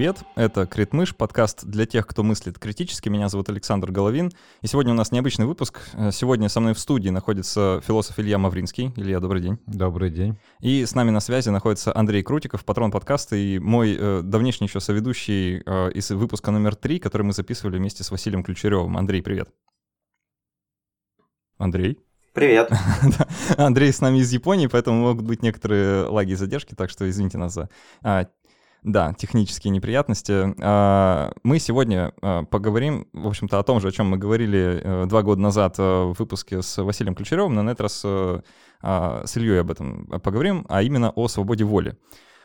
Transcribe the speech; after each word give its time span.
Привет, 0.00 0.22
это 0.34 0.66
Критмыш, 0.66 1.14
подкаст 1.14 1.66
для 1.66 1.84
тех, 1.84 2.06
кто 2.06 2.22
мыслит 2.22 2.58
критически. 2.58 3.10
Меня 3.10 3.28
зовут 3.28 3.50
Александр 3.50 3.90
Головин. 3.90 4.32
И 4.62 4.66
сегодня 4.66 4.94
у 4.94 4.96
нас 4.96 5.12
необычный 5.12 5.44
выпуск. 5.44 5.78
Э, 5.92 6.10
сегодня 6.10 6.48
со 6.48 6.60
мной 6.60 6.72
в 6.72 6.78
студии 6.78 7.10
находится 7.10 7.82
философ 7.86 8.18
Илья 8.18 8.38
Мавринский. 8.38 8.94
Илья, 8.96 9.20
добрый 9.20 9.42
день. 9.42 9.58
Добрый 9.66 10.08
день. 10.08 10.38
И 10.60 10.86
с 10.86 10.94
нами 10.94 11.10
на 11.10 11.20
связи 11.20 11.50
находится 11.50 11.94
Андрей 11.94 12.22
Крутиков, 12.22 12.64
патрон 12.64 12.90
подкаста 12.90 13.36
и 13.36 13.58
мой 13.58 13.94
э, 13.94 14.22
давнишний 14.24 14.68
еще 14.68 14.80
соведущий 14.80 15.62
э, 15.66 15.92
из 15.92 16.10
выпуска 16.10 16.50
номер 16.50 16.76
три, 16.76 16.98
который 16.98 17.24
мы 17.24 17.34
записывали 17.34 17.76
вместе 17.76 18.02
с 18.02 18.10
Василием 18.10 18.42
Ключеревым. 18.42 18.96
Андрей, 18.96 19.20
привет. 19.20 19.50
Андрей. 21.58 21.98
Привет. 22.32 22.70
Андрей 23.58 23.92
с 23.92 24.00
нами 24.00 24.20
из 24.20 24.32
Японии, 24.32 24.66
поэтому 24.66 25.02
могут 25.02 25.26
быть 25.26 25.42
некоторые 25.42 26.04
лаги 26.04 26.32
и 26.32 26.36
задержки, 26.36 26.74
так 26.74 26.88
что 26.88 27.10
извините 27.10 27.36
нас 27.36 27.52
за 27.52 27.68
а, 28.02 28.28
да, 28.82 29.12
технические 29.12 29.72
неприятности. 29.72 30.54
А, 30.60 31.32
мы 31.42 31.58
сегодня 31.58 32.12
а, 32.22 32.44
поговорим, 32.44 33.06
в 33.12 33.28
общем-то, 33.28 33.58
о 33.58 33.62
том 33.62 33.80
же, 33.80 33.88
о 33.88 33.92
чем 33.92 34.08
мы 34.08 34.16
говорили 34.16 34.80
э, 34.82 35.06
два 35.06 35.22
года 35.22 35.40
назад 35.40 35.76
э, 35.78 35.82
в 35.82 36.14
выпуске 36.18 36.62
с 36.62 36.82
Василием 36.82 37.14
Ключеревым, 37.14 37.54
но 37.54 37.62
на 37.62 37.70
этот 37.70 37.82
раз 37.82 38.02
э, 38.04 38.40
а, 38.82 39.22
с 39.26 39.36
Ильей 39.36 39.60
об 39.60 39.70
этом 39.70 40.06
поговорим, 40.22 40.64
а 40.68 40.82
именно 40.82 41.10
о 41.10 41.28
свободе 41.28 41.64
воли. 41.64 41.96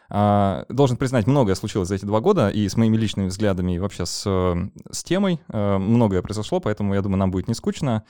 Должен 0.08 0.98
признать, 0.98 1.26
многое 1.26 1.56
случилось 1.56 1.88
за 1.88 1.96
эти 1.96 2.06
два 2.06 2.20
года, 2.20 2.50
и 2.50 2.70
с 2.70 2.78
моими 2.78 2.96
личными 2.96 3.26
взглядами, 3.26 3.76
и 3.76 3.80
вообще 3.80 4.06
с, 4.06 4.22
с 4.92 5.04
темой 5.04 5.42
многое 5.48 6.22
произошло, 6.22 6.60
поэтому, 6.60 6.94
я 6.94 7.02
думаю, 7.02 7.18
нам 7.18 7.32
будет 7.32 7.48
не 7.48 7.55
скучно. 7.55 8.04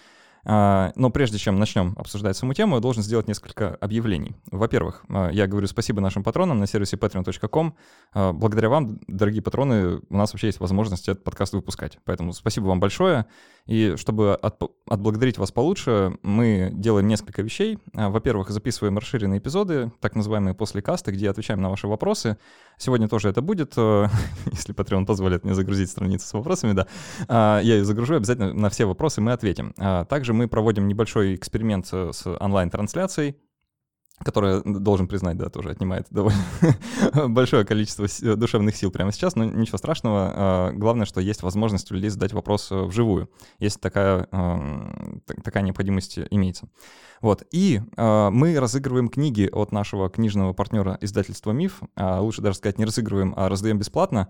А, 0.46 0.92
но 0.96 1.10
прежде 1.10 1.40
чем 1.40 1.58
начнем 1.58 1.96
обсуждать 1.98 2.38
саму 2.38 2.54
тему, 2.54 2.76
я 2.76 2.82
должен 2.82 3.02
сделать 3.02 3.28
несколько 3.28 3.76
объявлений. 3.76 4.36
Во-первых, 4.52 5.04
а, 5.10 5.30
я 5.30 5.48
говорю 5.48 5.68
спасибо 5.68 6.02
нашим 6.02 6.24
патронам 6.24 6.60
на 6.60 6.68
сервисе 6.68 6.98
patreon.com. 6.98 7.76
А, 8.14 8.32
благодаря 8.32 8.70
вам, 8.70 9.00
дорогие 9.08 9.42
патроны, 9.42 10.02
у 10.08 10.18
нас 10.18 10.34
вообще 10.34 10.48
есть 10.48 10.60
возможность 10.60 11.10
этот 11.10 11.24
подкаст 11.24 11.54
выпускать. 11.54 11.98
Поэтому 12.06 12.32
спасибо 12.34 12.66
вам 12.66 12.80
большое. 12.80 13.26
И 13.68 13.96
чтобы 13.98 14.36
от, 14.36 14.62
отблагодарить 14.88 15.38
вас 15.38 15.52
получше, 15.52 16.18
мы 16.22 16.70
делаем 16.74 17.08
несколько 17.08 17.42
вещей. 17.42 17.80
Во-первых, 17.94 18.50
записываем 18.52 18.98
расширенные 18.98 19.40
эпизоды, 19.40 19.92
так 20.02 20.16
называемые 20.16 20.54
после 20.54 20.84
каста, 20.84 21.12
где 21.12 21.30
отвечаем 21.30 21.62
на 21.62 21.70
ваши 21.70 21.88
вопросы. 21.88 22.38
Сегодня 22.78 23.08
тоже 23.08 23.30
это 23.30 23.42
будет, 23.42 23.76
если 23.76 24.76
Patreon 24.76 25.06
позволит 25.06 25.44
мне 25.44 25.56
загрузить 25.56 25.90
страницу 25.90 26.28
с 26.28 26.34
вопросами, 26.34 26.74
да. 26.74 27.60
Я 27.62 27.76
ее 27.76 27.86
загружу, 27.86 28.16
обязательно 28.16 28.54
на 28.54 28.70
все 28.70 28.86
вопросы 28.86 29.22
мы 29.22 29.32
ответим. 29.32 29.74
Также 30.10 30.34
мы 30.34 30.48
проводим 30.48 30.88
небольшой 30.88 31.36
эксперимент 31.36 31.88
с 31.88 32.26
онлайн-трансляцией, 32.40 33.36
которая, 34.24 34.62
должен 34.64 35.08
признать, 35.08 35.38
да, 35.38 35.50
тоже 35.50 35.72
отнимает 35.72 36.08
довольно 36.10 36.40
большое 37.28 37.66
количество 37.66 38.08
душевных 38.36 38.76
сил 38.76 38.92
прямо 38.92 39.12
сейчас, 39.12 39.36
но 39.36 39.46
ничего 39.46 39.78
страшного. 39.78 40.32
А, 40.34 40.72
главное, 40.72 41.06
что 41.06 41.20
есть 41.20 41.44
возможность 41.44 41.92
у 41.92 41.96
людей 41.96 42.10
задать 42.10 42.34
вопрос 42.34 42.72
э, 42.72 42.76
вживую, 42.84 43.30
если 43.60 43.80
такая, 43.80 44.28
такая 45.44 45.64
необходимость 45.64 46.20
имеется. 46.30 46.70
Вот. 47.22 47.44
И 47.52 47.82
э, 47.98 48.30
мы 48.30 48.60
разыгрываем 48.60 49.10
книги 49.10 49.50
от 49.52 49.72
нашего 49.72 50.10
книжного 50.10 50.54
партнера 50.54 50.98
издательства 51.02 51.52
«Миф». 51.52 51.82
А 51.96 52.22
лучше 52.22 52.42
даже 52.42 52.58
сказать, 52.58 52.78
не 52.78 52.86
разыгрываем, 52.86 53.34
а 53.36 53.50
раздаем 53.50 53.80
бесплатно. 53.80 54.30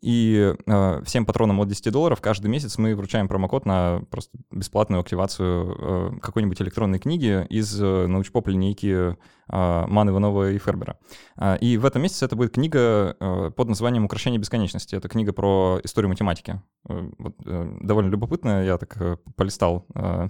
И 0.00 0.54
э, 0.66 1.02
всем 1.04 1.26
патронам 1.26 1.60
от 1.60 1.68
10 1.68 1.92
долларов 1.92 2.20
каждый 2.20 2.48
месяц 2.48 2.78
мы 2.78 2.94
вручаем 2.94 3.28
промокод 3.28 3.66
на 3.66 4.02
просто 4.10 4.36
бесплатную 4.50 5.00
активацию 5.00 5.76
э, 5.78 6.18
какой-нибудь 6.20 6.60
электронной 6.62 6.98
книги 6.98 7.46
из 7.48 7.80
э, 7.80 8.06
научпоп 8.06 8.48
линейки 8.48 9.16
а, 9.48 9.86
Ман 9.86 10.08
Иванова 10.10 10.50
и 10.50 10.58
Фербера. 10.58 10.98
А, 11.36 11.54
и 11.54 11.76
в 11.76 11.84
этом 11.84 12.02
месяце 12.02 12.24
это 12.24 12.34
будет 12.34 12.54
книга 12.54 13.16
э, 13.18 13.50
под 13.54 13.68
названием 13.68 14.04
«Украшение 14.04 14.40
бесконечности». 14.40 14.96
Это 14.96 15.08
книга 15.08 15.32
про 15.32 15.80
историю 15.84 16.08
математики. 16.08 16.60
Э, 16.88 17.08
вот, 17.18 17.34
э, 17.44 17.78
довольно 17.80 18.08
любопытная. 18.10 18.64
Я 18.64 18.78
так 18.78 19.20
полистал 19.36 19.86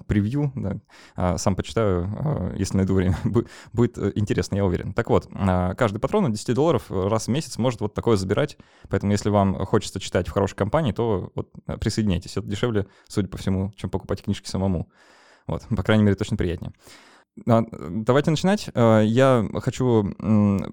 превью, 0.06 0.52
да. 0.54 0.78
А, 1.14 1.38
сам 1.38 1.56
почитаю, 1.56 2.54
если 2.56 2.76
найду 2.76 2.94
время. 2.94 3.16
Будет 3.72 3.98
интересно, 4.16 4.56
я 4.56 4.64
уверен. 4.64 4.92
Так 4.92 5.10
вот, 5.10 5.28
каждый 5.76 5.98
патрон 5.98 6.26
от 6.26 6.32
10 6.32 6.54
долларов 6.54 6.90
раз 6.90 7.26
в 7.26 7.30
месяц 7.30 7.58
может 7.58 7.80
вот 7.80 7.94
такое 7.94 8.16
забирать. 8.16 8.56
Поэтому 8.88 9.12
если 9.12 9.30
вам 9.30 9.64
хочется 9.66 10.00
читать 10.00 10.28
в 10.28 10.32
хорошей 10.32 10.56
компании, 10.56 10.92
то 10.92 11.30
вот 11.34 11.50
присоединяйтесь. 11.80 12.36
Это 12.36 12.46
дешевле, 12.46 12.86
судя 13.08 13.28
по 13.28 13.36
всему, 13.36 13.72
чем 13.76 13.90
покупать 13.90 14.22
книжки 14.22 14.48
самому. 14.48 14.88
Вот, 15.46 15.62
по 15.68 15.82
крайней 15.82 16.04
мере, 16.04 16.16
точно 16.16 16.36
приятнее. 16.36 16.72
А, 17.46 17.64
давайте 17.70 18.30
начинать. 18.30 18.70
А, 18.74 19.00
я 19.00 19.46
хочу 19.60 20.14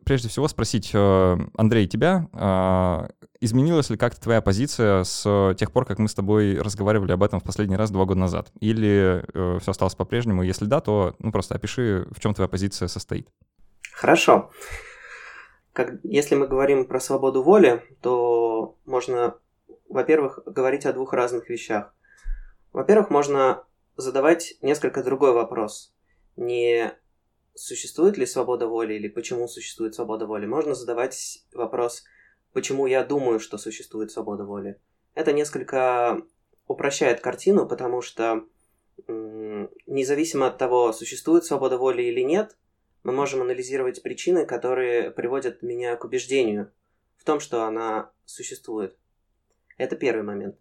прежде 0.06 0.30
всего 0.30 0.48
спросить, 0.48 0.92
э, 0.94 1.38
Андрей, 1.56 1.88
тебя, 1.88 2.28
а, 2.34 3.10
изменилась 3.42 3.90
ли 3.90 3.98
как-то 3.98 4.22
твоя 4.22 4.42
позиция 4.42 5.04
с 5.04 5.56
тех 5.58 5.72
пор, 5.72 5.86
как 5.86 6.00
мы 6.00 6.08
с 6.08 6.14
тобой 6.14 6.58
разговаривали 6.58 7.12
об 7.12 7.24
этом 7.24 7.40
в 7.40 7.44
последний 7.44 7.76
раз 7.76 7.92
два 7.92 8.06
года 8.06 8.20
назад? 8.20 8.52
Или 8.62 9.24
э, 9.34 9.60
все 9.60 9.72
осталось 9.72 9.96
по-прежнему? 9.96 10.44
Если 10.44 10.66
да, 10.66 10.80
то 10.80 11.16
ну, 11.20 11.32
просто 11.32 11.56
опиши, 11.56 12.08
в 12.12 12.20
чем 12.20 12.34
твоя 12.34 12.48
позиция 12.48 12.88
состоит. 12.88 13.28
Хорошо. 13.94 14.50
Как, 15.74 15.96
если 16.04 16.36
мы 16.36 16.48
говорим 16.48 16.86
про 16.86 17.00
свободу 17.00 17.44
воли, 17.44 17.84
то 18.02 18.78
можно, 18.86 19.36
во-первых, 19.90 20.40
говорить 20.46 20.86
о 20.86 20.94
двух 20.94 21.14
разных 21.14 21.50
вещах. 21.50 21.94
Во-первых, 22.72 23.10
можно 23.10 23.64
задавать 23.98 24.56
несколько 24.62 25.04
другой 25.04 25.34
вопрос 25.34 25.94
не 26.36 26.94
существует 27.56 28.18
ли 28.18 28.26
свобода 28.26 28.68
воли 28.68 28.96
или 28.96 29.08
почему 29.08 29.48
существует 29.48 29.96
свобода 29.96 30.26
воли, 30.26 30.46
можно 30.46 30.76
задавать 30.76 31.46
вопрос, 31.54 32.04
почему 32.52 32.88
я 32.88 33.04
думаю, 33.04 33.40
что 33.40 33.58
существует 33.58 34.12
свобода 34.12 34.44
воли. 34.44 34.80
Это 35.14 35.34
несколько 35.34 36.22
упрощает 36.68 37.22
картину, 37.22 37.68
потому 37.68 38.02
что 38.02 38.46
независимо 39.08 40.48
от 40.48 40.58
того, 40.58 40.94
существует 40.94 41.46
свобода 41.46 41.78
воли 41.78 42.04
или 42.04 42.22
нет, 42.22 42.58
мы 43.04 43.12
можем 43.12 43.42
анализировать 43.42 44.02
причины, 44.02 44.46
которые 44.46 45.12
приводят 45.12 45.62
меня 45.62 45.96
к 45.98 46.06
убеждению 46.06 46.72
в 47.18 47.26
том, 47.26 47.40
что 47.40 47.66
она 47.66 48.12
существует. 48.26 48.98
Это 49.78 49.96
первый 49.96 50.24
момент. 50.24 50.58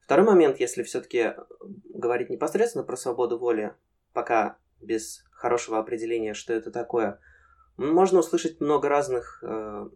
Второй 0.00 0.26
момент, 0.26 0.58
если 0.58 0.82
все-таки 0.82 1.34
говорить 1.60 2.30
непосредственно 2.30 2.84
про 2.84 2.96
свободу 2.96 3.38
воли, 3.38 3.74
пока 4.12 4.58
без 4.82 5.24
хорошего 5.30 5.78
определения, 5.78 6.34
что 6.34 6.52
это 6.52 6.70
такое. 6.70 7.20
Можно 7.76 8.20
услышать 8.20 8.60
много 8.60 8.88
разных 8.88 9.42
э, 9.42 9.88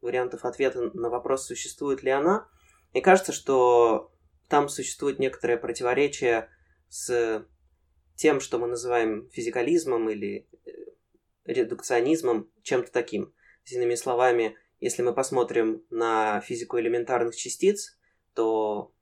вариантов 0.00 0.44
ответа 0.44 0.90
на 0.94 1.08
вопрос, 1.08 1.46
существует 1.46 2.02
ли 2.02 2.10
она. 2.10 2.46
И 2.92 3.00
кажется, 3.00 3.32
что 3.32 4.12
там 4.48 4.68
существует 4.68 5.18
некоторое 5.18 5.56
противоречие 5.56 6.50
с 6.88 7.46
тем, 8.16 8.40
что 8.40 8.58
мы 8.58 8.66
называем 8.66 9.28
физикализмом 9.30 10.10
или 10.10 10.46
э, 10.66 10.70
редукционизмом, 11.44 12.50
чем-то 12.62 12.92
таким. 12.92 13.32
Иными 13.64 13.94
словами, 13.94 14.56
если 14.80 15.02
мы 15.02 15.14
посмотрим 15.14 15.84
на 15.90 16.40
физику 16.40 16.78
элементарных 16.78 17.34
частиц, 17.34 17.96
то 18.34 18.92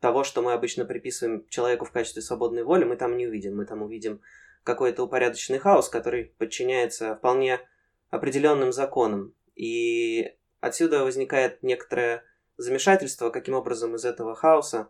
того, 0.00 0.24
что 0.24 0.42
мы 0.42 0.54
обычно 0.54 0.84
приписываем 0.84 1.46
человеку 1.48 1.84
в 1.84 1.92
качестве 1.92 2.22
свободной 2.22 2.64
воли, 2.64 2.84
мы 2.84 2.96
там 2.96 3.16
не 3.16 3.26
увидим. 3.26 3.56
Мы 3.56 3.66
там 3.66 3.82
увидим 3.82 4.20
какой-то 4.64 5.04
упорядоченный 5.04 5.58
хаос, 5.58 5.88
который 5.88 6.34
подчиняется 6.38 7.16
вполне 7.16 7.60
определенным 8.10 8.72
законам. 8.72 9.34
И 9.54 10.34
отсюда 10.60 11.04
возникает 11.04 11.62
некоторое 11.62 12.24
замешательство, 12.56 13.30
каким 13.30 13.54
образом 13.54 13.94
из 13.94 14.04
этого 14.04 14.34
хаоса 14.34 14.88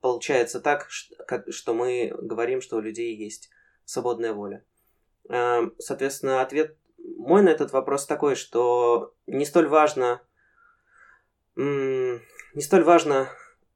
получается 0.00 0.60
так, 0.60 0.88
что 0.88 1.74
мы 1.74 2.12
говорим, 2.20 2.60
что 2.60 2.76
у 2.76 2.80
людей 2.80 3.16
есть 3.16 3.50
свободная 3.84 4.32
воля. 4.32 4.64
Эм, 5.28 5.74
соответственно, 5.78 6.42
ответ 6.42 6.76
мой 7.16 7.42
на 7.42 7.48
этот 7.48 7.72
вопрос 7.72 8.06
такой, 8.06 8.34
что 8.34 9.14
не 9.26 9.44
столь 9.44 9.68
важно, 9.68 10.22
не 11.56 12.60
столь 12.60 12.84
важно, 12.84 13.28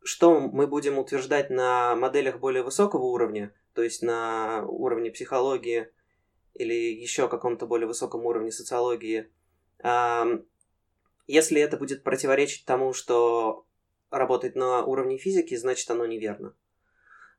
что 0.05 0.41
мы 0.41 0.67
будем 0.67 0.99
утверждать 0.99 1.51
на 1.51 1.95
моделях 1.97 2.39
более 2.39 2.63
высокого 2.63 3.05
уровня, 3.05 3.55
то 3.75 3.83
есть 3.83 4.03
на 4.03 4.65
уровне 4.67 5.11
психологии 5.11 5.89
или 6.55 6.75
еще 6.75 7.29
каком-то 7.29 7.67
более 7.67 7.87
высоком 7.87 8.27
уровне 8.27 8.53
социологии, 8.53 9.31
если 11.27 11.61
это 11.61 11.77
будет 11.77 12.03
противоречить 12.03 12.67
тому, 12.67 12.93
что 12.93 13.65
работает 14.11 14.55
на 14.57 14.85
уровне 14.85 15.19
физики, 15.19 15.57
значит 15.57 15.91
оно 15.91 16.05
неверно. 16.05 16.55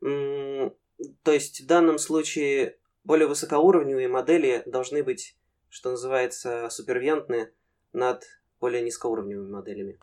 То 0.01 1.31
есть 1.31 1.61
в 1.61 1.67
данном 1.67 1.97
случае 1.99 2.77
более 3.03 3.27
высокоуровневые 3.27 4.07
модели 4.07 4.63
должны 4.65 5.03
быть, 5.03 5.37
что 5.69 5.91
называется, 5.91 6.69
супервентны 6.69 7.51
над 7.91 8.23
более 8.59 8.81
низкоуровневыми 8.81 9.51
моделями. 9.51 9.99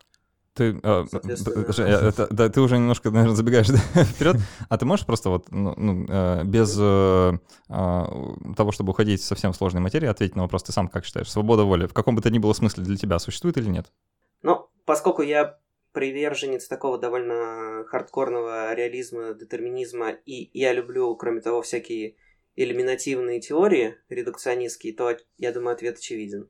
Ты, 0.53 0.77
а, 0.83 1.05
это, 1.13 2.27
да, 2.29 2.49
ты 2.49 2.59
уже 2.59 2.77
немножко, 2.77 3.09
наверное, 3.09 3.35
забегаешь 3.35 3.67
вперед. 3.93 4.35
А 4.67 4.77
ты 4.77 4.85
можешь 4.85 5.05
просто 5.05 5.29
вот 5.29 5.49
ну, 5.49 5.73
ну, 5.77 6.05
э, 6.09 6.43
без 6.43 6.77
э, 6.77 7.33
а, 7.69 8.35
того, 8.57 8.73
чтобы 8.73 8.91
уходить 8.91 9.21
в 9.21 9.25
совсем 9.25 9.53
сложной 9.53 9.81
материи, 9.81 10.07
ответить 10.07 10.35
на 10.35 10.41
вопрос, 10.41 10.63
ты 10.63 10.73
сам 10.73 10.89
как 10.89 11.05
считаешь, 11.05 11.31
свобода 11.31 11.63
воли 11.63 11.87
в 11.87 11.93
каком 11.93 12.15
бы 12.15 12.21
то 12.21 12.29
ни 12.29 12.37
было 12.37 12.51
смысле 12.51 12.83
для 12.83 12.97
тебя 12.97 13.17
существует 13.19 13.57
или 13.57 13.69
нет? 13.69 13.93
Ну, 14.41 14.67
поскольку 14.83 15.21
я 15.21 15.57
приверженец 15.93 16.67
такого 16.67 16.97
довольно 16.97 17.85
хардкорного 17.87 18.73
реализма, 18.73 19.33
детерминизма, 19.33 20.11
и 20.11 20.49
я 20.57 20.73
люблю, 20.73 21.15
кроме 21.15 21.39
того, 21.39 21.61
всякие 21.61 22.15
элиминативные 22.57 23.39
теории 23.39 23.95
редукционистские, 24.09 24.93
то, 24.93 25.15
я 25.37 25.53
думаю, 25.53 25.75
ответ 25.75 25.97
очевиден 25.97 26.49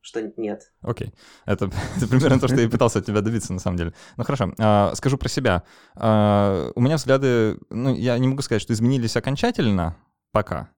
что 0.00 0.22
нет. 0.36 0.72
Окей. 0.82 1.12
Это, 1.46 1.70
это 1.96 2.06
примерно 2.08 2.40
то, 2.40 2.48
что 2.48 2.60
я 2.60 2.68
пытался 2.68 3.00
от 3.00 3.06
тебя 3.06 3.20
добиться, 3.20 3.52
на 3.52 3.60
самом 3.60 3.76
деле. 3.76 3.94
Ну 4.16 4.24
хорошо, 4.24 4.52
а, 4.58 4.92
скажу 4.94 5.18
про 5.18 5.28
себя. 5.28 5.62
А, 5.94 6.70
у 6.74 6.80
меня 6.80 6.96
взгляды, 6.96 7.58
ну, 7.70 7.94
я 7.94 8.18
не 8.18 8.28
могу 8.28 8.42
сказать, 8.42 8.62
что 8.62 8.72
изменились 8.72 9.16
окончательно 9.16 9.96
пока, 10.32 10.70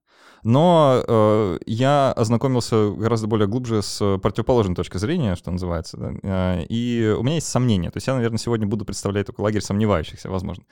но 0.45 1.05
э, 1.07 1.59
я 1.67 2.13
ознакомился 2.13 2.91
гораздо 2.91 3.29
более 3.29 3.47
глубже 3.47 3.81
с 3.83 4.19
противоположной 4.19 4.75
точки 4.75 4.97
зрения, 4.97 5.37
что 5.37 5.51
называется, 5.53 5.97
да, 5.97 6.13
э, 6.23 6.65
и 6.69 7.15
у 7.17 7.23
меня 7.23 7.37
есть 7.37 7.47
сомнения. 7.47 7.91
То 7.91 7.99
есть 7.99 8.09
я, 8.09 8.15
наверное, 8.15 8.39
сегодня 8.39 8.67
буду 8.67 8.85
представлять 8.85 9.27
только 9.27 9.41
лагерь 9.41 9.61
сомневающихся, 9.61 10.31
возможно. 10.31 10.65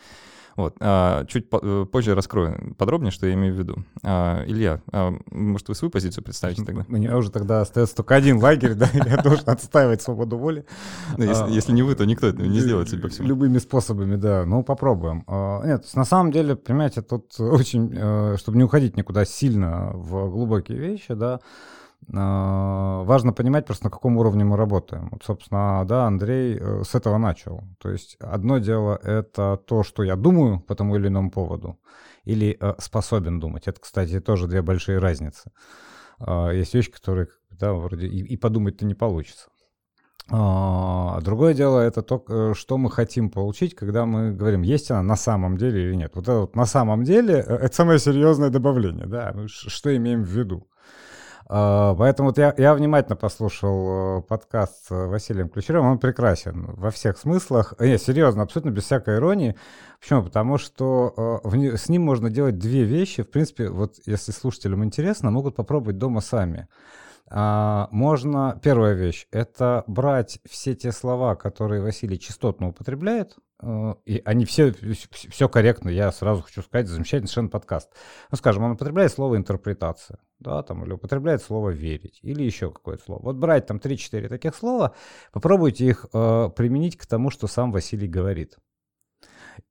Вот. 0.56 0.76
А, 0.81 1.25
чуть 1.26 1.47
э, 1.50 1.87
позже 1.91 2.14
раскрою 2.14 2.75
подробнее, 2.76 3.11
что 3.11 3.26
я 3.26 3.35
имею 3.35 3.55
в 3.55 3.58
виду. 3.58 3.85
А, 4.02 4.44
Илья, 4.47 4.81
а, 4.93 5.12
может, 5.31 5.69
вы 5.69 5.75
свою 5.75 5.91
позицию 5.91 6.25
представите 6.25 6.64
тогда? 6.64 6.85
У 6.88 6.93
меня 6.93 7.17
уже 7.17 7.31
тогда 7.31 7.61
остается 7.61 7.97
только 7.97 8.14
один 8.14 8.38
лагерь, 8.38 8.75
да, 8.75 8.88
я 8.93 9.17
должен 9.17 9.49
отстаивать 9.49 10.02
свободу 10.02 10.38
воли. 10.38 10.64
Ну, 11.17 11.25
если 11.49 11.73
не 11.73 11.82
вы, 11.82 11.94
то 11.94 12.05
никто 12.05 12.26
это 12.26 12.43
не 12.43 12.61
сделает, 12.61 12.91
по 13.00 13.08
всему. 13.08 13.29
Любыми 13.29 13.58
способами, 13.58 14.17
да. 14.17 14.44
Ну, 14.44 14.62
попробуем. 14.62 15.25
Нет, 15.64 15.87
на 15.94 16.05
самом 16.05 16.32
деле, 16.32 16.56
понимаете, 16.56 17.02
тут 17.02 17.38
очень, 17.38 17.93
э, 17.94 18.37
чтобы 18.38 18.58
не 18.58 18.64
уходить 18.64 18.97
никуда 18.97 19.25
сильно 19.25 19.91
в 19.94 20.31
глубокие 20.31 20.79
вещи, 20.79 21.14
да, 21.14 21.35
а, 21.35 21.41
важно 22.08 23.32
понимать 23.32 23.67
просто, 23.67 23.85
на 23.85 23.91
каком 23.91 24.17
уровне 24.17 24.44
мы 24.44 24.56
работаем. 24.56 25.08
Вот, 25.12 25.23
собственно, 25.25 25.85
да, 25.87 26.06
Андрей 26.06 26.58
э, 26.58 26.82
с 26.82 26.94
этого 26.94 27.19
начал. 27.19 27.62
То 27.79 27.91
есть 27.91 28.17
одно 28.20 28.58
дело— 28.58 28.99
это 29.02 29.56
то, 29.67 29.82
что 29.82 30.02
я 30.02 30.17
думаю 30.17 30.61
по 30.61 30.75
тому 30.75 30.97
или 30.97 31.08
иному 31.08 31.31
поводу, 31.31 31.79
или 32.25 32.56
э, 32.61 32.75
способен 32.79 33.38
думать. 33.38 33.69
Это, 33.69 33.81
кстати, 33.81 34.20
тоже 34.20 34.49
две 34.49 34.62
большие 34.62 34.99
разницы. 34.99 35.52
А, 36.19 36.50
есть 36.50 36.75
вещи, 36.75 36.91
которые, 36.91 37.29
да, 37.50 37.73
вроде 37.73 38.06
и, 38.06 38.19
и 38.19 38.37
подумать-то 38.37 38.85
не 38.85 38.94
получится. 38.94 39.49
А 40.32 41.20
другое 41.23 41.55
дело 41.55 41.81
это 41.81 42.02
то, 42.02 42.25
э, 42.29 42.52
что 42.55 42.79
мы 42.79 42.91
хотим 42.91 43.31
получить, 43.31 43.75
когда 43.75 44.06
мы 44.06 44.32
говорим, 44.32 44.62
есть 44.62 44.91
она 44.91 45.02
на 45.02 45.17
самом 45.17 45.56
деле 45.56 45.82
или 45.82 45.97
нет. 45.97 46.12
Вот 46.14 46.25
это 46.25 46.41
вот 46.41 46.56
на 46.56 46.67
самом 46.67 47.02
деле 47.02 47.35
это 47.35 47.75
самое 47.75 47.99
серьезное 47.99 48.50
добавление, 48.50 49.06
да, 49.06 49.35
что 49.47 49.94
имеем 49.97 50.23
в 50.23 50.29
виду. 50.29 50.69
А, 51.52 51.97
поэтому 51.97 52.29
вот 52.29 52.38
я, 52.38 52.55
я 52.58 52.75
внимательно 52.75 53.17
послушал 53.17 54.20
э, 54.20 54.23
подкаст 54.23 54.87
с 54.87 54.91
Василием 54.91 55.49
Ключерем, 55.49 55.85
он 55.85 55.99
прекрасен 55.99 56.67
во 56.76 56.93
всех 56.93 57.19
смыслах. 57.19 57.75
Нет, 57.81 58.00
серьезно, 58.00 58.44
абсолютно 58.44 58.70
без 58.70 58.85
всякой 58.85 59.17
иронии. 59.17 59.56
Почему? 59.99 60.23
Потому 60.23 60.58
что 60.58 61.43
э, 61.43 61.76
с 61.76 61.88
ним 61.88 62.02
можно 62.02 62.31
делать 62.31 62.56
две 62.56 62.85
вещи. 62.85 63.25
В 63.25 63.31
принципе, 63.32 63.69
вот 63.69 63.97
если 64.06 64.31
слушателям 64.31 64.85
интересно, 64.85 65.32
могут 65.32 65.56
попробовать 65.56 65.99
дома 65.99 66.20
сами. 66.20 66.69
А, 67.29 67.88
можно, 67.91 68.61
первая 68.62 68.94
вещь, 68.94 69.26
это 69.32 69.82
брать 69.88 70.38
все 70.49 70.76
те 70.76 70.93
слова, 70.93 71.35
которые 71.35 71.82
Василий 71.82 72.20
частотно 72.20 72.69
употребляет, 72.69 73.35
э, 73.37 73.50
и 73.62 74.22
они 74.24 74.44
все, 74.44 74.72
все 75.12 75.48
корректно, 75.48 75.90
я 75.90 76.10
сразу 76.12 76.42
хочу 76.42 76.62
сказать, 76.62 76.88
замечательный 76.88 77.26
совершенно 77.26 77.48
подкаст. 77.48 77.92
Ну, 78.30 78.36
скажем, 78.36 78.64
он 78.64 78.72
употребляет 78.72 79.12
слово 79.12 79.36
«интерпретация», 79.36 80.18
да, 80.38 80.62
там, 80.62 80.84
или 80.84 80.92
употребляет 80.92 81.42
слово 81.42 81.70
«верить», 81.70 82.20
или 82.22 82.42
еще 82.42 82.70
какое-то 82.70 83.04
слово. 83.04 83.22
Вот 83.22 83.36
брать 83.36 83.66
там 83.66 83.76
3-4 83.76 84.28
таких 84.28 84.54
слова, 84.54 84.94
попробуйте 85.32 85.86
их 85.86 86.06
э, 86.12 86.50
применить 86.56 86.96
к 86.96 87.06
тому, 87.06 87.30
что 87.30 87.46
сам 87.46 87.70
Василий 87.70 88.08
говорит. 88.08 88.56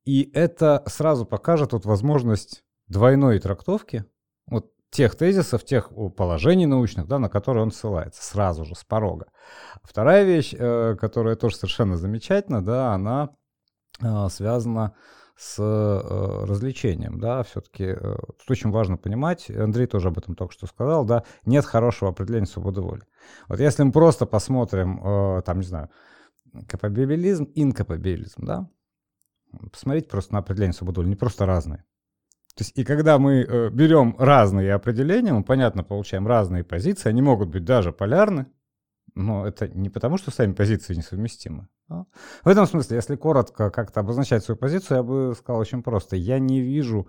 И 0.05 0.29
это 0.33 0.83
сразу 0.85 1.25
покажет 1.25 1.73
вот 1.73 1.85
возможность 1.85 2.63
двойной 2.87 3.39
трактовки, 3.39 4.05
вот 4.45 4.71
тех 4.91 5.15
тезисов, 5.15 5.63
тех 5.65 5.91
положений 6.15 6.67
научных, 6.67 7.07
да, 7.07 7.17
на 7.17 7.29
которые 7.29 7.63
он 7.63 7.71
ссылается 7.71 8.23
сразу 8.23 8.65
же, 8.65 8.75
с 8.75 8.83
порога. 8.83 9.31
Вторая 9.83 10.25
вещь, 10.25 10.53
э, 10.57 10.95
которая 10.99 11.35
тоже 11.35 11.55
совершенно 11.55 11.97
замечательна, 11.97 12.63
да, 12.63 12.93
она 12.93 13.29
э, 14.01 14.27
связана 14.29 14.95
с 15.35 15.57
э, 15.59 16.45
развлечением, 16.45 17.19
да, 17.19 17.43
все-таки 17.43 17.95
тут 17.95 18.49
очень 18.49 18.71
важно 18.71 18.97
понимать, 18.97 19.49
Андрей 19.49 19.87
тоже 19.87 20.09
об 20.09 20.17
этом 20.17 20.35
только 20.35 20.53
что 20.53 20.67
сказал, 20.67 21.05
да, 21.05 21.23
нет 21.45 21.65
хорошего 21.65 22.11
определения 22.11 22.45
свободы 22.45 22.81
воли. 22.81 23.03
Вот 23.47 23.59
если 23.59 23.83
мы 23.83 23.93
просто 23.93 24.25
посмотрим, 24.25 25.41
там, 25.43 25.59
не 25.59 25.65
знаю, 25.65 25.89
капабилизм, 26.67 27.47
инкапабилизм, 27.55 28.45
да, 28.45 28.69
посмотрите 29.71 30.09
просто 30.09 30.33
на 30.33 30.39
определение 30.39 30.73
свободы 30.73 31.01
воли, 31.01 31.09
не 31.09 31.15
просто 31.15 31.45
разные. 31.45 31.85
То 32.59 32.63
есть 32.63 32.77
и 32.77 32.83
когда 32.83 33.17
мы 33.19 33.41
э, 33.41 33.69
берем 33.69 34.15
разные 34.19 34.73
определения, 34.73 35.31
мы, 35.31 35.45
понятно, 35.45 35.83
получаем 35.83 36.27
разные 36.27 36.65
позиции, 36.65 37.07
они 37.07 37.21
могут 37.21 37.47
быть 37.47 37.63
даже 37.63 37.93
полярны, 37.93 38.47
но 39.15 39.47
это 39.47 39.69
не 39.69 39.89
потому, 39.89 40.17
что 40.17 40.29
сами 40.29 40.51
позиции 40.51 40.93
несовместимы. 40.93 41.69
Да? 41.89 42.05
В 42.43 42.47
этом 42.47 42.65
смысле, 42.67 42.97
если 42.97 43.15
коротко 43.15 43.69
как-то 43.71 43.99
обозначать 43.99 44.43
свою 44.43 44.57
позицию, 44.57 44.97
я 44.97 45.03
бы 45.03 45.33
сказал 45.37 45.59
очень 45.59 45.83
просто. 45.83 46.15
Я 46.15 46.39
не 46.39 46.61
вижу 46.61 47.07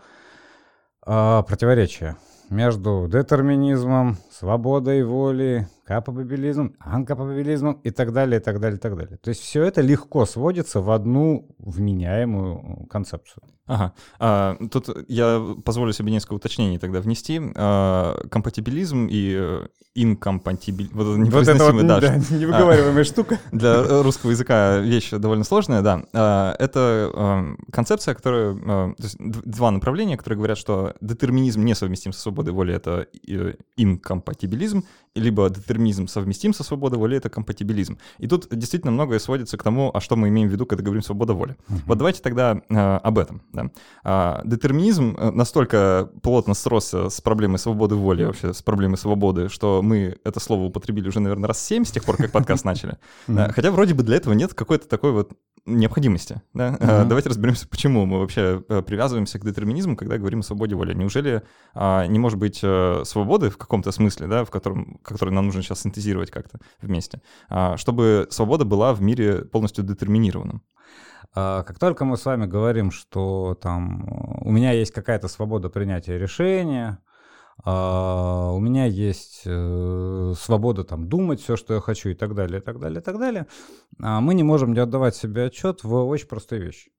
э, 1.06 1.42
противоречия 1.46 2.16
между 2.50 3.08
детерминизмом, 3.10 4.16
свободой 4.30 5.04
воли, 5.04 5.68
капабилизмом, 5.84 6.74
анкапабилизмом 6.78 7.74
и 7.84 7.90
так 7.90 8.12
далее, 8.12 8.40
и 8.40 8.42
так 8.42 8.60
далее, 8.60 8.76
и 8.76 8.80
так 8.80 8.96
далее. 8.96 9.16
То 9.18 9.30
есть 9.30 9.40
все 9.40 9.64
это 9.64 9.80
легко 9.80 10.26
сводится 10.26 10.80
в 10.80 10.90
одну 10.90 11.48
вменяемую 11.58 12.86
концепцию. 12.90 13.42
Ага. 13.66 13.92
А, 14.18 14.56
тут 14.70 14.88
я 15.08 15.40
позволю 15.64 15.92
себе 15.92 16.10
несколько 16.10 16.34
уточнений 16.34 16.78
тогда 16.78 17.00
внести. 17.00 17.40
А, 17.54 18.20
компатибилизм 18.28 19.06
и 19.06 19.36
э, 19.38 19.66
инкомпатибилизм. 19.94 20.96
Вот, 20.96 21.06
вот 21.06 21.48
это 21.48 21.72
вот, 21.72 21.86
да, 21.86 22.00
да, 22.00 22.16
невыговариваемая 22.16 23.02
а, 23.02 23.04
штука. 23.04 23.38
Для 23.52 24.02
русского 24.02 24.30
языка 24.30 24.78
вещь 24.78 25.10
довольно 25.10 25.44
сложная, 25.44 25.82
да. 25.82 26.02
А, 26.12 26.56
это 26.58 27.10
а, 27.14 27.54
концепция, 27.70 28.14
которая... 28.14 28.56
А, 28.66 28.92
то 28.96 29.02
есть 29.04 29.16
два 29.18 29.70
направления, 29.70 30.16
которые 30.16 30.38
говорят, 30.38 30.58
что 30.58 30.94
детерминизм 31.00 31.64
несовместим 31.64 32.12
со 32.12 32.20
свободой 32.20 32.39
воли, 32.48 32.74
это 32.74 33.06
инкомпатибилизм, 33.76 34.84
либо 35.14 35.50
детерминизм 35.50 36.06
совместим 36.06 36.52
со 36.52 36.62
свободой 36.62 36.98
воли, 36.98 37.16
это 37.16 37.28
компатибилизм. 37.28 37.98
И 38.18 38.28
тут 38.28 38.46
действительно 38.50 38.92
многое 38.92 39.18
сводится 39.18 39.56
к 39.56 39.62
тому, 39.62 39.90
а 39.92 40.00
что 40.00 40.14
мы 40.16 40.28
имеем 40.28 40.48
в 40.48 40.52
виду, 40.52 40.66
когда 40.66 40.84
говорим 40.84 41.02
свобода 41.02 41.34
воли. 41.34 41.56
Uh-huh. 41.68 41.80
Вот 41.86 41.98
давайте 41.98 42.22
тогда 42.22 42.60
э, 42.68 42.74
об 42.74 43.18
этом. 43.18 43.42
Да. 43.52 43.70
А, 44.04 44.42
детерминизм 44.44 45.16
э, 45.18 45.30
настолько 45.32 46.10
плотно 46.22 46.54
сросся 46.54 47.10
с 47.10 47.20
проблемой 47.20 47.58
свободы 47.58 47.96
воли, 47.96 48.24
вообще 48.24 48.54
с 48.54 48.62
проблемой 48.62 48.98
свободы, 48.98 49.48
что 49.48 49.82
мы 49.82 50.16
это 50.24 50.38
слово 50.38 50.64
употребили 50.64 51.08
уже, 51.08 51.18
наверное, 51.20 51.48
раз 51.48 51.64
семь 51.64 51.84
с 51.84 51.90
тех 51.90 52.04
пор, 52.04 52.16
как 52.16 52.30
подкаст 52.30 52.64
начали. 52.64 52.98
Хотя 53.26 53.70
вроде 53.72 53.94
бы 53.94 54.02
для 54.02 54.16
этого 54.16 54.34
нет 54.34 54.54
какой-то 54.54 54.88
такой 54.88 55.12
вот 55.12 55.32
необходимости. 55.66 56.40
Uh-huh. 56.54 57.04
Давайте 57.04 57.28
разберемся, 57.28 57.68
почему 57.68 58.06
мы 58.06 58.20
вообще 58.20 58.62
э, 58.68 58.82
привязываемся 58.82 59.38
к 59.38 59.44
детерминизму, 59.44 59.96
когда 59.96 60.18
говорим 60.18 60.40
о 60.40 60.42
свободе 60.42 60.74
воли. 60.74 60.94
Неужели 60.94 61.42
а, 61.74 62.06
не 62.06 62.18
может 62.18 62.38
быть 62.38 62.60
а, 62.62 63.02
свободы 63.04 63.50
в 63.50 63.58
каком-то 63.58 63.92
смысле, 63.92 64.26
да, 64.26 64.44
в 64.44 64.50
котором, 64.50 64.99
который 65.02 65.30
нам 65.30 65.46
нужно 65.46 65.62
сейчас 65.62 65.80
синтезировать 65.80 66.30
как-то 66.30 66.58
вместе, 66.80 67.22
а, 67.48 67.76
чтобы 67.76 68.26
свобода 68.30 68.64
была 68.64 68.94
в 68.94 69.02
мире 69.02 69.44
полностью 69.44 69.84
детерминированным? 69.84 70.62
А, 71.34 71.62
как 71.62 71.78
только 71.78 72.04
мы 72.04 72.16
с 72.16 72.24
вами 72.24 72.46
говорим, 72.46 72.90
что 72.90 73.58
там 73.60 74.04
у 74.42 74.50
меня 74.50 74.72
есть 74.72 74.92
какая-то 74.92 75.28
свобода 75.28 75.68
принятия 75.68 76.18
решения, 76.18 76.98
Uh, 77.62 78.54
у 78.54 78.58
меня 78.58 78.86
есть 78.86 79.42
uh, 79.44 80.34
свобода 80.34 80.82
там 80.82 81.10
думать 81.10 81.42
все, 81.42 81.56
что 81.56 81.74
я 81.74 81.80
хочу 81.80 82.08
и 82.08 82.14
так 82.14 82.34
далее, 82.34 82.60
и 82.60 82.64
так 82.64 82.80
далее, 82.80 83.00
и 83.00 83.04
так 83.04 83.18
далее. 83.18 83.46
Мы 83.98 84.32
не 84.32 84.42
можем 84.42 84.72
не 84.72 84.80
отдавать 84.80 85.14
себе 85.14 85.44
отчет 85.44 85.84
в 85.84 85.94
очень 86.06 86.26
простой 86.26 86.60
вещи. 86.60 86.90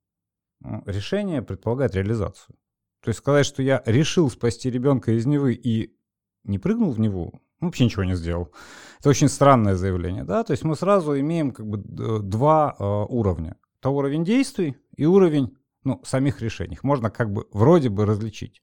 Решение 0.86 1.42
предполагает 1.42 1.96
реализацию. 1.96 2.56
То 3.02 3.10
есть 3.10 3.20
сказать, 3.20 3.46
что 3.46 3.64
я 3.64 3.82
решил 3.86 4.30
спасти 4.30 4.70
ребенка 4.70 5.12
из 5.12 5.26
Невы 5.26 5.54
и 5.54 5.98
не 6.44 6.60
прыгнул 6.60 6.92
в 6.92 7.00
ну, 7.00 7.42
вообще 7.62 7.86
ничего 7.86 8.04
не 8.04 8.16
сделал. 8.16 8.52
Это 9.00 9.10
очень 9.10 9.30
странное 9.30 9.76
заявление, 9.76 10.24
да, 10.24 10.44
то 10.44 10.52
есть 10.52 10.64
мы 10.64 10.76
сразу 10.76 11.20
имеем 11.20 11.52
как 11.52 11.66
бы 11.68 11.78
два 11.78 12.76
уровня. 13.10 13.58
Это 13.80 13.90
уровень 13.90 14.24
действий 14.24 14.78
и 14.96 15.06
уровень 15.06 15.58
ну, 15.84 16.00
самих 16.04 16.42
решений. 16.42 16.74
Их 16.74 16.84
можно 16.84 17.10
как 17.10 17.32
бы 17.32 17.48
вроде 17.52 17.90
бы 17.90 18.06
различить. 18.06 18.62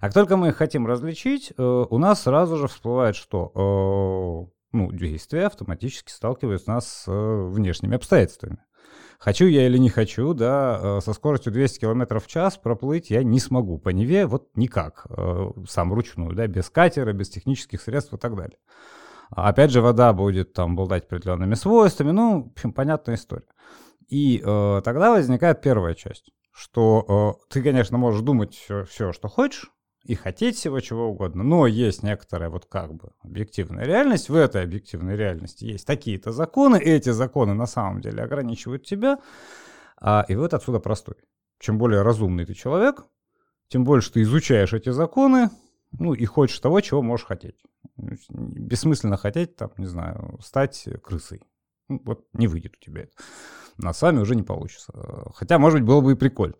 А 0.00 0.06
как 0.06 0.14
только 0.14 0.36
мы 0.36 0.48
их 0.48 0.56
хотим 0.56 0.86
различить, 0.86 1.52
э, 1.56 1.62
у 1.62 1.98
нас 1.98 2.22
сразу 2.22 2.56
же 2.56 2.68
всплывает, 2.68 3.16
что 3.16 3.52
э, 3.54 4.76
ну, 4.76 4.92
действия 4.92 5.46
автоматически 5.46 6.10
сталкиваются 6.10 6.70
нас 6.70 6.88
с 6.88 7.08
э, 7.08 7.48
внешними 7.48 7.96
обстоятельствами. 7.96 8.58
Хочу 9.18 9.46
я 9.46 9.66
или 9.66 9.78
не 9.78 9.88
хочу, 9.88 10.34
да, 10.34 10.78
э, 10.80 11.00
со 11.02 11.12
скоростью 11.12 11.52
200 11.52 11.80
км 11.80 12.20
в 12.20 12.26
час 12.26 12.58
проплыть 12.58 13.10
я 13.10 13.22
не 13.22 13.40
смогу. 13.40 13.78
По 13.78 13.90
Неве 13.90 14.26
вот 14.26 14.50
никак, 14.54 15.06
э, 15.08 15.50
сам 15.68 15.92
ручную, 15.92 16.34
да, 16.34 16.46
без 16.46 16.70
катера, 16.70 17.12
без 17.12 17.30
технических 17.30 17.80
средств 17.80 18.12
и 18.12 18.18
так 18.18 18.36
далее. 18.36 18.58
Опять 19.30 19.70
же, 19.70 19.80
вода 19.80 20.12
будет 20.12 20.52
там 20.52 20.72
обладать 20.72 21.04
определенными 21.04 21.54
свойствами, 21.54 22.12
ну, 22.12 22.44
в 22.44 22.52
общем, 22.52 22.72
понятная 22.72 23.16
история. 23.16 23.46
И 24.08 24.40
э, 24.44 24.82
тогда 24.84 25.10
возникает 25.10 25.62
первая 25.62 25.94
часть, 25.94 26.30
что 26.52 27.36
э, 27.40 27.52
ты, 27.52 27.62
конечно, 27.62 27.98
можешь 27.98 28.20
думать 28.20 28.54
все, 28.88 29.12
что 29.12 29.28
хочешь, 29.28 29.72
и 30.06 30.14
хотеть 30.14 30.56
всего 30.56 30.80
чего 30.80 31.08
угодно, 31.08 31.42
но 31.42 31.66
есть 31.66 32.02
некоторая 32.02 32.48
вот 32.48 32.66
как 32.66 32.94
бы 32.94 33.10
объективная 33.22 33.84
реальность. 33.84 34.28
В 34.28 34.34
этой 34.34 34.62
объективной 34.62 35.16
реальности 35.16 35.64
есть 35.64 35.86
такие-то 35.86 36.32
законы, 36.32 36.76
эти 36.76 37.10
законы 37.10 37.54
на 37.54 37.66
самом 37.66 38.00
деле 38.00 38.22
ограничивают 38.22 38.84
тебя, 38.84 39.18
а, 40.00 40.24
и 40.28 40.36
вот 40.36 40.54
отсюда 40.54 40.78
простой. 40.78 41.16
Чем 41.58 41.78
более 41.78 42.02
разумный 42.02 42.44
ты 42.44 42.54
человек, 42.54 43.04
тем 43.68 43.84
больше 43.84 44.12
ты 44.12 44.22
изучаешь 44.22 44.72
эти 44.72 44.90
законы, 44.90 45.50
ну 45.98 46.14
и 46.14 46.24
хочешь 46.24 46.58
того, 46.60 46.80
чего 46.80 47.02
можешь 47.02 47.26
хотеть. 47.26 47.60
Бессмысленно 47.96 49.16
хотеть, 49.16 49.56
там, 49.56 49.70
не 49.76 49.86
знаю, 49.86 50.38
стать 50.42 50.88
крысой. 51.02 51.42
Ну, 51.88 52.00
вот 52.04 52.26
не 52.32 52.46
выйдет 52.46 52.74
у 52.76 52.84
тебя 52.84 53.02
это. 53.02 53.12
На 53.78 53.92
с 53.92 54.02
вами 54.02 54.20
уже 54.20 54.34
не 54.34 54.42
получится. 54.42 54.92
Хотя, 55.34 55.58
может 55.58 55.80
быть, 55.80 55.88
было 55.88 56.00
бы 56.00 56.12
и 56.12 56.16
прикольно. 56.16 56.56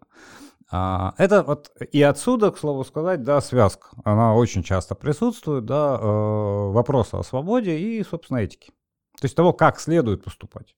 А, 0.70 1.14
это 1.18 1.42
вот 1.42 1.70
и 1.92 2.02
отсюда, 2.02 2.50
к 2.50 2.58
слову 2.58 2.84
сказать, 2.84 3.22
да, 3.22 3.40
связка. 3.40 3.88
Она 4.04 4.34
очень 4.34 4.62
часто 4.62 4.94
присутствует, 4.94 5.64
да, 5.64 5.96
э, 6.00 6.70
вопросы 6.70 7.14
о 7.14 7.22
свободе 7.22 7.78
и, 7.78 8.02
собственно, 8.02 8.38
этики. 8.38 8.72
То 9.20 9.24
есть 9.24 9.36
того, 9.36 9.52
как 9.52 9.78
следует 9.78 10.24
поступать. 10.24 10.74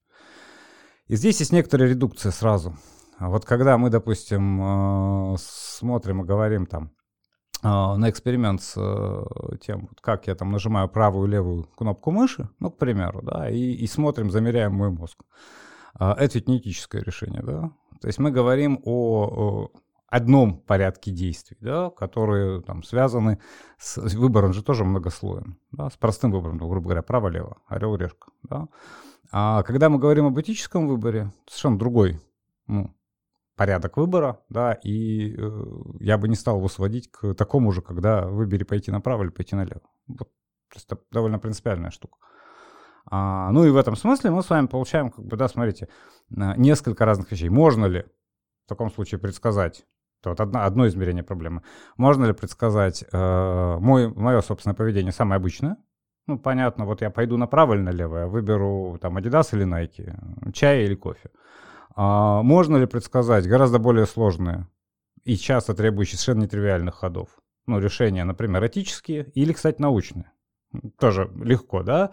И 1.07 1.17
здесь 1.17 1.41
есть 1.41 1.53
некоторая 1.53 1.89
редукция 1.89 2.33
сразу. 2.33 2.77
Вот 3.19 3.47
когда 3.47 3.79
мы, 3.79 3.89
допустим, 3.89 5.33
э, 5.33 5.37
смотрим 5.39 6.23
и 6.23 6.27
говорим 6.27 6.67
там 6.67 6.93
э, 7.63 7.69
на 7.69 8.11
эксперимент 8.11 8.61
с 8.63 8.75
тем, 9.63 9.89
как 10.03 10.27
я 10.27 10.35
там 10.35 10.53
нажимаю 10.53 10.89
правую 10.91 11.29
и 11.29 11.31
левую 11.31 11.65
кнопку 11.65 12.11
мыши, 12.11 12.51
ну, 12.61 12.71
к 12.71 12.77
примеру, 12.77 13.23
да, 13.23 13.49
и, 13.49 13.73
и 13.73 13.87
смотрим, 13.87 14.31
замеряем 14.31 14.75
мой 14.75 14.91
мозг. 14.91 15.19
Э, 15.99 16.13
это 16.13 16.35
ведь 16.35 16.47
не 16.49 16.59
этическое 16.59 17.03
решение, 17.03 17.43
да. 17.43 17.71
То 18.01 18.07
есть 18.07 18.19
мы 18.19 18.31
говорим 18.31 18.81
о, 18.85 19.71
одном 20.09 20.59
порядке 20.59 21.11
действий, 21.11 21.59
да, 21.61 21.91
которые 21.91 22.63
там 22.63 22.83
связаны 22.83 23.41
с 23.79 23.99
выбором 24.15 24.53
же 24.53 24.63
тоже 24.63 24.85
многослоем, 24.85 25.59
да, 25.71 25.91
с 25.91 25.97
простым 25.97 26.33
выбором, 26.33 26.59
грубо 26.59 26.81
говоря, 26.81 27.03
право-лево, 27.03 27.59
орел-решка, 27.67 28.31
да. 28.43 28.69
А 29.31 29.63
когда 29.63 29.91
мы 29.91 29.99
говорим 29.99 30.27
об 30.27 30.41
этическом 30.41 30.89
выборе, 30.89 31.33
совершенно 31.47 31.79
другой 31.79 32.19
ну, 32.67 32.95
порядок 33.57 33.99
выбора, 33.99 34.41
да, 34.49 34.73
и 34.73 35.35
э, 35.37 35.65
я 36.01 36.17
бы 36.17 36.29
не 36.29 36.37
стал 36.37 36.57
его 36.57 36.69
сводить 36.69 37.11
к 37.11 37.35
такому 37.35 37.73
же, 37.73 37.83
когда 37.83 38.27
выбери 38.27 38.65
пойти 38.65 38.91
направо 38.91 39.25
или 39.25 39.31
пойти 39.31 39.55
налево. 39.55 39.83
Вот, 40.07 40.19
то 40.19 40.75
есть 40.75 40.87
это 40.87 41.03
довольно 41.11 41.39
принципиальная 41.39 41.91
штука. 41.91 42.17
А, 43.11 43.51
ну 43.53 43.65
и 43.65 43.71
в 43.71 43.77
этом 43.77 43.97
смысле 43.97 44.31
мы 44.31 44.43
с 44.43 44.51
вами 44.51 44.67
получаем, 44.67 45.11
как 45.11 45.25
бы, 45.25 45.37
да, 45.37 45.49
смотрите, 45.49 45.89
несколько 46.29 47.05
разных 47.05 47.31
вещей. 47.31 47.49
Можно 47.49 47.87
ли 47.87 48.05
в 48.67 48.69
таком 48.69 48.91
случае 48.91 49.19
предсказать, 49.19 49.87
это 50.21 50.31
вот 50.31 50.41
одно, 50.41 50.65
одно 50.65 50.87
измерение 50.89 51.23
проблемы, 51.23 51.63
можно 51.97 52.27
ли 52.27 52.33
предсказать 52.33 53.05
э, 53.11 53.77
мой, 53.81 54.13
мое 54.13 54.41
собственное 54.43 54.75
поведение 54.75 55.13
самое 55.13 55.39
обычное, 55.39 55.79
ну, 56.27 56.39
понятно, 56.39 56.85
вот 56.85 57.01
я 57.01 57.09
пойду 57.09 57.39
направо 57.39 57.75
или 57.75 57.81
налево, 57.81 58.19
я 58.19 58.27
выберу 58.27 58.99
там 59.01 59.17
Adidas 59.17 59.57
или 59.57 59.67
Nike, 59.67 60.53
чай 60.53 60.85
или 60.85 60.95
кофе. 60.95 61.31
А 61.97 62.43
можно 62.43 62.77
ли 62.77 62.87
предсказать 62.87 63.49
гораздо 63.49 63.79
более 63.79 64.05
сложные 64.05 64.69
и 65.25 65.37
часто 65.37 65.75
требующие 65.75 66.19
совершенно 66.19 66.43
нетривиальных 66.43 66.97
ходов? 66.97 67.31
Ну, 67.67 67.81
решения, 67.81 68.25
например, 68.25 68.67
этические 68.67 69.31
или, 69.35 69.55
кстати, 69.55 69.81
научные 69.81 70.31
тоже 70.99 71.31
легко, 71.43 71.83
да, 71.83 72.11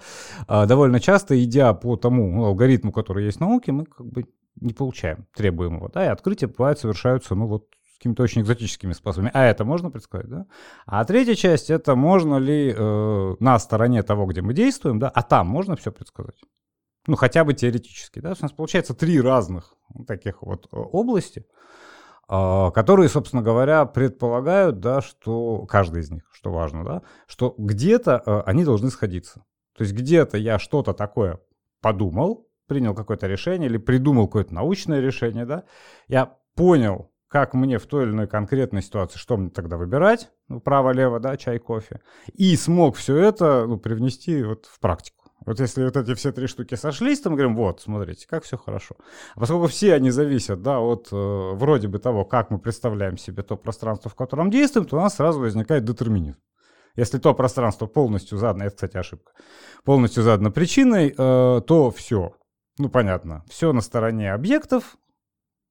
а, 0.47 0.65
довольно 0.65 0.99
часто, 0.99 1.41
идя 1.43 1.73
по 1.73 1.95
тому 1.97 2.45
алгоритму, 2.45 2.91
который 2.91 3.25
есть 3.25 3.37
в 3.37 3.41
науке, 3.41 3.71
мы 3.71 3.85
как 3.85 4.05
бы 4.05 4.25
не 4.61 4.73
получаем 4.73 5.27
требуемого, 5.35 5.89
да, 5.93 6.05
и 6.05 6.09
открытия 6.09 6.47
бывают 6.47 6.79
совершаются, 6.79 7.35
ну, 7.35 7.47
вот 7.47 7.67
какими-то 7.97 8.23
очень 8.23 8.41
экзотическими 8.41 8.93
способами. 8.93 9.31
А 9.33 9.45
это 9.45 9.65
можно 9.65 9.89
предсказать, 9.89 10.29
да? 10.29 10.45
А 10.85 11.03
третья 11.05 11.33
часть, 11.33 11.69
это 11.69 11.95
можно 11.95 12.37
ли 12.37 12.71
э, 12.75 13.35
на 13.39 13.57
стороне 13.57 14.03
того, 14.03 14.25
где 14.25 14.41
мы 14.41 14.53
действуем, 14.53 14.99
да, 14.99 15.09
а 15.09 15.23
там 15.23 15.47
можно 15.47 15.75
все 15.75 15.91
предсказать. 15.91 16.39
Ну, 17.07 17.15
хотя 17.15 17.43
бы 17.43 17.53
теоретически, 17.53 18.19
да, 18.19 18.33
у 18.39 18.43
нас 18.43 18.51
получается 18.51 18.93
три 18.93 19.19
разных 19.19 19.73
таких 20.07 20.41
вот 20.41 20.67
э, 20.71 20.77
области, 20.77 21.45
которые, 22.27 23.09
собственно 23.09 23.41
говоря, 23.41 23.85
предполагают, 23.85 24.79
да, 24.79 25.01
что 25.01 25.65
каждый 25.65 26.01
из 26.01 26.11
них, 26.11 26.23
что 26.31 26.51
важно, 26.51 26.83
да, 26.83 27.01
что 27.27 27.53
где-то 27.57 28.21
э, 28.25 28.41
они 28.45 28.65
должны 28.65 28.89
сходиться. 28.89 29.45
То 29.77 29.83
есть 29.83 29.93
где-то 29.93 30.37
я 30.37 30.57
что-то 30.57 30.93
такое 30.93 31.39
подумал, 31.81 32.47
принял 32.67 32.95
какое-то 32.95 33.27
решение 33.27 33.69
или 33.69 33.77
придумал 33.77 34.27
какое-то 34.27 34.53
научное 34.53 35.01
решение, 35.01 35.45
да, 35.45 35.63
я 36.07 36.37
понял, 36.55 37.11
как 37.27 37.53
мне 37.53 37.77
в 37.77 37.85
той 37.85 38.05
или 38.05 38.11
иной 38.11 38.27
конкретной 38.27 38.81
ситуации, 38.81 39.19
что 39.19 39.37
мне 39.37 39.49
тогда 39.49 39.77
выбирать, 39.77 40.31
ну, 40.47 40.59
право-лево, 40.59 41.19
да, 41.19 41.37
чай, 41.37 41.59
кофе, 41.59 42.01
и 42.33 42.55
смог 42.55 42.95
все 42.95 43.17
это 43.17 43.65
ну, 43.67 43.77
привнести 43.77 44.41
вот 44.43 44.65
в 44.65 44.79
практику. 44.79 45.24
Вот 45.45 45.59
если 45.59 45.83
вот 45.83 45.95
эти 45.95 46.15
все 46.15 46.31
три 46.31 46.47
штуки 46.47 46.75
сошлись, 46.75 47.21
то 47.21 47.29
мы 47.29 47.35
говорим, 47.37 47.55
вот, 47.55 47.81
смотрите, 47.81 48.27
как 48.27 48.43
все 48.43 48.57
хорошо. 48.57 48.95
А 49.35 49.39
поскольку 49.39 49.67
все 49.67 49.93
они 49.93 50.09
зависят, 50.09 50.61
да, 50.61 50.79
от 50.79 51.09
э, 51.11 51.15
вроде 51.15 51.87
бы 51.87 51.99
того, 51.99 52.25
как 52.25 52.49
мы 52.49 52.59
представляем 52.59 53.17
себе 53.17 53.43
то 53.43 53.55
пространство, 53.55 54.09
в 54.09 54.15
котором 54.15 54.49
действуем, 54.49 54.87
то 54.87 54.97
у 54.97 54.99
нас 54.99 55.15
сразу 55.15 55.39
возникает 55.39 55.85
детерминизм. 55.85 56.39
Если 56.95 57.19
то 57.19 57.33
пространство 57.33 57.87
полностью 57.87 58.37
задано, 58.37 58.65
это, 58.65 58.75
кстати, 58.75 58.97
ошибка, 58.97 59.33
полностью 59.83 60.23
задано 60.23 60.51
причиной, 60.51 61.09
э, 61.09 61.61
то 61.61 61.91
все, 61.91 62.35
ну, 62.77 62.89
понятно, 62.89 63.43
все 63.47 63.71
на 63.73 63.81
стороне 63.81 64.33
объектов, 64.33 64.97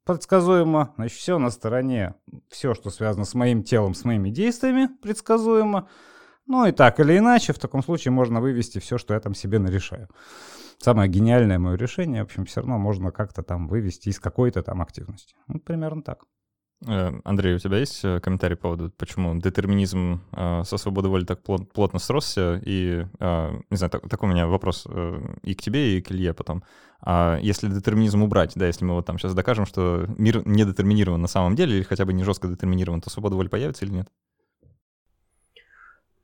предсказуемо, 0.04 0.92
значит, 0.96 1.18
все 1.18 1.38
на 1.38 1.50
стороне, 1.50 2.14
все, 2.48 2.74
что 2.74 2.90
связано 2.90 3.24
с 3.24 3.34
моим 3.34 3.62
телом, 3.64 3.94
с 3.94 4.04
моими 4.04 4.30
действиями, 4.30 4.88
предсказуемо, 5.02 5.88
ну 6.46 6.66
и 6.66 6.72
так 6.72 7.00
или 7.00 7.18
иначе, 7.18 7.52
в 7.52 7.58
таком 7.58 7.82
случае 7.82 8.12
можно 8.12 8.40
вывести 8.40 8.78
все, 8.78 8.98
что 8.98 9.14
я 9.14 9.20
там 9.20 9.34
себе 9.34 9.58
нарешаю. 9.58 10.08
Самое 10.78 11.08
гениальное 11.08 11.58
мое 11.58 11.76
решение, 11.76 12.22
в 12.22 12.26
общем, 12.26 12.44
все 12.44 12.60
равно 12.60 12.78
можно 12.78 13.10
как-то 13.10 13.42
там 13.42 13.68
вывести 13.68 14.08
из 14.08 14.18
какой-то 14.18 14.62
там 14.62 14.82
активности. 14.82 15.34
Ну, 15.48 15.60
примерно 15.60 16.02
так. 16.02 16.24
Э, 16.86 17.12
Андрей, 17.24 17.54
у 17.54 17.58
тебя 17.58 17.78
есть 17.78 18.04
э, 18.04 18.20
комментарий 18.20 18.56
по 18.56 18.62
поводу, 18.62 18.90
почему 18.90 19.34
детерминизм 19.40 20.20
э, 20.32 20.62
со 20.64 20.76
свободой 20.76 21.10
воли 21.10 21.24
так 21.24 21.42
плот, 21.42 21.72
плотно 21.72 21.98
сросся? 21.98 22.60
И, 22.64 23.06
не 23.70 23.76
знаю, 23.76 23.90
так, 23.90 24.08
такой 24.08 24.28
у 24.28 24.32
меня 24.32 24.46
вопрос 24.46 24.86
и 25.42 25.54
к 25.54 25.62
тебе, 25.62 25.96
и 25.96 26.02
к 26.02 26.10
Илье 26.10 26.34
потом. 26.34 26.62
А 27.00 27.38
если 27.40 27.68
детерминизм 27.68 28.22
убрать, 28.22 28.52
да, 28.54 28.66
если 28.66 28.84
мы 28.84 28.94
вот 28.94 29.06
там 29.06 29.18
сейчас 29.18 29.34
докажем, 29.34 29.66
что 29.66 30.06
мир 30.18 30.46
не 30.46 30.64
детерминирован 30.64 31.20
на 31.20 31.28
самом 31.28 31.54
деле, 31.54 31.76
или 31.76 31.82
хотя 31.82 32.04
бы 32.04 32.12
не 32.12 32.24
жестко 32.24 32.48
детерминирован, 32.48 33.00
то 33.00 33.10
свобода 33.10 33.36
воли 33.36 33.48
появится 33.48 33.84
или 33.84 33.92
нет? 33.92 34.08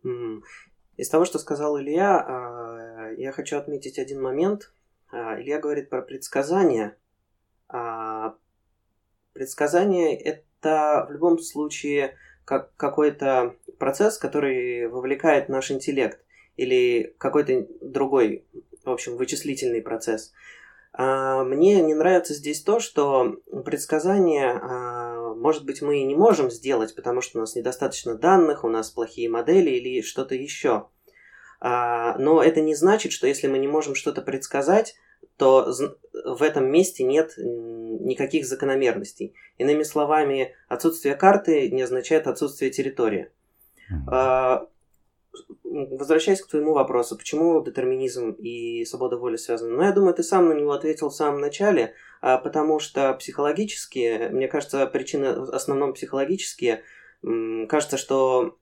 Из 0.03 1.09
того, 1.09 1.25
что 1.25 1.39
сказал 1.39 1.81
Илья, 1.81 2.19
а, 2.19 3.11
я 3.17 3.33
хочу 3.33 3.57
отметить 3.57 3.99
один 3.99 4.21
момент. 4.21 4.73
А, 5.11 5.41
Илья 5.41 5.59
говорит 5.59 5.89
про 5.89 6.03
предсказания. 6.03 6.97
А, 7.69 8.35
предсказание– 9.33 10.15
это 10.21 11.07
в 11.09 11.13
любом 11.13 11.39
случае 11.39 12.17
как 12.45 12.77
какой-то 12.77 13.57
процесс, 13.79 14.19
который 14.19 14.89
вовлекает 14.89 15.49
наш 15.49 15.71
интеллект 15.71 16.21
или 16.57 17.15
какой-то 17.17 17.67
другой, 17.81 18.45
в 18.85 18.91
общем, 18.91 19.17
вычислительный 19.17 19.81
процесс. 19.81 20.33
Мне 20.93 21.81
не 21.81 21.95
нравится 21.95 22.35
здесь 22.35 22.61
то, 22.63 22.81
что 22.81 23.37
предсказание 23.65 24.51
может 25.41 25.65
быть, 25.65 25.83
мы 25.83 26.01
и 26.01 26.05
не 26.05 26.15
можем 26.15 26.51
сделать, 26.51 26.95
потому 26.95 27.23
что 27.23 27.39
у 27.39 27.41
нас 27.41 27.57
недостаточно 27.57 28.15
данных, 28.15 28.63
у 28.63 28.69
нас 28.69 28.91
плохие 28.91 29.29
модели 29.31 29.71
или 29.71 30.03
что-то 30.03 30.35
еще. 30.35 30.89
А, 31.61 32.17
но 32.19 32.43
это 32.43 32.61
не 32.61 32.75
значит, 32.75 33.13
что 33.13 33.27
если 33.27 33.47
мы 33.49 33.59
не 33.59 33.69
можем 33.69 33.95
что-то 33.95 34.23
предсказать, 34.23 34.95
то 35.37 35.73
в 36.25 36.43
этом 36.43 36.71
месте 36.71 37.05
нет 37.05 37.33
никаких 37.39 38.47
закономерностей. 38.47 39.35
Иными 39.57 39.83
словами, 39.83 40.55
отсутствие 40.69 41.15
карты 41.15 41.71
не 41.71 41.83
означает 41.83 42.27
отсутствие 42.27 42.71
территории. 42.71 43.31
А, 44.07 44.67
возвращаясь 45.65 46.43
к 46.43 46.49
твоему 46.49 46.73
вопросу, 46.73 47.17
почему 47.17 47.63
детерминизм 47.63 48.33
и 48.33 48.85
свобода 48.85 49.17
воли 49.17 49.37
связаны? 49.37 49.77
Ну, 49.77 49.83
я 49.83 49.93
думаю, 49.93 50.15
ты 50.15 50.23
сам 50.23 50.49
на 50.49 50.53
него 50.53 50.73
ответил 50.73 51.11
в 51.11 51.15
самом 51.15 51.41
начале, 51.41 51.95
а, 52.21 52.39
потому 52.39 52.79
что 52.79 53.15
психологически, 53.15 54.29
мне 54.31 54.49
кажется, 54.49 54.87
причины 54.87 55.41
в 55.41 55.51
основном 55.51 55.95
психологические. 55.95 56.83
Кажется, 57.69 57.97
что 57.97 58.57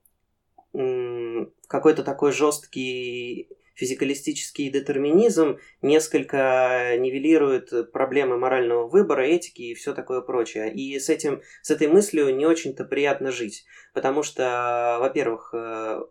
какой-то 1.67 2.03
такой 2.03 2.31
жесткий 2.31 3.49
физикалистический 3.79 4.69
детерминизм 4.69 5.57
несколько 5.81 6.97
нивелирует 6.97 7.91
проблемы 7.93 8.37
морального 8.37 8.87
выбора, 8.87 9.21
этики 9.21 9.61
и 9.61 9.73
все 9.73 9.93
такое 9.93 10.21
прочее. 10.21 10.71
И 10.73 10.99
с, 10.99 11.09
этим, 11.09 11.41
с 11.61 11.71
этой 11.71 11.87
мыслью 11.87 12.35
не 12.35 12.45
очень-то 12.45 12.83
приятно 12.83 13.31
жить, 13.31 13.65
потому 13.93 14.21
что, 14.21 14.97
во-первых, 14.99 15.53
э, 15.53 16.01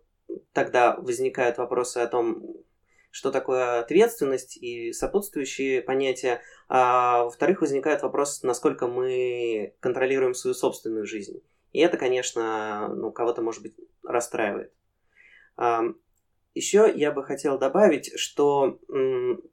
тогда 0.53 0.97
возникают 0.97 1.59
вопросы 1.59 1.99
о 1.99 2.07
том, 2.07 2.43
что 3.11 3.31
такое 3.31 3.81
ответственность 3.81 4.57
и 4.57 4.93
сопутствующие 4.93 5.83
понятия, 5.83 6.43
а 6.69 7.25
во-вторых, 7.25 7.63
возникает 7.63 8.03
вопрос, 8.03 8.43
насколько 8.43 8.87
мы 8.87 9.75
контролируем 9.81 10.35
свою 10.35 10.55
собственную 10.55 11.07
жизнь. 11.07 11.43
И 11.73 11.81
это, 11.81 11.97
конечно, 11.97 12.89
ну, 12.89 13.11
кого-то, 13.11 13.43
может 13.43 13.63
быть, 13.63 13.75
расстраивает. 14.03 14.73
Еще 16.55 16.93
я 16.95 17.13
бы 17.13 17.25
хотел 17.25 17.59
добавить, 17.59 18.19
что 18.19 18.79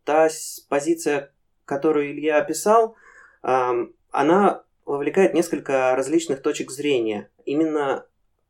та 0.03 0.29
позиция, 0.69 1.33
которую 1.65 2.11
Илья 2.11 2.39
описал, 2.39 2.95
она 3.41 4.63
вовлекает 4.85 5.33
несколько 5.33 5.95
различных 5.95 6.41
точек 6.41 6.71
зрения. 6.71 7.29
Именно 7.45 8.05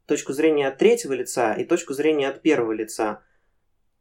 точку 0.06 0.34
зрения 0.34 0.68
от 0.68 0.78
третьего 0.78 1.14
лица 1.14 1.54
и 1.54 1.66
точку 1.66 1.94
зрения 1.94 2.30
от 2.30 2.42
первого 2.42 2.72
лица. 2.72 3.22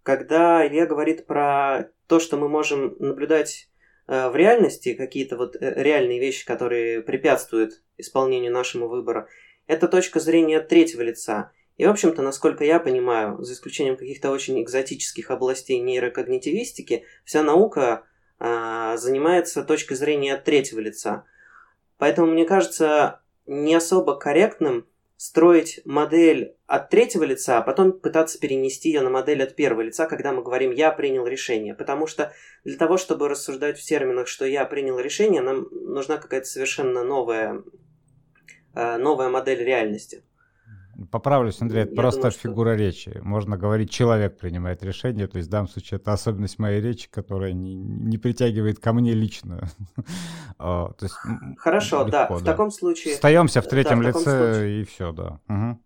Когда 0.02 0.66
Илья 0.66 0.86
говорит 0.86 1.26
про 1.26 1.90
то, 2.06 2.20
что 2.20 2.36
мы 2.36 2.48
можем 2.48 2.96
наблюдать 2.98 3.68
э, 4.06 4.28
в 4.28 4.36
реальности, 4.36 4.94
какие-то 4.94 5.36
вот 5.36 5.56
э, 5.56 5.82
реальные 5.82 6.20
вещи, 6.20 6.46
которые 6.46 7.00
препятствуют 7.02 7.82
исполнению 7.96 8.52
нашего 8.52 8.86
выбора, 8.86 9.28
это 9.66 9.88
точка 9.88 10.20
зрения 10.20 10.58
от 10.58 10.68
третьего 10.68 11.02
лица. 11.02 11.52
И, 11.76 11.86
в 11.86 11.90
общем-то, 11.90 12.22
насколько 12.22 12.64
я 12.64 12.78
понимаю, 12.78 13.42
за 13.42 13.54
исключением 13.54 13.96
каких-то 13.96 14.30
очень 14.30 14.62
экзотических 14.62 15.30
областей 15.30 15.80
нейрокогнитивистики, 15.80 17.04
вся 17.24 17.42
наука 17.42 18.04
э, 18.38 18.94
занимается 18.96 19.64
точкой 19.64 19.94
зрения 19.94 20.34
от 20.34 20.44
третьего 20.44 20.80
лица. 20.80 21.24
Поэтому 21.98 22.30
мне 22.30 22.44
кажется 22.44 23.22
не 23.46 23.74
особо 23.74 24.16
корректным 24.18 24.86
строить 25.24 25.80
модель 25.86 26.54
от 26.66 26.90
третьего 26.90 27.24
лица, 27.24 27.56
а 27.56 27.62
потом 27.62 27.92
пытаться 27.92 28.38
перенести 28.38 28.90
ее 28.90 29.00
на 29.00 29.08
модель 29.08 29.42
от 29.42 29.56
первого 29.56 29.80
лица, 29.80 30.04
когда 30.04 30.32
мы 30.32 30.42
говорим 30.42 30.70
«я 30.70 30.92
принял 30.92 31.26
решение». 31.26 31.74
Потому 31.74 32.06
что 32.06 32.34
для 32.62 32.76
того, 32.76 32.98
чтобы 32.98 33.26
рассуждать 33.30 33.78
в 33.78 33.82
терминах, 33.82 34.28
что 34.28 34.44
«я 34.44 34.66
принял 34.66 34.98
решение», 34.98 35.40
нам 35.40 35.66
нужна 35.70 36.18
какая-то 36.18 36.46
совершенно 36.46 37.04
новая, 37.04 37.62
э, 38.74 38.98
новая 38.98 39.30
модель 39.30 39.64
реальности. 39.64 40.24
Поправлюсь, 41.10 41.60
Андрей, 41.60 41.82
это 41.82 41.92
Я 41.92 41.96
просто 41.96 42.20
думаю, 42.20 42.32
фигура 42.32 42.74
что... 42.74 42.84
речи. 42.84 43.20
Можно 43.22 43.56
говорить, 43.56 43.90
человек 43.90 44.38
принимает 44.38 44.82
решение, 44.82 45.26
то 45.26 45.36
есть 45.36 45.48
в 45.48 45.50
данном 45.50 45.68
случае 45.68 45.98
это 45.98 46.12
особенность 46.12 46.58
моей 46.58 46.80
речи, 46.80 47.08
которая 47.10 47.52
не, 47.52 47.74
не 47.74 48.18
притягивает 48.18 48.78
ко 48.78 48.92
мне 48.92 49.12
лично. 49.12 49.68
А, 50.56 50.92
то 50.92 51.04
есть, 51.04 51.16
хорошо, 51.58 52.04
легко, 52.04 52.10
да, 52.10 52.28
в 52.28 52.44
таком 52.44 52.70
случае... 52.70 53.14
Остаемся 53.14 53.60
в 53.60 53.66
третьем 53.66 54.00
да, 54.00 54.04
в 54.04 54.06
лице 54.06 54.20
случае... 54.22 54.82
и 54.82 54.84
все, 54.84 55.12
да. 55.12 55.40
Угу. 55.48 55.78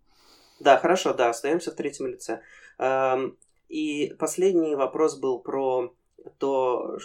Да, 0.59 0.77
хорошо, 0.77 1.13
да, 1.13 1.29
остаемся 1.29 1.71
в 1.71 1.75
третьем 1.75 2.05
лице. 2.05 2.41
И 3.67 4.15
последний 4.19 4.75
вопрос 4.75 5.17
был 5.17 5.39
про 5.39 5.93
то, 6.37 6.99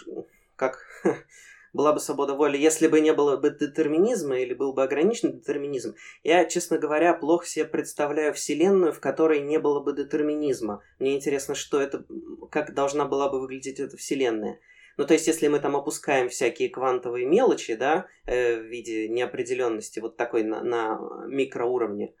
как 0.55 0.77
была 1.75 1.91
бы 1.91 1.99
свобода 1.99 2.33
воли, 2.33 2.57
если 2.57 2.87
бы 2.87 3.01
не 3.01 3.13
было 3.13 3.35
бы 3.35 3.51
детерминизма 3.51 4.39
или 4.39 4.53
был 4.53 4.73
бы 4.73 4.81
ограничен 4.81 5.33
детерминизм. 5.33 5.95
Я, 6.23 6.45
честно 6.45 6.77
говоря, 6.77 7.13
плохо 7.13 7.45
себе 7.45 7.65
представляю 7.65 8.33
вселенную, 8.33 8.93
в 8.93 9.01
которой 9.01 9.41
не 9.41 9.59
было 9.59 9.81
бы 9.81 9.93
детерминизма. 9.93 10.81
Мне 10.99 11.15
интересно, 11.15 11.53
что 11.53 11.81
это, 11.81 12.05
как 12.49 12.73
должна 12.73 13.05
была 13.05 13.29
бы 13.29 13.41
выглядеть 13.41 13.81
эта 13.81 13.97
вселенная. 13.97 14.59
Ну, 14.97 15.05
то 15.05 15.13
есть, 15.13 15.27
если 15.27 15.49
мы 15.49 15.59
там 15.59 15.75
опускаем 15.75 16.29
всякие 16.29 16.69
квантовые 16.69 17.25
мелочи, 17.25 17.75
да, 17.75 18.07
э, 18.25 18.55
в 18.55 18.63
виде 18.63 19.09
неопределенности 19.09 19.99
вот 19.99 20.15
такой 20.15 20.43
на, 20.43 20.63
на 20.63 20.97
микроуровне, 21.27 22.13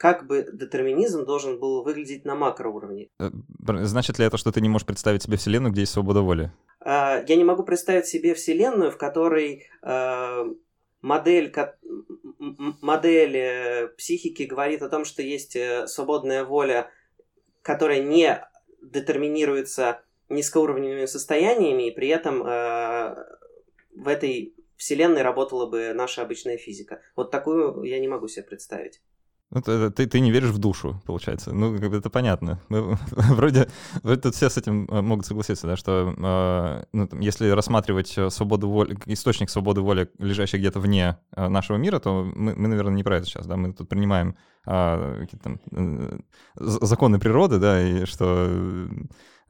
как 0.00 0.26
бы 0.26 0.48
детерминизм 0.50 1.26
должен 1.26 1.60
был 1.60 1.82
выглядеть 1.82 2.24
на 2.24 2.34
макроуровне. 2.34 3.10
Э, 3.18 3.28
значит 3.84 4.18
ли 4.18 4.24
это, 4.24 4.38
что 4.38 4.50
ты 4.50 4.62
не 4.62 4.70
можешь 4.70 4.86
представить 4.86 5.22
себе 5.22 5.36
вселенную, 5.36 5.72
где 5.72 5.82
есть 5.82 5.92
свобода 5.92 6.22
воли? 6.22 6.50
А, 6.80 7.22
я 7.28 7.36
не 7.36 7.44
могу 7.44 7.64
представить 7.64 8.06
себе 8.06 8.32
вселенную, 8.32 8.90
в 8.90 8.96
которой 8.96 9.66
а, 9.82 10.46
модель, 11.02 11.52
модель 12.80 13.36
э, 13.36 13.88
психики 13.98 14.44
говорит 14.44 14.80
о 14.80 14.88
том, 14.88 15.04
что 15.04 15.20
есть 15.20 15.54
э, 15.54 15.86
свободная 15.86 16.44
воля, 16.44 16.90
которая 17.60 18.02
не 18.02 18.42
детерминируется 18.80 20.00
низкоуровневыми 20.30 21.04
состояниями, 21.04 21.88
и 21.88 21.94
при 21.94 22.08
этом 22.08 22.42
э, 22.42 23.16
в 23.94 24.08
этой 24.08 24.54
вселенной 24.76 25.20
работала 25.20 25.66
бы 25.66 25.92
наша 25.92 26.22
обычная 26.22 26.56
физика. 26.56 27.02
Вот 27.16 27.30
такую 27.30 27.82
я 27.82 27.98
не 27.98 28.08
могу 28.08 28.28
себе 28.28 28.44
представить. 28.44 29.02
Ну, 29.52 29.60
ты, 29.62 29.90
ты, 29.90 30.06
ты 30.06 30.20
не 30.20 30.30
веришь 30.30 30.50
в 30.50 30.58
душу, 30.58 31.02
получается. 31.06 31.52
Ну, 31.52 31.76
как 31.78 31.90
бы 31.90 31.96
это 31.96 32.08
понятно. 32.08 32.60
Мы, 32.68 32.96
вроде, 33.10 33.68
вроде 34.02 34.20
тут 34.20 34.34
все 34.34 34.48
с 34.48 34.56
этим 34.56 34.86
э, 34.88 35.00
могут 35.00 35.26
согласиться, 35.26 35.66
да, 35.66 35.76
что 35.76 36.14
э, 36.16 36.84
ну, 36.92 37.08
там, 37.08 37.18
если 37.18 37.48
рассматривать 37.50 38.16
э, 38.16 38.30
свободу 38.30 38.68
воли, 38.68 38.96
источник 39.06 39.50
свободы 39.50 39.80
воли, 39.80 40.08
лежащий 40.18 40.58
где-то 40.58 40.78
вне 40.78 41.18
э, 41.34 41.48
нашего 41.48 41.78
мира, 41.78 41.98
то 41.98 42.22
мы, 42.22 42.54
мы, 42.54 42.68
наверное, 42.68 42.94
не 42.94 43.02
про 43.02 43.16
это 43.16 43.26
сейчас, 43.26 43.46
да, 43.46 43.56
мы 43.56 43.72
тут 43.72 43.88
принимаем 43.88 44.36
э, 44.66 45.26
там, 45.42 45.60
э, 45.72 46.18
законы 46.54 47.18
природы, 47.18 47.58
да, 47.58 47.82
и 47.82 48.04
что 48.04 48.26
а, 48.26 48.88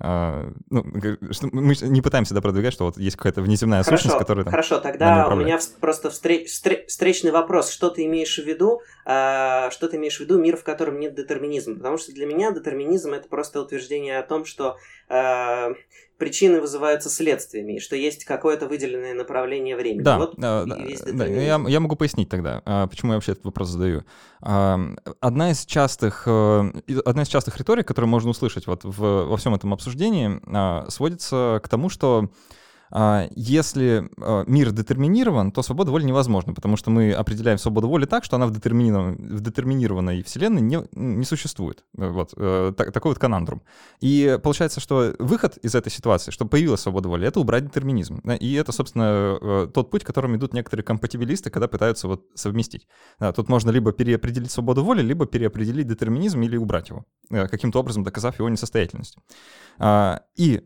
ну, 0.02 0.58
мы 0.70 1.74
не 1.82 2.00
пытаемся 2.00 2.32
да, 2.32 2.40
продвигать, 2.40 2.72
что 2.72 2.86
вот 2.86 2.96
есть 2.96 3.16
какая-то 3.16 3.42
внеземная 3.42 3.82
хорошо, 3.82 4.02
сущность, 4.02 4.18
которая 4.18 4.44
там... 4.44 4.50
Хорошо, 4.50 4.78
тогда 4.80 5.28
у 5.28 5.36
меня 5.36 5.58
просто 5.80 6.10
встреч, 6.10 6.48
встречный 6.48 7.30
вопрос. 7.30 7.70
Что 7.70 7.90
ты 7.90 8.06
имеешь 8.06 8.38
в 8.38 8.46
виду? 8.46 8.80
А, 9.04 9.70
что 9.70 9.88
ты 9.88 9.96
имеешь 9.96 10.16
в 10.16 10.20
виду 10.20 10.38
мир, 10.38 10.56
в 10.56 10.64
котором 10.64 10.98
нет 10.98 11.14
детерминизма? 11.14 11.76
Потому 11.76 11.98
что 11.98 12.12
для 12.12 12.26
меня 12.26 12.50
детерминизм 12.52 13.12
это 13.12 13.28
просто 13.28 13.60
утверждение 13.60 14.18
о 14.18 14.22
том, 14.22 14.46
что 14.46 14.78
а, 15.08 15.72
причины 16.20 16.60
вызываются 16.60 17.10
следствиями, 17.10 17.76
и 17.76 17.80
что 17.80 17.96
есть 17.96 18.24
какое-то 18.24 18.68
выделенное 18.68 19.14
направление 19.14 19.74
времени. 19.74 20.02
Да, 20.02 20.18
вот 20.18 20.34
да, 20.36 20.64
да 20.64 21.26
я, 21.26 21.60
я 21.66 21.80
могу 21.80 21.96
пояснить 21.96 22.28
тогда, 22.28 22.62
а, 22.64 22.86
почему 22.86 23.12
я 23.12 23.16
вообще 23.16 23.32
этот 23.32 23.46
вопрос 23.46 23.70
задаю. 23.70 24.04
А, 24.42 24.78
одна 25.18 25.50
из 25.50 25.64
частых, 25.64 26.24
э, 26.26 26.72
одна 27.04 27.22
из 27.22 27.28
частых 27.28 27.56
риторик, 27.56 27.88
которую 27.88 28.10
можно 28.10 28.30
услышать 28.30 28.66
вот 28.68 28.84
в, 28.84 28.98
во 28.98 29.36
всем 29.36 29.54
этом 29.54 29.72
обсуждении, 29.72 30.40
а, 30.46 30.86
сводится 30.90 31.60
к 31.64 31.68
тому, 31.68 31.88
что 31.88 32.30
если 33.36 34.10
а, 34.20 34.44
мир 34.46 34.72
детерминирован, 34.72 35.52
то 35.52 35.62
свобода 35.62 35.90
воли 35.90 36.04
невозможна, 36.04 36.54
потому 36.54 36.76
что 36.76 36.90
мы 36.90 37.12
определяем 37.12 37.58
свободу 37.58 37.88
воли 37.88 38.04
так, 38.04 38.24
что 38.24 38.36
она 38.36 38.46
в, 38.46 38.52
детерминированной, 38.52 39.16
в 39.16 39.40
детерминированной 39.40 40.22
вселенной 40.22 40.60
не, 40.60 40.78
не 40.92 41.24
существует. 41.24 41.84
Вот, 41.92 42.34
э, 42.36 42.72
так, 42.76 42.92
такой 42.92 43.12
вот 43.12 43.18
конандрум. 43.18 43.62
И 44.00 44.38
получается, 44.42 44.80
что 44.80 45.14
выход 45.18 45.56
из 45.58 45.74
этой 45.74 45.90
ситуации, 45.90 46.30
чтобы 46.32 46.50
появилась 46.50 46.80
свобода 46.80 47.08
воли, 47.08 47.28
это 47.28 47.38
убрать 47.38 47.64
детерминизм. 47.64 48.20
И 48.40 48.54
это, 48.54 48.72
собственно, 48.72 49.38
э, 49.40 49.68
тот 49.72 49.90
путь, 49.90 50.02
которым 50.02 50.36
идут 50.36 50.52
некоторые 50.52 50.84
компатибилисты, 50.84 51.50
когда 51.50 51.68
пытаются 51.68 52.08
вот 52.08 52.24
совместить. 52.34 52.88
Тут 53.36 53.48
можно 53.48 53.70
либо 53.70 53.92
переопределить 53.92 54.50
свободу 54.50 54.82
воли, 54.82 55.02
либо 55.02 55.26
переопределить 55.26 55.86
детерминизм 55.86 56.42
или 56.42 56.56
убрать 56.56 56.88
его, 56.88 57.04
э, 57.30 57.46
каким-то 57.46 57.78
образом 57.78 58.02
доказав 58.02 58.38
его 58.38 58.48
несостоятельность. 58.48 59.16
А, 59.78 60.22
и 60.36 60.60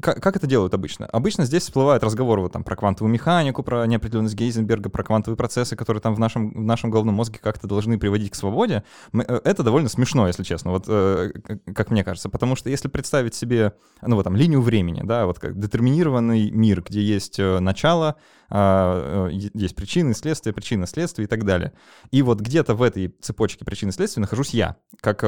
как, 0.00 0.36
это 0.36 0.46
делают 0.46 0.74
обычно? 0.74 1.06
Обычно 1.06 1.44
здесь 1.44 1.64
всплывают 1.64 2.02
разговоры 2.02 2.42
вот, 2.42 2.52
там, 2.52 2.64
про 2.64 2.76
квантовую 2.76 3.12
механику, 3.12 3.62
про 3.62 3.86
неопределенность 3.86 4.34
Гейзенберга, 4.34 4.90
про 4.90 5.02
квантовые 5.02 5.36
процессы, 5.36 5.76
которые 5.76 6.00
там 6.00 6.14
в 6.14 6.18
нашем, 6.18 6.50
в 6.50 6.64
нашем 6.64 6.90
головном 6.90 7.16
мозге 7.16 7.38
как-то 7.42 7.66
должны 7.66 7.98
приводить 7.98 8.32
к 8.32 8.34
свободе. 8.34 8.84
Э, 9.12 9.40
это 9.44 9.62
довольно 9.62 9.88
смешно, 9.88 10.26
если 10.26 10.42
честно, 10.42 10.70
вот 10.70 10.84
э, 10.88 11.32
как 11.74 11.90
мне 11.90 12.04
кажется. 12.04 12.28
Потому 12.28 12.56
что 12.56 12.70
если 12.70 12.88
представить 12.88 13.34
себе, 13.34 13.74
ну 14.02 14.16
вот 14.16 14.24
там, 14.24 14.36
линию 14.36 14.60
времени, 14.60 15.02
да, 15.04 15.26
вот 15.26 15.38
как 15.38 15.58
детерминированный 15.58 16.50
мир, 16.50 16.82
где 16.82 17.02
есть 17.02 17.38
э, 17.38 17.58
начало, 17.58 18.16
а, 18.50 19.28
есть 19.28 19.76
причины, 19.76 20.14
следствия, 20.14 20.54
причины, 20.54 20.86
следствия 20.86 21.24
и 21.24 21.26
так 21.26 21.44
далее. 21.44 21.72
И 22.10 22.22
вот 22.22 22.40
где-то 22.40 22.74
в 22.74 22.82
этой 22.82 23.14
цепочке 23.20 23.64
причин 23.64 23.90
и 23.90 23.92
следствий 23.92 24.22
нахожусь 24.22 24.50
я, 24.50 24.76
как 25.02 25.20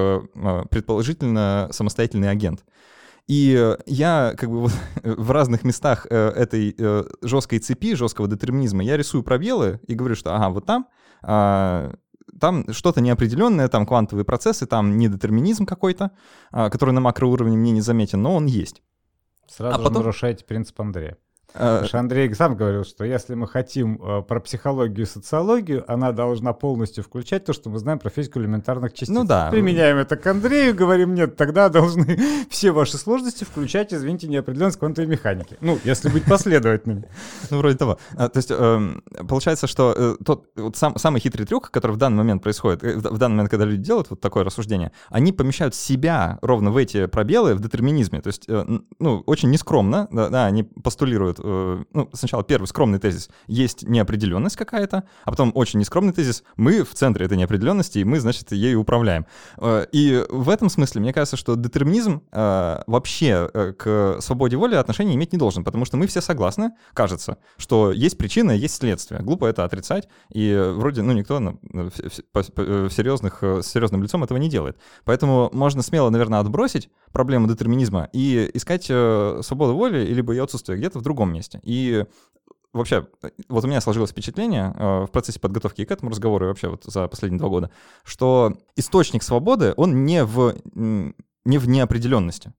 предположительно 0.70 1.68
самостоятельный 1.70 2.30
агент. 2.30 2.64
И 3.30 3.76
я 3.86 4.34
как 4.36 4.50
бы 4.50 4.68
в 5.04 5.30
разных 5.30 5.62
местах 5.62 6.04
э, 6.10 6.30
этой 6.30 6.74
э, 6.76 7.04
жесткой 7.22 7.60
цепи, 7.60 7.94
жесткого 7.94 8.26
детерминизма, 8.26 8.82
я 8.82 8.96
рисую 8.96 9.22
пробелы 9.22 9.78
и 9.86 9.94
говорю, 9.94 10.16
что 10.16 10.34
ага, 10.34 10.48
вот 10.48 10.66
там 10.66 10.88
а, 11.22 11.92
там 12.40 12.72
что-то 12.72 13.00
неопределенное, 13.00 13.68
там 13.68 13.86
квантовые 13.86 14.24
процессы, 14.24 14.66
там 14.66 14.96
недетерминизм 14.96 15.64
какой-то, 15.64 16.10
а, 16.50 16.70
который 16.70 16.90
на 16.90 17.00
макроуровне 17.00 17.56
мне 17.56 17.70
не 17.70 17.82
заметен, 17.82 18.20
но 18.20 18.34
он 18.34 18.46
есть. 18.46 18.82
Сразу 19.46 19.76
а 19.76 19.78
же 19.78 19.84
потом... 19.84 20.02
нарушаете 20.02 20.44
принцип 20.44 20.80
Андрея. 20.80 21.16
Что 21.54 21.98
Андрей 21.98 22.32
сам 22.34 22.56
говорил, 22.56 22.84
что 22.84 23.04
если 23.04 23.34
мы 23.34 23.46
хотим 23.46 24.00
э, 24.02 24.22
про 24.22 24.40
психологию 24.40 25.06
и 25.06 25.08
социологию, 25.08 25.84
она 25.90 26.12
должна 26.12 26.52
полностью 26.52 27.02
включать 27.02 27.44
то, 27.44 27.52
что 27.52 27.70
мы 27.70 27.78
знаем 27.78 27.98
про 27.98 28.10
физику 28.10 28.38
элементарных 28.38 28.92
частиц. 28.92 29.08
Ну 29.08 29.24
да. 29.24 29.50
Применяем 29.50 29.96
это 29.96 30.16
к 30.16 30.26
Андрею, 30.26 30.74
говорим, 30.74 31.14
нет, 31.14 31.36
тогда 31.36 31.68
должны 31.68 32.18
все 32.50 32.70
ваши 32.70 32.96
сложности 32.96 33.44
включать, 33.44 33.92
извините, 33.92 34.28
неопределенность 34.28 34.78
квантовой 34.78 35.10
механики. 35.10 35.56
Ну, 35.60 35.78
если 35.84 36.08
быть 36.08 36.24
последовательными. 36.24 37.08
Ну, 37.50 37.58
вроде 37.58 37.76
того. 37.76 37.98
А, 38.16 38.28
то 38.28 38.38
есть 38.38 38.50
эм, 38.50 39.02
получается, 39.28 39.66
что 39.66 39.94
э, 39.96 40.16
тот 40.24 40.46
самый 40.96 41.20
хитрый 41.20 41.46
трюк, 41.46 41.70
который 41.70 41.92
в 41.92 41.96
данный 41.96 42.18
момент 42.18 42.42
происходит, 42.42 42.84
э, 42.84 42.96
в 42.96 43.18
данный 43.18 43.36
момент, 43.36 43.50
когда 43.50 43.64
люди 43.64 43.82
делают 43.82 44.10
вот 44.10 44.20
такое 44.20 44.44
рассуждение, 44.44 44.92
они 45.08 45.32
помещают 45.32 45.74
себя 45.74 46.38
ровно 46.42 46.70
в 46.70 46.76
эти 46.76 47.06
пробелы 47.06 47.54
в 47.54 47.60
детерминизме. 47.60 48.20
То 48.20 48.28
есть, 48.28 48.46
ну, 48.98 49.22
очень 49.26 49.50
нескромно, 49.50 50.08
да 50.10 50.46
они 50.46 50.62
постулируют 50.62 51.39
Э, 51.42 51.84
ну, 51.92 52.08
сначала 52.12 52.44
первый 52.44 52.66
скромный 52.66 52.98
тезис, 52.98 53.30
есть 53.46 53.82
неопределенность 53.82 54.56
какая-то, 54.56 55.04
а 55.24 55.30
потом 55.30 55.52
очень 55.54 55.78
нескромный 55.78 56.12
тезис, 56.12 56.42
мы 56.56 56.84
в 56.84 56.94
центре 56.94 57.26
этой 57.26 57.36
неопределенности, 57.36 57.98
и 57.98 58.04
мы, 58.04 58.20
значит, 58.20 58.52
ею 58.52 58.80
управляем. 58.80 59.26
Э, 59.58 59.86
и 59.92 60.24
в 60.28 60.48
этом 60.50 60.68
смысле, 60.68 61.00
мне 61.00 61.12
кажется, 61.12 61.36
что 61.36 61.56
детерминизм 61.56 62.22
э, 62.32 62.82
вообще 62.86 63.48
к 63.78 64.18
свободе 64.20 64.56
воли 64.56 64.74
отношения 64.74 65.14
иметь 65.14 65.32
не 65.32 65.38
должен, 65.38 65.64
потому 65.64 65.84
что 65.84 65.96
мы 65.96 66.06
все 66.06 66.20
согласны, 66.20 66.72
кажется, 66.94 67.38
что 67.56 67.92
есть 67.92 68.18
причина, 68.18 68.52
есть 68.52 68.74
следствие. 68.76 69.22
Глупо 69.22 69.46
это 69.46 69.64
отрицать, 69.64 70.08
и 70.32 70.72
вроде, 70.74 71.02
ну, 71.02 71.12
никто 71.12 71.40
в 71.40 72.90
серьезных, 72.90 73.42
с 73.42 73.66
серьезным 73.66 74.02
лицом 74.02 74.24
этого 74.24 74.38
не 74.38 74.48
делает. 74.48 74.78
Поэтому 75.04 75.50
можно 75.52 75.82
смело, 75.82 76.10
наверное, 76.10 76.40
отбросить 76.40 76.90
проблему 77.12 77.48
детерминизма 77.48 78.08
и 78.12 78.50
искать 78.54 78.84
свободу 78.84 79.74
воли, 79.74 80.04
либо 80.06 80.32
ее 80.32 80.44
отсутствие 80.44 80.78
где-то 80.78 80.98
в 80.98 81.02
другом 81.02 81.29
месте. 81.30 81.60
И 81.62 82.04
вообще, 82.72 83.06
вот 83.48 83.64
у 83.64 83.66
меня 83.66 83.80
сложилось 83.80 84.10
впечатление 84.10 84.74
э, 84.76 85.04
в 85.04 85.08
процессе 85.08 85.40
подготовки 85.40 85.84
к 85.84 85.90
этому 85.90 86.10
разговору 86.10 86.46
и 86.46 86.48
вообще 86.48 86.68
вот 86.68 86.84
за 86.84 87.08
последние 87.08 87.38
два 87.38 87.48
года, 87.48 87.70
что 88.04 88.54
источник 88.76 89.22
свободы, 89.22 89.74
он 89.76 90.04
не 90.04 90.24
в, 90.24 90.56
не 90.74 91.58
в 91.58 91.68
неопределенности, 91.68 92.52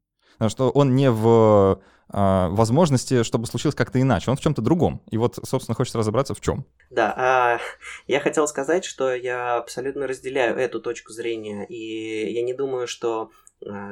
что 0.48 0.70
он 0.70 0.96
не 0.96 1.10
в 1.10 1.82
э, 2.12 2.48
возможности, 2.50 3.24
чтобы 3.24 3.48
случилось 3.48 3.76
как-то 3.76 4.02
иначе, 4.02 4.32
он 4.32 4.38
в 4.38 4.42
чем-то 4.42 4.62
другом. 4.62 5.02
И 5.10 5.18
вот, 5.18 5.40
собственно, 5.44 5.76
хочется 5.76 5.98
разобраться 5.98 6.34
в 6.34 6.42
чем. 6.42 6.66
Да, 6.90 7.14
а, 7.16 7.60
я 8.08 8.20
хотел 8.20 8.48
сказать, 8.48 8.86
что 8.86 9.14
я 9.14 9.58
абсолютно 9.58 10.08
разделяю 10.08 10.58
эту 10.58 10.82
точку 10.82 11.14
зрения, 11.14 11.66
и 11.66 12.34
я 12.34 12.44
не 12.44 12.54
думаю, 12.54 12.88
что 12.88 13.32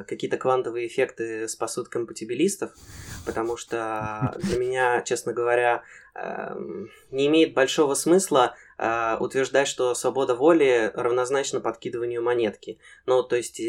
какие-то 0.06 0.36
квантовые 0.36 0.86
эффекты 0.86 1.46
спасут 1.48 1.88
компатибилистов, 1.88 2.72
потому 3.24 3.56
что 3.56 4.34
для 4.38 4.58
меня, 4.58 5.02
честно 5.02 5.32
говоря, 5.32 5.84
эм, 6.14 6.90
не 7.10 7.28
имеет 7.28 7.54
большого 7.54 7.94
смысла 7.94 8.56
а, 8.78 9.16
утверждать, 9.20 9.68
что 9.68 9.94
свобода 9.94 10.34
воли 10.34 10.90
равнозначна 10.94 11.60
подкидыванию 11.60 12.22
монетки. 12.22 12.78
Ну, 13.06 13.22
то 13.22 13.36
есть, 13.36 13.60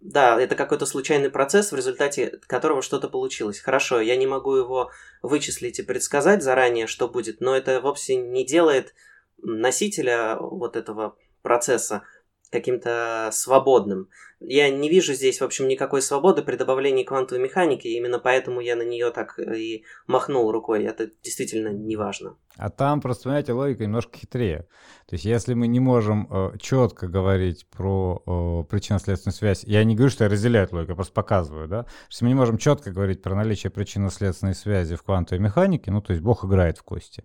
да, 0.00 0.40
это 0.40 0.56
какой-то 0.56 0.86
случайный 0.86 1.30
процесс, 1.30 1.70
в 1.70 1.76
результате 1.76 2.40
которого 2.46 2.82
что-то 2.82 3.08
получилось. 3.08 3.60
Хорошо, 3.60 4.00
я 4.00 4.16
не 4.16 4.26
могу 4.26 4.56
его 4.56 4.90
вычислить 5.22 5.78
и 5.78 5.82
предсказать 5.82 6.42
заранее, 6.42 6.86
что 6.86 7.08
будет, 7.08 7.40
но 7.40 7.56
это 7.56 7.80
вовсе 7.80 8.16
не 8.16 8.44
делает 8.44 8.94
носителя 9.38 10.36
вот 10.40 10.76
этого 10.76 11.16
процесса 11.42 12.02
каким-то 12.50 13.30
свободным. 13.32 14.08
Я 14.40 14.70
не 14.70 14.88
вижу 14.88 15.14
здесь, 15.14 15.40
в 15.40 15.44
общем, 15.44 15.68
никакой 15.68 16.02
свободы 16.02 16.42
при 16.42 16.56
добавлении 16.56 17.04
квантовой 17.04 17.42
механики, 17.42 17.86
и 17.86 17.96
именно 17.96 18.18
поэтому 18.18 18.60
я 18.60 18.76
на 18.76 18.82
нее 18.82 19.10
так 19.10 19.38
и 19.38 19.84
махнул 20.06 20.50
рукой. 20.50 20.84
Это 20.84 21.10
действительно 21.22 21.68
не 21.68 21.96
важно. 21.96 22.36
А 22.56 22.70
там, 22.70 23.00
просто, 23.00 23.24
понимаете, 23.24 23.52
логика 23.52 23.84
немножко 23.84 24.16
хитрее. 24.16 24.66
То 25.06 25.14
есть, 25.14 25.24
если 25.24 25.54
мы 25.54 25.66
не 25.66 25.80
можем 25.80 26.28
э, 26.30 26.56
четко 26.58 27.08
говорить 27.08 27.66
про 27.68 28.22
э, 28.24 28.70
причинно-следственную 28.70 29.34
связь, 29.34 29.64
я 29.64 29.82
не 29.84 29.96
говорю, 29.96 30.10
что 30.10 30.24
я 30.24 30.30
разделяю 30.30 30.68
логику, 30.70 30.92
я 30.92 30.94
просто 30.94 31.12
показываю, 31.12 31.68
да, 31.68 31.86
если 32.08 32.24
мы 32.24 32.30
не 32.30 32.36
можем 32.36 32.58
четко 32.58 32.90
говорить 32.90 33.22
про 33.22 33.34
наличие 33.34 33.70
причинно-следственной 33.70 34.54
связи 34.54 34.94
в 34.94 35.02
квантовой 35.02 35.42
механике, 35.42 35.90
ну, 35.90 36.00
то 36.00 36.12
есть 36.12 36.22
Бог 36.22 36.44
играет 36.44 36.78
в 36.78 36.84
кости, 36.84 37.24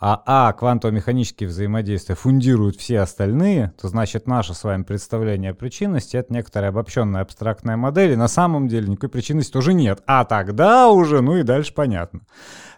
а, 0.00 0.22
а 0.26 0.52
квантово-механические 0.52 1.48
взаимодействия 1.48 2.14
фундируют 2.14 2.76
все 2.76 3.00
остальные, 3.00 3.72
то 3.80 3.88
значит 3.88 4.26
наше 4.26 4.54
с 4.54 4.64
вами 4.64 4.82
представление 4.82 5.52
о 5.52 5.54
причинности— 5.54 6.16
это 6.18 6.32
некоторая 6.42 6.70
обобщенная 6.70 7.22
абстрактная 7.22 7.76
модель, 7.76 8.12
и 8.12 8.16
на 8.16 8.26
самом 8.26 8.66
деле 8.66 8.88
никакой 8.88 9.10
причинности 9.10 9.52
тоже 9.52 9.72
нет. 9.74 10.02
А 10.06 10.24
тогда 10.24 10.88
уже, 10.88 11.22
ну 11.22 11.36
и 11.36 11.44
дальше 11.44 11.72
понятно. 11.72 12.20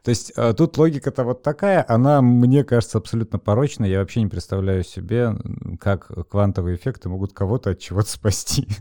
То 0.05 0.11
есть 0.11 0.33
э, 0.37 0.53
тут 0.55 0.77
логика-то 0.77 1.25
вот 1.25 1.43
такая, 1.43 1.83
она, 1.89 2.21
мне 2.21 2.63
кажется, 2.63 2.99
абсолютно 2.99 3.39
порочная. 3.39 3.89
Я 3.89 4.01
вообще 4.01 4.21
не 4.21 4.29
представляю 4.29 4.85
себе, 4.85 5.35
как 5.81 6.11
квантовые 6.29 6.77
эффекты 6.77 7.09
могут 7.09 7.33
кого-то 7.33 7.71
от 7.71 7.79
чего-то 7.81 8.11
спасти. 8.11 8.69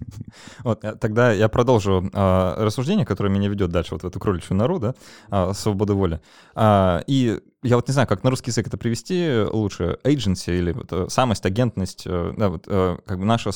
Вот, 0.64 0.84
э, 0.84 0.96
тогда 0.96 1.32
я 1.32 1.48
продолжу 1.48 2.10
э, 2.12 2.54
рассуждение, 2.58 3.06
которое 3.06 3.30
меня 3.30 3.48
ведет 3.50 3.72
дальше 3.72 3.94
вот 3.94 4.04
в 4.04 4.08
эту 4.08 4.20
кроличью 4.20 4.58
нору, 4.58 4.80
да, 4.80 4.96
э, 5.32 5.54
свободы 5.54 5.94
воли. 5.94 6.20
Э, 6.56 7.02
и 7.08 7.40
я 7.64 7.78
вот 7.78 7.88
не 7.88 7.94
знаю, 7.94 8.08
как 8.08 8.24
на 8.24 8.30
русский 8.30 8.52
язык 8.52 8.68
это 8.68 8.78
привести 8.78 9.44
лучше, 9.50 9.98
agency 10.04 10.58
или 10.58 10.74
вот, 10.74 10.88
э, 10.92 11.06
самость, 11.10 11.46
агентность, 11.46 12.04
э, 12.06 12.34
да, 12.36 12.50
вот, 12.50 12.66
как 12.66 13.20
бы 13.20 13.26
наша, 13.26 13.52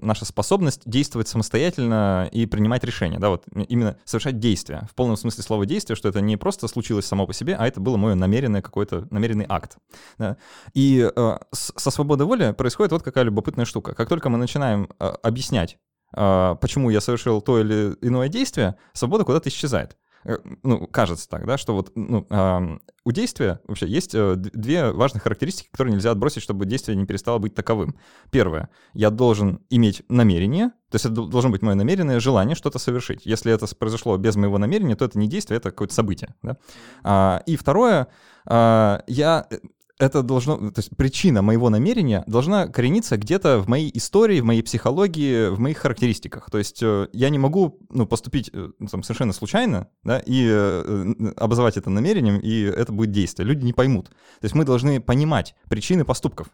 наша 0.00 0.24
способность 0.24 0.82
действовать 0.86 1.28
самостоятельно 1.28 2.28
и 2.32 2.46
принимать 2.46 2.82
решения, 2.84 3.18
да, 3.18 3.28
вот 3.28 3.44
именно 3.68 3.96
совершать 4.04 4.38
действия, 4.38 4.88
в 4.90 4.94
полном 4.94 5.16
смысле 5.16 5.44
слова 5.44 5.66
действия, 5.66 5.94
что 5.94 6.08
это 6.08 6.20
не 6.20 6.36
просто 6.36 6.66
случилось 6.68 7.03
само 7.06 7.26
по 7.26 7.32
себе, 7.32 7.56
а 7.56 7.66
это 7.66 7.80
было 7.80 7.96
мое 7.96 8.14
намеренное 8.14 8.62
какой-то, 8.62 9.06
намеренный 9.10 9.46
акт. 9.48 9.78
Да. 10.18 10.36
И 10.74 11.10
э, 11.14 11.38
со 11.52 11.90
свободой 11.90 12.26
воли 12.26 12.52
происходит 12.52 12.92
вот 12.92 13.02
какая 13.02 13.24
любопытная 13.24 13.64
штука. 13.64 13.94
Как 13.94 14.08
только 14.08 14.28
мы 14.28 14.38
начинаем 14.38 14.88
э, 14.98 15.06
объяснять, 15.22 15.78
э, 16.16 16.56
почему 16.60 16.90
я 16.90 17.00
совершил 17.00 17.40
то 17.40 17.60
или 17.60 17.96
иное 18.00 18.28
действие, 18.28 18.76
свобода 18.92 19.24
куда-то 19.24 19.48
исчезает. 19.48 19.96
Э, 20.24 20.38
ну, 20.62 20.86
кажется 20.86 21.28
так, 21.28 21.46
да, 21.46 21.58
что 21.58 21.74
вот 21.74 21.92
ну, 21.94 22.26
э, 22.28 22.78
у 23.04 23.12
действия 23.12 23.60
вообще 23.66 23.86
есть 23.86 24.14
э, 24.14 24.34
две 24.36 24.90
важные 24.92 25.20
характеристики, 25.20 25.68
которые 25.70 25.94
нельзя 25.94 26.10
отбросить, 26.10 26.42
чтобы 26.42 26.66
действие 26.66 26.96
не 26.96 27.04
перестало 27.04 27.38
быть 27.38 27.54
таковым. 27.54 27.96
Первое, 28.30 28.70
я 28.94 29.10
должен 29.10 29.60
иметь 29.70 30.02
намерение, 30.08 30.70
то 30.90 30.96
есть 30.96 31.06
это 31.06 31.14
должно 31.14 31.50
быть 31.50 31.62
мое 31.62 31.74
намеренное 31.74 32.20
желание 32.20 32.54
что-то 32.54 32.78
совершить. 32.78 33.26
Если 33.26 33.52
это 33.52 33.66
произошло 33.76 34.16
без 34.16 34.36
моего 34.36 34.58
намерения, 34.58 34.96
то 34.96 35.04
это 35.04 35.18
не 35.18 35.28
действие, 35.28 35.58
это 35.58 35.70
какое-то 35.70 35.94
событие. 35.94 36.34
Да? 36.42 36.56
А, 37.02 37.42
и 37.46 37.56
второе, 37.56 38.08
а, 38.46 39.02
я 39.06 39.46
э, 39.50 39.56
это 39.98 40.22
должно, 40.22 40.56
то 40.56 40.78
есть 40.80 40.96
причина 40.96 41.42
моего 41.42 41.70
намерения 41.70 42.24
должна 42.26 42.66
корениться 42.66 43.16
где-то 43.16 43.58
в 43.58 43.68
моей 43.68 43.90
истории, 43.94 44.40
в 44.40 44.44
моей 44.44 44.62
психологии, 44.62 45.48
в 45.48 45.60
моих 45.60 45.78
характеристиках. 45.78 46.50
То 46.50 46.58
есть 46.58 46.82
э, 46.82 47.08
я 47.12 47.30
не 47.30 47.38
могу 47.38 47.78
ну, 47.90 48.06
поступить 48.06 48.50
э, 48.52 48.70
ну, 48.78 48.86
там, 48.88 49.02
совершенно 49.02 49.32
случайно 49.32 49.88
да, 50.02 50.18
и 50.18 50.46
э, 50.48 51.14
обозвать 51.36 51.76
это 51.76 51.90
намерением, 51.90 52.38
и 52.40 52.62
это 52.62 52.92
будет 52.92 53.12
действие. 53.12 53.46
Люди 53.46 53.64
не 53.64 53.72
поймут. 53.72 54.08
То 54.08 54.44
есть 54.44 54.54
мы 54.54 54.64
должны 54.64 55.00
понимать 55.00 55.54
причины 55.68 56.04
поступков 56.04 56.48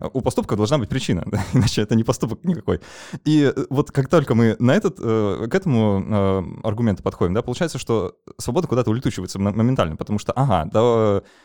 у 0.00 0.20
поступка 0.20 0.56
должна 0.56 0.78
быть 0.78 0.88
причина, 0.88 1.22
да? 1.30 1.44
иначе 1.52 1.82
это 1.82 1.94
не 1.94 2.04
поступок 2.04 2.44
никакой. 2.44 2.80
И 3.24 3.52
э, 3.54 3.66
вот 3.70 3.90
как 3.90 4.08
только 4.08 4.34
мы 4.34 4.56
на 4.58 4.72
этот, 4.72 4.98
э, 5.00 5.46
к 5.50 5.54
этому 5.54 6.04
э, 6.06 6.66
аргументу 6.66 7.02
подходим, 7.02 7.34
да, 7.34 7.42
получается, 7.42 7.78
что 7.78 8.16
свобода 8.38 8.66
куда-то 8.68 8.90
улетучивается 8.90 9.38
моментально, 9.38 9.96
потому 9.96 10.18
что, 10.18 10.32
ага, 10.32 10.68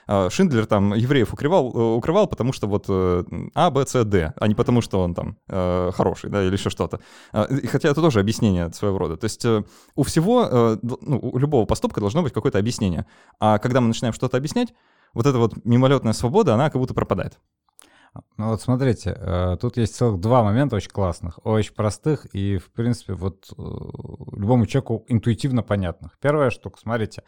да, 0.08 0.30
Шиндлер 0.30 0.66
там 0.66 0.94
евреев 0.94 1.34
укрывал, 1.34 1.68
укрывал, 1.98 2.28
потому 2.28 2.54
что 2.54 2.68
вот 2.68 2.86
А, 2.90 3.72
Б, 3.72 3.86
С, 3.86 4.04
Д, 4.06 4.34
а 4.36 4.48
не 4.48 4.56
потому 4.56 4.82
что 4.82 5.02
он 5.02 5.14
там 5.14 5.38
хороший, 5.48 6.30
да, 6.30 6.44
или 6.44 6.54
еще 6.54 6.70
что-то. 6.70 7.00
Хотя 7.32 7.90
это 7.90 8.02
тоже 8.02 8.20
объяснение 8.20 8.72
своего 8.74 8.98
рода. 8.98 9.18
То 9.18 9.26
есть 9.26 9.46
у 9.46 10.04
всего, 10.04 10.78
ну, 10.82 11.20
у 11.22 11.38
любого 11.38 11.66
поступка 11.66 12.00
должно 12.00 12.24
быть 12.24 12.34
какое-то 12.34 12.58
объяснение. 12.58 13.06
А 13.40 13.58
когда 13.60 13.82
мы 13.82 13.88
начинаем 13.88 14.14
что-то 14.14 14.38
объяснять, 14.38 14.74
вот 15.14 15.26
эта 15.26 15.38
вот 15.38 15.66
мимолетная 15.66 16.14
свобода, 16.14 16.54
она 16.54 16.70
как 16.70 16.80
будто 16.80 16.94
пропадает. 16.94 17.40
Ну 18.38 18.50
вот 18.50 18.62
смотрите, 18.62 19.16
э, 19.16 19.58
тут 19.62 19.78
есть 19.78 19.96
целых 19.96 20.20
два 20.20 20.44
момента 20.44 20.76
очень 20.76 20.90
классных, 20.90 21.40
очень 21.46 21.74
простых 21.74 22.26
и, 22.34 22.58
в 22.58 22.72
принципе, 22.72 23.14
вот 23.14 23.52
э, 23.52 23.62
любому 24.38 24.66
человеку 24.66 25.06
интуитивно 25.08 25.62
понятных. 25.62 26.18
Первая 26.20 26.50
штука, 26.50 26.80
смотрите, 26.80 27.24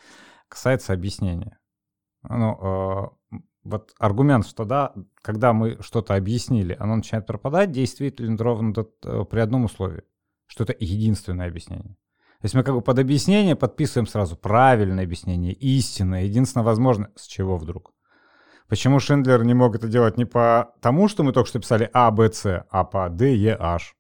касается 0.48 0.94
объяснения. 0.94 1.60
Ну, 2.24 3.12
э, 3.32 3.40
вот 3.64 3.94
аргумент, 4.00 4.48
что 4.48 4.66
да, 4.66 4.94
когда 5.22 5.54
мы 5.54 5.78
что-то 5.82 6.16
объяснили, 6.16 6.76
оно 6.80 6.96
начинает 6.96 7.28
пропадать, 7.28 7.72
действительно 7.72 8.38
ровно 8.38 8.74
при 8.74 9.40
одном 9.40 9.66
условии, 9.66 10.04
что 10.48 10.64
это 10.64 10.76
единственное 10.80 11.48
объяснение. 11.48 11.96
То 12.42 12.46
есть 12.46 12.56
мы 12.56 12.64
как 12.64 12.74
бы 12.74 12.82
под 12.82 12.98
объяснение 12.98 13.56
подписываем 13.56 14.08
сразу 14.08 14.36
правильное 14.36 15.04
объяснение, 15.04 15.54
истинное, 15.54 16.24
единственное 16.24 16.64
возможное, 16.64 17.12
с 17.16 17.28
чего 17.28 17.56
вдруг. 17.58 17.94
Почему 18.72 19.02
Шиндлер 19.02 19.44
не 19.44 19.54
мог 19.54 19.76
это 19.76 19.90
делать 19.90 20.18
не 20.18 20.24
по 20.24 20.74
тому, 20.80 21.10
что 21.10 21.24
мы 21.24 21.34
только 21.34 21.50
что 21.50 21.60
писали 21.60 21.90
А, 21.92 22.10
Б, 22.10 22.32
С, 22.32 22.66
а 22.70 22.84
по 22.86 23.10
Д, 23.10 23.36
Е, 23.36 23.58
H? 23.60 23.96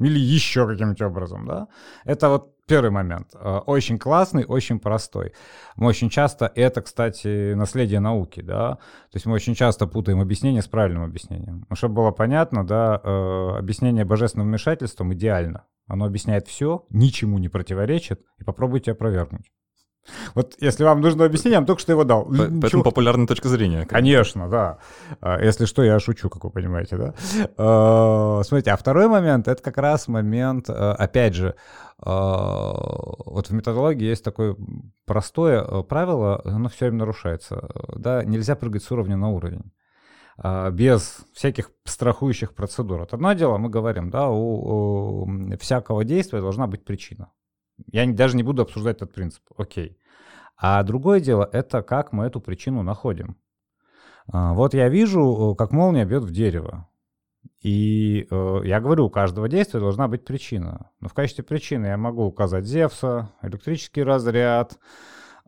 Или 0.00 0.18
еще 0.18 0.66
каким-нибудь 0.66 1.02
образом, 1.02 1.46
да? 1.46 1.68
Это 2.04 2.28
вот 2.28 2.56
Первый 2.66 2.90
момент. 2.90 3.28
Э, 3.34 3.58
очень 3.64 3.96
классный, 3.96 4.44
очень 4.44 4.80
простой. 4.80 5.34
Мы 5.76 5.86
очень 5.86 6.10
часто, 6.10 6.50
это, 6.54 6.82
кстати, 6.82 7.54
наследие 7.54 8.00
науки, 8.00 8.42
да, 8.42 8.74
то 8.74 9.14
есть 9.14 9.24
мы 9.24 9.34
очень 9.34 9.54
часто 9.54 9.86
путаем 9.86 10.20
объяснение 10.20 10.62
с 10.62 10.66
правильным 10.66 11.04
объяснением. 11.04 11.64
Ну, 11.70 11.76
чтобы 11.76 11.94
было 11.94 12.10
понятно, 12.10 12.66
да, 12.66 13.00
э, 13.02 13.58
объяснение 13.58 14.04
божественным 14.04 14.48
вмешательством 14.48 15.14
идеально. 15.14 15.64
Оно 15.86 16.06
объясняет 16.06 16.48
все, 16.48 16.84
ничему 16.90 17.38
не 17.38 17.48
противоречит, 17.48 18.20
и 18.38 18.44
попробуйте 18.44 18.92
опровергнуть. 18.92 19.50
Вот 20.34 20.54
если 20.60 20.84
вам 20.84 21.00
нужно 21.00 21.24
объяснение, 21.24 21.54
я 21.54 21.58
вам 21.60 21.66
только 21.66 21.80
что 21.80 21.92
его 21.92 22.04
дал. 22.04 22.24
Поэтому 22.26 22.68
Чего? 22.68 22.82
популярная 22.82 23.26
точка 23.26 23.48
зрения. 23.48 23.86
Конечно, 23.86 24.48
да. 24.48 24.78
А, 25.20 25.40
если 25.42 25.64
что, 25.64 25.82
я 25.82 25.98
шучу, 26.00 26.28
как 26.28 26.44
вы 26.44 26.50
понимаете, 26.50 26.96
да. 26.96 27.14
А, 27.56 28.42
смотрите, 28.44 28.70
а 28.70 28.76
второй 28.76 29.08
момент, 29.08 29.48
это 29.48 29.62
как 29.62 29.78
раз 29.78 30.08
момент, 30.08 30.66
а, 30.68 30.94
опять 30.94 31.34
же, 31.34 31.54
вот 32.00 33.48
в 33.48 33.50
методологии 33.50 34.06
есть 34.06 34.22
такое 34.22 34.54
простое 35.04 35.82
правило, 35.82 36.40
оно 36.44 36.68
все 36.68 36.84
время 36.84 36.98
нарушается. 36.98 37.68
Да, 37.96 38.22
нельзя 38.22 38.54
прыгать 38.54 38.84
с 38.84 38.90
уровня 38.92 39.16
на 39.16 39.30
уровень 39.30 39.72
без 40.70 41.18
всяких 41.32 41.72
страхующих 41.82 42.54
процедур. 42.54 43.00
Вот 43.00 43.12
одно 43.12 43.32
дело, 43.32 43.58
мы 43.58 43.68
говорим, 43.68 44.10
да, 44.10 44.28
у, 44.28 45.24
у 45.24 45.56
всякого 45.58 46.04
действия 46.04 46.40
должна 46.40 46.68
быть 46.68 46.84
причина. 46.84 47.32
Я 47.90 48.06
даже 48.06 48.36
не 48.36 48.44
буду 48.44 48.62
обсуждать 48.62 48.96
этот 48.98 49.12
принцип. 49.12 49.42
Окей. 49.56 49.97
А 50.58 50.82
другое 50.82 51.20
дело, 51.20 51.48
это 51.52 51.82
как 51.82 52.12
мы 52.12 52.26
эту 52.26 52.40
причину 52.40 52.82
находим. 52.82 53.36
А, 54.30 54.54
вот 54.54 54.74
я 54.74 54.88
вижу, 54.88 55.54
как 55.56 55.72
молния 55.72 56.04
бьет 56.04 56.24
в 56.24 56.32
дерево. 56.32 56.88
И 57.62 58.26
э, 58.30 58.60
я 58.64 58.80
говорю, 58.80 59.06
у 59.06 59.10
каждого 59.10 59.48
действия 59.48 59.80
должна 59.80 60.08
быть 60.08 60.24
причина. 60.24 60.90
Но 61.00 61.08
в 61.08 61.14
качестве 61.14 61.44
причины 61.44 61.86
я 61.86 61.96
могу 61.96 62.24
указать 62.24 62.66
Зевса, 62.66 63.32
электрический 63.42 64.02
разряд, 64.02 64.78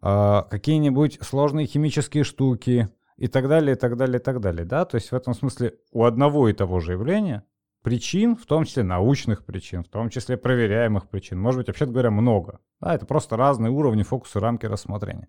э, 0.03 0.43
какие-нибудь 0.51 1.19
сложные 1.23 1.67
химические 1.67 2.25
штуки 2.25 2.89
и 3.17 3.29
так 3.29 3.49
далее, 3.49 3.77
и 3.77 3.79
так 3.79 3.97
далее, 3.97 4.19
и 4.19 4.23
так 4.23 4.41
далее. 4.41 4.65
Да? 4.65 4.85
То 4.85 4.97
есть 4.97 5.11
в 5.11 5.15
этом 5.15 5.35
смысле 5.35 5.75
у 5.93 6.05
одного 6.05 6.49
и 6.49 6.53
того 6.53 6.81
же 6.81 6.93
явления 6.93 7.45
причин, 7.83 8.37
в 8.37 8.47
том 8.47 8.65
числе 8.65 8.83
научных 8.83 9.45
причин, 9.45 9.83
в 9.83 9.89
том 9.89 10.11
числе 10.11 10.37
проверяемых 10.37 11.09
причин, 11.09 11.41
может 11.41 11.59
быть, 11.59 11.69
вообще 11.69 11.87
говоря, 11.87 12.11
много. 12.11 12.61
Да, 12.81 12.95
это 12.95 13.07
просто 13.07 13.37
разные 13.37 13.71
уровни 13.71 14.03
фокуса, 14.03 14.41
рамки 14.41 14.67
рассмотрения. 14.67 15.29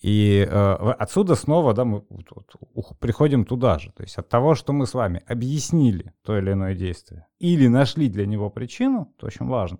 И 0.00 0.46
э, 0.48 0.72
отсюда 0.98 1.36
снова 1.36 1.74
да, 1.74 1.84
мы 1.84 2.02
приходим 2.98 3.44
туда 3.44 3.78
же. 3.78 3.92
То 3.92 4.02
есть 4.02 4.16
от 4.18 4.28
того, 4.28 4.54
что 4.54 4.72
мы 4.72 4.86
с 4.86 4.94
вами 4.94 5.22
объяснили 5.26 6.12
то 6.22 6.36
или 6.36 6.52
иное 6.52 6.74
действие 6.74 7.26
или 7.38 7.68
нашли 7.68 8.08
для 8.08 8.26
него 8.26 8.50
причину, 8.50 9.12
это 9.16 9.26
очень 9.26 9.46
важно. 9.46 9.78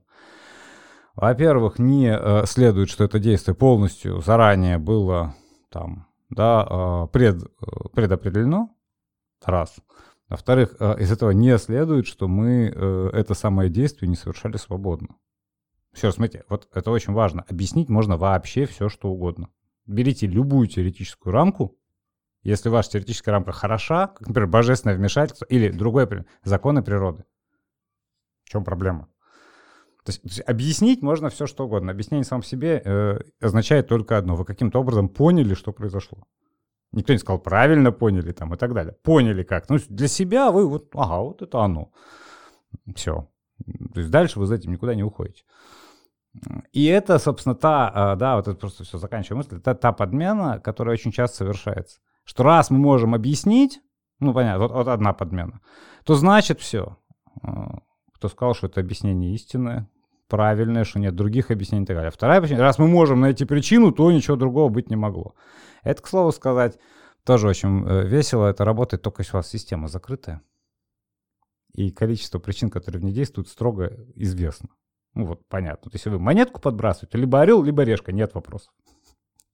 Во-первых, 1.16 1.78
не 1.78 2.16
э, 2.16 2.46
следует, 2.46 2.88
что 2.88 3.04
это 3.04 3.18
действие 3.18 3.54
полностью 3.54 4.20
заранее 4.20 4.78
было 4.78 5.34
там, 5.70 6.06
да, 6.30 6.66
э, 6.68 7.06
пред, 7.12 7.42
э, 7.42 7.48
предопределено. 7.92 8.70
Раз. 9.44 9.76
Во-вторых, 10.32 10.76
э, 10.80 10.94
из 10.98 11.12
этого 11.12 11.32
не 11.32 11.58
следует, 11.58 12.06
что 12.06 12.26
мы 12.26 12.72
э, 12.74 13.10
это 13.12 13.34
самое 13.34 13.68
действие 13.68 14.08
не 14.08 14.16
совершали 14.16 14.56
свободно. 14.56 15.08
Еще 15.94 16.06
раз, 16.06 16.14
смотрите, 16.14 16.46
вот 16.48 16.68
это 16.72 16.90
очень 16.90 17.12
важно. 17.12 17.44
Объяснить 17.50 17.90
можно 17.90 18.16
вообще 18.16 18.64
все, 18.64 18.88
что 18.88 19.10
угодно. 19.10 19.50
Берите 19.84 20.26
любую 20.26 20.68
теоретическую 20.68 21.34
рамку, 21.34 21.76
если 22.42 22.70
ваша 22.70 22.92
теоретическая 22.92 23.32
рамка 23.32 23.52
хороша, 23.52 24.06
как, 24.06 24.28
например, 24.28 24.48
божественное 24.48 24.96
вмешательство 24.96 25.44
или 25.44 25.68
другой 25.68 26.08
законы 26.44 26.82
природы. 26.82 27.24
В 28.44 28.48
чем 28.48 28.64
проблема? 28.64 29.08
То 30.02 30.12
есть, 30.12 30.22
то 30.22 30.28
есть 30.28 30.40
объяснить 30.46 31.02
можно 31.02 31.28
все, 31.28 31.46
что 31.46 31.66
угодно. 31.66 31.92
Объяснение 31.92 32.24
сам 32.24 32.42
себе 32.42 32.80
э, 32.82 33.18
означает 33.38 33.86
только 33.86 34.16
одно. 34.16 34.34
Вы 34.34 34.46
каким-то 34.46 34.80
образом 34.80 35.10
поняли, 35.10 35.52
что 35.52 35.72
произошло. 35.72 36.24
Никто 36.92 37.12
не 37.12 37.18
сказал, 37.18 37.38
правильно 37.38 37.90
поняли 37.90 38.32
там 38.32 38.54
и 38.54 38.56
так 38.56 38.74
далее. 38.74 38.94
Поняли 39.02 39.42
как. 39.42 39.68
Ну, 39.70 39.78
для 39.88 40.08
себя 40.08 40.50
вы 40.50 40.66
вот, 40.68 40.90
ага, 40.94 41.20
вот 41.22 41.42
это 41.42 41.60
оно. 41.60 41.90
Все. 42.94 43.28
То 43.94 44.00
есть 44.00 44.10
дальше 44.10 44.38
вы 44.38 44.46
за 44.46 44.56
этим 44.56 44.72
никуда 44.72 44.94
не 44.94 45.02
уходите. 45.02 45.44
И 46.72 46.86
это, 46.86 47.18
собственно, 47.18 47.54
та, 47.54 47.90
а, 47.94 48.16
да, 48.16 48.36
вот 48.36 48.48
это 48.48 48.58
просто 48.58 48.84
все, 48.84 48.98
заканчивая 48.98 49.38
мысль, 49.38 49.56
это 49.56 49.74
та 49.74 49.92
подмена, 49.92 50.60
которая 50.60 50.94
очень 50.94 51.12
часто 51.12 51.38
совершается. 51.38 52.00
Что 52.24 52.42
раз 52.42 52.70
мы 52.70 52.78
можем 52.78 53.14
объяснить, 53.14 53.80
ну, 54.18 54.32
понятно, 54.32 54.60
вот, 54.60 54.72
вот 54.72 54.88
одна 54.88 55.12
подмена, 55.12 55.60
то 56.04 56.14
значит 56.14 56.60
все. 56.60 56.96
А, 57.42 57.80
кто 58.14 58.28
сказал, 58.28 58.54
что 58.54 58.66
это 58.66 58.80
объяснение 58.80 59.34
истинное, 59.34 59.90
правильное, 60.28 60.84
что 60.84 60.98
нет 60.98 61.14
других 61.14 61.50
объяснений 61.50 61.84
и 61.84 61.86
так 61.86 61.96
далее. 61.96 62.10
Вторая 62.10 62.40
причина, 62.40 62.60
раз 62.60 62.78
мы 62.78 62.88
можем 62.88 63.20
найти 63.20 63.44
причину, 63.44 63.92
то 63.92 64.10
ничего 64.10 64.36
другого 64.36 64.70
быть 64.70 64.88
не 64.88 64.96
могло. 64.96 65.34
Это, 65.82 66.02
к 66.02 66.08
слову 66.08 66.32
сказать, 66.32 66.78
тоже 67.24 67.48
очень 67.48 67.86
э, 67.86 68.06
весело. 68.06 68.46
Это 68.46 68.64
работает 68.64 69.02
только 69.02 69.22
если 69.22 69.34
у 69.34 69.38
вас 69.38 69.48
система 69.48 69.88
закрытая. 69.88 70.42
И 71.72 71.90
количество 71.90 72.38
причин, 72.38 72.70
которые 72.70 73.00
в 73.00 73.04
ней 73.04 73.12
действуют, 73.12 73.48
строго 73.48 73.96
известно. 74.14 74.68
Ну 75.14 75.26
вот, 75.26 75.46
понятно. 75.48 75.90
То 75.90 75.94
есть 75.94 76.06
вы 76.06 76.18
монетку 76.18 76.60
подбрасываете, 76.60 77.18
либо 77.18 77.40
орел, 77.40 77.62
либо 77.62 77.82
решка, 77.82 78.12
нет 78.12 78.34
вопросов. 78.34 78.72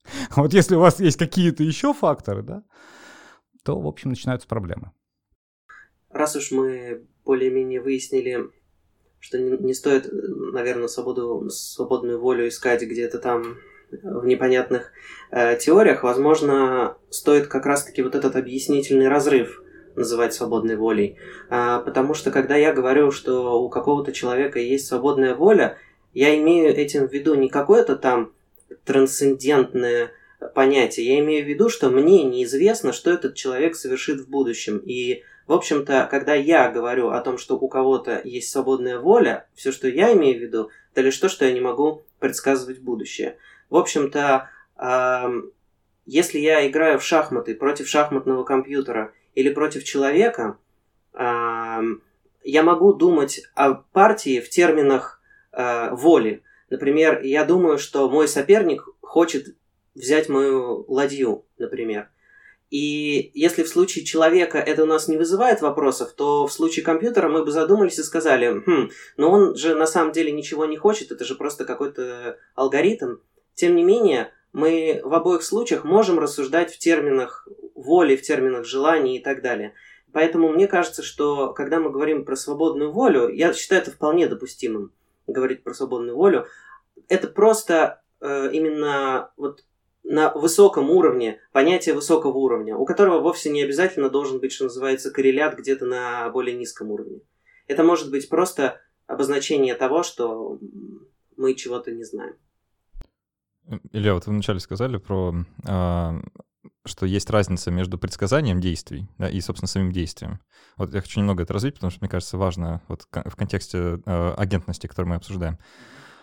Вот 0.36 0.52
если 0.54 0.74
у 0.74 0.80
вас 0.80 1.00
есть 1.00 1.18
какие-то 1.18 1.62
еще 1.62 1.92
факторы, 1.92 2.42
да, 2.42 2.62
то, 3.62 3.78
в 3.78 3.86
общем, 3.86 4.10
начинаются 4.10 4.48
проблемы. 4.48 4.92
Раз 6.10 6.36
уж 6.36 6.52
мы 6.52 7.06
более-менее 7.24 7.82
выяснили, 7.82 8.50
что 9.18 9.38
не, 9.38 9.74
стоит, 9.74 10.08
наверное, 10.52 10.88
свободу, 10.88 11.50
свободную 11.50 12.20
волю 12.20 12.48
искать 12.48 12.82
где-то 12.82 13.18
там 13.18 13.58
в 13.90 14.26
непонятных 14.26 14.92
э, 15.30 15.56
теориях, 15.56 16.02
возможно, 16.02 16.96
стоит 17.10 17.46
как 17.46 17.66
раз-таки 17.66 18.02
вот 18.02 18.14
этот 18.14 18.36
объяснительный 18.36 19.08
разрыв 19.08 19.62
называть 19.94 20.34
свободной 20.34 20.76
волей. 20.76 21.16
А, 21.50 21.80
потому 21.80 22.14
что 22.14 22.30
когда 22.30 22.56
я 22.56 22.72
говорю, 22.72 23.10
что 23.10 23.60
у 23.60 23.68
какого-то 23.68 24.12
человека 24.12 24.58
есть 24.58 24.86
свободная 24.86 25.34
воля, 25.34 25.76
я 26.14 26.36
имею 26.38 26.74
этим 26.74 27.08
в 27.08 27.12
виду 27.12 27.34
не 27.34 27.48
какое-то 27.48 27.96
там 27.96 28.32
трансцендентное 28.84 30.12
понятие. 30.54 31.06
Я 31.06 31.18
имею 31.20 31.44
в 31.44 31.48
виду, 31.48 31.68
что 31.68 31.90
мне 31.90 32.22
неизвестно, 32.22 32.92
что 32.92 33.10
этот 33.10 33.34
человек 33.34 33.74
совершит 33.74 34.20
в 34.20 34.30
будущем. 34.30 34.78
И, 34.78 35.22
в 35.46 35.52
общем-то, 35.52 36.08
когда 36.10 36.34
я 36.34 36.70
говорю 36.70 37.10
о 37.10 37.20
том, 37.20 37.38
что 37.38 37.58
у 37.58 37.68
кого-то 37.68 38.20
есть 38.24 38.50
свободная 38.50 38.98
воля, 38.98 39.48
все, 39.54 39.72
что 39.72 39.88
я 39.88 40.12
имею 40.12 40.38
в 40.38 40.42
виду, 40.42 40.70
это 40.92 41.02
лишь 41.02 41.18
то, 41.18 41.28
что 41.28 41.44
я 41.44 41.52
не 41.52 41.60
могу 41.60 42.02
предсказывать 42.18 42.80
будущее. 42.80 43.36
В 43.70 43.76
общем-то, 43.76 44.48
если 46.06 46.38
я 46.38 46.66
играю 46.66 46.98
в 46.98 47.02
шахматы 47.02 47.54
против 47.54 47.88
шахматного 47.88 48.44
компьютера 48.44 49.12
или 49.34 49.50
против 49.52 49.84
человека, 49.84 50.56
я 51.14 52.62
могу 52.62 52.94
думать 52.94 53.42
о 53.54 53.74
партии 53.74 54.40
в 54.40 54.48
терминах 54.48 55.20
э, 55.52 55.90
воли. 55.90 56.42
Например, 56.70 57.20
я 57.22 57.44
думаю, 57.44 57.78
что 57.78 58.08
мой 58.08 58.26
соперник 58.26 58.88
хочет 59.02 59.54
взять 59.94 60.28
мою 60.28 60.84
ладью, 60.88 61.44
например. 61.58 62.08
И 62.70 63.30
если 63.34 63.62
в 63.62 63.68
случае 63.68 64.04
человека 64.04 64.58
это 64.58 64.82
у 64.82 64.86
нас 64.86 65.08
не 65.08 65.16
вызывает 65.16 65.62
вопросов, 65.62 66.12
то 66.12 66.46
в 66.46 66.52
случае 66.52 66.84
компьютера 66.84 67.28
мы 67.28 67.44
бы 67.44 67.50
задумались 67.50 67.98
и 67.98 68.02
сказали, 68.02 68.62
хм, 68.64 68.90
но 69.16 69.30
он 69.30 69.56
же 69.56 69.74
на 69.74 69.86
самом 69.86 70.12
деле 70.12 70.32
ничего 70.32 70.66
не 70.66 70.76
хочет, 70.76 71.10
это 71.10 71.24
же 71.24 71.34
просто 71.34 71.64
какой-то 71.64 72.38
алгоритм. 72.54 73.16
Тем 73.58 73.74
не 73.74 73.82
менее, 73.82 74.30
мы 74.52 75.00
в 75.02 75.12
обоих 75.12 75.42
случаях 75.42 75.82
можем 75.82 76.20
рассуждать 76.20 76.72
в 76.72 76.78
терминах 76.78 77.48
воли, 77.74 78.14
в 78.14 78.22
терминах 78.22 78.64
желаний 78.64 79.18
и 79.18 79.20
так 79.20 79.42
далее. 79.42 79.74
Поэтому 80.12 80.48
мне 80.48 80.68
кажется, 80.68 81.02
что 81.02 81.52
когда 81.52 81.80
мы 81.80 81.90
говорим 81.90 82.24
про 82.24 82.36
свободную 82.36 82.92
волю, 82.92 83.28
я 83.28 83.52
считаю 83.52 83.82
это 83.82 83.90
вполне 83.90 84.28
допустимым 84.28 84.92
говорить 85.26 85.64
про 85.64 85.74
свободную 85.74 86.16
волю. 86.16 86.46
Это 87.08 87.26
просто 87.26 88.00
э, 88.20 88.50
именно 88.52 89.32
вот 89.36 89.64
на 90.04 90.32
высоком 90.32 90.88
уровне, 90.90 91.40
понятие 91.50 91.96
высокого 91.96 92.38
уровня, 92.38 92.76
у 92.76 92.84
которого 92.84 93.18
вовсе 93.18 93.50
не 93.50 93.64
обязательно 93.64 94.08
должен 94.08 94.38
быть, 94.38 94.52
что 94.52 94.64
называется, 94.64 95.10
коррелят 95.10 95.58
где-то 95.58 95.84
на 95.84 96.30
более 96.30 96.56
низком 96.56 96.92
уровне. 96.92 97.22
Это 97.66 97.82
может 97.82 98.08
быть 98.12 98.28
просто 98.28 98.80
обозначение 99.08 99.74
того, 99.74 100.04
что 100.04 100.60
мы 101.36 101.54
чего-то 101.54 101.90
не 101.90 102.04
знаем. 102.04 102.36
Илья, 103.92 104.14
вот 104.14 104.26
вы 104.26 104.32
вначале 104.32 104.60
сказали 104.60 104.96
про, 104.96 105.34
э, 105.66 106.20
что 106.86 107.06
есть 107.06 107.28
разница 107.30 107.70
между 107.70 107.98
предсказанием 107.98 108.60
действий 108.60 109.08
да, 109.18 109.28
и, 109.28 109.40
собственно, 109.40 109.68
самим 109.68 109.92
действием. 109.92 110.40
Вот 110.76 110.94
я 110.94 111.00
хочу 111.00 111.20
немного 111.20 111.42
это 111.42 111.52
развить, 111.52 111.74
потому 111.74 111.90
что, 111.90 112.00
мне 112.00 112.08
кажется, 112.08 112.38
важно 112.38 112.82
вот 112.88 113.06
в 113.12 113.36
контексте 113.36 114.00
э, 114.04 114.34
агентности, 114.36 114.86
которую 114.86 115.10
мы 115.10 115.16
обсуждаем. 115.16 115.58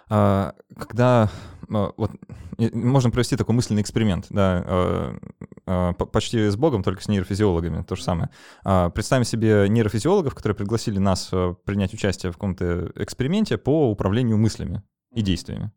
Э, 0.10 0.54
когда 0.76 1.30
вот 1.68 2.12
можно 2.48 3.10
провести 3.10 3.36
такой 3.36 3.56
мысленный 3.56 3.82
эксперимент, 3.82 4.28
да, 4.30 5.16
почти 5.66 6.48
с 6.48 6.56
Богом, 6.56 6.84
только 6.84 7.02
с 7.02 7.08
нейрофизиологами, 7.08 7.82
то 7.82 7.96
же 7.96 8.04
самое. 8.04 8.30
Представим 8.64 9.24
себе 9.24 9.68
нейрофизиологов, 9.68 10.36
которые 10.36 10.56
пригласили 10.56 11.00
нас 11.00 11.32
принять 11.66 11.96
участие 11.96 12.32
в 12.32 12.36
каком-то 12.36 12.92
эксперименте 12.96 13.58
по 13.58 13.90
управлению 13.90 14.38
мыслями 14.38 14.84
и 15.16 15.22
действиями. 15.22 15.72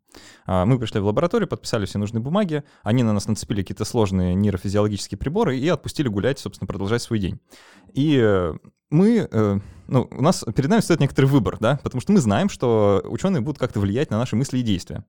А, 0.45 0.65
мы 0.65 0.77
пришли 0.77 0.99
в 0.99 1.05
лабораторию, 1.05 1.47
подписали 1.47 1.85
все 1.85 1.97
нужные 1.97 2.21
бумаги, 2.21 2.63
они 2.83 3.03
на 3.03 3.13
нас 3.13 3.27
нацепили 3.27 3.61
какие-то 3.61 3.85
сложные 3.85 4.35
нейрофизиологические 4.35 5.17
приборы 5.17 5.57
и 5.57 5.67
отпустили 5.69 6.09
гулять, 6.09 6.39
собственно, 6.39 6.67
продолжать 6.67 7.01
свой 7.01 7.19
день. 7.19 7.39
И 7.93 8.19
э, 8.21 8.53
мы, 8.91 9.27
э, 9.31 9.59
ну, 9.87 10.07
у 10.11 10.21
нас 10.21 10.45
перед 10.55 10.69
нами 10.69 10.81
стоит 10.81 10.99
некоторый 10.99 11.25
выбор, 11.25 11.57
да, 11.59 11.79
потому 11.81 12.01
что 12.01 12.11
мы 12.11 12.19
знаем, 12.19 12.49
что 12.49 13.01
ученые 13.05 13.41
будут 13.41 13.57
как-то 13.57 13.79
влиять 13.79 14.11
на 14.11 14.17
наши 14.17 14.35
мысли 14.35 14.59
и 14.59 14.63
действия. 14.63 15.05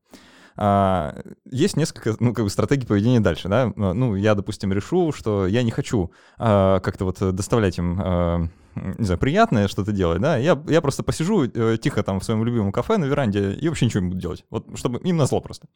А, 0.56 1.16
есть 1.44 1.76
несколько, 1.76 2.16
ну, 2.20 2.32
как 2.32 2.44
бы 2.44 2.50
стратегий 2.50 2.86
поведения 2.86 3.20
дальше, 3.20 3.48
да. 3.48 3.72
Ну, 3.76 4.14
я, 4.14 4.34
допустим, 4.34 4.72
решу, 4.72 5.12
что 5.12 5.46
я 5.46 5.62
не 5.62 5.70
хочу 5.72 6.12
а, 6.38 6.78
как-то 6.80 7.04
вот 7.04 7.18
доставлять 7.34 7.78
им 7.78 8.50
не 8.74 9.04
знаю, 9.04 9.18
приятное 9.18 9.68
что-то 9.68 9.92
делать, 9.92 10.20
да, 10.20 10.36
я, 10.36 10.60
я 10.68 10.80
просто 10.80 11.02
посижу 11.02 11.44
э, 11.44 11.76
тихо 11.78 12.02
там 12.02 12.20
в 12.20 12.24
своем 12.24 12.44
любимом 12.44 12.72
кафе 12.72 12.96
на 12.96 13.04
веранде 13.04 13.52
и 13.52 13.68
вообще 13.68 13.86
ничего 13.86 14.02
не 14.02 14.08
буду 14.08 14.20
делать. 14.20 14.44
Вот 14.50 14.66
чтобы 14.78 14.98
им 15.00 15.16
на 15.16 15.26
зло 15.26 15.40
просто. 15.40 15.66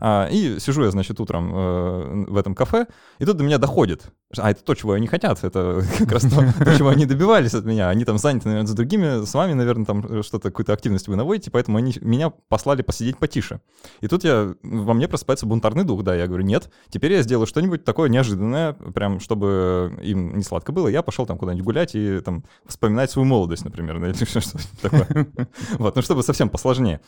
А, 0.00 0.28
и 0.30 0.58
сижу 0.58 0.84
я, 0.84 0.90
значит, 0.90 1.20
утром 1.20 1.54
э, 1.54 2.24
в 2.30 2.36
этом 2.36 2.54
кафе, 2.54 2.86
и 3.18 3.24
тут 3.24 3.36
до 3.36 3.44
меня 3.44 3.58
доходит. 3.58 4.12
А 4.38 4.50
это 4.50 4.62
то, 4.62 4.74
чего 4.74 4.92
они 4.92 5.08
хотят, 5.08 5.42
это 5.42 5.82
как 5.98 6.12
раз 6.12 6.22
то, 6.22 6.54
то, 6.64 6.76
чего 6.76 6.88
они 6.88 7.04
добивались 7.04 7.54
от 7.54 7.64
меня. 7.64 7.88
Они 7.88 8.04
там 8.04 8.16
заняты, 8.16 8.48
наверное, 8.48 8.68
с 8.68 8.74
другими, 8.74 9.24
с 9.24 9.34
вами, 9.34 9.54
наверное, 9.54 9.84
там 9.84 10.22
что-то, 10.22 10.50
какую-то 10.50 10.72
активность 10.72 11.08
вы 11.08 11.16
наводите, 11.16 11.50
поэтому 11.50 11.78
они 11.78 11.94
меня 12.00 12.30
послали 12.30 12.82
посидеть 12.82 13.18
потише. 13.18 13.60
И 14.00 14.06
тут 14.06 14.22
я, 14.22 14.54
во 14.62 14.94
мне 14.94 15.08
просыпается 15.08 15.46
бунтарный 15.46 15.82
дух, 15.82 16.04
да, 16.04 16.14
я 16.14 16.28
говорю, 16.28 16.44
нет, 16.44 16.70
теперь 16.90 17.12
я 17.12 17.22
сделаю 17.22 17.46
что-нибудь 17.46 17.84
такое 17.84 18.08
неожиданное, 18.08 18.74
прям 18.74 19.18
чтобы 19.18 19.98
им 20.00 20.36
не 20.36 20.44
сладко 20.44 20.70
было. 20.70 20.86
Я 20.86 21.02
пошел 21.02 21.26
там 21.26 21.36
куда-нибудь 21.36 21.64
гулять 21.64 21.94
и 21.96 22.20
там 22.20 22.44
вспоминать 22.66 23.10
свою 23.10 23.26
молодость, 23.26 23.64
например, 23.64 23.96
или 23.96 24.12
что-то 24.24 24.58
такое. 24.80 25.06
Вот, 25.78 25.96
ну 25.96 26.02
чтобы 26.02 26.22
совсем 26.22 26.48
посложнее. 26.48 27.00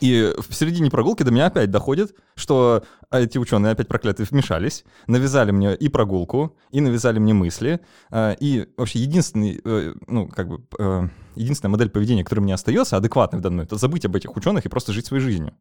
И 0.00 0.32
в 0.38 0.54
середине 0.54 0.90
прогулки 0.90 1.22
до 1.22 1.30
меня 1.30 1.46
опять 1.46 1.70
доходит, 1.70 2.14
что 2.34 2.84
эти 3.10 3.38
ученые 3.38 3.72
опять 3.72 3.88
проклятые 3.88 4.26
вмешались, 4.30 4.84
навязали 5.06 5.50
мне 5.50 5.74
и 5.74 5.88
прогулку, 5.88 6.56
и 6.70 6.80
навязали 6.80 7.18
мне 7.18 7.34
мысли. 7.34 7.80
А, 8.10 8.32
и 8.32 8.68
вообще 8.76 9.00
единственный, 9.00 9.60
э, 9.64 9.94
ну, 10.06 10.28
как 10.28 10.48
бы, 10.48 10.64
э, 10.78 11.08
единственная 11.34 11.72
модель 11.72 11.90
поведения, 11.90 12.24
которая 12.24 12.44
мне 12.44 12.54
остается, 12.54 12.96
адекватной 12.96 13.40
в 13.40 13.42
данную, 13.42 13.66
это 13.66 13.76
забыть 13.76 14.04
об 14.04 14.14
этих 14.14 14.36
ученых 14.36 14.66
и 14.66 14.68
просто 14.68 14.92
жить 14.92 15.06
своей 15.06 15.22
жизнью. 15.22 15.54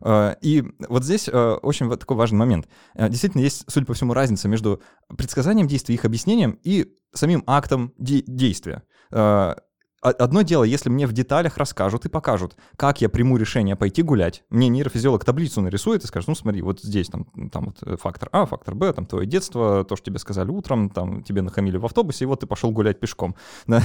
А, 0.00 0.36
и 0.40 0.64
вот 0.88 1.04
здесь 1.04 1.28
э, 1.28 1.52
очень 1.62 1.90
такой 1.96 2.16
важный 2.16 2.38
момент. 2.38 2.68
Действительно, 2.94 3.42
есть, 3.42 3.64
судя 3.68 3.86
по 3.86 3.94
всему, 3.94 4.14
разница 4.14 4.48
между 4.48 4.82
предсказанием 5.08 5.68
действий, 5.68 5.94
их 5.94 6.04
объяснением 6.04 6.58
и 6.62 6.94
самим 7.14 7.44
актом 7.46 7.92
де- 7.98 8.22
действия 8.26 8.82
а, 9.10 9.56
Одно 10.02 10.42
дело, 10.42 10.64
если 10.64 10.90
мне 10.90 11.06
в 11.06 11.12
деталях 11.12 11.58
расскажут 11.58 12.04
и 12.06 12.08
покажут, 12.08 12.56
как 12.76 13.00
я 13.00 13.08
приму 13.08 13.36
решение 13.36 13.76
пойти 13.76 14.02
гулять. 14.02 14.42
Мне 14.50 14.66
нейрофизиолог 14.68 15.24
таблицу 15.24 15.60
нарисует 15.60 16.02
и 16.02 16.08
скажет, 16.08 16.26
ну 16.26 16.34
смотри, 16.34 16.60
вот 16.60 16.80
здесь 16.80 17.06
там, 17.06 17.24
там 17.52 17.66
вот 17.66 17.76
э, 17.86 17.96
фактор 17.96 18.28
А, 18.32 18.44
фактор 18.44 18.74
Б, 18.74 18.92
там 18.92 19.06
твое 19.06 19.26
детство, 19.26 19.84
то, 19.84 19.94
что 19.94 20.06
тебе 20.06 20.18
сказали 20.18 20.50
утром, 20.50 20.90
там 20.90 21.22
тебе 21.22 21.40
нахамили 21.40 21.76
в 21.76 21.84
автобусе, 21.84 22.24
и 22.24 22.26
вот 22.26 22.40
ты 22.40 22.48
пошел 22.48 22.72
гулять 22.72 22.98
пешком. 22.98 23.36
Да? 23.68 23.80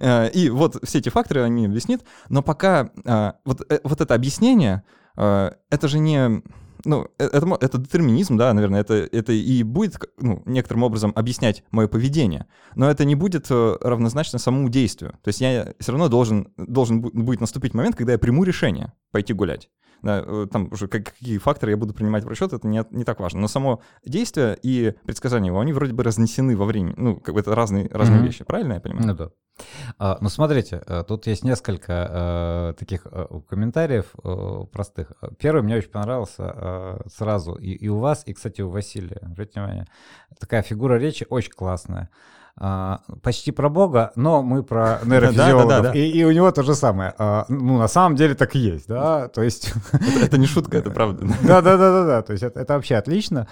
Э, 0.00 0.30
и 0.30 0.50
вот 0.50 0.76
все 0.84 0.98
эти 1.00 1.08
факторы, 1.08 1.42
они 1.42 1.66
объяснит. 1.66 2.04
Но 2.28 2.42
пока 2.42 2.90
э, 3.04 3.32
вот, 3.44 3.60
вот 3.82 4.00
это 4.00 4.14
объяснение, 4.14 4.84
это 5.16 5.88
же 5.88 5.98
не 5.98 6.42
ну, 6.84 7.08
э, 7.18 7.24
это, 7.24 7.56
это 7.60 7.78
детерминизм, 7.78 8.36
да, 8.36 8.52
наверное, 8.52 8.80
это, 8.80 8.94
это 8.94 9.32
и 9.32 9.62
будет 9.62 9.98
ну, 10.18 10.42
некоторым 10.44 10.82
образом 10.82 11.12
объяснять 11.14 11.64
мое 11.70 11.88
поведение, 11.88 12.46
но 12.74 12.90
это 12.90 13.04
не 13.04 13.14
будет 13.14 13.46
э, 13.50 13.76
равнозначно 13.80 14.38
самому 14.38 14.68
действию. 14.68 15.12
То 15.22 15.28
есть 15.28 15.40
я 15.40 15.74
все 15.78 15.92
равно 15.92 16.08
должен, 16.08 16.48
должен 16.56 17.00
будет 17.00 17.40
наступить 17.40 17.74
момент, 17.74 17.96
когда 17.96 18.12
я 18.12 18.18
приму 18.18 18.44
решение 18.44 18.92
пойти 19.10 19.32
гулять. 19.32 19.70
Да, 20.02 20.22
э, 20.24 20.46
там 20.50 20.68
уже 20.72 20.88
какие 20.88 21.38
факторы 21.38 21.72
я 21.72 21.76
буду 21.76 21.94
принимать 21.94 22.24
в 22.24 22.28
расчет, 22.28 22.52
это 22.52 22.66
не, 22.66 22.84
не 22.90 23.04
так 23.04 23.20
важно. 23.20 23.40
Но 23.40 23.48
само 23.48 23.80
действие 24.04 24.58
и 24.62 24.94
предсказание 25.04 25.48
его, 25.48 25.60
они 25.60 25.72
вроде 25.72 25.92
бы 25.92 26.02
разнесены 26.02 26.56
во 26.56 26.64
времени. 26.64 26.94
Ну, 26.96 27.16
как 27.16 27.34
бы 27.34 27.40
это 27.40 27.54
разные, 27.54 27.88
разные 27.90 28.20
mm-hmm. 28.20 28.24
вещи, 28.24 28.44
правильно 28.44 28.74
я 28.74 28.80
понимаю? 28.80 29.06
Ну 29.06 29.14
да. 29.14 29.30
А, 29.98 30.18
ну, 30.20 30.28
смотрите, 30.28 30.82
э, 30.86 31.04
тут 31.06 31.26
есть 31.26 31.44
несколько 31.44 31.92
э, 31.92 32.78
таких 32.78 33.06
э, 33.10 33.26
комментариев 33.48 34.14
э, 34.22 34.64
простых. 34.70 35.12
Первый 35.38 35.62
мне 35.62 35.76
очень 35.76 35.90
понравился 35.90 36.52
э, 36.54 37.08
сразу 37.08 37.54
и, 37.54 37.70
и 37.72 37.88
у 37.88 37.98
вас, 37.98 38.22
и, 38.26 38.34
кстати, 38.34 38.60
у 38.60 38.70
Василия. 38.70 39.18
Обратите 39.22 39.60
внимание, 39.60 39.86
такая 40.38 40.62
фигура 40.62 40.94
речи 40.98 41.26
очень 41.28 41.52
классная. 41.52 42.10
А, 42.58 43.00
почти 43.22 43.52
про 43.52 43.68
Бога, 43.68 44.12
но 44.16 44.42
мы 44.42 44.62
про 44.62 45.00
нейрофизиологов. 45.04 45.66
Да, 45.66 45.82
да, 45.82 45.88
да, 45.90 45.98
и, 45.98 46.08
и 46.08 46.24
у 46.24 46.32
него 46.32 46.50
то 46.52 46.62
же 46.62 46.74
самое. 46.74 47.12
А, 47.18 47.44
ну, 47.48 47.78
на 47.78 47.88
самом 47.88 48.16
деле 48.16 48.34
так 48.34 48.54
и 48.54 48.58
есть, 48.58 48.88
да, 48.88 49.28
то 49.28 49.42
есть... 49.42 49.72
Это, 49.92 50.24
это 50.24 50.38
не 50.38 50.46
шутка, 50.46 50.78
это 50.78 50.90
правда. 50.90 51.26
Да-да-да-да, 51.42 52.22
то 52.22 52.32
есть 52.32 52.42
это, 52.42 52.60
это 52.60 52.74
вообще 52.74 52.96
отлично. 52.96 53.46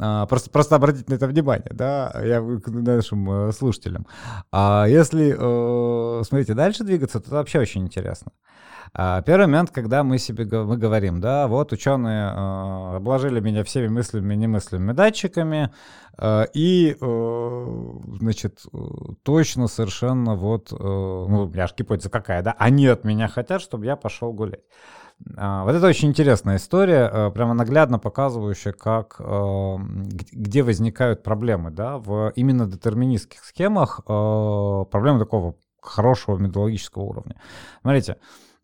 А, 0.00 0.26
просто, 0.26 0.50
просто 0.50 0.74
обратите 0.74 1.04
на 1.08 1.14
это 1.14 1.28
внимание, 1.28 1.70
да, 1.72 2.12
я 2.24 2.40
к 2.40 2.68
нашим 2.68 3.48
э, 3.48 3.52
слушателям. 3.52 4.06
А 4.50 4.86
если, 4.88 5.36
э, 5.38 6.24
смотрите, 6.24 6.54
дальше 6.54 6.82
двигаться, 6.82 7.20
то 7.20 7.26
это 7.26 7.36
вообще 7.36 7.60
очень 7.60 7.82
интересно. 7.82 8.32
А, 8.92 9.22
первый 9.22 9.46
момент, 9.46 9.70
когда 9.70 10.02
мы 10.02 10.18
себе 10.18 10.44
мы 10.44 10.76
говорим, 10.76 11.20
да, 11.20 11.46
вот 11.46 11.72
ученые 11.72 12.30
э, 12.30 12.96
обложили 12.96 13.40
меня 13.40 13.64
всеми 13.64 13.88
мыслями, 13.88 14.34
немыслимыми 14.34 14.92
датчиками, 14.92 15.70
э, 16.18 16.46
и, 16.54 16.96
э, 17.00 17.66
значит, 18.20 18.64
точно 19.22 19.68
совершенно 19.68 20.34
вот, 20.34 20.72
э, 20.72 20.76
ну, 20.78 21.44
у 21.44 21.48
меня 21.48 21.64
аж 21.64 21.74
гипотеза 21.76 22.10
какая, 22.10 22.42
да, 22.42 22.54
они 22.58 22.86
от 22.86 23.04
меня 23.04 23.28
хотят, 23.28 23.60
чтобы 23.60 23.86
я 23.86 23.96
пошел 23.96 24.32
гулять. 24.32 24.62
А, 25.36 25.64
вот 25.64 25.74
это 25.74 25.86
очень 25.86 26.08
интересная 26.08 26.56
история, 26.56 27.30
прямо 27.30 27.52
наглядно 27.52 27.98
показывающая, 27.98 28.72
как, 28.72 29.20
где 29.20 30.62
возникают 30.62 31.24
проблемы, 31.24 31.70
да, 31.70 31.98
в 31.98 32.32
именно 32.36 32.66
детерминистских 32.66 33.44
схемах, 33.44 34.04
проблемы 34.04 35.18
такого 35.18 35.56
хорошего 35.80 36.38
методологического 36.38 37.02
уровня. 37.02 37.40
Смотрите, 37.82 38.18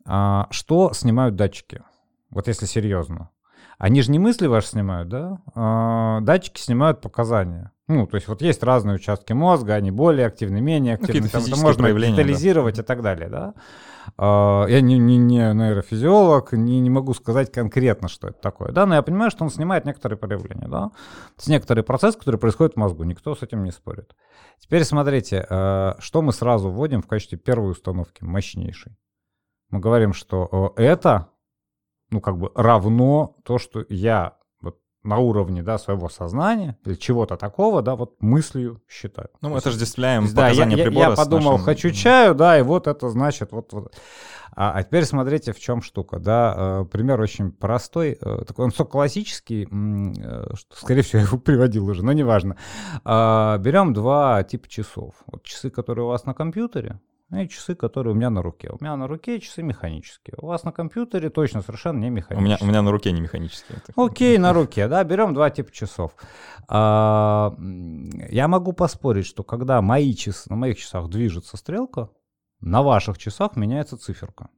а, 0.06 0.48
что 0.50 0.92
снимают 0.92 1.36
датчики? 1.36 1.82
Вот 2.30 2.48
если 2.48 2.66
серьезно. 2.66 3.30
Они 3.78 4.02
же 4.02 4.10
не 4.10 4.18
мысли 4.18 4.46
ваши 4.46 4.68
снимают, 4.68 5.08
да? 5.08 5.38
А, 5.54 6.20
датчики 6.20 6.60
снимают 6.60 7.00
показания. 7.00 7.72
Ну, 7.86 8.06
то 8.06 8.14
есть 8.14 8.28
вот 8.28 8.40
есть 8.40 8.62
разные 8.62 8.96
участки 8.96 9.34
мозга, 9.34 9.74
они 9.74 9.90
более 9.90 10.26
активны, 10.26 10.60
менее 10.60 10.96
ну, 10.98 11.04
активны. 11.04 11.28
Ну, 11.28 11.28
там, 11.28 11.42
это 11.44 11.56
можно 11.60 11.92
детализировать 11.92 12.76
да. 12.76 12.82
и 12.82 12.84
так 12.84 13.02
далее, 13.02 13.28
да? 13.28 13.54
А, 14.16 14.66
я 14.66 14.80
не, 14.80 14.98
не, 14.98 15.18
не 15.18 15.52
нейрофизиолог, 15.52 16.52
не, 16.52 16.80
не 16.80 16.90
могу 16.90 17.12
сказать 17.14 17.52
конкретно, 17.52 18.08
что 18.08 18.28
это 18.28 18.40
такое, 18.40 18.72
да, 18.72 18.86
но 18.86 18.94
я 18.94 19.02
понимаю, 19.02 19.30
что 19.30 19.44
он 19.44 19.50
снимает 19.50 19.84
некоторые 19.84 20.18
проявления, 20.18 20.68
да, 20.68 20.92
с 21.36 21.46
некоторый 21.46 21.82
процесс, 21.84 22.16
который 22.16 22.40
происходит 22.40 22.74
в 22.74 22.78
мозгу, 22.78 23.04
никто 23.04 23.34
с 23.34 23.42
этим 23.42 23.64
не 23.64 23.70
спорит. 23.70 24.14
Теперь 24.60 24.84
смотрите, 24.84 25.46
а, 25.50 25.96
что 25.98 26.22
мы 26.22 26.32
сразу 26.32 26.70
вводим 26.70 27.02
в 27.02 27.06
качестве 27.06 27.38
первой 27.38 27.72
установки, 27.72 28.24
мощнейшей 28.24 28.96
мы 29.74 29.80
говорим, 29.80 30.12
что 30.12 30.72
это, 30.76 31.30
ну, 32.10 32.20
как 32.20 32.38
бы 32.38 32.52
равно 32.54 33.34
то, 33.42 33.58
что 33.58 33.84
я 33.88 34.36
вот 34.60 34.78
на 35.02 35.18
уровне, 35.18 35.64
да, 35.64 35.78
своего 35.78 36.08
сознания 36.08 36.78
или 36.84 36.94
чего-то 36.94 37.36
такого, 37.36 37.82
да, 37.82 37.96
вот 37.96 38.22
мыслью 38.22 38.80
считаю. 38.88 39.30
Ну, 39.40 39.48
мы 39.48 39.58
отождествляем 39.58 40.26
да, 40.32 40.42
показания 40.42 40.76
я, 40.76 40.84
прибора 40.84 41.04
Я, 41.06 41.10
я 41.10 41.16
подумал, 41.16 41.52
нашим... 41.52 41.64
хочу 41.64 41.90
чаю, 41.90 42.36
да, 42.36 42.56
и 42.56 42.62
вот 42.62 42.86
это 42.86 43.08
значит 43.08 43.50
вот... 43.50 43.72
вот. 43.72 43.92
А, 44.56 44.78
а 44.78 44.84
теперь 44.84 45.04
смотрите, 45.04 45.52
в 45.52 45.58
чем 45.58 45.82
штука, 45.82 46.20
да, 46.20 46.54
э, 46.56 46.84
пример 46.84 47.20
очень 47.20 47.50
простой, 47.50 48.16
э, 48.20 48.44
такой 48.46 48.66
он 48.66 48.70
все 48.70 48.84
классический, 48.84 49.64
э, 49.64 50.54
что, 50.54 50.76
скорее 50.76 51.02
всего, 51.02 51.18
я 51.18 51.24
его 51.26 51.38
приводил 51.38 51.88
уже, 51.88 52.04
но 52.04 52.12
неважно. 52.12 52.56
А, 53.02 53.58
берем 53.58 53.92
два 53.92 54.44
типа 54.44 54.68
часов. 54.68 55.16
Вот 55.26 55.42
часы, 55.42 55.70
которые 55.70 56.04
у 56.04 56.08
вас 56.08 56.26
на 56.26 56.34
компьютере, 56.34 57.00
и 57.42 57.48
часы, 57.48 57.74
которые 57.74 58.14
у 58.14 58.16
меня 58.16 58.30
на 58.30 58.42
руке. 58.42 58.70
У 58.70 58.82
меня 58.82 58.96
на 58.96 59.06
руке 59.06 59.40
часы 59.40 59.62
механические. 59.62 60.36
У 60.38 60.46
вас 60.46 60.64
на 60.64 60.72
компьютере 60.72 61.30
точно 61.30 61.62
совершенно 61.62 61.98
не 61.98 62.10
механические. 62.10 62.38
У 62.38 62.42
меня, 62.42 62.58
у 62.60 62.64
меня 62.66 62.82
на 62.82 62.90
руке 62.90 63.12
не 63.12 63.20
механические. 63.20 63.78
Окей, 63.96 64.38
на 64.38 64.52
руке, 64.52 64.88
да, 64.88 65.02
берем 65.04 65.34
два 65.34 65.50
типа 65.50 65.72
часов. 65.72 66.12
А, 66.68 67.54
я 68.30 68.48
могу 68.48 68.72
поспорить, 68.72 69.26
что 69.26 69.42
когда 69.42 69.80
мои 69.82 70.14
часы, 70.14 70.50
на 70.50 70.56
моих 70.56 70.78
часах 70.78 71.08
движется 71.08 71.56
стрелка, 71.56 72.10
на 72.60 72.82
ваших 72.82 73.18
часах 73.18 73.56
меняется 73.56 73.96
циферка. 73.96 74.48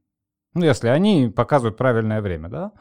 Ну, 0.53 0.65
если 0.65 0.87
они 0.87 1.29
показывают 1.29 1.77
правильное 1.77 2.21
время, 2.21 2.49
да. 2.49 2.71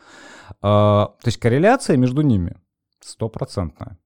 А, 0.62 1.06
то 1.20 1.26
есть 1.26 1.38
корреляция 1.38 1.96
между 1.96 2.22
ними 2.22 2.56
стопроцентная. 3.00 3.98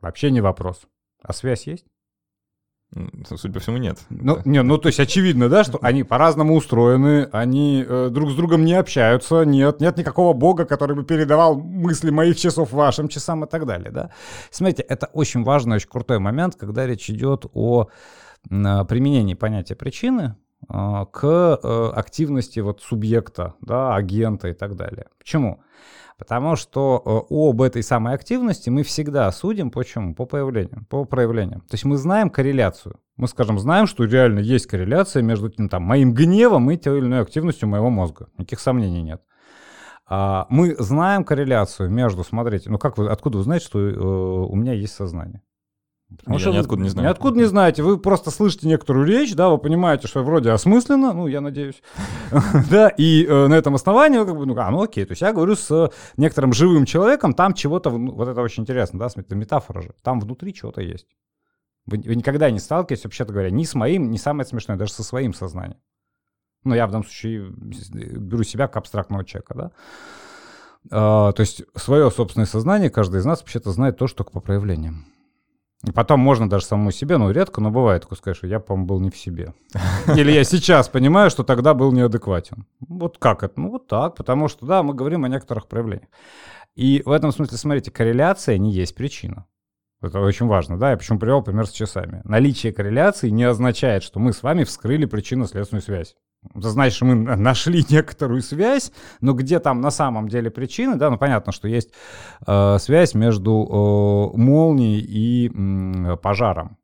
Вообще 0.00 0.30
не 0.30 0.40
вопрос. 0.40 0.82
А 1.22 1.32
связь 1.32 1.66
есть? 1.66 1.86
Судя 3.26 3.52
по 3.52 3.60
всему, 3.60 3.78
нет. 3.78 3.98
Ну, 4.08 4.38
не, 4.44 4.62
ну, 4.62 4.78
то 4.78 4.86
есть 4.86 5.00
очевидно, 5.00 5.48
да, 5.48 5.64
что 5.64 5.78
они 5.82 6.04
по-разному 6.04 6.54
устроены, 6.54 7.28
они 7.32 7.84
э, 7.86 8.08
друг 8.10 8.30
с 8.30 8.34
другом 8.34 8.64
не 8.64 8.74
общаются, 8.74 9.42
нет, 9.42 9.80
нет 9.80 9.96
никакого 9.96 10.32
бога, 10.32 10.64
который 10.64 10.94
бы 10.94 11.04
передавал 11.04 11.56
мысли 11.56 12.10
моих 12.10 12.36
часов 12.36 12.72
вашим 12.72 13.08
часам 13.08 13.44
и 13.44 13.48
так 13.48 13.66
далее, 13.66 13.90
да. 13.90 14.10
Смотрите, 14.50 14.82
это 14.82 15.06
очень 15.12 15.42
важный, 15.42 15.76
очень 15.76 15.88
крутой 15.88 16.20
момент, 16.20 16.54
когда 16.54 16.86
речь 16.86 17.10
идет 17.10 17.46
о 17.52 17.88
э, 18.48 18.84
применении 18.84 19.34
понятия 19.34 19.74
причины 19.74 20.36
э, 20.68 21.06
к 21.10 21.58
э, 21.62 21.90
активности 21.96 22.60
вот 22.60 22.80
субъекта, 22.80 23.54
да, 23.60 23.96
агента 23.96 24.48
и 24.48 24.54
так 24.54 24.76
далее. 24.76 25.06
Почему? 25.18 25.60
Потому 26.18 26.54
что 26.54 27.02
э, 27.04 27.34
об 27.34 27.60
этой 27.60 27.82
самой 27.82 28.14
активности 28.14 28.70
мы 28.70 28.84
всегда 28.84 29.30
судим 29.32 29.70
почему? 29.70 30.14
По 30.14 30.26
появлению, 30.26 30.86
по 30.88 31.04
проявлению. 31.04 31.60
То 31.62 31.74
есть 31.74 31.84
мы 31.84 31.96
знаем 31.96 32.30
корреляцию. 32.30 33.00
Мы, 33.16 33.26
скажем, 33.26 33.58
знаем, 33.58 33.86
что 33.86 34.04
реально 34.04 34.38
есть 34.38 34.66
корреляция 34.66 35.22
между 35.22 35.48
тем, 35.48 35.68
там, 35.68 35.82
моим 35.82 36.14
гневом 36.14 36.70
и 36.70 36.76
той 36.76 36.98
или 36.98 37.06
иной 37.06 37.20
активностью 37.20 37.68
моего 37.68 37.90
мозга. 37.90 38.28
Никаких 38.38 38.60
сомнений 38.60 39.02
нет. 39.02 39.22
А, 40.06 40.46
мы 40.50 40.76
знаем 40.78 41.24
корреляцию 41.24 41.90
между, 41.90 42.22
смотрите, 42.24 42.70
ну 42.70 42.78
как 42.78 42.98
вы, 42.98 43.08
откуда 43.08 43.38
вы 43.38 43.44
знаете, 43.44 43.66
что 43.66 43.80
э, 43.80 43.94
у 43.96 44.54
меня 44.54 44.72
есть 44.72 44.94
сознание? 44.94 45.42
Потому 46.18 46.38
я 46.38 46.52
ниоткуда 46.52 46.82
не 46.82 46.88
знаю. 46.88 47.08
Ниоткуда 47.08 47.36
не 47.36 47.44
знаете. 47.44 47.82
Вы 47.82 47.98
просто 47.98 48.30
слышите 48.30 48.68
некоторую 48.68 49.06
речь, 49.06 49.34
да, 49.34 49.48
вы 49.48 49.58
понимаете, 49.58 50.08
что 50.08 50.22
вроде 50.22 50.50
осмысленно, 50.50 51.12
ну, 51.12 51.26
я 51.26 51.40
надеюсь, 51.40 51.82
да, 52.70 52.88
и 52.88 53.24
э, 53.24 53.46
на 53.46 53.54
этом 53.54 53.74
основании 53.74 54.18
вы 54.18 54.26
как 54.26 54.36
бы, 54.36 54.46
ну, 54.46 54.56
а, 54.58 54.70
ну, 54.70 54.82
окей, 54.82 55.04
то 55.04 55.12
есть 55.12 55.22
я 55.22 55.32
говорю 55.32 55.56
с 55.56 55.90
некоторым 56.16 56.52
живым 56.52 56.84
человеком, 56.84 57.34
там 57.34 57.54
чего-то, 57.54 57.90
вот 57.90 58.28
это 58.28 58.40
очень 58.40 58.62
интересно, 58.62 58.98
да, 58.98 59.08
это 59.14 59.34
метафора 59.34 59.82
же, 59.82 59.94
там 60.02 60.20
внутри 60.20 60.54
чего-то 60.54 60.80
есть. 60.80 61.06
Вы, 61.86 61.98
вы 61.98 62.16
никогда 62.16 62.50
не 62.50 62.58
сталкиваетесь, 62.58 63.04
вообще-то 63.04 63.32
говоря, 63.32 63.50
ни 63.50 63.64
с 63.64 63.74
моим, 63.74 64.10
ни 64.10 64.16
самое 64.16 64.46
смешное, 64.46 64.76
даже 64.76 64.92
со 64.92 65.02
своим 65.02 65.34
сознанием. 65.34 65.80
Ну, 66.64 66.74
я 66.74 66.86
в 66.86 66.90
данном 66.90 67.04
случае 67.04 67.50
беру 67.50 68.42
себя 68.42 68.68
как 68.68 68.78
абстрактного 68.78 69.24
человека, 69.24 69.54
да. 69.54 69.70
А, 70.90 71.32
то 71.32 71.40
есть 71.40 71.62
свое 71.76 72.10
собственное 72.10 72.46
сознание 72.46 72.90
каждый 72.90 73.20
из 73.20 73.24
нас 73.24 73.40
вообще-то 73.40 73.70
знает 73.70 73.98
то, 73.98 74.06
что 74.06 74.18
только 74.18 74.32
по 74.32 74.40
проявлениям. 74.40 75.06
И 75.86 75.92
потом 75.92 76.20
можно 76.20 76.48
даже 76.48 76.64
самому 76.64 76.90
себе, 76.90 77.18
ну, 77.18 77.30
редко, 77.30 77.60
но 77.60 77.70
бывает 77.70 78.02
такое 78.02 78.16
сказать, 78.16 78.36
что 78.36 78.46
я, 78.46 78.60
по-моему, 78.60 78.86
был 78.86 79.00
не 79.00 79.10
в 79.10 79.16
себе. 79.16 79.52
Или 80.16 80.32
я 80.32 80.44
сейчас 80.44 80.88
понимаю, 80.88 81.30
что 81.30 81.42
тогда 81.42 81.74
был 81.74 81.92
неадекватен. 81.92 82.66
Вот 82.80 83.18
как 83.18 83.42
это? 83.42 83.60
Ну, 83.60 83.70
вот 83.70 83.86
так, 83.86 84.16
потому 84.16 84.48
что, 84.48 84.66
да, 84.66 84.82
мы 84.82 84.94
говорим 84.94 85.24
о 85.24 85.28
некоторых 85.28 85.68
проявлениях. 85.68 86.08
И 86.74 87.02
в 87.04 87.10
этом 87.10 87.32
смысле, 87.32 87.58
смотрите, 87.58 87.90
корреляция 87.90 88.58
не 88.58 88.72
есть 88.72 88.94
причина. 88.94 89.46
Это 90.00 90.20
очень 90.20 90.46
важно, 90.46 90.78
да, 90.78 90.90
я 90.90 90.96
почему 90.96 91.18
привел 91.18 91.42
пример 91.42 91.66
с 91.66 91.70
часами. 91.70 92.20
Наличие 92.24 92.72
корреляции 92.72 93.30
не 93.30 93.44
означает, 93.44 94.02
что 94.02 94.20
мы 94.20 94.32
с 94.32 94.42
вами 94.42 94.64
вскрыли 94.64 95.06
причинно-следственную 95.06 95.82
связь. 95.82 96.16
Значит, 96.54 97.02
мы 97.02 97.14
нашли 97.14 97.84
некоторую 97.90 98.42
связь, 98.42 98.92
но 99.20 99.32
где 99.32 99.60
там 99.60 99.80
на 99.80 99.90
самом 99.90 100.28
деле 100.28 100.50
причины, 100.50 100.96
да, 100.96 101.10
ну 101.10 101.18
понятно, 101.18 101.52
что 101.52 101.68
есть 101.68 101.90
э, 102.46 102.78
связь 102.78 103.14
между 103.14 104.32
э, 104.34 104.36
молнией 104.36 105.00
и 105.00 105.50
э, 105.50 106.16
пожаром. 106.16 106.78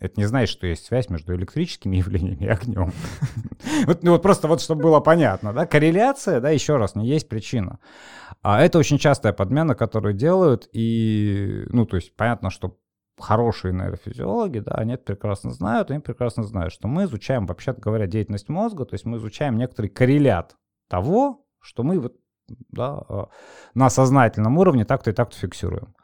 Это 0.00 0.20
не 0.20 0.26
значит, 0.26 0.50
что 0.50 0.66
есть 0.66 0.84
связь 0.84 1.08
между 1.08 1.34
электрическими 1.34 1.96
явлениями 1.98 2.44
и 2.44 2.48
огнем. 2.48 2.92
вот, 3.86 4.02
ну, 4.02 4.12
вот 4.12 4.22
просто 4.22 4.48
вот, 4.48 4.60
чтобы 4.60 4.82
было 4.82 5.00
понятно, 5.00 5.52
да, 5.52 5.66
корреляция, 5.66 6.40
да, 6.40 6.50
еще 6.50 6.76
раз, 6.76 6.94
не 6.94 7.06
есть 7.06 7.28
причина. 7.28 7.78
А 8.42 8.60
это 8.60 8.78
очень 8.78 8.98
частая 8.98 9.32
подмена, 9.32 9.74
которую 9.74 10.12
делают, 10.14 10.68
и, 10.72 11.64
ну, 11.68 11.86
то 11.86 11.96
есть 11.96 12.14
понятно, 12.14 12.50
что 12.50 12.76
хорошие 13.18 13.72
нейрофизиологи, 13.72 14.58
да, 14.60 14.72
они 14.72 14.94
это 14.94 15.04
прекрасно 15.04 15.50
знают, 15.50 15.90
они 15.90 16.00
прекрасно 16.00 16.42
знают, 16.42 16.72
что 16.72 16.88
мы 16.88 17.04
изучаем, 17.04 17.46
вообще 17.46 17.72
говоря, 17.72 18.06
деятельность 18.06 18.48
мозга, 18.48 18.84
то 18.84 18.94
есть 18.94 19.04
мы 19.04 19.18
изучаем 19.18 19.56
некоторый 19.56 19.88
коррелят 19.88 20.56
того, 20.88 21.46
что 21.60 21.82
мы 21.82 22.00
вот, 22.00 22.14
да, 22.48 23.04
а, 23.08 23.28
на 23.74 23.90
сознательном 23.90 24.58
уровне 24.58 24.84
так-то 24.84 25.10
и 25.10 25.14
так-то 25.14 25.36
фиксируем. 25.36 25.94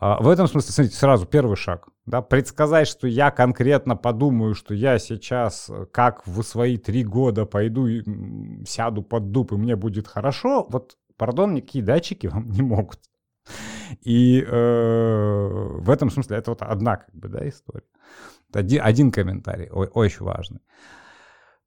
А, 0.00 0.22
в 0.22 0.28
этом 0.28 0.46
смысле, 0.46 0.72
смотрите, 0.72 0.96
сразу 0.96 1.26
первый 1.26 1.56
шаг. 1.56 1.88
Да, 2.06 2.22
предсказать, 2.22 2.86
что 2.86 3.08
я 3.08 3.30
конкретно 3.30 3.96
подумаю, 3.96 4.54
что 4.54 4.72
я 4.74 4.98
сейчас, 4.98 5.68
э, 5.68 5.86
как 5.92 6.26
в 6.26 6.42
свои 6.42 6.76
три 6.76 7.02
года 7.02 7.46
пойду 7.46 7.86
и 7.86 8.02
сяду 8.64 9.02
под 9.02 9.32
дуб, 9.32 9.52
и 9.52 9.56
мне 9.56 9.74
будет 9.76 10.06
хорошо, 10.06 10.66
вот, 10.70 10.96
пардон, 11.16 11.54
никакие 11.54 11.84
датчики 11.84 12.26
вам 12.32 12.48
не 12.50 12.62
могут. 12.62 13.00
И 14.02 14.42
э, 14.42 15.48
в 15.80 15.90
этом 15.90 16.10
смысле 16.10 16.36
это 16.36 16.50
вот 16.50 16.62
одна 16.62 16.96
как 16.96 17.14
бы, 17.14 17.28
да, 17.28 17.48
история. 17.48 17.84
Один, 18.52 18.80
один 18.82 19.10
комментарий, 19.12 19.68
ой, 19.70 19.88
очень 19.92 20.24
важный. 20.24 20.60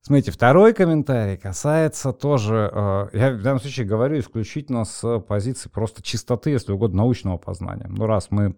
Смотрите, 0.03 0.31
второй 0.31 0.73
комментарий 0.73 1.37
касается 1.37 2.11
тоже, 2.11 2.71
э, 2.73 3.07
я 3.13 3.31
в 3.33 3.41
данном 3.43 3.59
случае 3.59 3.85
говорю 3.85 4.19
исключительно 4.19 4.83
с 4.83 5.19
позиции 5.19 5.69
просто 5.69 6.01
чистоты, 6.01 6.49
если 6.49 6.71
угодно, 6.71 7.03
научного 7.03 7.37
познания. 7.37 7.85
Ну, 7.87 8.07
раз 8.07 8.31
мы 8.31 8.55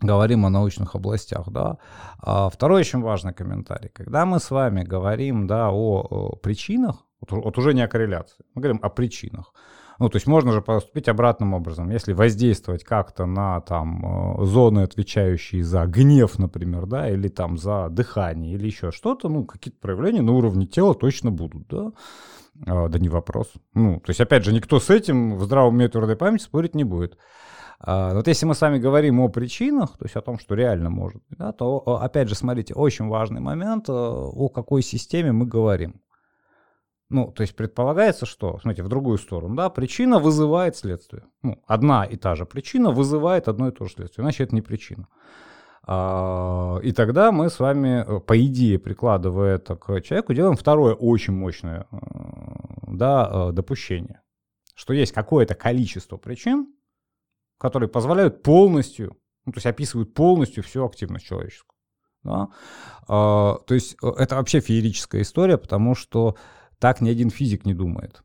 говорим 0.00 0.46
о 0.46 0.50
научных 0.50 0.94
областях, 0.94 1.48
да. 1.50 1.78
А 2.18 2.48
второй 2.50 2.80
очень 2.80 3.00
важный 3.00 3.34
комментарий. 3.34 3.88
Когда 3.88 4.26
мы 4.26 4.38
с 4.38 4.50
вами 4.50 4.84
говорим, 4.84 5.46
да, 5.48 5.70
о, 5.72 6.02
о 6.02 6.36
причинах, 6.36 7.04
вот, 7.20 7.32
вот 7.32 7.58
уже 7.58 7.74
не 7.74 7.82
о 7.82 7.88
корреляции, 7.88 8.44
мы 8.54 8.62
говорим 8.62 8.80
о 8.82 8.88
причинах. 8.88 9.52
Ну, 9.98 10.08
то 10.10 10.16
есть 10.16 10.26
можно 10.26 10.52
же 10.52 10.60
поступить 10.60 11.08
обратным 11.08 11.54
образом. 11.54 11.90
Если 11.90 12.12
воздействовать 12.12 12.84
как-то 12.84 13.26
на 13.26 13.60
там 13.62 14.40
э, 14.40 14.44
зоны, 14.44 14.80
отвечающие 14.80 15.62
за 15.62 15.86
гнев, 15.86 16.38
например, 16.38 16.86
да, 16.86 17.08
или 17.08 17.28
там 17.28 17.56
за 17.56 17.88
дыхание, 17.88 18.54
или 18.54 18.66
еще 18.66 18.90
что-то, 18.90 19.28
ну, 19.28 19.44
какие-то 19.44 19.80
проявления 19.80 20.22
на 20.22 20.32
уровне 20.32 20.66
тела 20.66 20.94
точно 20.94 21.30
будут, 21.30 21.66
да. 21.68 21.92
А, 22.66 22.88
да 22.88 22.98
не 22.98 23.08
вопрос. 23.08 23.52
Ну, 23.74 24.00
то 24.00 24.10
есть, 24.10 24.20
опять 24.20 24.44
же, 24.44 24.52
никто 24.52 24.80
с 24.80 24.90
этим 24.90 25.36
в 25.36 25.44
здравом 25.44 25.74
уме 25.74 25.88
твердой 25.88 26.16
памяти 26.16 26.42
спорить 26.42 26.74
не 26.74 26.84
будет. 26.84 27.16
А, 27.78 28.14
вот 28.14 28.26
если 28.26 28.46
мы 28.46 28.54
с 28.54 28.60
вами 28.60 28.78
говорим 28.78 29.20
о 29.20 29.28
причинах, 29.28 29.96
то 29.98 30.04
есть 30.04 30.16
о 30.16 30.22
том, 30.22 30.38
что 30.38 30.54
реально 30.54 30.90
может 30.90 31.22
да, 31.30 31.52
то, 31.52 31.78
опять 32.00 32.28
же, 32.28 32.34
смотрите, 32.34 32.74
очень 32.74 33.08
важный 33.08 33.40
момент, 33.40 33.88
э, 33.88 33.92
о 33.92 34.48
какой 34.48 34.82
системе 34.82 35.32
мы 35.32 35.46
говорим. 35.46 36.00
Ну, 37.08 37.30
то 37.30 37.42
есть 37.42 37.54
предполагается, 37.54 38.26
что, 38.26 38.58
смотрите, 38.58 38.82
в 38.82 38.88
другую 38.88 39.18
сторону, 39.18 39.54
да, 39.54 39.70
причина 39.70 40.18
вызывает 40.18 40.76
следствие. 40.76 41.24
Ну, 41.42 41.62
одна 41.66 42.04
и 42.04 42.16
та 42.16 42.34
же 42.34 42.46
причина 42.46 42.90
вызывает 42.90 43.46
одно 43.46 43.68
и 43.68 43.72
то 43.72 43.84
же 43.84 43.92
следствие, 43.92 44.24
иначе 44.24 44.42
это 44.44 44.54
не 44.54 44.60
причина. 44.60 45.06
А, 45.88 46.78
и 46.82 46.90
тогда 46.90 47.30
мы 47.30 47.48
с 47.48 47.60
вами, 47.60 48.04
э, 48.04 48.20
по 48.20 48.36
идее, 48.44 48.80
прикладывая 48.80 49.54
это 49.54 49.76
к 49.76 50.00
человеку, 50.00 50.34
делаем 50.34 50.56
второе 50.56 50.94
очень 50.94 51.32
мощное 51.32 51.86
э, 51.92 51.96
да, 52.88 53.30
э, 53.32 53.52
допущение, 53.52 54.20
что 54.74 54.92
есть 54.92 55.12
какое-то 55.12 55.54
количество 55.54 56.16
причин, 56.16 56.74
которые 57.56 57.88
позволяют 57.88 58.42
полностью, 58.42 59.16
ну, 59.44 59.52
то 59.52 59.58
есть 59.58 59.66
описывают 59.66 60.12
полностью 60.12 60.64
всю 60.64 60.84
активность 60.84 61.24
человеческую. 61.24 61.76
Да? 62.24 62.48
А, 63.06 63.58
то 63.64 63.74
есть 63.74 63.96
это 64.02 64.34
вообще 64.34 64.58
феерическая 64.58 65.22
история, 65.22 65.56
потому 65.56 65.94
что 65.94 66.36
так 66.78 67.00
ни 67.00 67.10
один 67.10 67.30
физик 67.30 67.64
не 67.64 67.74
думает. 67.74 68.22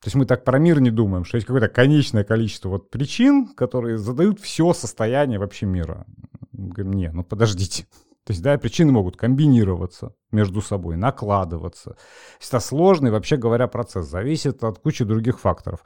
То 0.00 0.08
есть 0.08 0.16
мы 0.16 0.26
так 0.26 0.44
про 0.44 0.58
мир 0.58 0.80
не 0.80 0.90
думаем, 0.90 1.24
что 1.24 1.36
есть 1.36 1.46
какое-то 1.46 1.68
конечное 1.68 2.24
количество 2.24 2.68
вот 2.68 2.90
причин, 2.90 3.54
которые 3.54 3.96
задают 3.96 4.38
все 4.38 4.72
состояние 4.74 5.38
вообще 5.38 5.64
мира. 5.64 6.06
Мы 6.52 6.68
говорим, 6.68 6.92
не, 6.92 7.10
ну 7.10 7.24
подождите. 7.24 7.86
То 8.24 8.32
есть, 8.32 8.42
да, 8.42 8.56
причины 8.56 8.90
могут 8.90 9.16
комбинироваться 9.16 10.14
между 10.30 10.62
собой, 10.62 10.96
накладываться. 10.96 11.96
Это 12.40 12.58
сложный, 12.58 13.10
вообще 13.10 13.36
говоря, 13.36 13.68
процесс. 13.68 14.06
Зависит 14.06 14.64
от 14.64 14.78
кучи 14.78 15.04
других 15.04 15.38
факторов. 15.40 15.84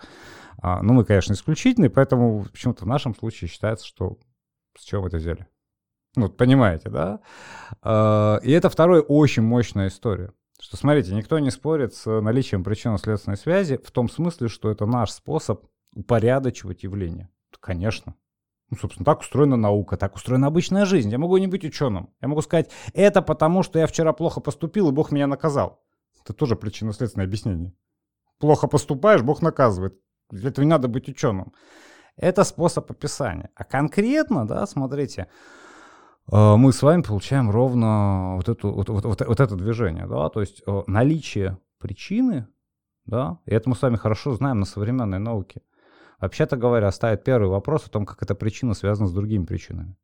А, 0.62 0.80
ну, 0.82 0.92
мы, 0.92 1.04
конечно, 1.04 1.32
исключительные, 1.32 1.90
поэтому 1.90 2.44
почему-то 2.44 2.84
в 2.84 2.88
нашем 2.88 3.14
случае 3.14 3.48
считается, 3.48 3.86
что 3.86 4.18
с 4.76 4.84
чего 4.84 5.02
вы 5.02 5.08
это 5.08 5.16
взяли? 5.16 5.46
Ну, 6.14 6.28
понимаете, 6.28 6.90
да? 6.90 7.20
А, 7.82 8.38
и 8.42 8.52
это 8.52 8.70
вторая 8.70 9.00
очень 9.00 9.42
мощная 9.42 9.88
история. 9.88 10.32
Что, 10.60 10.76
смотрите, 10.76 11.14
никто 11.14 11.38
не 11.38 11.50
спорит 11.50 11.94
с 11.94 12.20
наличием 12.20 12.64
причинно-следственной 12.64 13.36
связи 13.36 13.78
в 13.82 13.90
том 13.90 14.08
смысле, 14.08 14.48
что 14.48 14.70
это 14.70 14.86
наш 14.86 15.12
способ 15.12 15.66
упорядочивать 15.94 16.82
явления. 16.82 17.30
Конечно. 17.60 18.14
Ну, 18.70 18.76
собственно, 18.76 19.04
так 19.04 19.20
устроена 19.20 19.56
наука, 19.56 19.96
так 19.96 20.14
устроена 20.16 20.48
обычная 20.48 20.84
жизнь. 20.84 21.10
Я 21.10 21.18
могу 21.18 21.36
не 21.38 21.46
быть 21.46 21.64
ученым. 21.64 22.10
Я 22.20 22.28
могу 22.28 22.42
сказать, 22.42 22.70
это 22.92 23.22
потому, 23.22 23.62
что 23.62 23.78
я 23.78 23.86
вчера 23.86 24.12
плохо 24.12 24.40
поступил, 24.40 24.88
и 24.88 24.92
Бог 24.92 25.10
меня 25.10 25.26
наказал. 25.26 25.82
Это 26.22 26.34
тоже 26.34 26.56
причинно-следственное 26.56 27.26
объяснение. 27.26 27.72
Плохо 28.38 28.66
поступаешь, 28.66 29.22
Бог 29.22 29.40
наказывает. 29.42 29.98
Для 30.30 30.50
этого 30.50 30.64
не 30.64 30.70
надо 30.70 30.88
быть 30.88 31.08
ученым. 31.08 31.54
Это 32.16 32.44
способ 32.44 32.90
описания. 32.90 33.50
А 33.54 33.64
конкретно, 33.64 34.46
да, 34.46 34.66
смотрите, 34.66 35.28
мы 36.30 36.72
с 36.72 36.82
вами 36.82 37.02
получаем 37.02 37.50
ровно 37.50 38.36
вот, 38.36 38.48
эту, 38.48 38.70
вот, 38.72 38.88
вот, 38.88 39.04
вот, 39.04 39.26
вот 39.26 39.40
это 39.40 39.56
движение, 39.56 40.06
да, 40.06 40.28
то 40.28 40.40
есть 40.40 40.62
э, 40.66 40.82
наличие 40.86 41.58
причины, 41.78 42.46
да, 43.06 43.38
и 43.46 43.54
это 43.54 43.68
мы 43.70 43.74
с 43.74 43.82
вами 43.82 43.96
хорошо 43.96 44.34
знаем 44.34 44.60
на 44.60 44.66
современной 44.66 45.18
науке. 45.18 45.62
Вообще-то 46.20 46.56
говоря, 46.56 46.90
ставит 46.90 47.24
первый 47.24 47.48
вопрос 47.48 47.86
о 47.86 47.90
том, 47.90 48.04
как 48.04 48.22
эта 48.22 48.34
причина 48.34 48.74
связана 48.74 49.08
с 49.08 49.12
другими 49.12 49.44
причинами. 49.44 49.96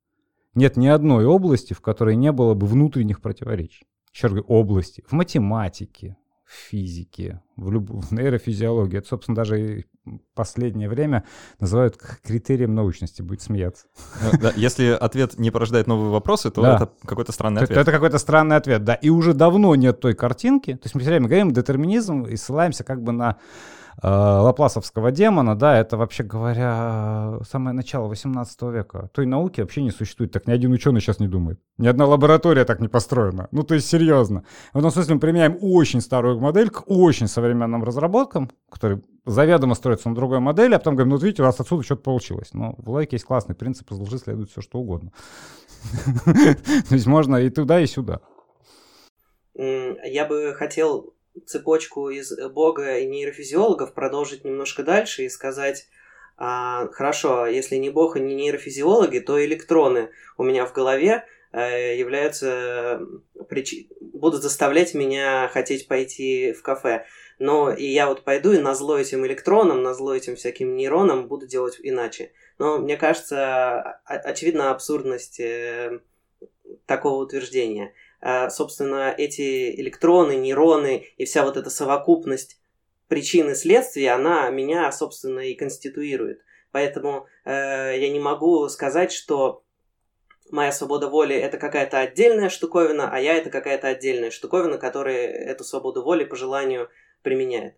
Нет 0.54 0.76
ни 0.76 0.86
одной 0.86 1.26
области, 1.26 1.74
в 1.74 1.80
которой 1.80 2.14
не 2.16 2.30
было 2.30 2.54
бы 2.54 2.66
внутренних 2.66 3.20
противоречий. 3.20 3.86
Говорю, 4.22 4.44
области. 4.46 5.02
В 5.08 5.12
математике, 5.12 6.16
в 6.44 6.52
физике, 6.52 7.42
в, 7.56 7.70
люб... 7.70 7.90
в 7.90 8.12
нейрофизиологии. 8.12 8.98
Это, 8.98 9.08
собственно, 9.08 9.36
даже 9.36 9.86
последнее 10.34 10.88
время 10.88 11.24
называют 11.58 11.96
критерием 11.96 12.74
научности, 12.74 13.22
будет 13.22 13.40
смеяться. 13.40 13.86
Ну, 14.22 14.38
да, 14.38 14.52
если 14.54 14.88
ответ 14.88 15.38
не 15.38 15.50
порождает 15.50 15.86
новые 15.86 16.10
вопросы, 16.10 16.50
то 16.50 16.62
да. 16.62 16.76
это 16.76 16.92
какой-то 17.06 17.32
странный 17.32 17.62
ответ. 17.62 17.78
Это 17.78 17.90
какой-то 17.90 18.18
странный 18.18 18.56
ответ, 18.56 18.84
да. 18.84 18.94
И 18.94 19.08
уже 19.08 19.32
давно 19.32 19.74
нет 19.74 20.00
той 20.00 20.14
картинки. 20.14 20.74
То 20.74 20.84
есть 20.84 20.94
мы 20.94 21.00
все 21.00 21.10
время 21.10 21.26
говорим 21.26 21.52
детерминизм 21.52 22.24
и 22.24 22.36
ссылаемся 22.36 22.84
как 22.84 23.02
бы 23.02 23.12
на 23.12 23.38
э, 24.02 24.08
лапласовского 24.08 25.10
демона, 25.10 25.56
да, 25.56 25.78
это, 25.78 25.96
вообще 25.96 26.22
говоря, 26.22 27.38
самое 27.48 27.74
начало 27.74 28.08
18 28.08 28.62
века. 28.62 29.10
Той 29.12 29.26
науки 29.26 29.60
вообще 29.60 29.82
не 29.82 29.90
существует, 29.90 30.32
так 30.32 30.46
ни 30.46 30.52
один 30.52 30.72
ученый 30.72 31.00
сейчас 31.00 31.20
не 31.20 31.28
думает. 31.28 31.60
Ни 31.78 31.86
одна 31.86 32.06
лаборатория 32.06 32.64
так 32.64 32.80
не 32.80 32.88
построена. 32.88 33.48
Ну, 33.50 33.62
то 33.62 33.74
есть, 33.74 33.88
серьезно. 33.88 34.44
В 34.72 34.78
этом 34.78 34.90
смысле 34.90 35.14
мы 35.14 35.20
применяем 35.20 35.58
очень 35.60 36.00
старую 36.00 36.38
модель 36.40 36.70
к 36.70 36.84
очень 36.86 37.28
современным 37.28 37.84
разработкам, 37.84 38.50
которые 38.70 39.02
заведомо 39.26 39.74
строятся 39.74 40.08
на 40.08 40.14
другой 40.14 40.40
модели, 40.40 40.74
а 40.74 40.78
потом 40.78 40.94
говорим, 40.94 41.10
ну, 41.10 41.16
вот 41.16 41.24
видите, 41.24 41.42
у 41.42 41.46
вас 41.46 41.58
отсюда 41.58 41.82
что-то 41.82 42.02
получилось. 42.02 42.50
Но 42.52 42.74
в 42.78 42.90
логике 42.90 43.16
есть 43.16 43.24
классный 43.24 43.54
принцип, 43.54 43.90
из 43.90 43.98
лжи 43.98 44.18
следует 44.18 44.50
все, 44.50 44.60
что 44.60 44.78
угодно. 44.78 45.12
То 46.24 46.94
есть 46.94 47.06
можно 47.06 47.36
и 47.36 47.50
туда, 47.50 47.80
и 47.80 47.86
сюда. 47.86 48.20
Я 49.54 50.26
бы 50.26 50.52
хотел 50.54 51.13
цепочку 51.46 52.10
из 52.10 52.32
Бога 52.50 52.98
и 52.98 53.06
нейрофизиологов 53.06 53.94
продолжить 53.94 54.44
немножко 54.44 54.82
дальше 54.82 55.24
и 55.24 55.28
сказать, 55.28 55.88
а, 56.36 56.88
хорошо, 56.88 57.46
если 57.46 57.76
не 57.76 57.90
Бог 57.90 58.16
и 58.16 58.20
не 58.20 58.34
нейрофизиологи, 58.34 59.20
то 59.20 59.44
электроны 59.44 60.10
у 60.36 60.42
меня 60.42 60.66
в 60.66 60.72
голове 60.72 61.24
э, 61.52 61.96
являются 61.96 63.00
прич... 63.48 63.86
будут 64.00 64.42
заставлять 64.42 64.94
меня 64.94 65.48
хотеть 65.52 65.86
пойти 65.86 66.52
в 66.52 66.62
кафе. 66.62 67.06
Но 67.38 67.72
и 67.72 67.84
я 67.86 68.08
вот 68.08 68.22
пойду 68.22 68.52
и 68.52 68.58
на 68.58 68.74
зло 68.74 68.98
этим 68.98 69.26
электронам, 69.26 69.82
на 69.82 69.94
зло 69.94 70.14
этим 70.14 70.36
всяким 70.36 70.76
нейронам 70.76 71.28
буду 71.28 71.46
делать 71.46 71.78
иначе. 71.82 72.32
Но 72.58 72.78
мне 72.78 72.96
кажется, 72.96 74.00
очевидна 74.04 74.70
абсурдность 74.70 75.40
э, 75.40 76.00
такого 76.86 77.22
утверждения. 77.22 77.92
Э, 78.24 78.48
собственно, 78.48 79.14
эти 79.16 79.78
электроны, 79.78 80.36
нейроны 80.36 81.06
и 81.18 81.26
вся 81.26 81.44
вот 81.44 81.58
эта 81.58 81.68
совокупность 81.68 82.58
причин 83.06 83.50
и 83.50 83.54
следствий, 83.54 84.06
она 84.06 84.48
меня, 84.48 84.90
собственно, 84.92 85.40
и 85.40 85.54
конституирует. 85.54 86.40
Поэтому 86.72 87.26
э, 87.44 87.98
я 87.98 88.10
не 88.10 88.18
могу 88.18 88.66
сказать, 88.70 89.12
что 89.12 89.62
моя 90.50 90.72
свобода 90.72 91.08
воли 91.08 91.36
это 91.36 91.58
какая-то 91.58 91.98
отдельная 91.98 92.48
штуковина, 92.48 93.10
а 93.12 93.20
я 93.20 93.34
это 93.34 93.50
какая-то 93.50 93.88
отдельная 93.88 94.30
штуковина, 94.30 94.78
которая 94.78 95.28
эту 95.28 95.62
свободу 95.62 96.02
воли 96.02 96.24
по 96.24 96.34
желанию 96.34 96.88
применяет. 97.22 97.76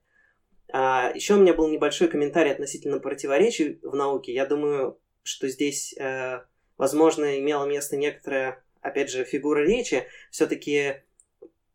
А, 0.73 1.11
еще 1.13 1.35
у 1.35 1.39
меня 1.39 1.55
был 1.55 1.69
небольшой 1.69 2.07
комментарий 2.07 2.53
относительно 2.53 3.01
противоречий 3.01 3.81
в 3.83 3.97
науке. 3.97 4.33
Я 4.33 4.47
думаю, 4.47 5.01
что 5.25 5.49
здесь, 5.49 5.93
э, 5.99 6.43
возможно, 6.77 7.41
имело 7.41 7.67
место 7.67 7.97
некоторая 7.97 8.63
опять 8.87 9.11
же, 9.11 9.25
фигура 9.25 9.61
речи, 9.61 10.05
все-таки 10.31 11.03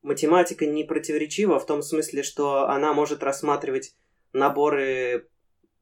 математика 0.02 0.66
не 0.66 0.84
противоречива 0.84 1.60
в 1.60 1.66
том 1.66 1.82
смысле, 1.82 2.24
что 2.24 2.68
она 2.68 2.94
может 2.94 3.24
рассматривать 3.24 3.94
наборы 4.34 5.28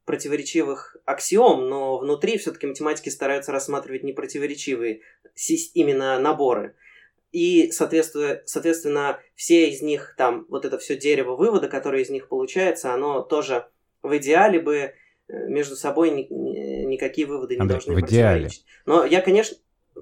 противоречивых 0.06 0.98
аксиом, 1.06 1.70
но 1.70 2.00
внутри 2.00 2.38
все-таки 2.38 2.66
математики 2.66 3.10
стараются 3.10 3.52
рассматривать 3.52 4.04
не 4.04 4.12
противоречивые 4.12 5.02
именно 5.76 6.20
наборы. 6.20 6.76
И, 7.32 7.72
соответственно, 7.72 8.42
соответственно, 8.46 9.20
все 9.36 9.70
из 9.70 9.84
них, 9.84 10.16
там, 10.18 10.48
вот 10.50 10.66
это 10.66 10.80
все 10.80 10.98
дерево 10.98 11.36
вывода, 11.36 11.68
которое 11.68 12.02
из 12.02 12.10
них 12.10 12.28
получается, 12.28 12.92
оно 12.92 13.22
тоже 13.22 13.68
в 14.02 14.18
идеале 14.18 14.60
бы 14.60 14.76
э, 14.76 14.94
между 15.28 15.76
собой 15.76 16.10
ни, 16.10 16.24
ни, 16.32 16.86
никакие 16.86 17.28
выводы 17.28 17.56
не 17.56 17.62
Андрей, 17.62 17.76
должны 17.76 17.94
в 17.94 18.02
идеале. 18.08 18.50
Но 18.88 19.06
я, 19.06 19.22
конечно, 19.22 19.58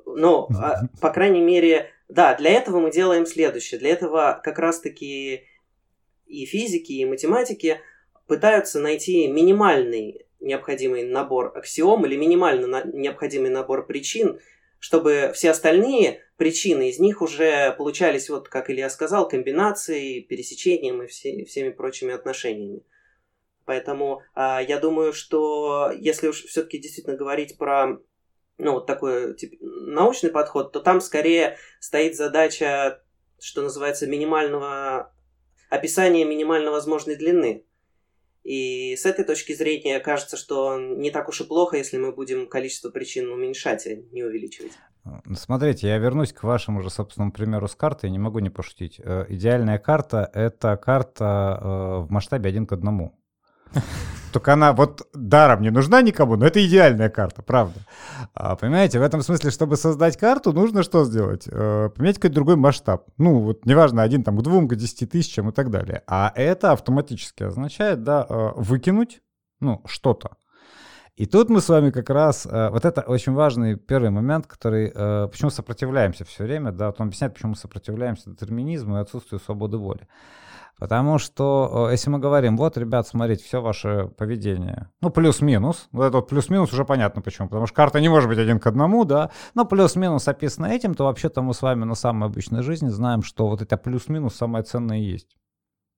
но, 0.06 0.48
а, 0.60 0.88
по 1.02 1.10
крайней 1.12 1.42
мере, 1.42 1.92
да, 2.08 2.36
для 2.36 2.52
этого 2.52 2.80
мы 2.80 2.92
делаем 2.92 3.26
следующее. 3.26 3.80
Для 3.80 3.92
этого 3.92 4.40
как 4.44 4.60
раз-таки 4.60 5.44
и 6.26 6.46
физики, 6.46 6.94
и 6.94 7.06
математики 7.06 7.80
пытаются 8.28 8.80
найти 8.80 9.28
минимальный 9.28 10.26
необходимый 10.40 11.04
набор 11.04 11.58
аксиом 11.58 12.06
или 12.06 12.16
минимально 12.16 12.68
на- 12.68 12.84
необходимый 12.84 13.50
набор 13.50 13.86
причин, 13.88 14.40
чтобы 14.80 15.32
все 15.34 15.52
остальные 15.52 16.22
причины 16.38 16.90
из 16.90 17.00
них 17.00 17.22
уже 17.22 17.74
получались, 17.74 18.30
вот 18.30 18.48
как 18.48 18.70
Илья 18.70 18.90
сказал, 18.90 19.28
комбинацией, 19.28 20.22
пересечением 20.22 21.02
и 21.02 21.08
все, 21.08 21.44
всеми 21.46 21.72
прочими 21.72 22.14
отношениями. 22.14 22.84
Поэтому 23.66 24.22
э, 24.36 24.60
я 24.68 24.80
думаю, 24.80 25.12
что 25.12 25.92
если 25.98 26.28
уж 26.28 26.44
все-таки 26.44 26.78
действительно 26.78 27.18
говорить 27.18 27.58
про 27.58 28.00
ну, 28.58 28.74
вот 28.74 28.86
такой 28.86 29.36
тип, 29.36 29.58
научный 29.62 30.32
подход, 30.32 30.72
то 30.72 30.80
там 30.80 31.02
скорее 31.02 31.58
стоит 31.80 32.16
задача, 32.16 33.02
что 33.40 33.62
называется, 33.62 34.08
минимального 34.08 35.14
описания 35.70 36.26
минимально 36.26 36.72
возможной 36.72 37.16
длины. 37.16 37.66
И 38.44 38.96
с 38.96 39.06
этой 39.06 39.26
точки 39.26 39.54
зрения 39.54 40.00
кажется, 40.00 40.38
что 40.38 40.80
не 40.80 41.12
так 41.12 41.28
уж 41.28 41.42
и 41.42 41.44
плохо, 41.44 41.76
если 41.76 41.98
мы 41.98 42.14
будем 42.14 42.48
количество 42.48 42.90
причин 42.90 43.30
уменьшать, 43.30 43.86
а 43.86 43.96
не 43.96 44.24
увеличивать. 44.24 44.72
Смотрите, 45.36 45.88
я 45.88 45.98
вернусь 45.98 46.34
к 46.34 46.44
вашему 46.44 46.82
же 46.82 46.90
собственному 46.90 47.32
примеру 47.32 47.68
с 47.68 47.76
картой, 47.76 48.10
не 48.10 48.20
могу 48.20 48.40
не 48.40 48.50
пошутить. 48.50 49.02
Э, 49.04 49.26
идеальная 49.30 49.80
карта— 49.80 50.30
это 50.34 50.78
карта 50.78 51.60
э, 51.62 51.66
в 52.06 52.08
масштабе 52.10 52.50
один 52.50 52.66
к 52.66 52.72
одному. 52.72 53.20
Только 54.32 54.54
она 54.54 54.74
вот 54.74 55.08
даром 55.14 55.62
не 55.62 55.70
нужна 55.70 56.02
никому, 56.02 56.36
но 56.36 56.46
это 56.46 56.66
идеальная 56.66 57.10
карта, 57.10 57.42
правда. 57.42 57.80
А, 58.34 58.56
понимаете, 58.56 59.00
в 59.00 59.04
этом 59.04 59.22
смысле, 59.22 59.52
чтобы 59.52 59.78
создать 59.78 60.18
карту, 60.18 60.54
нужно 60.54 60.84
что 60.84 61.06
сделать? 61.06 61.48
Э, 61.48 61.90
поменять 61.96 62.16
какой-то 62.16 62.36
другой 62.36 62.56
масштаб. 62.56 63.08
Ну, 63.18 63.40
вот 63.40 63.66
неважно, 63.66 64.04
один 64.04 64.24
там 64.24 64.38
к 64.38 64.42
двум, 64.42 64.68
к 64.68 64.76
десяти 64.76 65.06
тысячам 65.06 65.50
и 65.50 65.52
так 65.54 65.72
далее. 65.72 66.04
А 66.08 66.32
это 66.36 66.72
автоматически 66.72 67.44
означает, 67.44 68.04
да, 68.04 68.26
э, 68.28 68.52
выкинуть, 68.56 69.22
ну, 69.60 69.82
что-то. 69.86 70.38
И 71.18 71.26
тут 71.26 71.50
мы 71.50 71.62
с 71.62 71.70
вами 71.70 71.90
как 71.90 72.12
раз, 72.12 72.46
э, 72.46 72.70
вот 72.70 72.86
это 72.86 73.02
очень 73.02 73.34
важный 73.34 73.76
первый 73.76 74.12
момент, 74.12 74.46
который, 74.46 74.92
э, 74.94 75.28
почему 75.32 75.50
сопротивляемся 75.50 76.26
все 76.26 76.44
время, 76.44 76.72
да, 76.72 76.88
вот 76.88 77.02
он 77.02 77.08
объясняет, 77.08 77.34
почему 77.34 77.52
мы 77.52 77.56
сопротивляемся 77.56 78.30
детерминизму 78.30 78.98
и 78.98 79.00
отсутствию 79.00 79.40
свободы 79.40 79.78
воли. 79.78 80.08
Потому 80.80 81.18
что, 81.18 81.90
если 81.92 82.12
мы 82.12 82.20
говорим, 82.20 82.56
вот, 82.56 82.78
ребят, 82.78 83.08
смотрите, 83.08 83.44
все 83.44 83.62
ваше 83.62 84.12
поведение, 84.16 84.92
ну, 85.02 85.10
плюс-минус, 85.10 85.88
вот 85.92 86.06
этот 86.06 86.28
плюс-минус 86.28 86.72
уже 86.72 86.86
понятно 86.86 87.24
почему, 87.24 87.48
потому 87.48 87.66
что 87.66 87.76
карта 87.76 88.00
не 88.00 88.10
может 88.10 88.30
быть 88.30 88.38
один 88.38 88.60
к 88.60 88.68
одному, 88.68 89.04
да, 89.04 89.32
но 89.56 89.66
плюс-минус 89.66 90.28
описано 90.28 90.68
этим, 90.68 90.94
то 90.94 91.06
вообще-то 91.06 91.42
мы 91.42 91.56
с 91.56 91.64
вами 91.64 91.84
на 91.84 91.96
самой 91.96 92.30
обычной 92.30 92.62
жизни 92.62 92.90
знаем, 92.90 93.24
что 93.24 93.48
вот 93.48 93.64
это 93.64 93.76
плюс-минус 93.76 94.36
самое 94.36 94.64
ценное 94.64 95.00
и 95.00 95.04
есть. 95.04 95.36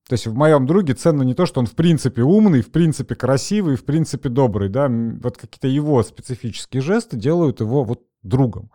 То 0.07 0.13
есть 0.13 0.27
в 0.27 0.33
моем 0.33 0.65
друге 0.65 0.93
ценно 0.93 1.23
не 1.23 1.35
то, 1.35 1.45
что 1.45 1.59
он 1.59 1.67
в 1.67 1.75
принципе 1.75 2.21
умный, 2.23 2.61
в 2.61 2.71
принципе 2.71 3.15
красивый, 3.15 3.75
в 3.75 3.83
принципе 3.83 4.29
добрый, 4.29 4.69
да, 4.69 4.87
вот 4.89 5.37
какие-то 5.37 5.67
его 5.67 6.01
специфические 6.03 6.81
жесты 6.81 7.17
делают 7.17 7.59
его 7.59 7.83
вот 7.83 8.03
другом. 8.23 8.71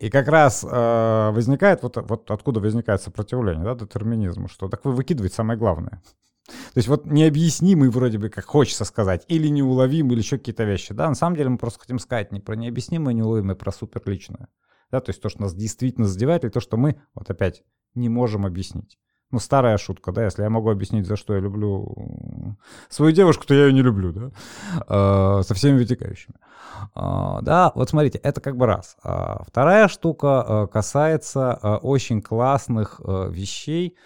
И 0.00 0.08
как 0.08 0.28
раз 0.28 0.64
э, 0.64 1.30
возникает, 1.30 1.82
вот, 1.82 1.96
вот 2.08 2.30
откуда 2.30 2.58
возникает 2.58 3.02
сопротивление, 3.02 3.62
да, 3.62 3.74
детерминизму, 3.74 4.48
что 4.48 4.68
так 4.68 4.84
вы 4.86 4.92
выкидываете 4.92 5.34
самое 5.34 5.58
главное. 5.58 6.02
То 6.46 6.76
есть 6.76 6.88
вот 6.88 7.04
необъяснимый 7.04 7.90
вроде 7.90 8.16
бы, 8.16 8.30
как 8.30 8.46
хочется 8.46 8.86
сказать, 8.86 9.26
или 9.28 9.48
неуловимый, 9.48 10.14
или 10.14 10.20
еще 10.20 10.38
какие-то 10.38 10.64
вещи, 10.64 10.94
да, 10.94 11.06
на 11.06 11.14
самом 11.14 11.36
деле 11.36 11.50
мы 11.50 11.58
просто 11.58 11.80
хотим 11.80 11.98
сказать 11.98 12.32
не 12.32 12.40
про 12.40 12.56
необъяснимое, 12.56 13.12
неуловимое, 13.12 13.54
а 13.54 13.58
про 13.58 13.72
суперличное. 13.72 14.48
Да, 14.90 15.00
то 15.00 15.10
есть 15.10 15.20
то, 15.20 15.28
что 15.28 15.42
нас 15.42 15.54
действительно 15.54 16.06
задевает, 16.06 16.44
или 16.44 16.50
то, 16.50 16.60
что 16.60 16.78
мы, 16.78 17.00
вот 17.14 17.28
опять, 17.28 17.62
не 17.94 18.08
можем 18.08 18.46
объяснить. 18.46 18.98
Ну, 19.30 19.38
старая 19.38 19.78
шутка, 19.78 20.10
да, 20.10 20.24
если 20.24 20.42
я 20.42 20.50
могу 20.50 20.70
объяснить, 20.70 21.06
за 21.06 21.16
что 21.16 21.34
я 21.34 21.40
люблю 21.40 22.56
свою 22.88 23.12
девушку, 23.12 23.46
то 23.46 23.54
я 23.54 23.66
ее 23.66 23.72
не 23.72 23.82
люблю, 23.82 24.12
да, 24.12 24.30
э, 24.88 25.42
со 25.42 25.54
всеми 25.54 25.78
вытекающими. 25.78 26.34
Э, 26.96 27.38
да, 27.42 27.70
вот 27.76 27.90
смотрите, 27.90 28.18
это 28.18 28.40
как 28.40 28.56
бы 28.56 28.66
раз. 28.66 28.96
А 29.04 29.44
вторая 29.44 29.86
штука 29.86 30.44
э, 30.46 30.66
касается 30.72 31.58
э, 31.62 31.74
очень 31.76 32.22
классных 32.22 33.00
э, 33.04 33.28
вещей, 33.30 33.96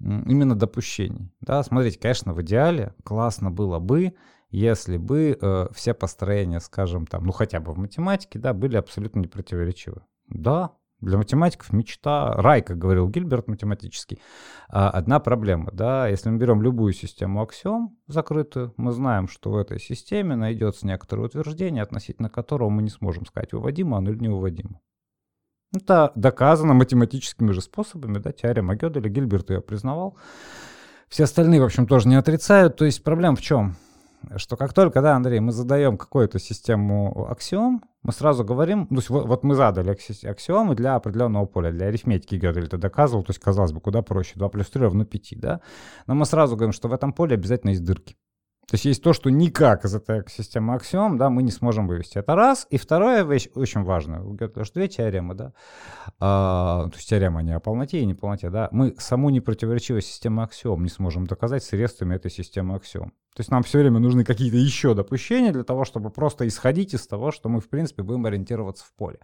именно 0.00 0.54
допущений. 0.54 1.32
Да, 1.40 1.62
смотрите, 1.62 1.98
конечно, 1.98 2.34
в 2.34 2.42
идеале 2.42 2.94
классно 3.04 3.50
было 3.50 3.78
бы, 3.78 4.14
если 4.50 4.98
бы 4.98 5.38
э, 5.40 5.66
все 5.74 5.94
построения, 5.94 6.60
скажем, 6.60 7.06
там, 7.06 7.24
ну 7.24 7.32
хотя 7.32 7.58
бы 7.60 7.72
в 7.72 7.78
математике, 7.78 8.38
да, 8.38 8.52
были 8.52 8.76
абсолютно 8.76 9.20
непротиворечивы. 9.20 10.02
Да, 10.28 10.72
для 11.04 11.18
математиков 11.18 11.72
мечта, 11.72 12.34
рай, 12.34 12.62
как 12.62 12.78
говорил 12.78 13.08
Гильберт 13.08 13.48
математический, 13.48 14.18
а, 14.68 14.90
одна 14.90 15.20
проблема. 15.20 15.70
Да? 15.72 16.08
Если 16.08 16.28
мы 16.30 16.38
берем 16.38 16.62
любую 16.62 16.92
систему 16.92 17.42
аксиом 17.42 17.96
закрытую, 18.06 18.74
мы 18.76 18.92
знаем, 18.92 19.28
что 19.28 19.50
в 19.50 19.56
этой 19.56 19.80
системе 19.80 20.36
найдется 20.36 20.86
некоторое 20.86 21.22
утверждение, 21.22 21.82
относительно 21.82 22.28
которого 22.28 22.70
мы 22.70 22.82
не 22.82 22.90
сможем 22.90 23.26
сказать, 23.26 23.52
выводимо 23.52 23.98
оно 23.98 24.10
или 24.10 24.18
не 24.18 24.28
выводимо. 24.28 24.80
Это 25.74 26.12
доказано 26.14 26.74
математическими 26.74 27.50
же 27.50 27.60
способами, 27.60 28.18
да, 28.18 28.32
теорема 28.32 28.76
Гёделя, 28.76 29.08
Гильберт 29.08 29.50
ее 29.50 29.60
признавал. 29.60 30.16
Все 31.08 31.24
остальные, 31.24 31.60
в 31.60 31.64
общем, 31.64 31.86
тоже 31.86 32.08
не 32.08 32.16
отрицают. 32.16 32.76
То 32.76 32.84
есть 32.84 33.02
проблема 33.02 33.36
в 33.36 33.40
чем? 33.40 33.76
Что 34.36 34.56
как 34.56 34.72
только, 34.72 35.02
да, 35.02 35.16
Андрей, 35.16 35.40
мы 35.40 35.52
задаем 35.52 35.96
какую-то 35.96 36.38
систему 36.38 37.26
аксиом, 37.30 37.82
мы 38.02 38.12
сразу 38.12 38.44
говорим, 38.44 38.86
ну, 38.90 39.00
вот, 39.08 39.26
вот 39.26 39.44
мы 39.44 39.54
задали 39.54 39.90
аксиомы 39.90 40.74
для 40.74 40.94
определенного 40.94 41.46
поля, 41.46 41.72
для 41.72 41.86
арифметики 41.86 42.34
Гёдель 42.34 42.66
это 42.66 42.76
доказывал, 42.78 43.24
то 43.24 43.30
есть, 43.30 43.40
казалось 43.40 43.72
бы, 43.72 43.80
куда 43.80 44.02
проще, 44.02 44.32
2 44.36 44.48
плюс 44.48 44.68
3 44.70 44.82
равно 44.82 45.04
5, 45.04 45.40
да? 45.40 45.60
Но 46.06 46.14
мы 46.14 46.26
сразу 46.26 46.56
говорим, 46.56 46.72
что 46.72 46.88
в 46.88 46.92
этом 46.92 47.12
поле 47.12 47.34
обязательно 47.34 47.70
есть 47.70 47.84
дырки. 47.84 48.16
То 48.66 48.74
есть 48.74 48.84
есть 48.84 49.02
то, 49.02 49.12
что 49.12 49.30
никак 49.30 49.84
из 49.84 49.94
этой 49.94 50.24
системы 50.28 50.74
аксиом, 50.74 51.18
да, 51.18 51.30
мы 51.30 51.42
не 51.42 51.50
сможем 51.50 51.86
вывести. 51.86 52.18
Это 52.18 52.34
раз. 52.34 52.66
И 52.70 52.78
вторая 52.78 53.24
вещь, 53.24 53.48
очень 53.54 53.82
важная, 53.82 54.20
у 54.20 54.34
Гётля 54.34 54.64
две 54.74 54.88
теоремы, 54.88 55.34
да, 55.34 55.52
а, 56.18 56.88
то 56.88 56.96
есть 56.96 57.08
теорема 57.08 57.42
не 57.42 57.52
о 57.54 57.60
полноте 57.60 58.00
и 58.00 58.06
неполноте, 58.06 58.50
да, 58.50 58.68
мы 58.72 58.94
саму 58.98 59.30
непротиворечивость 59.30 60.08
системы 60.08 60.42
аксиом 60.42 60.82
не 60.82 60.88
сможем 60.88 61.26
доказать 61.26 61.62
средствами 61.62 62.16
этой 62.16 62.30
системы 62.30 62.74
аксиом. 62.74 63.12
То 63.34 63.40
есть 63.40 63.50
нам 63.50 63.64
все 63.64 63.80
время 63.80 63.98
нужны 63.98 64.24
какие-то 64.24 64.56
еще 64.56 64.94
допущения 64.94 65.52
для 65.52 65.64
того, 65.64 65.84
чтобы 65.84 66.10
просто 66.10 66.46
исходить 66.46 66.94
из 66.94 67.06
того, 67.06 67.32
что 67.32 67.48
мы, 67.48 67.60
в 67.60 67.68
принципе, 67.68 68.02
будем 68.02 68.26
ориентироваться 68.26 68.84
в 68.84 68.92
поле. 68.92 69.18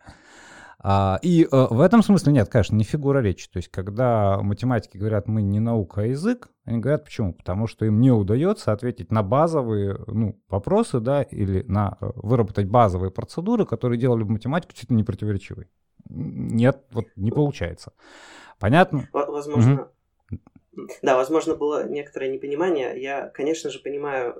А, 0.82 1.18
и 1.20 1.46
а, 1.50 1.66
в 1.66 1.80
этом 1.80 2.02
смысле 2.02 2.32
нет, 2.32 2.48
конечно, 2.48 2.74
не 2.74 2.84
фигура 2.84 3.18
речи. 3.18 3.48
То 3.50 3.58
есть, 3.58 3.68
когда 3.68 4.40
математики 4.40 4.96
говорят, 4.96 5.28
мы 5.28 5.42
не 5.42 5.60
наука, 5.60 6.02
а 6.02 6.06
язык, 6.06 6.48
они 6.64 6.78
говорят, 6.78 7.04
почему? 7.04 7.34
Потому 7.34 7.66
что 7.66 7.84
им 7.84 8.00
не 8.00 8.10
удается 8.10 8.72
ответить 8.72 9.12
на 9.12 9.22
базовые 9.22 9.98
ну, 10.06 10.40
вопросы, 10.48 11.00
да, 11.00 11.22
или 11.22 11.62
на 11.64 11.98
э, 12.00 12.10
выработать 12.14 12.66
базовые 12.66 13.10
процедуры, 13.10 13.66
которые 13.66 13.98
делали 13.98 14.22
бы 14.22 14.32
математику 14.32 14.72
чуть-чуть 14.72 14.90
непротиворечивой. 14.90 15.68
Нет, 16.08 16.82
вот 16.92 17.04
не 17.14 17.30
получается. 17.30 17.92
Понятно? 18.58 19.08
Возможно. 19.12 19.88
Угу. 20.30 20.40
Да, 21.02 21.16
возможно, 21.16 21.54
было 21.56 21.86
некоторое 21.86 22.32
непонимание. 22.32 23.00
Я, 23.00 23.28
конечно 23.28 23.68
же, 23.68 23.80
понимаю 23.80 24.34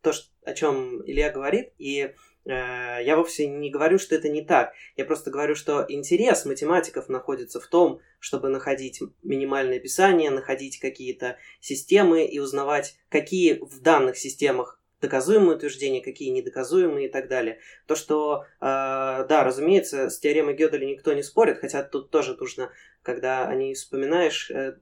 то, 0.00 0.12
о 0.46 0.54
чем 0.54 1.02
Илья 1.04 1.30
говорит, 1.30 1.72
и 1.76 2.14
Э, 2.14 2.29
я 2.44 3.16
вовсе 3.16 3.46
не 3.46 3.70
говорю, 3.70 3.98
что 3.98 4.14
это 4.14 4.28
не 4.28 4.42
так. 4.42 4.72
Я 4.96 5.04
просто 5.04 5.30
говорю, 5.30 5.54
что 5.54 5.84
интерес 5.88 6.46
математиков 6.46 7.08
находится 7.08 7.60
в 7.60 7.66
том, 7.66 8.00
чтобы 8.18 8.48
находить 8.48 9.00
минимальное 9.22 9.76
описание, 9.76 10.30
находить 10.30 10.78
какие-то 10.78 11.36
системы 11.60 12.24
и 12.24 12.38
узнавать, 12.38 12.96
какие 13.08 13.58
в 13.60 13.80
данных 13.80 14.16
системах 14.16 14.80
доказуемые 15.00 15.56
утверждения, 15.56 16.02
какие 16.02 16.30
недоказуемые 16.30 17.08
и 17.08 17.10
так 17.10 17.28
далее. 17.28 17.58
То, 17.86 17.94
что, 17.94 18.44
э, 18.44 18.46
да, 18.60 19.44
разумеется, 19.44 20.10
с 20.10 20.18
теоремой 20.18 20.54
Гёделя 20.54 20.86
никто 20.86 21.12
не 21.12 21.22
спорит, 21.22 21.58
хотя 21.58 21.82
тут 21.82 22.10
тоже 22.10 22.36
нужно, 22.38 22.70
когда 23.02 23.46
о 23.46 23.54
ней 23.54 23.74
вспоминаешь, 23.74 24.50
э, 24.50 24.76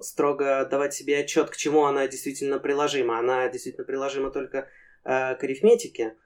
строго 0.00 0.66
давать 0.70 0.94
себе 0.94 1.18
отчет, 1.18 1.50
к 1.50 1.56
чему 1.56 1.84
она 1.84 2.06
действительно 2.06 2.58
приложима. 2.58 3.18
Она 3.18 3.48
действительно 3.48 3.84
приложима 3.84 4.30
только 4.30 4.68
э, 5.04 5.34
к 5.34 5.42
арифметике, 5.42 6.16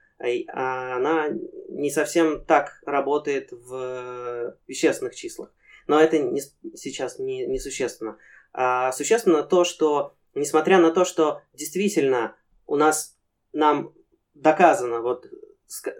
она 0.47 1.29
не 1.69 1.89
совсем 1.89 2.43
так 2.45 2.81
работает 2.85 3.51
в 3.51 4.57
вещественных 4.67 5.15
числах. 5.15 5.53
Но 5.87 5.99
это 5.99 6.19
не, 6.19 6.41
сейчас 6.75 7.19
не, 7.19 7.45
не 7.45 7.59
существенно. 7.59 8.17
А 8.53 8.91
существенно 8.91 9.43
то, 9.43 9.63
что 9.63 10.15
несмотря 10.35 10.79
на 10.79 10.91
то, 10.91 11.05
что 11.05 11.41
действительно 11.53 12.35
у 12.65 12.75
нас 12.75 13.17
нам 13.53 13.93
доказано, 14.33 15.01
вот, 15.01 15.27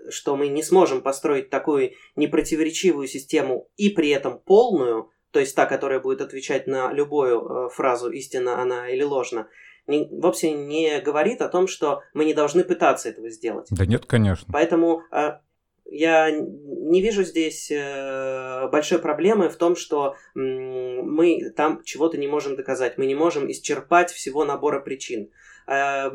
что 0.09 0.35
мы 0.35 0.47
не 0.47 0.63
сможем 0.63 1.01
построить 1.01 1.49
такую 1.49 1.93
непротиворечивую 2.15 3.07
систему 3.07 3.69
и 3.77 3.89
при 3.89 4.09
этом 4.09 4.39
полную, 4.39 5.09
то 5.31 5.39
есть 5.39 5.55
та, 5.55 5.65
которая 5.65 5.99
будет 5.99 6.21
отвечать 6.21 6.67
на 6.67 6.91
любую 6.91 7.41
э, 7.41 7.69
фразу 7.69 8.11
истина 8.11 8.61
она 8.61 8.89
или 8.89 9.03
ложна, 9.03 9.47
не, 9.87 10.07
вовсе 10.11 10.53
не 10.53 10.99
говорит 11.01 11.41
о 11.41 11.49
том, 11.49 11.67
что 11.67 12.01
мы 12.13 12.25
не 12.25 12.33
должны 12.33 12.63
пытаться 12.63 13.09
этого 13.09 13.29
сделать. 13.29 13.67
Да 13.71 13.85
нет, 13.85 14.05
конечно. 14.05 14.47
Поэтому 14.51 15.03
э, 15.11 15.39
я 15.85 16.31
не 16.31 17.01
вижу 17.01 17.23
здесь 17.23 17.69
э, 17.69 18.69
большой 18.71 18.99
проблемы 18.99 19.49
в 19.49 19.57
том, 19.57 19.75
что 19.75 20.15
э, 20.35 20.39
мы 20.39 21.51
там 21.55 21.83
чего-то 21.83 22.17
не 22.17 22.27
можем 22.27 22.55
доказать, 22.55 22.97
мы 22.97 23.05
не 23.05 23.15
можем 23.15 23.51
исчерпать 23.51 24.11
всего 24.11 24.45
набора 24.45 24.79
причин. 24.79 25.29
Э, 25.67 26.11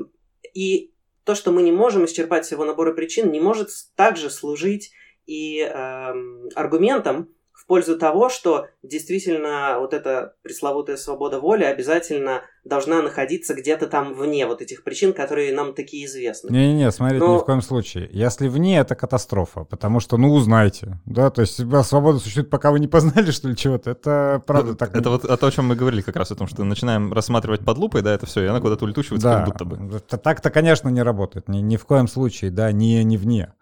и 0.55 0.93
то, 1.25 1.35
что 1.35 1.51
мы 1.51 1.63
не 1.63 1.73
можем 1.73 2.05
исчерпать 2.05 2.47
всего 2.47 2.65
набора 2.65 2.95
причин, 2.95 3.31
не 3.31 3.41
может 3.41 3.69
также 3.97 4.31
служить 4.31 4.93
и 5.27 5.61
э, 5.61 6.13
аргументом 6.55 7.29
в 7.67 7.69
пользу 7.69 7.99
того, 7.99 8.29
что 8.29 8.69
действительно 8.85 9.79
вот 9.81 9.93
эта 9.93 10.35
пресловутая 10.43 10.97
свобода 10.97 11.41
воли 11.41 11.65
обязательно 11.65 12.43
должна 12.63 13.03
находиться 13.03 13.55
где-то 13.55 13.89
там 13.89 14.15
вне 14.15 14.47
вот 14.47 14.63
этих 14.63 14.85
причин, 14.85 15.13
которые 15.13 15.53
нам 15.53 15.75
такие 15.75 16.07
известны. 16.07 16.51
Не-не-не, 16.51 16.93
смотрите, 16.93 17.25
Но... 17.25 17.35
ни 17.35 17.39
в 17.41 17.45
коем 17.45 17.63
случае. 17.63 18.09
Если 18.13 18.47
вне, 18.47 18.79
это 18.79 18.95
катастрофа, 18.95 19.65
потому 19.65 19.99
что, 19.99 20.17
ну, 20.17 20.33
узнайте, 20.33 21.01
да, 21.07 21.31
то 21.31 21.41
есть 21.41 21.57
свобода 21.57 22.21
существует, 22.21 22.51
пока 22.51 22.71
вы 22.71 22.79
не 22.79 22.87
познали, 22.87 23.33
что 23.33 23.49
ли, 23.49 23.57
чего-то, 23.57 23.91
это 23.91 24.41
правда 24.47 24.71
ну, 24.71 24.77
так. 24.77 24.95
Это 24.95 25.11
вот 25.11 25.25
о 25.25 25.37
том, 25.37 25.49
о 25.49 25.53
чем 25.53 25.67
мы 25.67 25.75
говорили 25.75 26.03
как 26.03 26.15
раз, 26.15 26.31
о 26.31 26.37
том, 26.37 26.47
что 26.47 26.63
начинаем 26.63 27.13
рассматривать 27.13 27.65
под 27.65 27.79
лупой, 27.79 28.03
да, 28.03 28.15
это 28.15 28.27
все, 28.27 28.45
и 28.45 28.47
она 28.47 28.61
куда-то 28.61 28.85
улетучивается, 28.85 29.27
да, 29.27 29.39
как 29.39 29.47
будто 29.47 29.65
бы. 29.65 29.99
Так-то, 29.99 30.51
конечно, 30.51 30.89
не 30.89 31.03
работает, 31.03 31.49
ни, 31.49 31.59
ни 31.59 31.77
в 31.77 31.85
коем 31.85 32.07
случае, 32.07 32.53
да, 32.53 32.71
не, 32.71 33.03
не 33.03 33.17
вне. 33.17 33.55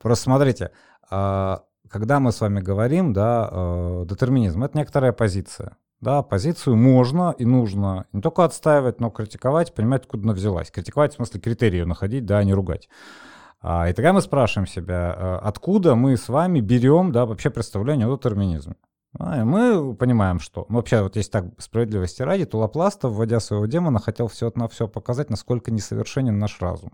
Просто 0.00 0.24
смотрите, 0.24 0.70
а, 1.10 1.64
когда 1.92 2.20
мы 2.20 2.32
с 2.32 2.40
вами 2.40 2.60
говорим, 2.60 3.12
да, 3.12 3.48
э, 3.52 4.04
детерминизм— 4.08 4.64
это 4.64 4.78
некоторая 4.78 5.12
позиция. 5.12 5.76
Да, 6.00 6.22
позицию 6.22 6.74
можно 6.74 7.34
и 7.38 7.44
нужно 7.44 8.06
не 8.12 8.22
только 8.22 8.44
отстаивать, 8.44 8.98
но 8.98 9.10
критиковать, 9.10 9.74
понимать, 9.74 10.04
откуда 10.04 10.24
она 10.24 10.32
взялась. 10.32 10.70
Критиковать 10.70 11.12
в 11.12 11.16
смысле 11.16 11.40
критерию 11.40 11.86
находить, 11.86 12.24
да, 12.24 12.38
а 12.38 12.44
не 12.44 12.54
ругать. 12.54 12.88
А, 13.60 13.88
и 13.88 13.92
тогда 13.92 14.14
мы 14.14 14.22
спрашиваем 14.22 14.66
себя, 14.66 15.14
э, 15.16 15.38
откуда 15.42 15.94
мы 15.94 16.16
с 16.16 16.28
вами 16.28 16.60
берем, 16.60 17.12
да, 17.12 17.26
вообще 17.26 17.50
представление 17.50 18.08
о 18.08 18.16
детерминизме. 18.16 18.74
А, 19.18 19.42
и 19.42 19.44
мы 19.44 19.94
понимаем, 19.94 20.40
что... 20.40 20.64
Ну, 20.70 20.76
вообще, 20.76 21.02
вот 21.02 21.16
если 21.16 21.30
так 21.30 21.44
справедливости 21.58 22.22
ради, 22.22 22.46
то 22.46 22.58
Лапласта, 22.58 23.08
вводя 23.08 23.38
своего 23.38 23.66
демона, 23.66 24.00
хотел 24.00 24.28
все 24.28 24.50
на 24.54 24.66
все 24.66 24.88
показать, 24.88 25.28
насколько 25.28 25.70
несовершенен 25.70 26.38
наш 26.38 26.58
разум 26.60 26.92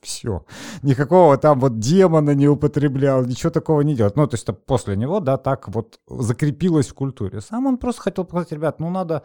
все. 0.00 0.44
Никакого 0.82 1.36
там 1.36 1.60
вот 1.60 1.78
демона 1.78 2.34
не 2.34 2.48
употреблял, 2.48 3.24
ничего 3.24 3.50
такого 3.50 3.82
не 3.82 3.94
делал. 3.94 4.12
Ну, 4.14 4.26
то 4.26 4.34
есть 4.34 4.44
это 4.44 4.52
после 4.52 4.96
него, 4.96 5.20
да, 5.20 5.36
так 5.36 5.68
вот 5.68 6.00
закрепилось 6.08 6.88
в 6.88 6.94
культуре. 6.94 7.40
Сам 7.40 7.66
он 7.66 7.78
просто 7.78 8.02
хотел 8.02 8.24
показать, 8.24 8.52
ребят, 8.52 8.80
ну, 8.80 8.90
надо 8.90 9.22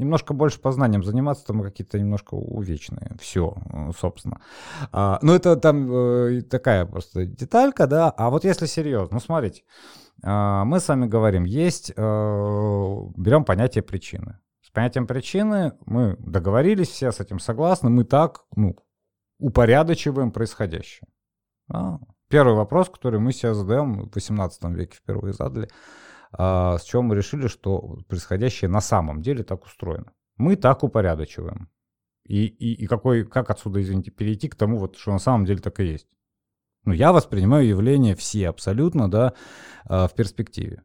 немножко 0.00 0.34
больше 0.34 0.60
познанием 0.60 1.04
заниматься, 1.04 1.46
там 1.46 1.62
какие-то 1.62 1.98
немножко 1.98 2.34
увечные. 2.34 3.16
Все, 3.20 3.54
собственно. 3.98 4.40
А, 4.92 5.18
ну, 5.22 5.34
это 5.34 5.56
там 5.56 5.92
э, 5.92 6.42
такая 6.42 6.86
просто 6.86 7.26
деталька, 7.26 7.86
да. 7.86 8.10
А 8.10 8.30
вот 8.30 8.44
если 8.44 8.66
серьезно, 8.66 9.14
ну, 9.14 9.20
смотрите, 9.20 9.62
э, 10.22 10.62
мы 10.64 10.80
с 10.80 10.88
вами 10.88 11.06
говорим, 11.06 11.44
есть, 11.44 11.92
э, 11.94 12.02
берем 13.16 13.44
понятие 13.44 13.82
причины. 13.82 14.38
С 14.62 14.70
понятием 14.70 15.06
причины 15.06 15.72
мы 15.84 16.16
договорились, 16.18 16.88
все 16.88 17.12
с 17.12 17.20
этим 17.20 17.38
согласны, 17.38 17.90
мы 17.90 18.04
так, 18.04 18.44
ну, 18.56 18.76
упорядочиваем 19.40 20.32
происходящее. 20.32 21.08
А, 21.72 21.98
первый 22.28 22.54
вопрос, 22.54 22.88
который 22.90 23.20
мы 23.20 23.32
себе 23.32 23.54
задаем 23.54 24.08
в 24.08 24.14
18 24.14 24.64
веке 24.74 24.96
впервые 24.96 25.32
задали, 25.32 25.68
а, 26.32 26.78
с 26.78 26.84
чего 26.84 27.02
мы 27.02 27.16
решили, 27.16 27.48
что 27.48 27.98
происходящее 28.08 28.68
на 28.70 28.80
самом 28.80 29.22
деле 29.22 29.42
так 29.42 29.64
устроено. 29.64 30.12
Мы 30.36 30.56
так 30.56 30.82
упорядочиваем. 30.82 31.68
И, 32.24 32.46
и, 32.46 32.84
и 32.84 32.86
какой, 32.86 33.24
как 33.24 33.50
отсюда, 33.50 33.80
извините, 33.82 34.10
перейти 34.10 34.48
к 34.48 34.54
тому, 34.54 34.78
вот, 34.78 34.96
что 34.96 35.12
на 35.12 35.18
самом 35.18 35.44
деле 35.44 35.60
так 35.60 35.80
и 35.80 35.84
есть. 35.84 36.08
Ну, 36.84 36.92
я 36.92 37.12
воспринимаю 37.12 37.66
явления 37.66 38.14
все 38.14 38.48
абсолютно, 38.48 39.10
да, 39.10 39.34
а, 39.84 40.06
в 40.06 40.14
перспективе 40.14 40.84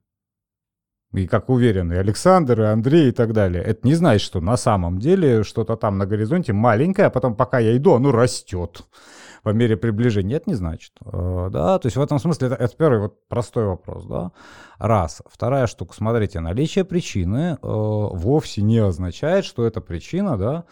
и 1.13 1.27
как 1.27 1.49
уверены 1.49 1.93
Александр, 1.93 2.61
и 2.61 2.65
Андрей 2.65 3.09
и 3.09 3.11
так 3.11 3.33
далее. 3.33 3.63
Это 3.63 3.87
не 3.87 3.95
значит, 3.95 4.25
что 4.25 4.41
на 4.41 4.57
самом 4.57 4.99
деле 4.99 5.43
что-то 5.43 5.75
там 5.75 5.97
на 5.97 6.05
горизонте 6.05 6.53
маленькое, 6.53 7.07
а 7.07 7.09
потом 7.09 7.35
пока 7.35 7.59
я 7.59 7.75
иду, 7.75 7.93
оно 7.93 8.11
растет 8.11 8.85
по 9.45 9.49
мере 9.49 9.77
приближения. 9.77 10.37
Это 10.37 10.49
не 10.49 10.55
значит. 10.55 10.93
Э, 11.05 11.49
да, 11.51 11.77
то 11.77 11.85
есть 11.85 11.95
в 11.95 12.01
этом 12.01 12.17
смысле 12.17 12.47
это, 12.47 12.55
это 12.55 12.75
первый 12.75 12.99
вот 12.99 13.27
простой 13.27 13.65
вопрос. 13.65 14.05
Да? 14.07 14.31
Раз. 14.79 15.21
Вторая 15.27 15.67
штука. 15.67 15.93
Смотрите, 15.93 16.39
наличие 16.39 16.83
причины 16.83 17.53
э, 17.53 17.57
вовсе 17.61 18.63
не 18.63 18.79
означает, 18.79 19.45
что 19.45 19.63
эта 19.63 19.81
причина, 19.81 20.35
да, 20.35 20.65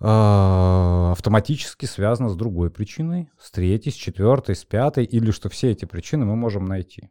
э, 0.00 1.10
автоматически 1.10 1.86
связана 1.86 2.28
с 2.28 2.36
другой 2.36 2.70
причиной, 2.70 3.32
с 3.36 3.50
третьей, 3.50 3.90
с 3.90 3.96
четвертой, 3.96 4.54
с 4.54 4.64
пятой, 4.64 5.04
или 5.04 5.32
что 5.32 5.48
все 5.48 5.72
эти 5.72 5.86
причины 5.86 6.24
мы 6.24 6.36
можем 6.36 6.66
найти. 6.66 7.10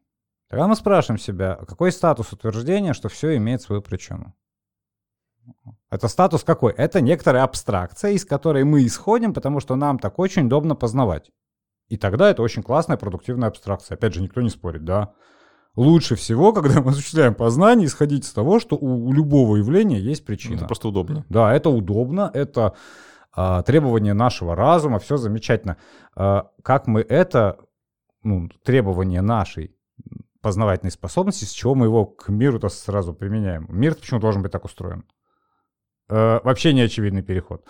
Тогда 0.50 0.68
мы 0.68 0.76
спрашиваем 0.76 1.20
себя, 1.20 1.60
какой 1.68 1.92
статус 1.92 2.34
утверждения, 2.34 2.94
что 2.94 3.08
все 3.08 3.38
имеет 3.38 3.62
свою 3.62 3.84
причину? 3.84 4.34
Это 5.92 6.08
статус 6.08 6.44
какой? 6.44 6.74
Это 6.74 7.02
некоторая 7.02 7.44
абстракция, 7.44 8.12
из 8.12 8.26
которой 8.26 8.64
мы 8.64 8.86
исходим, 8.86 9.34
потому 9.34 9.60
что 9.60 9.76
нам 9.76 10.00
так 10.00 10.18
очень 10.18 10.48
удобно 10.48 10.76
познавать. 10.76 11.32
И 11.88 11.98
тогда 11.98 12.30
это 12.30 12.42
очень 12.42 12.64
классная 12.64 12.98
продуктивная 12.98 13.48
абстракция. 13.48 13.96
Опять 13.96 14.14
же, 14.14 14.22
никто 14.22 14.42
не 14.42 14.50
спорит, 14.50 14.86
да? 14.86 15.14
Лучше 15.76 16.16
всего, 16.16 16.52
когда 16.54 16.82
мы 16.82 16.92
осуществляем 16.92 17.36
познание, 17.36 17.88
исходить 17.88 18.26
из 18.26 18.32
того, 18.32 18.60
что 18.60 18.76
у, 18.76 19.12
любого 19.14 19.56
явления 19.56 20.00
есть 20.00 20.26
причина. 20.26 20.56
Это 20.56 20.66
просто 20.66 20.88
удобно. 20.88 21.26
Да, 21.30 21.54
это 21.54 21.70
удобно, 21.70 22.30
это 22.34 22.76
а, 23.32 23.62
требование 23.62 24.14
нашего 24.14 24.56
разума, 24.56 24.98
все 25.00 25.18
замечательно. 25.18 25.78
А, 26.16 26.50
как 26.64 26.88
мы 26.88 27.02
это, 27.02 27.60
ну, 28.24 28.50
требование 28.64 29.22
нашей 29.22 29.76
познавательной 30.42 30.92
способности, 30.92 31.46
с 31.46 31.52
чего 31.52 31.76
мы 31.76 31.86
его 31.86 32.06
к 32.06 32.30
миру-то 32.30 32.70
сразу 32.70 33.14
применяем? 33.14 33.66
Мир 33.70 33.96
почему 33.96 34.20
должен 34.20 34.42
быть 34.42 34.52
так 34.52 34.66
устроен? 34.66 35.06
А, 36.10 36.42
вообще 36.44 36.74
не 36.74 36.82
очевидный 36.82 37.22
переход. 37.22 37.66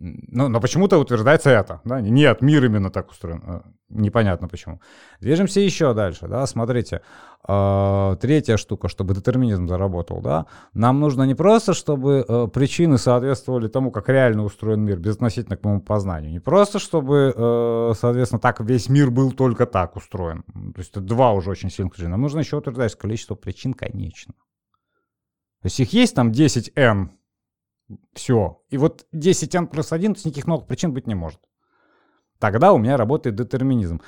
Ну, 0.00 0.48
но 0.48 0.60
почему-то 0.60 0.98
утверждается 0.98 1.50
это. 1.50 1.80
Да? 1.84 2.00
Нет, 2.00 2.40
мир 2.40 2.64
именно 2.64 2.88
так 2.88 3.10
устроен. 3.10 3.42
А, 3.44 3.62
непонятно 3.88 4.46
почему. 4.46 4.80
Движемся 5.20 5.58
еще 5.58 5.92
дальше. 5.92 6.28
Да? 6.28 6.46
Смотрите, 6.46 7.02
э, 7.48 8.16
третья 8.20 8.56
штука, 8.58 8.88
чтобы 8.88 9.14
детерминизм 9.14 9.66
заработал. 9.66 10.20
Да? 10.20 10.46
Нам 10.72 11.00
нужно 11.00 11.24
не 11.24 11.34
просто, 11.34 11.74
чтобы 11.74 12.24
э, 12.28 12.46
причины 12.46 12.96
соответствовали 12.96 13.66
тому, 13.66 13.90
как 13.90 14.08
реально 14.08 14.44
устроен 14.44 14.82
мир, 14.82 14.98
безотносительно 15.00 15.56
к 15.56 15.64
моему 15.64 15.80
познанию. 15.80 16.30
Не 16.30 16.40
просто, 16.40 16.78
чтобы, 16.78 17.34
э, 17.36 17.92
соответственно, 17.98 18.40
так 18.40 18.60
весь 18.60 18.88
мир 18.88 19.10
был 19.10 19.32
только 19.32 19.66
так 19.66 19.96
устроен. 19.96 20.44
То 20.74 20.78
есть 20.78 20.92
это 20.92 21.00
два 21.00 21.32
уже 21.32 21.50
очень 21.50 21.70
сильных 21.70 21.94
причин. 21.94 22.12
Нам 22.12 22.20
нужно 22.20 22.38
еще 22.38 22.56
утверждать, 22.56 22.92
что 22.92 23.00
количество 23.00 23.34
причин 23.34 23.74
конечно. 23.74 24.32
То 25.62 25.66
есть 25.66 25.80
их 25.80 25.92
есть 25.92 26.14
там 26.14 26.30
10n, 26.30 27.08
все. 28.12 28.62
И 28.70 28.76
вот 28.76 29.06
10n 29.14 29.66
плюс 29.66 29.92
1, 29.92 30.14
то 30.14 30.16
есть 30.18 30.26
никаких 30.26 30.46
новых 30.46 30.66
причин 30.66 30.92
быть 30.92 31.06
не 31.06 31.14
может. 31.14 31.40
Тогда 32.38 32.72
у 32.72 32.78
меня 32.78 32.96
работает 32.96 33.36
детерминизм. 33.36 34.00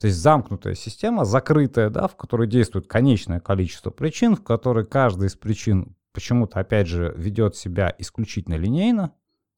То 0.00 0.08
есть 0.08 0.18
замкнутая 0.18 0.74
система, 0.74 1.24
закрытая, 1.24 1.90
да, 1.90 2.06
в 2.06 2.16
которой 2.16 2.46
действует 2.46 2.86
конечное 2.86 3.40
количество 3.40 3.90
причин, 3.90 4.36
в 4.36 4.42
которой 4.42 4.84
каждая 4.84 5.28
из 5.28 5.36
причин 5.36 5.96
почему-то, 6.12 6.60
опять 6.60 6.86
же, 6.86 7.14
ведет 7.16 7.56
себя 7.56 7.94
исключительно 7.98 8.54
линейно, 8.54 9.12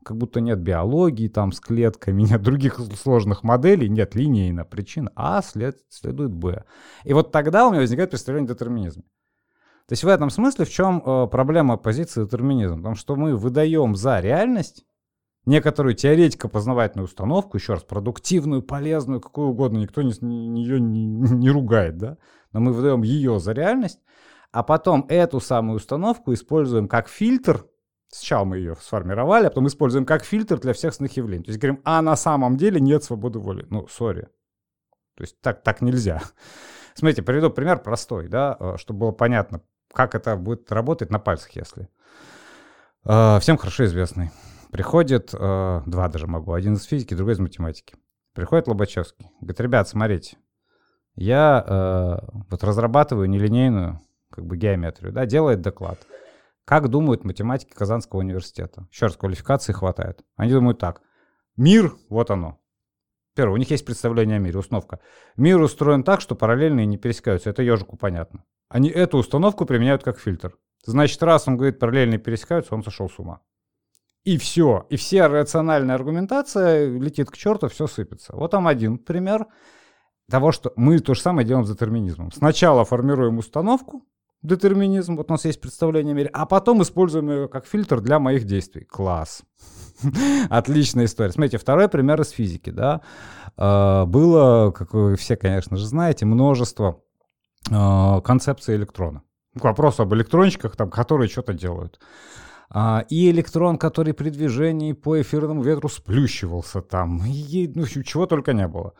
как 0.04 0.16
будто 0.16 0.40
нет 0.40 0.60
биологии 0.60 1.28
там 1.28 1.52
с 1.52 1.60
клетками, 1.60 2.22
нет 2.30 2.42
других 2.42 2.80
сложных 3.00 3.42
моделей, 3.42 3.88
нет 3.88 4.14
линейно 4.14 4.64
причин 4.64 5.10
А 5.16 5.42
след, 5.42 5.78
следует 5.88 6.32
Б. 6.32 6.64
И 7.04 7.12
вот 7.12 7.32
тогда 7.32 7.66
у 7.66 7.70
меня 7.70 7.80
возникает 7.80 8.10
представление 8.10 8.50
о 8.50 8.54
детерминизме. 8.54 9.04
То 9.88 9.94
есть 9.94 10.04
в 10.04 10.08
этом 10.08 10.28
смысле 10.28 10.66
в 10.66 10.70
чем 10.70 11.02
э, 11.04 11.26
проблема 11.28 11.78
позиции 11.78 12.22
детерминизма? 12.22 12.76
Потому 12.76 12.94
что 12.94 13.16
мы 13.16 13.34
выдаем 13.36 13.96
за 13.96 14.20
реальность 14.20 14.84
некоторую 15.46 15.94
теоретико-познавательную 15.94 17.06
установку, 17.06 17.56
еще 17.56 17.72
раз, 17.72 17.84
продуктивную, 17.84 18.62
полезную, 18.62 19.22
какую 19.22 19.48
угодно, 19.48 19.78
никто 19.78 20.02
не, 20.02 20.12
ее 20.60 20.78
не, 20.78 21.06
не 21.06 21.50
ругает, 21.50 21.96
да? 21.96 22.18
Но 22.52 22.60
мы 22.60 22.72
выдаем 22.72 23.02
ее 23.02 23.40
за 23.40 23.52
реальность, 23.52 24.00
а 24.52 24.62
потом 24.62 25.06
эту 25.08 25.40
самую 25.40 25.76
установку 25.76 26.34
используем 26.34 26.86
как 26.86 27.08
фильтр, 27.08 27.66
Сначала 28.10 28.44
мы 28.44 28.56
ее 28.56 28.74
сформировали, 28.76 29.46
а 29.46 29.50
потом 29.50 29.66
используем 29.66 30.06
как 30.06 30.24
фильтр 30.24 30.58
для 30.58 30.72
всех 30.72 30.92
остальных 30.92 31.16
явлений. 31.16 31.44
То 31.44 31.50
есть 31.50 31.60
говорим, 31.60 31.82
а 31.84 32.00
на 32.00 32.16
самом 32.16 32.56
деле 32.56 32.80
нет 32.80 33.04
свободы 33.04 33.38
воли. 33.38 33.66
Ну, 33.68 33.86
сори. 33.86 34.28
То 35.14 35.24
есть 35.24 35.38
так, 35.42 35.62
так 35.62 35.82
нельзя. 35.82 36.22
Смотрите, 36.94 37.22
приведу 37.22 37.50
пример 37.50 37.82
простой, 37.82 38.28
да, 38.28 38.56
э, 38.58 38.76
чтобы 38.78 39.00
было 39.00 39.12
понятно, 39.12 39.60
как 39.92 40.14
это 40.14 40.36
будет 40.36 40.70
работать 40.72 41.10
на 41.10 41.18
пальцах, 41.18 41.50
если. 41.52 41.88
Э, 43.04 43.38
всем 43.40 43.56
хорошо 43.56 43.84
известный. 43.84 44.30
Приходит, 44.70 45.32
э, 45.32 45.82
два 45.86 46.08
даже 46.08 46.26
могу, 46.26 46.52
один 46.52 46.74
из 46.74 46.84
физики, 46.84 47.14
другой 47.14 47.34
из 47.34 47.38
математики. 47.38 47.96
Приходит 48.34 48.68
Лобачевский, 48.68 49.30
говорит, 49.40 49.60
ребят, 49.60 49.88
смотрите, 49.88 50.36
я 51.14 51.64
э, 51.66 52.26
вот 52.50 52.62
разрабатываю 52.62 53.28
нелинейную 53.28 54.00
как 54.30 54.46
бы 54.46 54.56
геометрию, 54.56 55.12
да, 55.12 55.26
делает 55.26 55.60
доклад. 55.60 55.98
Как 56.64 56.88
думают 56.88 57.24
математики 57.24 57.72
Казанского 57.72 58.20
университета? 58.20 58.86
Еще 58.92 59.06
раз, 59.06 59.16
квалификации 59.16 59.72
хватает. 59.72 60.22
Они 60.36 60.52
думают 60.52 60.78
так. 60.78 61.00
Мир, 61.56 61.94
вот 62.10 62.30
оно. 62.30 62.60
Первое, 63.34 63.54
у 63.54 63.56
них 63.56 63.70
есть 63.70 63.86
представление 63.86 64.36
о 64.36 64.38
мире, 64.38 64.58
установка. 64.58 65.00
Мир 65.36 65.60
устроен 65.60 66.04
так, 66.04 66.20
что 66.20 66.34
параллельные 66.34 66.86
не 66.86 66.98
пересекаются. 66.98 67.48
Это 67.50 67.62
ежику 67.62 67.96
понятно. 67.96 68.44
Они 68.68 68.88
эту 68.90 69.18
установку 69.18 69.64
применяют 69.64 70.02
как 70.02 70.18
фильтр. 70.18 70.56
Значит, 70.84 71.22
раз 71.22 71.48
он 71.48 71.56
говорит, 71.56 71.78
параллельные 71.78 72.18
пересекаются, 72.18 72.74
он 72.74 72.82
сошел 72.82 73.08
с 73.08 73.18
ума. 73.18 73.40
И 74.24 74.36
все. 74.36 74.86
И 74.90 74.96
вся 74.96 75.28
рациональная 75.28 75.94
аргументация 75.94 76.88
летит 76.98 77.30
к 77.30 77.36
черту, 77.36 77.68
все 77.68 77.86
сыпется. 77.86 78.34
Вот 78.36 78.50
там 78.50 78.66
один 78.66 78.98
пример 78.98 79.46
того, 80.30 80.52
что 80.52 80.72
мы 80.76 80.98
то 80.98 81.14
же 81.14 81.20
самое 81.20 81.46
делаем 81.46 81.64
с 81.64 81.70
детерминизмом. 81.70 82.30
Сначала 82.32 82.84
формируем 82.84 83.38
установку, 83.38 84.04
детерминизм, 84.42 85.16
вот 85.16 85.30
у 85.30 85.32
нас 85.32 85.44
есть 85.44 85.60
представление 85.60 86.12
о 86.12 86.16
мире, 86.16 86.30
а 86.32 86.46
потом 86.46 86.82
используем 86.82 87.30
ее 87.30 87.48
как 87.48 87.66
фильтр 87.66 88.00
для 88.00 88.18
моих 88.18 88.44
действий. 88.44 88.84
Класс. 88.84 89.42
Отличная 90.50 91.06
история. 91.06 91.32
Смотрите, 91.32 91.58
второй 91.58 91.88
пример 91.88 92.20
из 92.20 92.30
физики, 92.30 92.70
да. 92.70 93.00
А, 93.56 94.04
было, 94.04 94.70
как 94.70 94.92
вы 94.92 95.16
все, 95.16 95.36
конечно 95.36 95.76
же, 95.76 95.86
знаете, 95.86 96.26
множество 96.26 97.02
концепции 97.66 98.76
электрона. 98.76 99.22
К 99.58 99.64
вопросу 99.64 100.02
об 100.02 100.14
электрончиках, 100.14 100.76
там, 100.76 100.90
которые 100.90 101.28
что-то 101.28 101.52
делают. 101.52 102.00
А, 102.70 103.04
и 103.08 103.30
электрон, 103.30 103.78
который 103.78 104.12
при 104.12 104.30
движении 104.30 104.92
по 104.92 105.20
эфирному 105.20 105.62
ветру 105.62 105.88
сплющивался 105.88 106.82
там, 106.82 107.24
и, 107.24 107.70
ну, 107.74 107.86
чего 107.86 108.26
только 108.26 108.52
не 108.52 108.68
было. 108.68 108.94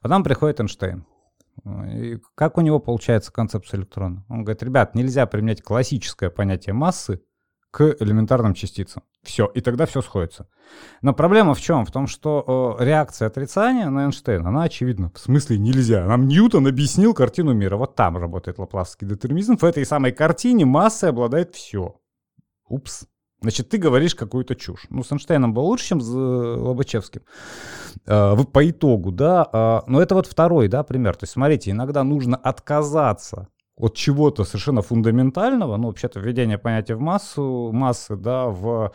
Потом 0.00 0.22
приходит 0.22 0.60
Эйнштейн. 0.60 1.04
И 1.92 2.18
как 2.36 2.56
у 2.56 2.60
него 2.60 2.78
получается 2.78 3.32
концепция 3.32 3.78
электрона? 3.78 4.24
Он 4.28 4.44
говорит, 4.44 4.62
ребят, 4.62 4.94
нельзя 4.94 5.26
применять 5.26 5.62
классическое 5.62 6.30
понятие 6.30 6.72
массы 6.72 7.20
к 7.72 7.96
элементарным 7.98 8.54
частицам. 8.54 9.02
Все, 9.28 9.44
и 9.44 9.60
тогда 9.60 9.84
все 9.84 10.00
сходится. 10.00 10.46
Но 11.02 11.12
проблема 11.12 11.52
в 11.52 11.60
чем? 11.60 11.84
В 11.84 11.92
том, 11.92 12.06
что 12.06 12.78
э, 12.80 12.84
реакция 12.84 13.28
отрицания 13.28 13.90
на 13.90 14.06
Эйнштейна, 14.06 14.48
она 14.48 14.62
очевидна. 14.62 15.12
В 15.14 15.18
смысле 15.18 15.58
нельзя. 15.58 16.06
Нам 16.06 16.28
Ньютон 16.28 16.66
объяснил 16.66 17.12
картину 17.12 17.52
мира. 17.52 17.76
Вот 17.76 17.94
там 17.94 18.16
работает 18.16 18.58
лапласский 18.58 19.06
детерминизм. 19.06 19.58
В 19.58 19.64
этой 19.64 19.84
самой 19.84 20.12
картине 20.12 20.64
массой 20.64 21.10
обладает 21.10 21.54
все. 21.54 22.00
Упс. 22.70 23.04
Значит, 23.42 23.68
ты 23.68 23.76
говоришь 23.76 24.14
какую-то 24.14 24.54
чушь. 24.54 24.86
Ну, 24.88 25.04
с 25.04 25.12
Эйнштейном 25.12 25.52
было 25.52 25.64
лучше, 25.64 25.88
чем 25.88 26.00
с 26.00 26.10
э, 26.10 26.16
Лобачевским. 26.16 27.20
Э, 28.06 28.34
по 28.50 28.70
итогу, 28.70 29.12
да. 29.12 29.46
Э, 29.52 29.80
но 29.86 30.00
это 30.00 30.14
вот 30.14 30.26
второй, 30.26 30.68
да, 30.68 30.84
пример. 30.84 31.16
То 31.16 31.24
есть, 31.24 31.34
смотрите, 31.34 31.70
иногда 31.70 32.02
нужно 32.02 32.38
отказаться 32.38 33.48
от 33.78 33.94
чего-то 33.94 34.44
совершенно 34.44 34.82
фундаментального, 34.82 35.76
ну, 35.76 35.88
вообще-то 35.88 36.20
введение 36.20 36.58
понятия 36.58 36.96
в 36.96 37.00
массу, 37.00 37.70
массы, 37.72 38.16
да, 38.16 38.46
в 38.46 38.92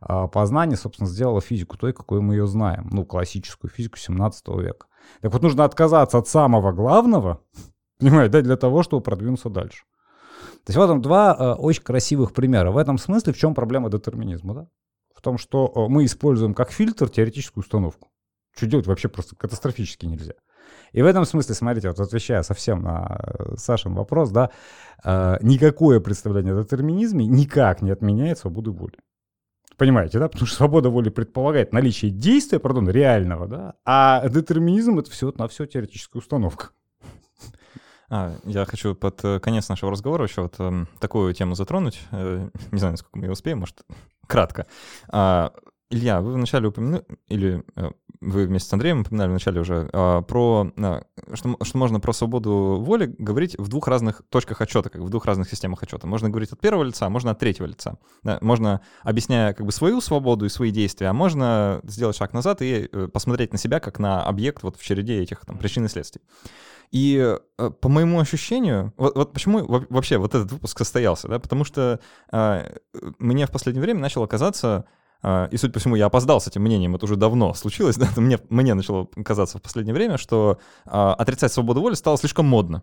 а, 0.00 0.28
познание, 0.28 0.76
собственно, 0.76 1.08
сделало 1.08 1.40
физику 1.40 1.76
той, 1.76 1.92
какой 1.92 2.20
мы 2.20 2.34
ее 2.34 2.46
знаем, 2.46 2.88
ну, 2.92 3.04
классическую 3.04 3.70
физику 3.70 3.98
17 3.98 4.48
века. 4.48 4.86
Так 5.20 5.32
вот, 5.32 5.42
нужно 5.42 5.64
отказаться 5.64 6.18
от 6.18 6.28
самого 6.28 6.72
главного, 6.72 7.40
понимаете, 7.98 8.32
да, 8.32 8.42
для 8.42 8.56
того, 8.56 8.82
чтобы 8.82 9.02
продвинуться 9.02 9.50
дальше. 9.50 9.84
То 10.64 10.70
есть 10.70 10.76
вот 10.76 10.86
там 10.86 11.02
два 11.02 11.36
э, 11.38 11.52
очень 11.54 11.82
красивых 11.82 12.32
примера. 12.32 12.70
В 12.70 12.76
этом 12.76 12.98
смысле 12.98 13.32
в 13.32 13.38
чем 13.38 13.54
проблема 13.54 13.90
детерминизма, 13.90 14.54
да? 14.54 14.68
В 15.14 15.22
том, 15.22 15.38
что 15.38 15.72
э, 15.74 15.90
мы 15.90 16.04
используем 16.04 16.54
как 16.54 16.70
фильтр 16.70 17.08
теоретическую 17.08 17.62
установку. 17.62 18.10
Что 18.54 18.66
делать 18.66 18.86
вообще 18.86 19.08
просто 19.08 19.36
катастрофически 19.36 20.06
нельзя. 20.06 20.34
И 20.92 21.02
в 21.02 21.06
этом 21.06 21.24
смысле, 21.24 21.54
смотрите, 21.54 21.88
вот 21.88 22.00
отвечая 22.00 22.42
совсем 22.42 22.82
на 22.82 23.20
э, 23.20 23.56
Сашин 23.56 23.94
вопрос, 23.94 24.30
да, 24.30 24.50
э, 25.04 25.36
никакое 25.42 26.00
представление 26.00 26.54
о 26.54 26.62
детерминизме 26.62 27.26
никак 27.26 27.82
не 27.82 27.90
отменяет 27.90 28.38
свободу 28.38 28.72
воли. 28.72 28.94
Понимаете, 29.76 30.18
да? 30.18 30.28
Потому 30.28 30.46
что 30.46 30.56
свобода 30.56 30.90
воли 30.90 31.08
предполагает 31.08 31.72
наличие 31.72 32.10
действия, 32.10 32.58
пардон, 32.58 32.90
реального, 32.90 33.46
да, 33.46 33.74
а 33.84 34.28
детерминизм— 34.28 34.98
это 35.00 35.10
все 35.10 35.32
на 35.36 35.48
все 35.48 35.66
теоретическая 35.66 36.18
установка. 36.18 36.70
А, 38.10 38.34
я 38.44 38.64
хочу 38.64 38.96
под 38.96 39.24
э, 39.24 39.38
конец 39.38 39.68
нашего 39.68 39.92
разговора 39.92 40.24
еще 40.24 40.42
вот 40.42 40.56
э, 40.58 40.84
такую 40.98 41.32
тему 41.32 41.54
затронуть. 41.54 42.00
Э, 42.10 42.50
не 42.72 42.78
знаю, 42.78 42.94
насколько 42.94 43.16
мы 43.16 43.26
ее 43.26 43.32
успеем, 43.32 43.60
может, 43.60 43.82
кратко. 44.26 44.66
А, 45.08 45.52
Илья, 45.90 46.20
вы 46.20 46.34
вначале 46.34 46.68
упомянули, 46.68 47.04
или 47.26 47.64
э, 47.74 47.90
вы 48.20 48.46
вместе 48.46 48.68
с 48.68 48.72
Андреем 48.72 49.00
упоминали 49.00 49.30
вначале 49.30 49.60
уже, 49.60 49.88
а, 49.92 50.22
про, 50.22 50.70
а, 50.76 51.02
что, 51.32 51.56
что 51.62 51.78
можно 51.78 52.00
про 52.00 52.12
свободу 52.12 52.78
воли 52.80 53.14
говорить 53.18 53.56
в 53.58 53.68
двух 53.68 53.88
разных 53.88 54.22
точках 54.28 54.60
отчета, 54.60 54.90
как 54.90 55.00
в 55.00 55.08
двух 55.08 55.24
разных 55.24 55.48
системах 55.48 55.82
отчета. 55.82 56.06
Можно 56.06 56.28
говорить 56.28 56.52
от 56.52 56.60
первого 56.60 56.84
лица, 56.84 57.08
можно 57.08 57.30
от 57.30 57.38
третьего 57.38 57.66
лица. 57.66 57.98
Можно, 58.40 58.82
объясняя 59.02 59.54
как 59.54 59.64
бы 59.64 59.72
свою 59.72 60.00
свободу 60.00 60.44
и 60.44 60.48
свои 60.50 60.70
действия, 60.70 61.08
а 61.08 61.12
можно 61.12 61.80
сделать 61.84 62.16
шаг 62.16 62.34
назад 62.34 62.60
и 62.62 62.88
э, 62.92 63.08
посмотреть 63.08 63.52
на 63.52 63.58
себя 63.58 63.80
как 63.80 63.98
на 63.98 64.22
объект 64.22 64.62
вот 64.62 64.76
в 64.76 64.84
череде 64.84 65.20
этих 65.22 65.44
там, 65.46 65.56
причин 65.56 65.86
и 65.86 65.88
следствий. 65.88 66.20
И 66.90 67.36
э, 67.58 67.70
по 67.70 67.88
моему 67.88 68.20
ощущению, 68.20 68.92
вот, 68.96 69.16
вот 69.16 69.32
почему 69.32 69.64
вообще 69.66 70.18
вот 70.18 70.34
этот 70.34 70.52
выпуск 70.52 70.76
состоялся, 70.78 71.26
да, 71.26 71.38
потому 71.38 71.64
что 71.64 72.00
э, 72.32 72.76
мне 73.18 73.46
в 73.46 73.50
последнее 73.50 73.82
время 73.82 74.00
начало 74.00 74.26
казаться, 74.26 74.68
а, 74.76 74.99
и, 75.22 75.56
судя 75.56 75.72
по 75.72 75.80
всему, 75.80 75.96
я 75.96 76.06
опоздал 76.06 76.40
с 76.40 76.46
этим 76.46 76.62
мнением, 76.62 76.96
это 76.96 77.04
уже 77.04 77.16
давно 77.16 77.54
случилось, 77.54 77.96
да, 77.98 78.08
мне, 78.16 78.38
мне 78.48 78.74
начало 78.74 79.06
казаться 79.24 79.58
в 79.58 79.62
последнее 79.62 79.94
время, 79.94 80.18
что 80.18 80.58
а, 80.86 81.14
отрицать 81.14 81.52
свободу 81.52 81.80
воли 81.80 81.94
стало 81.94 82.18
слишком 82.18 82.46
модно. 82.46 82.82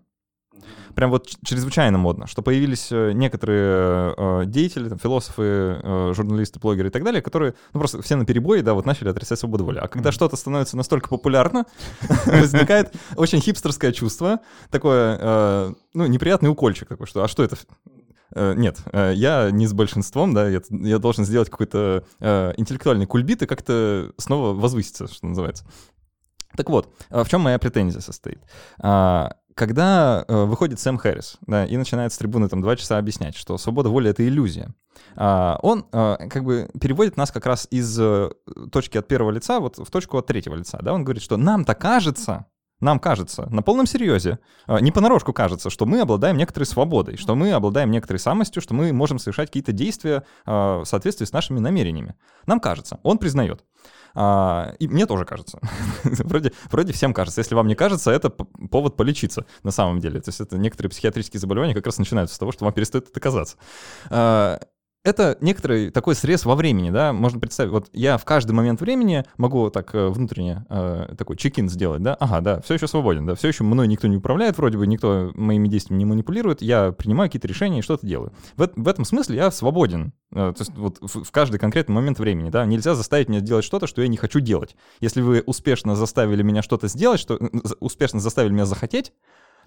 Прям 0.95 1.11
вот 1.11 1.27
чрезвычайно 1.45 1.99
модно, 1.99 2.25
что 2.25 2.41
появились 2.41 2.87
э, 2.91 3.11
некоторые 3.11 4.15
э, 4.17 4.43
деятели, 4.47 4.89
там, 4.89 4.97
философы, 4.97 5.43
э, 5.43 6.13
журналисты, 6.15 6.59
блогеры 6.59 6.87
и 6.87 6.91
так 6.91 7.03
далее, 7.03 7.21
которые, 7.21 7.53
ну, 7.73 7.79
просто 7.79 8.01
все 8.01 8.15
на 8.15 8.25
перебои, 8.25 8.61
да, 8.61 8.73
вот 8.73 8.87
начали 8.87 9.09
отрицать 9.09 9.37
свободу 9.37 9.63
воли. 9.63 9.77
А 9.77 9.87
когда 9.87 10.09
mm-hmm. 10.09 10.13
что-то 10.13 10.35
становится 10.37 10.75
настолько 10.75 11.09
популярно, 11.09 11.65
возникает 12.25 12.95
очень 13.15 13.39
хипстерское 13.39 13.91
чувство, 13.91 14.39
такое, 14.71 15.19
э, 15.21 15.73
ну, 15.93 16.07
неприятный 16.07 16.49
укольчик 16.49 16.87
такой, 16.87 17.05
что, 17.05 17.23
а 17.23 17.27
что 17.27 17.43
это? 17.43 17.57
Э, 18.33 18.53
нет, 18.55 18.79
э, 18.91 19.13
я 19.15 19.51
не 19.51 19.67
с 19.67 19.73
большинством, 19.73 20.33
да, 20.33 20.49
я, 20.49 20.61
я 20.69 20.99
должен 20.99 21.25
сделать 21.25 21.49
какой-то 21.49 22.05
э, 22.19 22.53
интеллектуальный 22.57 23.05
кульбит 23.05 23.41
и 23.41 23.45
как-то 23.45 24.11
снова 24.17 24.53
возвыситься, 24.53 25.07
что 25.07 25.27
называется. 25.27 25.65
Так 26.55 26.69
вот, 26.69 26.93
в 27.09 27.27
чем 27.27 27.41
моя 27.41 27.59
претензия 27.59 28.01
состоит? 28.01 28.39
А, 28.79 29.33
когда 29.53 30.25
выходит 30.27 30.79
Сэм 30.79 30.97
Хэррис 30.97 31.37
да, 31.45 31.65
и 31.65 31.77
начинает 31.77 32.13
с 32.13 32.17
трибуны 32.17 32.47
там 32.47 32.61
два 32.61 32.75
часа 32.75 32.97
объяснять, 32.97 33.35
что 33.35 33.57
свобода 33.57 33.89
воли— 33.89 34.09
это 34.11 34.27
иллюзия, 34.27 34.73
а, 35.15 35.59
он 35.61 35.83
как 35.83 36.43
бы 36.43 36.69
переводит 36.79 37.17
нас 37.17 37.31
как 37.31 37.45
раз 37.45 37.67
из 37.69 37.99
точки 38.71 38.97
от 38.97 39.07
первого 39.07 39.31
лица 39.31 39.59
вот 39.59 39.77
в 39.77 39.91
точку 39.91 40.17
от 40.17 40.27
третьего 40.27 40.55
лица. 40.55 40.79
Да? 40.81 40.93
Он 40.93 41.03
говорит, 41.03 41.21
что 41.21 41.37
нам-то 41.37 41.75
кажется, 41.75 42.45
нам 42.79 42.99
кажется, 42.99 43.47
на 43.49 43.61
полном 43.61 43.87
серьезе, 43.87 44.39
а, 44.65 44.79
не 44.79 44.91
понарошку 44.91 45.33
кажется, 45.33 45.69
что 45.69 45.85
мы 45.85 45.99
обладаем 45.99 46.37
некоторой 46.37 46.65
свободой, 46.65 47.17
что 47.17 47.35
мы 47.35 47.51
обладаем 47.51 47.91
некоторой 47.91 48.19
самостью, 48.19 48.61
что 48.61 48.73
мы 48.73 48.93
можем 48.93 49.19
совершать 49.19 49.49
какие-то 49.49 49.71
действия 49.71 50.23
а, 50.45 50.81
в 50.81 50.85
соответствии 50.85 51.25
с 51.25 51.31
нашими 51.31 51.59
намерениями. 51.59 52.15
Нам 52.45 52.59
кажется, 52.59 52.99
он 53.03 53.17
признает. 53.17 53.63
А, 54.13 54.73
и 54.79 54.87
мне 54.87 55.05
тоже 55.05 55.25
кажется. 55.25 55.59
вроде, 56.03 56.53
вроде 56.71 56.93
всем 56.93 57.13
кажется. 57.13 57.41
Если 57.41 57.55
вам 57.55 57.67
не 57.67 57.75
кажется, 57.75 58.11
это 58.11 58.29
повод 58.29 58.95
полечиться 58.95 59.45
на 59.63 59.71
самом 59.71 59.99
деле. 59.99 60.21
То 60.21 60.29
есть 60.29 60.41
это 60.41 60.57
некоторые 60.57 60.89
психиатрические 60.89 61.39
заболевания 61.39 61.73
как 61.73 61.85
раз 61.85 61.97
начинаются 61.97 62.35
с 62.35 62.39
того, 62.39 62.51
что 62.51 62.65
вам 62.65 62.73
перестает 62.73 63.09
это 63.09 63.19
казаться 63.19 63.57
это 65.07 65.37
некоторый 65.39 65.89
такой 65.89 66.15
срез 66.15 66.43
во 66.43 66.55
времени, 66.55 66.89
да, 66.91 67.13
можно 67.13 67.39
представить, 67.39 67.71
вот 67.71 67.89
я 67.93 68.17
в 68.17 68.25
каждый 68.25 68.51
момент 68.51 68.81
времени 68.81 69.23
могу 69.37 69.69
так 69.69 69.95
э, 69.95 70.09
внутренне 70.09 70.65
э, 70.69 71.15
такой 71.17 71.37
чекин 71.37 71.69
сделать, 71.69 72.03
да, 72.03 72.13
ага, 72.15 72.41
да, 72.41 72.61
все 72.61 72.73
еще 72.73 72.87
свободен, 72.87 73.25
да, 73.25 73.33
все 73.35 73.47
еще 73.47 73.63
мной 73.63 73.87
никто 73.87 74.07
не 74.07 74.17
управляет, 74.17 74.57
вроде 74.57 74.77
бы 74.77 74.85
никто 74.85 75.31
моими 75.33 75.69
действиями 75.69 75.99
не 75.99 76.05
манипулирует, 76.05 76.61
я 76.61 76.91
принимаю 76.91 77.29
какие-то 77.29 77.47
решения 77.47 77.79
и 77.79 77.81
что-то 77.81 78.05
делаю. 78.05 78.33
В, 78.57 78.69
в 78.75 78.87
этом 78.87 79.05
смысле 79.05 79.37
я 79.37 79.49
свободен, 79.49 80.11
э, 80.33 80.53
то 80.53 80.59
есть 80.59 80.75
вот 80.75 80.97
в, 80.99 81.23
в 81.23 81.31
каждый 81.31 81.57
конкретный 81.57 81.95
момент 81.95 82.19
времени, 82.19 82.49
да, 82.49 82.65
нельзя 82.65 82.93
заставить 82.93 83.29
меня 83.29 83.39
делать 83.39 83.63
что-то, 83.63 83.87
что 83.87 84.01
я 84.01 84.09
не 84.09 84.17
хочу 84.17 84.41
делать. 84.41 84.75
Если 84.99 85.21
вы 85.21 85.41
успешно 85.45 85.95
заставили 85.95 86.43
меня 86.43 86.61
что-то 86.61 86.89
сделать, 86.89 87.21
что 87.21 87.39
успешно 87.79 88.19
заставили 88.19 88.51
меня 88.51 88.65
захотеть, 88.65 89.13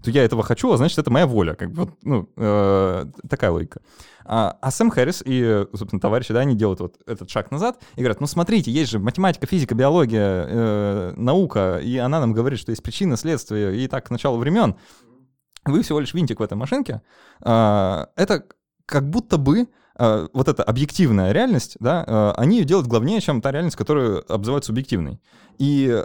то 0.02 0.10
я 0.10 0.24
этого 0.24 0.42
хочу, 0.42 0.72
а 0.72 0.76
значит, 0.76 0.98
это 0.98 1.10
моя 1.10 1.26
воля. 1.26 1.54
Как 1.54 1.72
бы, 1.72 1.92
ну, 2.02 2.28
э, 2.36 3.06
такая 3.28 3.50
логика. 3.50 3.80
А, 4.24 4.56
а 4.60 4.70
Сэм 4.70 4.90
Хэррис 4.90 5.22
и, 5.24 5.66
собственно, 5.74 6.00
товарищи, 6.00 6.32
да, 6.32 6.40
они 6.40 6.54
делают 6.54 6.80
вот 6.80 6.96
этот 7.06 7.30
шаг 7.30 7.50
назад 7.50 7.82
и 7.96 8.00
говорят, 8.00 8.20
ну, 8.20 8.26
смотрите, 8.26 8.70
есть 8.70 8.90
же 8.90 8.98
математика, 8.98 9.46
физика, 9.46 9.74
биология, 9.74 10.46
э, 10.48 11.12
наука, 11.16 11.80
и 11.82 11.96
она 11.96 12.20
нам 12.20 12.32
говорит, 12.32 12.58
что 12.58 12.70
есть 12.70 12.82
причина, 12.82 13.16
следствие, 13.16 13.76
и 13.82 13.88
так 13.88 14.06
к 14.06 14.10
началу 14.10 14.38
времен. 14.38 14.76
Вы 15.64 15.82
всего 15.82 16.00
лишь 16.00 16.14
винтик 16.14 16.40
в 16.40 16.42
этой 16.42 16.54
машинке. 16.54 17.02
Э, 17.44 18.06
это 18.16 18.44
как 18.86 19.08
будто 19.08 19.36
бы 19.36 19.68
э, 19.98 20.28
вот 20.32 20.48
эта 20.48 20.62
объективная 20.62 21.32
реальность, 21.32 21.76
да, 21.80 22.04
э, 22.06 22.32
они 22.40 22.58
ее 22.58 22.64
делают 22.64 22.88
главнее, 22.88 23.20
чем 23.20 23.40
та 23.40 23.52
реальность, 23.52 23.76
которую 23.76 24.24
обзывают 24.32 24.64
субъективной. 24.64 25.20
И 25.58 26.04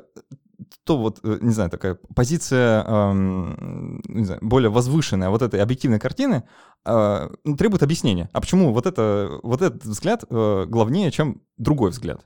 то 0.84 0.98
вот, 0.98 1.20
э, 1.24 1.40
не 1.42 1.52
знаю, 1.52 1.70
такая 1.70 1.98
позиция, 2.16 2.84
эм, 2.84 4.02
не 4.08 4.26
знаю, 4.26 4.40
более 4.42 4.70
возвышенная 4.70 5.30
вот 5.30 5.42
этой 5.42 5.62
объективной 5.62 6.00
картины 6.00 6.44
э, 6.86 7.30
требует 7.58 7.84
объяснения. 7.84 8.30
А 8.34 8.42
почему 8.42 8.74
вот, 8.74 8.86
это, 8.86 9.40
вот 9.44 9.62
этот 9.62 9.84
взгляд 9.86 10.24
э, 10.30 10.66
главнее, 10.68 11.12
чем 11.12 11.42
другой 11.58 11.92
взгляд? 11.92 12.26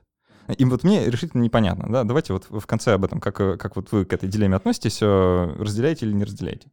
И 0.58 0.64
вот 0.64 0.84
мне 0.84 1.08
решительно 1.08 1.42
непонятно, 1.42 1.86
да, 1.90 2.04
давайте 2.04 2.32
вот 2.32 2.46
в 2.48 2.66
конце 2.66 2.94
об 2.94 3.04
этом, 3.04 3.20
как, 3.20 3.40
э, 3.40 3.56
как 3.56 3.76
вот 3.76 3.92
вы 3.92 4.04
к 4.04 4.12
этой 4.12 4.28
дилемме 4.28 4.56
относитесь, 4.56 4.98
э, 5.02 5.06
разделяете 5.58 6.06
или 6.06 6.12
не 6.12 6.24
разделяете? 6.24 6.70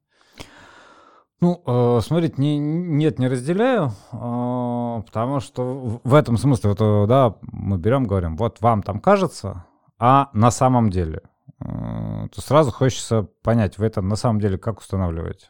Ну, 1.40 1.62
э, 1.66 2.00
смотрите, 2.04 2.36
не, 2.38 2.58
нет, 2.58 3.20
не 3.20 3.28
разделяю, 3.28 3.92
э, 4.12 5.04
потому 5.06 5.40
что 5.40 6.02
в 6.04 6.14
этом 6.14 6.38
смысле, 6.38 6.72
вот, 6.72 7.08
да, 7.08 7.36
мы 7.42 7.78
берем, 7.78 8.06
говорим, 8.06 8.36
вот 8.38 8.60
вам 8.62 8.82
там 8.82 9.00
кажется, 9.00 9.66
а 10.00 10.30
на 10.34 10.52
самом 10.52 10.90
деле– 10.90 11.22
то 11.60 12.42
сразу 12.42 12.72
хочется 12.72 13.24
понять, 13.42 13.78
вы 13.78 13.86
это 13.86 14.02
на 14.02 14.16
самом 14.16 14.40
деле 14.40 14.58
как 14.58 14.80
устанавливаете. 14.80 15.48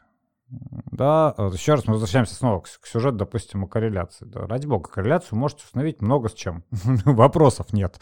Да, 0.49 1.35
еще 1.51 1.73
раз 1.73 1.85
мы 1.87 1.93
возвращаемся 1.93 2.35
снова 2.35 2.61
к, 2.61 2.67
сюжету, 2.67 3.17
допустим, 3.17 3.65
о 3.65 3.67
корреляции. 3.67 4.25
Да, 4.25 4.47
ради 4.47 4.65
бога, 4.65 4.89
корреляцию 4.89 5.37
можете 5.37 5.63
установить 5.65 6.01
много 6.01 6.29
с 6.29 6.33
чем. 6.33 6.63
Вопросов 6.71 7.73
нет. 7.73 7.99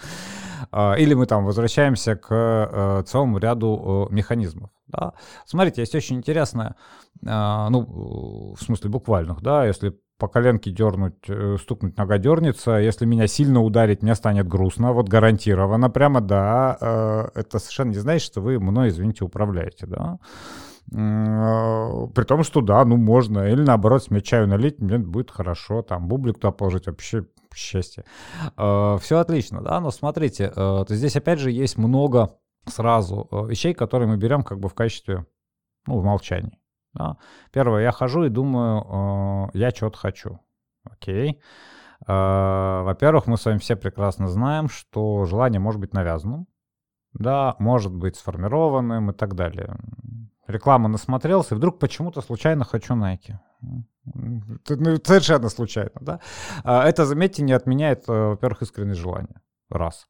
А, 0.72 0.94
или 0.94 1.16
мы 1.16 1.26
там 1.26 1.44
возвращаемся 1.46 2.16
к 2.16 2.28
э, 2.32 3.04
целому 3.08 3.40
ряду 3.40 4.08
э, 4.10 4.14
механизмов. 4.14 4.70
Да. 4.88 5.14
Смотрите, 5.46 5.82
есть 5.82 5.96
очень 5.96 6.18
интересное, 6.18 6.76
ну, 7.22 8.54
в 8.56 8.62
смысле 8.62 8.92
буквальных, 8.92 9.42
да, 9.42 9.66
если 9.66 9.98
по 10.18 10.28
коленке 10.28 10.72
дернуть, 10.72 11.28
э, 11.28 11.58
стукнуть 11.60 11.98
нога 11.98 12.18
дернется. 12.18 12.78
Если 12.78 13.06
меня 13.06 13.28
сильно 13.28 13.62
ударить, 13.62 14.02
мне 14.02 14.16
станет 14.16 14.48
грустно. 14.48 14.94
Вот 14.94 15.10
гарантированно. 15.10 15.90
Прямо 15.90 16.22
да. 16.22 16.78
Э, 16.80 17.28
это 17.36 17.60
совершенно 17.60 17.90
не 17.90 17.98
значит, 17.98 18.26
что 18.26 18.42
вы 18.42 18.60
мной, 18.60 18.90
извините, 18.90 19.26
управляете, 19.26 19.86
да. 19.88 20.20
Э, 20.94 22.08
при 22.14 22.24
том, 22.24 22.44
что 22.44 22.62
да, 22.62 22.86
ну 22.86 22.96
можно. 22.96 23.50
Или 23.50 23.62
наоборот, 23.62 24.04
с 24.04 24.22
чаю 24.22 24.48
налить, 24.48 24.80
мне 24.80 25.00
будет 25.00 25.32
хорошо. 25.32 25.82
Там 25.82 26.08
бублик 26.08 26.36
туда 26.36 26.52
положить, 26.52 26.88
вообще 26.88 27.26
счастье. 27.54 28.04
Все 28.58 29.18
отлично, 29.18 29.62
да. 29.62 29.80
Но 29.80 29.90
смотрите, 29.90 30.52
здесь 30.90 31.16
опять 31.16 31.40
же 31.40 31.52
есть 31.52 31.78
много 31.78 32.38
сразу 32.68 33.30
вещей, 33.48 33.74
которые 33.74 34.10
мы 34.10 34.18
берем 34.18 34.44
как 34.44 34.60
бы 34.60 34.68
в 34.68 34.74
качестве, 34.74 35.26
ну, 35.88 36.00
в 36.00 36.04
молчании. 36.04 36.60
Да. 36.96 37.18
Первое, 37.52 37.84
я 37.84 37.92
хожу 37.92 38.24
и 38.24 38.30
думаю, 38.30 39.50
э, 39.54 39.58
я 39.58 39.70
что-то 39.72 39.98
хочу. 39.98 40.40
Окей. 40.84 41.42
Э, 42.08 42.82
во-первых, 42.84 43.28
мы 43.28 43.38
с 43.38 43.46
вами 43.46 43.58
все 43.58 43.76
прекрасно 43.76 44.28
знаем, 44.28 44.70
что 44.70 45.26
желание 45.26 45.60
может 45.60 45.82
быть 45.82 45.94
навязанным, 45.94 46.48
да, 47.14 47.56
может 47.60 47.94
быть 47.94 48.16
сформированным 48.16 49.12
и 49.12 49.14
так 49.14 49.36
далее. 49.36 49.78
Реклама 50.48 50.88
насмотрелся, 50.88 51.56
и 51.56 51.58
вдруг 51.58 51.80
почему-то 51.80 52.22
случайно 52.22 52.64
хочу 52.64 52.94
Nike. 52.94 53.36
Ну, 53.62 54.98
совершенно 55.04 55.50
случайно, 55.50 56.00
да. 56.00 56.20
Э, 56.64 56.82
это, 56.82 57.06
заметьте, 57.06 57.44
не 57.44 57.54
отменяет, 57.54 58.08
во-первых, 58.08 58.62
искреннее 58.62 58.96
желание. 58.96 59.42
Раз. 59.70 60.08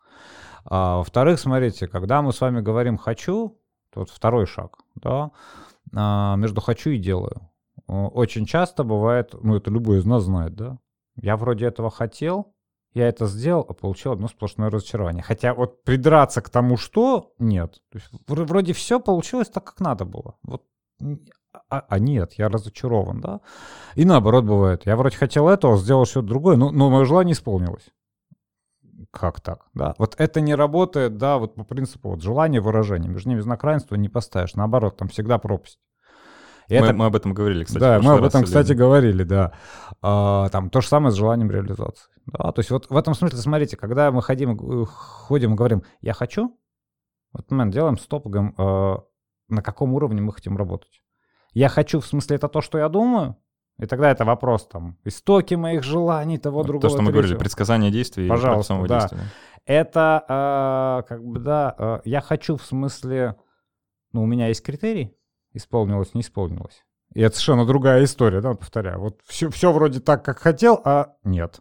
А, 0.65 0.97
во-вторых, 0.97 1.39
смотрите, 1.39 1.87
когда 1.87 2.21
мы 2.21 2.33
с 2.33 2.41
вами 2.41 2.61
говорим 2.61 2.97
«хочу», 2.97 3.57
то 3.93 4.05
второй 4.05 4.45
шаг, 4.45 4.77
да, 4.95 5.09
а, 5.13 5.31
между 5.91 6.61
хочу 6.61 6.91
и 6.91 6.97
делаю. 6.97 7.49
Очень 7.87 8.45
часто 8.45 8.83
бывает, 8.83 9.35
ну 9.41 9.55
это 9.55 9.69
любой 9.69 9.99
из 9.99 10.05
нас 10.05 10.23
знает, 10.23 10.55
да? 10.55 10.79
Я 11.15 11.37
вроде 11.37 11.65
этого 11.65 11.89
хотел, 11.89 12.53
я 12.93 13.07
это 13.07 13.27
сделал, 13.27 13.65
а 13.67 13.73
получил 13.73 14.13
одно 14.13 14.27
сплошное 14.27 14.69
разочарование. 14.69 15.21
Хотя 15.21 15.53
вот 15.53 15.83
придраться 15.83 16.41
к 16.41 16.49
тому, 16.49 16.77
что, 16.77 17.33
нет. 17.39 17.81
То 17.91 17.97
есть, 17.97 18.09
вроде 18.27 18.73
все 18.73 18.99
получилось 18.99 19.49
так, 19.49 19.65
как 19.65 19.79
надо 19.79 20.05
было. 20.05 20.35
Вот 20.43 20.63
а, 21.69 21.85
а 21.87 21.99
нет, 21.99 22.33
я 22.33 22.49
разочарован, 22.49 23.21
да? 23.21 23.41
И 23.95 24.05
наоборот 24.05 24.45
бывает. 24.45 24.85
Я 24.85 24.95
вроде 24.95 25.17
хотел 25.17 25.47
этого, 25.47 25.77
сделал 25.77 26.05
что-то 26.05 26.27
другое, 26.27 26.55
но, 26.57 26.71
но 26.71 26.89
мое 26.89 27.05
желание 27.05 27.33
исполнилось. 27.33 27.89
Как 29.11 29.41
так? 29.41 29.65
Да. 29.73 29.93
Вот 29.97 30.15
это 30.17 30.41
не 30.41 30.55
работает, 30.55 31.17
да, 31.17 31.37
вот 31.37 31.55
по 31.55 31.63
принципу 31.63 32.11
вот 32.11 32.21
желания 32.21 32.61
выражения. 32.61 33.09
Между 33.09 33.29
ними 33.29 33.41
знак 33.41 33.63
равенства 33.63 33.95
не 33.95 34.09
поставишь. 34.09 34.55
Наоборот, 34.55 34.97
там 34.97 35.09
всегда 35.09 35.37
пропасть. 35.37 35.79
И 36.67 36.79
мы, 36.79 36.85
это... 36.87 36.95
мы 36.95 37.05
об 37.05 37.15
этом 37.15 37.33
говорили, 37.33 37.63
кстати. 37.63 37.79
Да, 37.79 37.99
мы 38.01 38.13
об 38.13 38.23
этом, 38.23 38.43
кстати, 38.43 38.71
или... 38.71 38.77
говорили, 38.77 39.23
да. 39.23 39.53
А, 40.01 40.49
там 40.49 40.69
то 40.69 40.81
же 40.81 40.87
самое 40.87 41.11
с 41.11 41.15
желанием 41.15 41.51
реализации. 41.51 42.09
Да, 42.25 42.51
то 42.51 42.59
есть 42.59 42.71
вот 42.71 42.89
в 42.89 42.97
этом 42.97 43.13
смысле, 43.13 43.37
смотрите, 43.37 43.77
когда 43.77 44.11
мы 44.11 44.21
ходим, 44.21 44.81
э, 44.81 44.85
ходим 44.85 45.53
и 45.53 45.55
говорим 45.55 45.83
«я 46.01 46.13
хочу», 46.13 46.57
вот 47.33 47.51
мы 47.51 47.69
делаем 47.69 47.97
стоп, 47.97 48.25
говорим, 48.25 48.55
э, 48.57 48.95
на 49.49 49.61
каком 49.61 49.93
уровне 49.93 50.21
мы 50.21 50.33
хотим 50.33 50.57
работать. 50.57 51.01
Я 51.53 51.69
хочу, 51.69 51.99
в 51.99 52.07
смысле, 52.07 52.37
это 52.37 52.47
то, 52.47 52.61
что 52.61 52.79
я 52.79 52.89
думаю, 52.89 53.37
и 53.77 53.85
тогда 53.85 54.09
это 54.09 54.23
вопрос 54.23 54.67
там 54.67 54.97
истоки 55.03 55.55
моих 55.55 55.83
желаний, 55.83 56.37
того 56.37 56.63
другого. 56.63 56.81
То, 56.81 56.89
что 56.89 56.99
мы 56.99 57.07
третьего. 57.07 57.21
говорили, 57.21 57.37
предсказание 57.37 57.91
действий 57.91 58.27
Пожалуйста, 58.29 58.61
и 58.61 58.67
самого 58.75 58.87
да. 58.87 58.99
действия. 58.99 59.23
Это 59.65 60.23
э, 60.27 61.07
как 61.07 61.25
бы, 61.25 61.39
да, 61.39 61.75
э, 61.77 61.99
я 62.05 62.21
хочу 62.21 62.55
в 62.55 62.63
смысле, 62.63 63.35
ну, 64.13 64.23
у 64.23 64.25
меня 64.25 64.47
есть 64.47 64.63
критерий, 64.63 65.17
исполнилось, 65.53 66.13
не 66.13 66.21
исполнилось. 66.21 66.85
И 67.13 67.21
это 67.21 67.35
совершенно 67.35 67.65
другая 67.65 68.03
история, 68.03 68.41
да, 68.41 68.53
повторяю. 68.53 68.99
Вот 68.99 69.19
все, 69.25 69.49
все 69.49 69.71
вроде 69.73 69.99
так, 69.99 70.23
как 70.23 70.39
хотел, 70.39 70.79
а 70.85 71.15
нет. 71.23 71.59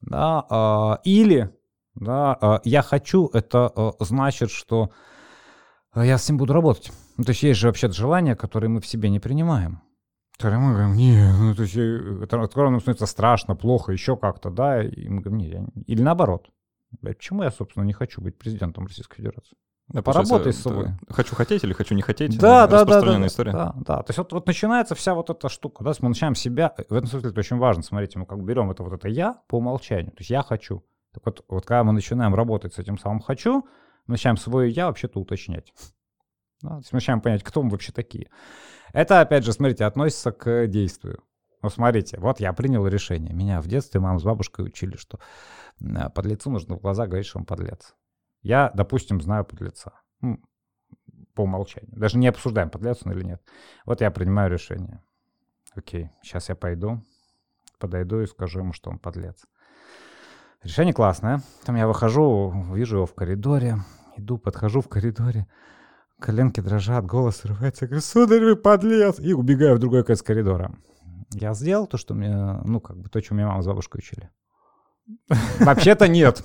Да, 0.00 0.46
э, 0.50 1.08
или, 1.08 1.54
да, 1.94 2.38
э, 2.40 2.58
я 2.64 2.82
хочу, 2.82 3.30
это 3.32 3.72
э, 3.74 3.90
значит, 4.00 4.50
что 4.50 4.90
я 5.94 6.18
с 6.18 6.28
ним 6.28 6.38
буду 6.38 6.52
работать. 6.52 6.90
Ну, 7.16 7.24
то 7.24 7.30
есть 7.30 7.42
есть 7.42 7.60
же 7.60 7.68
вообще 7.68 7.90
желания, 7.90 8.34
которые 8.34 8.68
мы 8.68 8.80
в 8.80 8.86
себе 8.86 9.10
не 9.10 9.20
принимаем. 9.20 9.80
Мы 10.42 10.72
говорим, 10.72 10.94
не, 10.94 11.32
ну, 11.38 11.54
то 11.54 11.62
есть, 11.62 11.74
которым 12.28 12.72
нам 12.72 12.80
становится 12.80 13.06
страшно, 13.06 13.56
плохо, 13.56 13.92
еще 13.92 14.16
как-то, 14.16 14.50
да, 14.50 14.82
и 14.82 15.08
мы 15.08 15.22
говорим, 15.22 15.38
не, 15.38 15.48
я... 15.48 15.66
или 15.86 16.02
наоборот. 16.02 16.50
Почему 17.00 17.42
я, 17.42 17.50
собственно, 17.50 17.84
не 17.84 17.92
хочу 17.92 18.20
быть 18.20 18.38
президентом 18.38 18.86
Российской 18.86 19.16
Федерации? 19.16 19.56
Да, 19.88 20.02
Поработай 20.02 20.52
с 20.52 20.60
собой. 20.60 20.88
Хочу 21.08 21.36
хотеть 21.36 21.62
или 21.62 21.72
хочу 21.72 21.94
не 21.94 22.02
хотеть. 22.02 22.38
Да, 22.38 22.66
да, 22.66 22.84
да, 22.84 23.00
да, 23.00 23.26
история. 23.26 23.52
Да, 23.52 23.74
да. 23.76 24.02
То 24.02 24.10
есть 24.10 24.18
вот, 24.18 24.32
вот 24.32 24.46
начинается 24.46 24.94
вся 24.96 25.14
вот 25.14 25.30
эта 25.30 25.48
штука, 25.48 25.84
да, 25.84 25.92
мы 26.00 26.08
начинаем 26.08 26.34
себя, 26.34 26.74
в 26.76 26.92
этом 26.92 27.06
смысле 27.06 27.30
это 27.30 27.40
очень 27.40 27.56
важно, 27.56 27.82
смотрите, 27.82 28.18
мы 28.18 28.26
как 28.26 28.38
бы 28.38 28.44
берем 28.44 28.70
это 28.70 28.82
вот 28.82 28.92
это 28.92 29.08
я 29.08 29.34
по 29.46 29.58
умолчанию, 29.58 30.10
то 30.10 30.18
есть 30.18 30.30
я 30.30 30.42
хочу. 30.42 30.84
Так 31.14 31.24
вот, 31.24 31.44
вот 31.48 31.64
когда 31.64 31.84
мы 31.84 31.92
начинаем 31.92 32.34
работать 32.34 32.74
с 32.74 32.78
этим 32.78 32.98
самым 32.98 33.20
хочу, 33.20 33.62
мы 34.06 34.12
начинаем 34.12 34.36
свое 34.36 34.70
я 34.70 34.86
вообще-то 34.86 35.20
уточнять. 35.20 35.72
Да, 36.62 36.70
то 36.70 36.76
есть 36.78 36.92
мы 36.92 36.96
начинаем 36.96 37.20
понять, 37.20 37.42
кто 37.42 37.62
мы 37.62 37.70
вообще 37.70 37.92
такие. 37.92 38.30
Это, 38.92 39.20
опять 39.20 39.44
же, 39.44 39.52
смотрите, 39.52 39.84
относится 39.84 40.32
к 40.32 40.66
действию. 40.66 41.22
Ну, 41.62 41.70
смотрите, 41.70 42.18
вот 42.18 42.40
я 42.40 42.52
принял 42.52 42.86
решение. 42.86 43.34
Меня 43.34 43.60
в 43.60 43.66
детстве 43.66 44.00
мама 44.00 44.18
с 44.18 44.22
бабушкой 44.22 44.66
учили, 44.66 44.96
что 44.96 45.18
подлецу 46.14 46.50
нужно 46.50 46.76
в 46.76 46.80
глаза 46.80 47.06
говорить, 47.06 47.26
что 47.26 47.38
он 47.38 47.44
подлец. 47.44 47.94
Я, 48.42 48.70
допустим, 48.74 49.20
знаю 49.20 49.44
подлеца. 49.44 49.92
Ну, 50.20 50.40
по 51.34 51.42
умолчанию. 51.42 51.92
Даже 51.94 52.16
не 52.18 52.28
обсуждаем, 52.28 52.70
подлец 52.70 53.00
он 53.04 53.12
или 53.12 53.24
нет. 53.24 53.42
Вот 53.84 54.00
я 54.00 54.10
принимаю 54.10 54.50
решение. 54.50 55.02
Окей, 55.74 56.10
сейчас 56.22 56.48
я 56.48 56.54
пойду, 56.54 57.02
подойду 57.78 58.20
и 58.20 58.26
скажу 58.26 58.60
ему, 58.60 58.72
что 58.72 58.90
он 58.90 58.98
подлец. 58.98 59.44
Решение 60.62 60.94
классное. 60.94 61.42
Там 61.64 61.76
я 61.76 61.86
выхожу, 61.86 62.50
вижу 62.72 62.96
его 62.96 63.06
в 63.06 63.14
коридоре, 63.14 63.76
иду, 64.16 64.38
подхожу 64.38 64.80
в 64.80 64.88
коридоре, 64.88 65.46
коленки 66.20 66.60
дрожат, 66.60 67.04
голос 67.04 67.36
срывается, 67.36 67.86
говорю, 67.86 68.02
сударь, 68.02 68.44
вы 68.44 68.56
подлец, 68.56 69.18
и 69.20 69.32
убегаю 69.32 69.76
в 69.76 69.78
другой 69.78 70.04
конец 70.04 70.22
коридора. 70.22 70.76
Я 71.32 71.54
сделал 71.54 71.86
то, 71.86 71.96
что 71.98 72.14
мне, 72.14 72.34
ну, 72.64 72.80
как 72.80 72.96
бы 72.98 73.08
то, 73.08 73.22
что 73.22 73.34
меня 73.34 73.48
мама 73.48 73.62
с 73.62 73.66
бабушкой 73.66 73.98
учили. 73.98 74.30
Вообще-то 75.60 76.08
нет. 76.08 76.42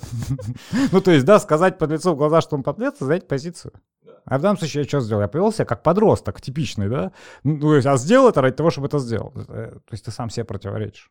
Ну, 0.92 1.00
то 1.00 1.10
есть, 1.10 1.24
да, 1.24 1.38
сказать 1.38 1.78
подлецу 1.78 2.12
в 2.12 2.16
глаза, 2.16 2.40
что 2.40 2.56
он 2.56 2.62
подлец, 2.62 2.98
занять 2.98 3.26
позицию. 3.26 3.72
А 4.24 4.38
в 4.38 4.40
данном 4.40 4.58
случае 4.58 4.82
я 4.82 4.88
что 4.88 5.00
сделал? 5.00 5.22
Я 5.22 5.28
повел 5.28 5.52
себя 5.52 5.64
как 5.64 5.82
подросток, 5.82 6.40
типичный, 6.40 6.88
да? 6.88 7.12
Ну, 7.42 7.58
то 7.58 7.74
есть, 7.74 7.86
а 7.86 7.96
сделал 7.96 8.28
это 8.28 8.40
ради 8.40 8.54
того, 8.54 8.70
чтобы 8.70 8.86
это 8.86 8.98
сделал. 8.98 9.32
Э, 9.48 9.72
то 9.72 9.92
есть 9.92 10.04
ты 10.04 10.10
сам 10.12 10.30
себе 10.30 10.44
противоречишь. 10.44 11.10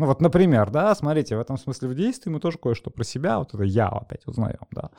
Ну 0.00 0.06
вот, 0.06 0.22
например, 0.22 0.70
да, 0.70 0.94
смотрите, 0.94 1.36
в 1.36 1.40
этом 1.40 1.58
смысле 1.58 1.88
в 1.88 1.94
действии 1.94 2.30
мы 2.30 2.40
тоже 2.40 2.56
кое-что 2.56 2.88
про 2.88 3.04
себя, 3.04 3.38
вот 3.38 3.52
это 3.52 3.64
я 3.64 3.86
опять 3.86 4.26
узнаем, 4.26 4.66
да. 4.70 4.90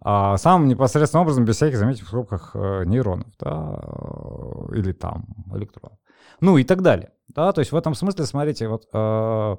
А 0.00 0.38
самым 0.38 0.68
непосредственным 0.68 1.24
образом, 1.24 1.44
без 1.44 1.56
всяких, 1.56 1.76
заметьте, 1.76 2.02
в 2.04 2.08
скобках 2.08 2.52
э, 2.54 2.84
нейронов, 2.86 3.28
да, 3.38 3.78
э, 3.78 4.76
или 4.78 4.92
там 4.92 5.26
электронов. 5.54 5.98
Ну 6.40 6.56
и 6.56 6.64
так 6.64 6.80
далее, 6.80 7.12
да, 7.28 7.52
то 7.52 7.58
есть 7.58 7.72
в 7.72 7.76
этом 7.76 7.94
смысле, 7.94 8.24
смотрите, 8.24 8.68
вот 8.68 8.88
э, 8.90 9.56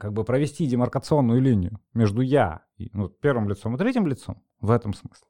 как 0.00 0.12
бы 0.12 0.24
провести 0.24 0.66
демаркационную 0.66 1.40
линию 1.40 1.78
между 1.94 2.20
я, 2.20 2.62
и, 2.76 2.90
ну, 2.92 3.08
первым 3.08 3.48
лицом 3.48 3.76
и 3.76 3.78
третьим 3.78 4.08
лицом, 4.08 4.42
в 4.60 4.72
этом 4.72 4.94
смысле, 4.94 5.28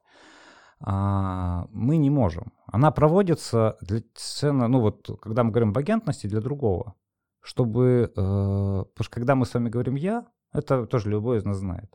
а, 0.81 1.67
мы 1.71 1.97
не 1.97 2.09
можем. 2.09 2.53
Она 2.65 2.89
проводится 2.89 3.77
для 3.81 4.01
цены, 4.15 4.67
ну 4.67 4.79
вот, 4.79 5.07
когда 5.21 5.43
мы 5.43 5.51
говорим 5.51 5.69
об 5.69 5.77
агентности, 5.77 6.25
для 6.25 6.41
другого. 6.41 6.95
Чтобы, 7.41 8.11
э, 8.11 8.13
потому 8.15 8.91
что 8.99 9.11
когда 9.11 9.35
мы 9.35 9.45
с 9.45 9.53
вами 9.53 9.69
говорим 9.69 9.95
«я», 9.95 10.27
это 10.51 10.85
тоже 10.85 11.09
любой 11.09 11.37
из 11.37 11.45
нас 11.45 11.57
знает. 11.57 11.89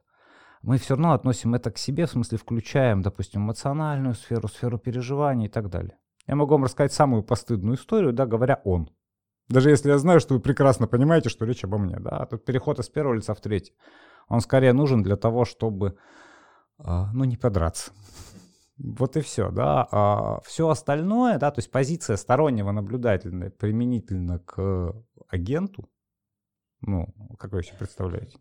Мы 0.63 0.79
все 0.79 0.95
равно 0.95 1.13
относим 1.13 1.55
это 1.55 1.71
к 1.71 1.79
себе, 1.79 2.07
в 2.07 2.11
смысле 2.11 2.39
включаем, 2.39 3.03
допустим, 3.03 3.43
эмоциональную 3.43 4.15
сферу, 4.15 4.49
сферу 4.49 4.79
переживаний 4.79 5.47
и 5.47 5.51
так 5.51 5.69
далее. 5.69 5.99
Я 6.27 6.37
могу 6.37 6.53
вам 6.53 6.65
рассказать 6.65 6.93
самую 6.93 7.23
постыдную 7.23 7.77
историю, 7.77 8.13
да, 8.13 8.27
говоря 8.27 8.61
«он». 8.65 8.89
Даже 9.49 9.69
если 9.69 9.91
я 9.91 9.99
знаю, 9.99 10.21
что 10.21 10.35
вы 10.35 10.41
прекрасно 10.41 10.87
понимаете, 10.87 11.29
что 11.29 11.45
речь 11.45 11.65
обо 11.65 11.77
мне, 11.77 11.99
да, 12.01 12.25
тут 12.27 12.47
переход 12.47 12.79
из 12.79 12.89
первого 12.89 13.15
лица 13.15 13.35
в 13.35 13.41
третий. 13.41 13.75
Он 14.29 14.41
скорее 14.41 14.73
нужен 14.73 15.03
для 15.03 15.17
того, 15.17 15.45
чтобы, 15.45 15.99
а, 16.79 17.13
ну, 17.13 17.25
не 17.25 17.37
подраться. 17.37 17.93
Вот 18.77 19.17
и 19.17 19.21
все, 19.21 19.51
да. 19.51 19.87
А 19.91 20.41
все 20.45 20.69
остальное, 20.69 21.39
да, 21.39 21.51
то 21.51 21.61
есть 21.61 21.71
позиция 21.71 22.17
стороннего 22.17 22.73
наблюдателя 22.73 23.51
применительно 23.51 24.41
к 24.41 24.95
агенту, 25.29 25.89
ну, 26.81 27.07
как 27.39 27.53
вы 27.53 27.63
себе 27.63 27.79
представляете? 27.79 28.39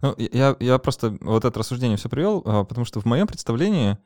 Ну, 0.00 0.14
я, 0.16 0.56
я 0.60 0.78
просто 0.78 1.18
вот 1.20 1.44
это 1.44 1.58
рассуждение 1.58 1.98
все 1.98 2.08
привел, 2.08 2.42
а, 2.46 2.64
потому 2.64 2.84
что 2.84 3.00
в 3.00 3.04
моем 3.04 3.26
представлении 3.26 3.98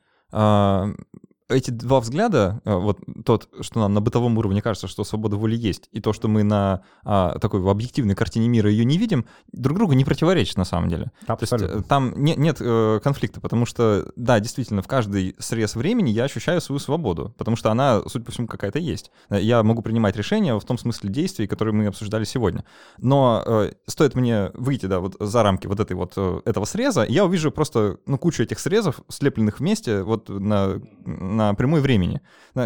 эти 1.53 1.71
два 1.71 1.99
взгляда, 1.99 2.61
э, 2.65 2.75
вот 2.75 2.99
тот, 3.25 3.49
что 3.61 3.79
нам 3.79 3.93
на 3.93 4.01
бытовом 4.01 4.37
уровне 4.37 4.61
кажется, 4.61 4.87
что 4.87 5.03
свобода 5.03 5.37
воли 5.37 5.55
есть, 5.55 5.89
и 5.91 6.01
то, 6.01 6.13
что 6.13 6.27
мы 6.27 6.43
на 6.43 6.81
а, 7.03 7.37
такой 7.39 7.59
в 7.59 7.69
объективной 7.69 8.15
картине 8.15 8.47
мира 8.47 8.69
ее 8.69 8.85
не 8.85 8.97
видим, 8.97 9.25
друг 9.51 9.77
другу 9.77 9.93
не 9.93 10.05
противоречат 10.05 10.57
на 10.57 10.65
самом 10.65 10.89
деле. 10.89 11.11
Абсолютно. 11.27 11.67
То 11.67 11.73
есть, 11.75 11.85
э, 11.85 11.87
там 11.87 12.13
не, 12.15 12.35
нет 12.35 12.57
э, 12.59 12.99
конфликта, 13.03 13.41
потому 13.41 13.65
что, 13.65 14.11
да, 14.15 14.39
действительно, 14.39 14.81
в 14.81 14.87
каждый 14.87 15.35
срез 15.39 15.75
времени 15.75 16.09
я 16.09 16.23
ощущаю 16.23 16.61
свою 16.61 16.79
свободу, 16.79 17.33
потому 17.37 17.57
что 17.57 17.71
она, 17.71 18.01
судя 18.07 18.25
по 18.25 18.31
всему, 18.31 18.47
какая-то 18.47 18.79
есть. 18.79 19.11
Э, 19.29 19.39
я 19.39 19.63
могу 19.63 19.81
принимать 19.81 20.15
решения 20.15 20.57
в 20.57 20.63
том 20.63 20.77
смысле 20.77 21.09
действий, 21.09 21.47
которые 21.47 21.73
мы 21.73 21.87
обсуждали 21.87 22.23
сегодня. 22.23 22.63
Но 22.97 23.43
э, 23.45 23.71
стоит 23.87 24.15
мне 24.15 24.51
выйти, 24.53 24.85
да, 24.85 24.99
вот 24.99 25.15
за 25.19 25.43
рамки 25.43 25.67
вот 25.67 25.79
этой 25.79 25.93
вот 25.93 26.17
этого 26.45 26.65
среза, 26.65 27.05
я 27.07 27.25
увижу 27.25 27.51
просто, 27.51 27.97
ну, 28.05 28.17
кучу 28.17 28.43
этих 28.43 28.59
срезов, 28.59 29.01
слепленных 29.09 29.59
вместе 29.59 30.03
вот 30.03 30.29
на, 30.29 30.81
на 31.05 31.42
на 31.49 31.53
прямой 31.55 31.81
времени. 31.81 32.21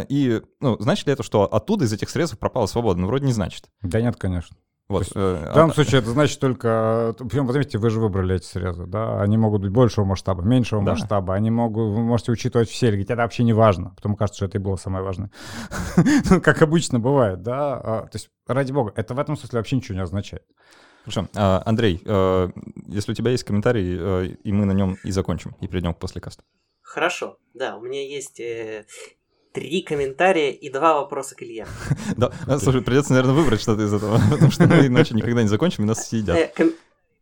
И, 0.09 0.41
ну, 0.59 0.77
значит 0.79 1.07
ли 1.07 1.13
это, 1.13 1.23
что 1.23 1.43
оттуда 1.43 1.85
из 1.85 1.93
этих 1.93 2.09
средств 2.09 2.37
пропала 2.37 2.65
свобода? 2.65 2.99
Ну, 2.99 3.07
вроде 3.07 3.25
не 3.25 3.33
значит. 3.33 3.65
Да 3.81 4.01
нет, 4.01 4.15
конечно. 4.17 4.57
Вот, 4.89 4.99
есть, 5.03 5.11
э, 5.15 5.49
в 5.51 5.53
данном 5.53 5.71
а, 5.71 5.73
случае 5.73 5.99
это 5.99 6.11
значит 6.11 6.39
только... 6.39 7.13
Причем, 7.19 7.45
вот 7.45 7.51
заметьте, 7.51 7.77
вы 7.77 7.89
же 7.89 7.99
выбрали 7.99 8.37
эти 8.37 8.45
срезы, 8.45 8.85
да? 8.85 9.21
Они 9.21 9.37
могут 9.37 9.61
быть 9.61 9.71
большего 9.71 10.05
масштаба, 10.05 10.43
меньшего 10.43 10.81
да. 10.81 10.91
масштаба. 10.91 11.33
Они 11.33 11.51
могут... 11.51 11.93
Вы 11.93 12.03
можете 12.03 12.31
учитывать 12.31 12.69
все, 12.69 12.87
или 12.87 12.93
говорить, 12.93 13.09
это 13.09 13.21
вообще 13.21 13.43
не 13.43 13.51
важно. 13.51 13.93
Потом 13.95 14.15
кажется, 14.15 14.37
что 14.37 14.45
это 14.45 14.59
и 14.59 14.61
было 14.61 14.77
самое 14.77 15.03
важное. 15.03 15.31
Ну, 16.29 16.41
как 16.41 16.61
обычно 16.61 16.99
бывает, 16.99 17.41
да? 17.41 17.73
А, 17.73 18.01
то 18.03 18.15
есть, 18.15 18.29
ради 18.47 18.71
бога, 18.71 18.93
это 18.95 19.13
в 19.13 19.19
этом 19.19 19.35
смысле 19.35 19.59
вообще 19.59 19.75
ничего 19.75 19.95
не 19.95 20.03
означает. 20.03 20.43
Хорошо. 21.03 21.27
А, 21.35 21.63
Андрей, 21.65 22.01
э, 22.05 22.49
если 22.87 23.11
у 23.11 23.15
тебя 23.15 23.31
есть 23.31 23.43
комментарий, 23.43 23.97
э, 23.99 24.25
и 24.41 24.51
мы 24.53 24.65
на 24.65 24.71
нем 24.71 24.97
и 25.03 25.11
закончим, 25.11 25.55
и 25.59 25.67
перейдем 25.67 25.93
к 25.93 25.99
послекасту. 25.99 26.43
Хорошо, 26.87 27.37
да, 27.53 27.75
у 27.75 27.81
меня 27.81 28.01
есть 28.01 28.39
э, 28.39 28.85
три 29.51 29.81
комментария 29.81 30.51
и 30.51 30.69
два 30.69 31.01
вопроса 31.01 31.35
к 31.35 31.43
Илье. 31.43 31.67
Да, 32.15 32.31
слушай, 32.59 32.81
придется, 32.81 33.11
наверное, 33.11 33.35
выбрать 33.35 33.59
что-то 33.59 33.83
из 33.83 33.93
этого, 33.93 34.19
потому 34.31 34.51
что 34.51 34.67
мы 34.67 34.87
иначе 34.87 35.13
никогда 35.13 35.43
не 35.43 35.49
закончим, 35.49 35.83
и 35.83 35.87
нас 35.87 36.07
съедят. 36.07 36.37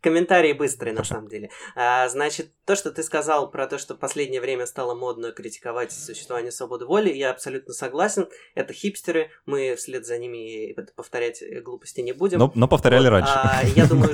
Комментарии 0.06 0.54
быстрые, 0.54 0.94
на 0.94 1.04
самом 1.04 1.28
деле. 1.30 1.50
А, 1.76 2.08
значит, 2.10 2.52
то, 2.64 2.76
что 2.76 2.92
ты 2.92 3.02
сказал 3.02 3.50
про 3.50 3.66
то, 3.66 3.80
что 3.80 3.96
в 3.96 3.98
последнее 3.98 4.40
время 4.40 4.68
стало 4.68 4.94
модно 4.94 5.32
критиковать 5.32 5.92
существование 5.92 6.52
свободы 6.52 6.86
воли, 6.86 7.12
я 7.12 7.32
абсолютно 7.32 7.74
согласен. 7.74 8.30
Это 8.54 8.72
хипстеры, 8.72 9.32
мы 9.48 9.76
вслед 9.76 10.06
за 10.06 10.20
ними 10.20 10.74
повторять 10.96 11.42
глупости 11.64 12.02
не 12.02 12.12
будем. 12.12 12.38
Но, 12.38 12.52
но 12.54 12.68
повторяли 12.68 13.06
вот. 13.06 13.14
раньше. 13.14 13.34
А, 13.34 13.64
я 13.76 13.88
думаю, 13.88 14.12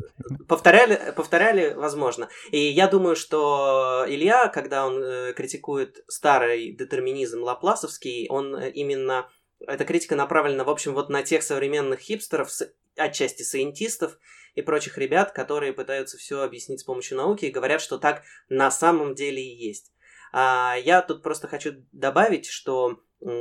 повторяли, 0.46 1.14
повторяли, 1.16 1.72
возможно. 1.72 2.28
И 2.50 2.58
я 2.58 2.86
думаю, 2.86 3.16
что 3.16 4.04
Илья, 4.06 4.48
когда 4.48 4.86
он 4.86 5.02
э, 5.02 5.32
критикует 5.32 6.04
старый 6.06 6.72
детерминизм 6.72 7.42
лапласовский, 7.42 8.26
он 8.28 8.60
именно 8.60 9.26
эта 9.66 9.86
критика 9.86 10.16
направлена, 10.16 10.64
в 10.64 10.70
общем, 10.70 10.92
вот 10.92 11.08
на 11.08 11.22
тех 11.22 11.42
современных 11.42 12.00
хипстеров, 12.00 12.50
отчасти 12.98 13.42
сайентистов, 13.42 14.18
и 14.60 14.64
прочих 14.64 14.98
ребят, 14.98 15.32
которые 15.32 15.72
пытаются 15.72 16.16
все 16.16 16.42
объяснить 16.42 16.80
с 16.80 16.84
помощью 16.84 17.16
науки 17.16 17.46
и 17.46 17.50
говорят, 17.50 17.80
что 17.80 17.98
так 17.98 18.22
на 18.48 18.70
самом 18.70 19.14
деле 19.14 19.42
и 19.42 19.56
есть. 19.56 19.92
А 20.32 20.76
я 20.76 21.02
тут 21.02 21.22
просто 21.22 21.48
хочу 21.48 21.74
добавить, 21.92 22.46
что 22.46 23.00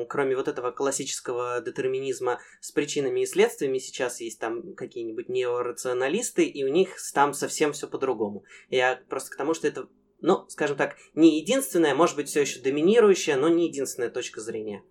кроме 0.09 0.35
вот 0.35 0.47
этого 0.47 0.71
классического 0.71 1.61
детерминизма 1.61 2.39
с 2.59 2.71
причинами 2.71 3.21
и 3.21 3.25
следствиями, 3.25 3.77
сейчас 3.77 4.19
есть 4.19 4.39
там 4.39 4.73
какие-нибудь 4.73 5.29
неорационалисты, 5.29 6.45
и 6.45 6.63
у 6.63 6.67
них 6.67 6.97
там 7.13 7.33
совсем 7.33 7.71
все 7.71 7.87
по-другому. 7.87 8.43
Я 8.69 9.01
просто 9.09 9.31
к 9.31 9.37
тому, 9.37 9.53
что 9.53 9.67
это, 9.67 9.87
ну, 10.19 10.47
скажем 10.49 10.75
так, 10.75 10.97
не 11.13 11.39
единственная, 11.39 11.95
может 11.95 12.15
быть, 12.15 12.27
все 12.27 12.41
еще 12.41 12.59
доминирующая, 12.59 13.37
но 13.37 13.47
не 13.47 13.67
единственная 13.67 14.09
точка 14.09 14.41
зрения. 14.41 14.83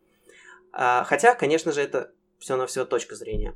А, 0.72 1.04
хотя, 1.04 1.34
конечно 1.34 1.72
же, 1.72 1.82
это 1.82 2.12
все 2.38 2.56
на 2.56 2.66
все 2.66 2.84
точка 2.84 3.14
зрения. 3.14 3.54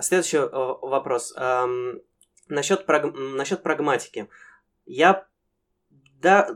Следующий 0.00 0.38
э, 0.38 0.48
вопрос. 0.50 1.34
Эм, 1.36 2.00
насчет, 2.48 2.86
праг... 2.86 3.14
насчет 3.14 3.62
прагматики. 3.62 4.28
Я 4.86 5.26
да, 6.20 6.48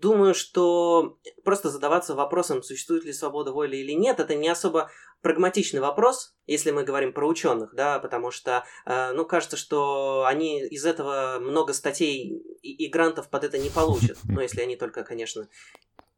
думаю, 0.00 0.34
что 0.34 1.18
просто 1.44 1.70
задаваться 1.70 2.14
вопросом, 2.14 2.62
существует 2.62 3.04
ли 3.04 3.12
свобода 3.12 3.52
воли 3.52 3.76
или 3.76 3.92
нет, 3.92 4.20
это 4.20 4.34
не 4.34 4.48
особо 4.48 4.90
прагматичный 5.20 5.80
вопрос, 5.80 6.34
если 6.46 6.70
мы 6.70 6.84
говорим 6.84 7.12
про 7.12 7.26
ученых, 7.26 7.74
да, 7.74 7.98
потому 7.98 8.30
что, 8.30 8.64
э, 8.86 9.12
ну, 9.12 9.24
кажется, 9.24 9.56
что 9.56 10.24
они 10.26 10.60
из 10.60 10.84
этого 10.84 11.38
много 11.40 11.72
статей 11.72 12.40
и, 12.62 12.86
и 12.86 12.88
грантов 12.88 13.28
под 13.28 13.44
это 13.44 13.58
не 13.58 13.70
получат, 13.70 14.18
ну, 14.24 14.40
если 14.40 14.60
они 14.60 14.76
только, 14.76 15.02
конечно, 15.02 15.48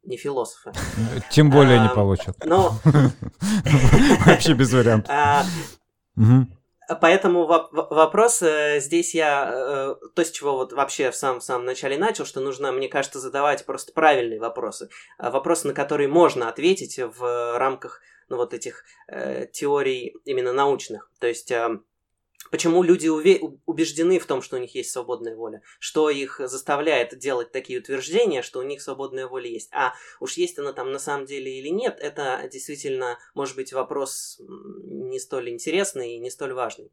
не 0.03 0.17
философы. 0.17 0.71
Тем 1.31 1.49
более 1.49 1.79
не 1.79 1.89
получат. 1.89 2.35
Но... 2.43 2.75
Вообще 4.25 4.53
без 4.53 4.73
вариантов. 4.73 5.11
А, 6.87 6.95
поэтому 6.95 7.45
вопрос 7.45 8.41
э, 8.41 8.79
здесь 8.79 9.15
я, 9.15 9.49
э, 9.53 9.95
то, 10.13 10.25
с 10.25 10.31
чего 10.31 10.57
вот 10.57 10.73
вообще 10.73 11.09
в 11.11 11.15
самом, 11.15 11.39
в 11.39 11.43
самом 11.43 11.65
начале 11.65 11.97
начал, 11.97 12.25
что 12.25 12.41
нужно, 12.41 12.71
мне 12.73 12.89
кажется, 12.89 13.19
задавать 13.19 13.65
просто 13.65 13.93
правильные 13.93 14.39
вопросы. 14.39 14.89
А, 15.17 15.31
вопросы, 15.31 15.67
на 15.67 15.73
которые 15.73 16.09
можно 16.09 16.49
ответить 16.49 16.99
в 16.99 17.57
рамках 17.57 18.01
ну, 18.27 18.37
вот 18.37 18.53
этих 18.53 18.83
э, 19.07 19.47
теорий 19.53 20.15
именно 20.25 20.51
научных. 20.51 21.09
То 21.19 21.27
есть 21.27 21.51
Почему 22.49 22.81
люди 22.83 23.07
убеждены 23.07 24.19
в 24.19 24.25
том, 24.25 24.41
что 24.41 24.57
у 24.57 24.59
них 24.59 24.73
есть 24.73 24.91
свободная 24.91 25.35
воля? 25.35 25.61
Что 25.79 26.09
их 26.09 26.41
заставляет 26.43 27.17
делать 27.17 27.51
такие 27.51 27.79
утверждения, 27.79 28.41
что 28.41 28.59
у 28.59 28.63
них 28.63 28.81
свободная 28.81 29.27
воля 29.27 29.47
есть? 29.47 29.69
А 29.71 29.93
уж 30.19 30.33
есть 30.33 30.57
она 30.57 30.73
там 30.73 30.91
на 30.91 30.99
самом 30.99 31.25
деле 31.25 31.59
или 31.59 31.69
нет, 31.69 31.97
это 32.01 32.47
действительно 32.51 33.19
может 33.35 33.55
быть 33.55 33.73
вопрос 33.73 34.41
не 34.83 35.19
столь 35.19 35.49
интересный 35.49 36.15
и 36.15 36.19
не 36.19 36.31
столь 36.31 36.53
важный. 36.53 36.91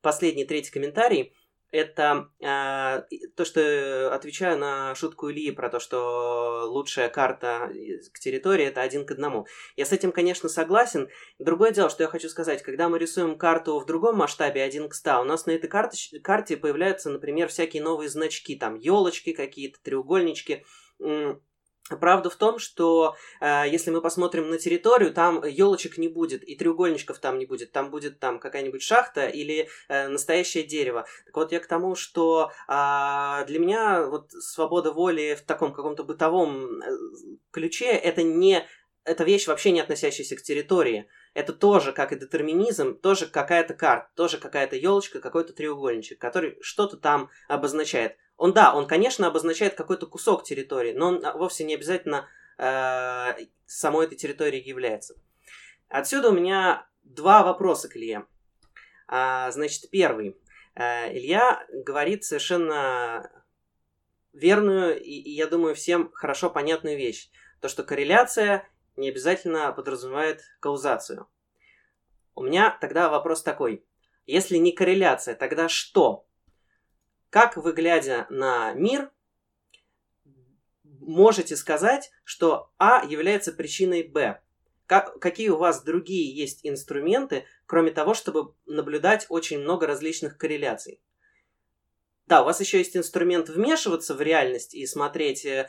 Последний, 0.00 0.44
третий 0.44 0.70
комментарий– 0.70 1.32
это 1.70 2.30
э, 2.40 3.02
то, 3.36 3.44
что 3.44 4.14
отвечаю 4.14 4.58
на 4.58 4.94
шутку 4.94 5.30
Ильи 5.30 5.50
про 5.50 5.68
то, 5.68 5.80
что 5.80 6.64
лучшая 6.66 7.08
карта 7.08 7.70
к 8.12 8.18
территории 8.18 8.66
это 8.66 8.80
один 8.80 9.04
к 9.04 9.10
одному. 9.10 9.46
Я 9.76 9.84
с 9.84 9.92
этим, 9.92 10.12
конечно, 10.12 10.48
согласен. 10.48 11.08
Другое 11.38 11.72
дело, 11.72 11.90
что 11.90 12.02
я 12.02 12.08
хочу 12.08 12.28
сказать, 12.28 12.62
когда 12.62 12.88
мы 12.88 12.98
рисуем 12.98 13.36
карту 13.36 13.78
в 13.78 13.86
другом 13.86 14.16
масштабе 14.16 14.62
один 14.62 14.88
к 14.88 14.94
100, 14.94 15.20
у 15.20 15.24
нас 15.24 15.46
на 15.46 15.52
этой 15.52 15.68
карте, 15.68 16.18
карте 16.20 16.56
появляются, 16.56 17.10
например, 17.10 17.48
всякие 17.48 17.82
новые 17.82 18.08
значки, 18.08 18.56
там 18.56 18.74
елочки 18.76 19.32
какие-то, 19.32 19.78
треугольнички. 19.82 20.64
Правда 21.96 22.30
в 22.30 22.36
том, 22.36 22.58
что 22.58 23.16
э, 23.40 23.64
если 23.68 23.90
мы 23.90 24.00
посмотрим 24.00 24.50
на 24.50 24.58
территорию, 24.58 25.12
там 25.12 25.44
елочек 25.44 25.98
не 25.98 26.08
будет, 26.08 26.42
и 26.42 26.54
треугольничков 26.56 27.18
там 27.18 27.38
не 27.38 27.46
будет. 27.46 27.72
Там 27.72 27.90
будет 27.90 28.20
там 28.20 28.38
какая-нибудь 28.38 28.82
шахта 28.82 29.26
или 29.26 29.68
э, 29.88 30.08
настоящее 30.08 30.64
дерево. 30.64 31.06
Так 31.26 31.36
вот, 31.36 31.52
я 31.52 31.60
к 31.60 31.66
тому, 31.66 31.94
что 31.94 32.50
э, 32.68 33.44
для 33.46 33.58
меня 33.58 34.06
вот 34.06 34.30
свобода 34.32 34.92
воли 34.92 35.36
в 35.38 35.42
таком 35.42 35.72
каком-то 35.72 36.04
бытовом 36.04 36.80
э, 36.80 36.90
ключе 37.50 37.86
это 37.86 38.22
не 38.22 38.66
это 39.04 39.24
вещь 39.24 39.46
вообще 39.46 39.72
не 39.72 39.80
относящаяся 39.80 40.36
к 40.36 40.42
территории. 40.42 41.08
Это 41.38 41.52
тоже, 41.52 41.92
как 41.92 42.10
и 42.10 42.18
детерминизм, 42.18 42.98
тоже 42.98 43.28
какая-то 43.28 43.72
карта, 43.72 44.10
тоже 44.16 44.38
какая-то 44.38 44.74
елочка, 44.74 45.20
какой-то 45.20 45.52
треугольничек, 45.52 46.18
который 46.18 46.58
что-то 46.60 46.96
там 46.96 47.30
обозначает. 47.46 48.16
Он, 48.36 48.52
да, 48.52 48.74
он, 48.74 48.88
конечно, 48.88 49.28
обозначает 49.28 49.76
какой-то 49.76 50.08
кусок 50.08 50.42
территории, 50.42 50.94
но 50.94 51.10
он 51.10 51.24
а, 51.24 51.34
вовсе 51.34 51.62
не 51.62 51.76
обязательно 51.76 52.28
э, 52.58 53.46
самой 53.66 54.06
этой 54.06 54.16
территорией 54.16 54.68
является. 54.68 55.14
Отсюда 55.88 56.30
у 56.30 56.32
меня 56.32 56.88
два 57.04 57.44
вопроса 57.44 57.88
к 57.88 57.96
Илье. 57.96 58.26
А, 59.06 59.52
значит, 59.52 59.90
первый. 59.90 60.36
А, 60.74 61.08
Илья 61.08 61.64
говорит 61.70 62.24
совершенно 62.24 63.30
верную 64.32 65.00
и, 65.00 65.12
и, 65.12 65.30
я 65.36 65.46
думаю, 65.46 65.76
всем 65.76 66.10
хорошо 66.14 66.50
понятную 66.50 66.96
вещь. 66.96 67.30
То, 67.60 67.68
что 67.68 67.84
корреляция 67.84 68.68
не 68.98 69.08
обязательно 69.08 69.72
подразумевает 69.72 70.42
каузацию. 70.60 71.28
У 72.34 72.42
меня 72.42 72.76
тогда 72.80 73.08
вопрос 73.08 73.42
такой. 73.42 73.84
Если 74.26 74.58
не 74.58 74.72
корреляция, 74.72 75.34
тогда 75.34 75.68
что? 75.68 76.26
Как 77.30 77.56
вы, 77.56 77.72
глядя 77.72 78.26
на 78.28 78.72
мир, 78.74 79.10
можете 80.84 81.56
сказать, 81.56 82.10
что 82.24 82.72
А 82.78 83.04
является 83.04 83.52
причиной 83.52 84.02
Б? 84.02 84.40
Как, 84.86 85.18
какие 85.20 85.50
у 85.50 85.58
вас 85.58 85.82
другие 85.82 86.34
есть 86.34 86.60
инструменты, 86.62 87.44
кроме 87.66 87.90
того, 87.90 88.14
чтобы 88.14 88.54
наблюдать 88.66 89.26
очень 89.28 89.58
много 89.58 89.86
различных 89.86 90.38
корреляций? 90.38 91.00
Да, 92.26 92.42
у 92.42 92.44
вас 92.44 92.60
еще 92.60 92.78
есть 92.78 92.94
инструмент 92.96 93.48
вмешиваться 93.48 94.14
в 94.14 94.20
реальность 94.20 94.74
и 94.74 94.86
смотреть, 94.86 95.46
э, 95.46 95.68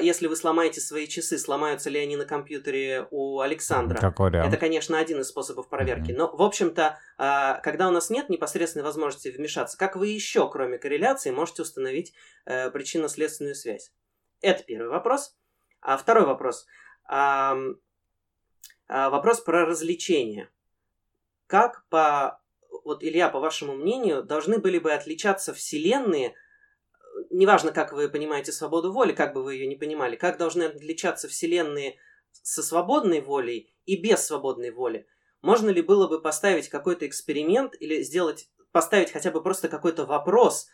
если 0.00 0.26
вы 0.26 0.36
сломаете 0.36 0.80
свои 0.80 1.06
часы, 1.06 1.38
сломаются 1.38 1.90
ли 1.90 1.98
они 1.98 2.16
на 2.16 2.24
компьютере 2.24 3.06
у 3.10 3.40
Александра. 3.40 3.98
Какой 3.98 4.30
вариант? 4.30 4.48
Это, 4.48 4.56
конечно, 4.56 4.98
один 4.98 5.20
из 5.20 5.28
способов 5.28 5.68
проверки. 5.68 6.10
Mm-hmm. 6.10 6.16
Но, 6.16 6.36
в 6.36 6.42
общем-то, 6.42 6.98
а, 7.18 7.60
когда 7.60 7.88
у 7.88 7.90
нас 7.90 8.10
нет 8.10 8.28
непосредственной 8.28 8.84
возможности 8.84 9.28
вмешаться, 9.28 9.78
как 9.78 9.96
вы 9.96 10.08
еще, 10.08 10.48
кроме 10.50 10.78
корреляции, 10.78 11.30
можете 11.30 11.62
установить 11.62 12.12
э, 12.44 12.70
причинно-следственную 12.70 13.54
связь? 13.54 13.92
Это 14.40 14.62
первый 14.64 14.88
вопрос. 14.88 15.36
А 15.80 15.96
второй 15.96 16.26
вопрос. 16.26 16.66
Вопрос 18.88 19.40
про 19.40 19.64
развлечение. 19.66 20.48
Как 21.46 21.84
по 21.88 22.42
вот, 22.84 23.04
Илья, 23.04 23.28
по 23.28 23.40
вашему 23.40 23.74
мнению, 23.74 24.22
должны 24.22 24.58
были 24.58 24.78
бы 24.78 24.92
отличаться 24.92 25.54
вселенные, 25.54 26.34
неважно, 27.32 27.72
как 27.72 27.92
вы 27.92 28.08
понимаете 28.08 28.52
свободу 28.52 28.92
воли, 28.92 29.12
как 29.12 29.32
бы 29.32 29.42
вы 29.42 29.54
ее 29.54 29.66
не 29.66 29.76
понимали, 29.76 30.16
как 30.16 30.38
должны 30.38 30.64
отличаться 30.64 31.28
вселенные 31.28 31.96
со 32.30 32.62
свободной 32.62 33.20
волей 33.20 33.74
и 33.84 33.96
без 33.96 34.26
свободной 34.26 34.70
воли? 34.70 35.06
Можно 35.40 35.70
ли 35.70 35.82
было 35.82 36.06
бы 36.06 36.22
поставить 36.22 36.68
какой-то 36.68 37.06
эксперимент 37.06 37.74
или 37.80 38.02
сделать, 38.02 38.48
поставить 38.70 39.10
хотя 39.10 39.30
бы 39.30 39.42
просто 39.42 39.68
какой-то 39.68 40.04
вопрос, 40.04 40.68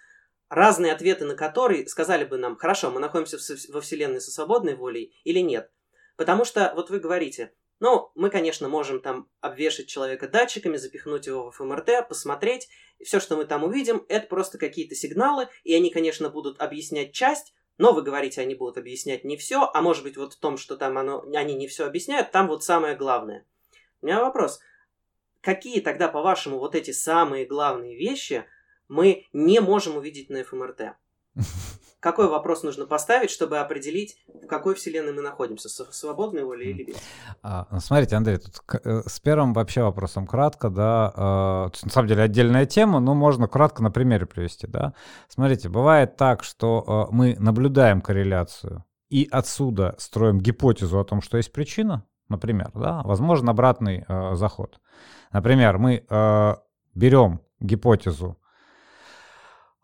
разные 0.51 0.93
ответы 0.93 1.25
на 1.25 1.37
который 1.37 1.87
сказали 1.87 2.25
бы 2.25 2.37
нам, 2.37 2.57
хорошо, 2.57 2.91
мы 2.91 3.01
находимся 3.01 3.39
во 3.73 3.81
Вселенной 3.81 4.21
со 4.21 4.31
свободной 4.31 4.75
волей 4.75 5.15
или 5.25 5.41
нет? 5.41 5.71
Потому 6.17 6.45
что, 6.45 6.73
вот 6.75 6.91
вы 6.91 7.01
говорите, 7.01 7.53
ну, 7.81 8.11
мы, 8.15 8.31
конечно, 8.31 8.69
можем 8.69 9.01
там 9.01 9.29
обвешать 9.41 9.87
человека 9.87 10.29
датчиками, 10.29 10.77
запихнуть 10.77 11.27
его 11.27 11.51
в 11.51 11.57
ФМРТ, 11.57 12.09
посмотреть. 12.09 12.69
И 12.99 13.05
все, 13.05 13.21
что 13.21 13.37
мы 13.37 13.45
там 13.45 13.63
увидим, 13.63 14.05
это 14.09 14.27
просто 14.27 14.59
какие-то 14.59 14.97
сигналы, 14.97 15.49
и 15.63 15.75
они, 15.75 15.91
конечно, 15.91 16.29
будут 16.29 16.61
объяснять 16.61 17.13
часть, 17.13 17.55
но 17.77 17.93
вы 17.93 18.03
говорите, 18.03 18.41
они 18.41 18.57
будут 18.57 18.77
объяснять 18.77 19.25
не 19.25 19.37
все, 19.37 19.71
а 19.73 19.81
может 19.81 20.03
быть 20.03 20.17
вот 20.17 20.35
в 20.35 20.39
том, 20.41 20.57
что 20.57 20.77
там 20.77 20.99
оно, 20.99 21.25
они 21.33 21.55
не 21.55 21.69
все 21.69 21.87
объясняют, 21.87 22.33
там 22.33 22.49
вот 22.49 22.65
самое 22.65 22.97
главное. 22.97 23.47
У 24.03 24.07
меня 24.07 24.21
вопрос. 24.21 24.59
Какие 25.41 25.81
тогда, 25.81 26.09
по-вашему, 26.09 26.59
вот 26.59 26.75
эти 26.75 26.91
самые 26.91 27.47
главные 27.47 27.97
вещи 27.97 28.45
мы 28.89 29.27
не 29.33 29.61
можем 29.61 29.97
увидеть 29.97 30.29
на 30.31 30.43
ФМРТ? 30.43 30.97
какой 32.01 32.29
вопрос 32.29 32.63
нужно 32.63 32.87
поставить, 32.87 33.31
чтобы 33.31 33.59
определить, 33.59 34.17
в 34.27 34.47
какой 34.47 34.75
вселенной 34.75 35.13
мы 35.13 35.23
находимся, 35.23 35.69
свободной 35.69 36.45
волей 36.45 36.71
или 36.71 36.85
без? 36.85 36.97
А, 37.43 37.67
ну, 37.71 37.81
смотрите, 37.81 38.17
Андрей, 38.17 38.39
тут 38.39 38.61
э, 38.85 39.03
с 39.07 39.19
первым 39.21 39.53
вообще 39.53 39.83
вопросом 39.83 40.27
кратко, 40.27 40.71
да, 40.71 41.71
есть, 41.73 41.85
на 41.85 41.91
самом 41.91 42.09
деле 42.09 42.23
отдельная 42.23 42.67
тема, 42.67 43.01
но 43.01 43.15
можно 43.15 43.49
кратко 43.49 43.83
на 43.83 43.91
примере 43.91 44.27
привести, 44.27 44.67
да. 44.67 44.95
Смотрите, 45.29 45.69
бывает 45.69 46.17
так, 46.17 46.45
что 46.45 47.09
э, 47.11 47.15
мы 47.15 47.37
наблюдаем 47.39 48.01
корреляцию 48.01 48.85
и 49.11 49.29
отсюда 49.31 49.95
строим 49.99 50.39
гипотезу 50.39 51.01
о 51.01 51.05
том, 51.05 51.21
что 51.23 51.37
есть 51.37 51.53
причина, 51.53 52.05
например, 52.29 52.71
да, 52.75 53.03
возможно 53.03 53.51
обратный 53.53 54.05
заход. 54.35 54.81
Например, 55.33 55.79
мы 55.79 56.05
берем 56.95 57.41
гипотезу 57.59 58.39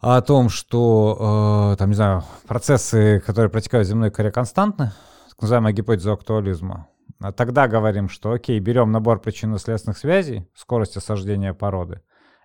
о 0.04 0.20
том, 0.20 0.50
что, 0.50 1.72
э, 1.72 1.76
там, 1.78 1.88
не 1.88 1.94
знаю, 1.94 2.24
процессы, 2.46 3.22
которые 3.24 3.48
протекают 3.48 3.86
в 3.86 3.88
земной 3.88 4.10
коре, 4.10 4.30
константны, 4.30 4.92
так 5.30 5.40
называемая 5.40 5.72
гипотеза 5.72 6.12
актуализма, 6.12 6.88
а 7.20 7.32
тогда 7.32 7.68
говорим, 7.68 8.10
что 8.10 8.32
окей, 8.32 8.58
берем 8.60 8.92
набор 8.92 9.18
причинно-следственных 9.18 9.96
связей, 9.96 10.46
скорость 10.54 10.98
осаждения 10.98 11.54
породы, 11.54 12.02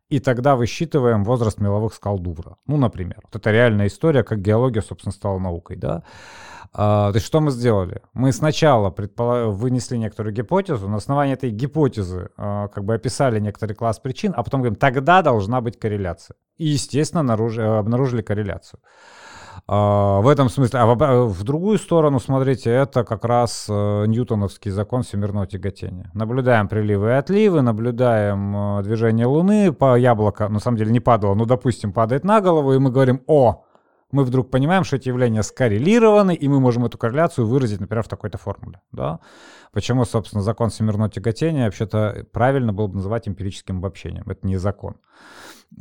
и 0.10 0.19
тогда 0.19 0.56
высчитываем 0.56 1.23
возраст 1.23 1.60
меловых 1.60 1.94
скал 1.94 2.19
Дувра. 2.19 2.57
Ну, 2.65 2.77
например. 2.77 3.19
Вот 3.23 3.36
это 3.36 3.52
реальная 3.52 3.88
история, 3.88 4.23
как 4.23 4.41
геология, 4.41 4.81
собственно, 4.81 5.14
стала 5.14 5.40
наукой, 5.40 5.76
да. 5.76 6.03
А, 6.73 7.11
то 7.11 7.15
есть 7.15 7.26
что 7.26 7.41
мы 7.41 7.52
сделали? 7.52 8.02
Мы 8.14 8.31
сначала 8.31 8.90
предполаг... 8.90 9.53
вынесли 9.53 9.98
некоторую 9.98 10.34
гипотезу, 10.34 10.88
на 10.88 10.98
основании 10.98 11.34
этой 11.34 11.52
гипотезы 11.52 12.30
а, 12.38 12.68
как 12.68 12.86
бы 12.86 12.94
описали 12.94 13.40
некоторый 13.40 13.73
класс 13.73 13.99
причин, 13.99 14.34
а 14.36 14.44
потом 14.44 14.61
говорим, 14.61 14.76
тогда 14.76 15.22
должна 15.22 15.61
быть 15.61 15.80
корреляция. 15.80 16.36
И, 16.57 16.68
естественно, 16.68 17.23
наружи... 17.23 17.64
обнаружили 17.64 18.22
корреляцию. 18.22 18.80
А, 19.72 20.20
в 20.22 20.28
этом 20.28 20.50
смысле. 20.50 20.80
А 20.80 20.86
в, 20.88 21.28
в 21.28 21.44
другую 21.44 21.78
сторону, 21.78 22.20
смотрите, 22.20 22.72
это 22.72 23.04
как 23.04 23.24
раз 23.24 23.68
э, 23.70 24.06
ньютоновский 24.08 24.72
закон 24.72 25.04
всемирного 25.04 25.46
тяготения. 25.46 26.10
Наблюдаем 26.16 26.68
приливы 26.68 27.10
и 27.10 27.12
отливы, 27.12 27.62
наблюдаем 27.62 28.80
э, 28.80 28.82
движение 28.82 29.28
Луны, 29.28 29.72
по 29.72 29.96
яблоко, 29.96 30.50
на 30.50 30.60
самом 30.60 30.78
деле 30.78 30.91
не 30.91 31.00
падало, 31.00 31.36
но, 31.36 31.46
допустим, 31.46 31.94
падает 31.94 32.24
на 32.24 32.41
голову, 32.41 32.74
и 32.74 32.80
мы 32.80 32.90
говорим, 32.90 33.22
о, 33.28 33.64
мы 34.11 34.23
вдруг 34.23 34.49
понимаем, 34.49 34.84
что 34.84 34.95
эти 34.95 35.10
явления 35.10 35.44
скоррелированы, 35.44 36.34
и 36.34 36.48
мы 36.48 36.60
можем 36.60 36.86
эту 36.86 36.98
корреляцию 36.98 37.48
выразить, 37.48 37.80
например, 37.80 38.03
в 38.03 38.07
такой-то 38.07 38.38
формуле. 38.38 38.81
Да? 38.91 39.19
Почему, 39.72 40.06
собственно, 40.06 40.41
закон 40.41 40.69
всемирного 40.69 41.10
тяготения 41.10 41.65
вообще-то 41.65 42.26
правильно 42.31 42.73
было 42.73 42.88
бы 42.88 42.95
называть 42.95 43.27
эмпирическим 43.27 43.77
обобщением. 43.77 44.23
Это 44.27 44.48
не 44.48 44.57
закон. 44.57 44.95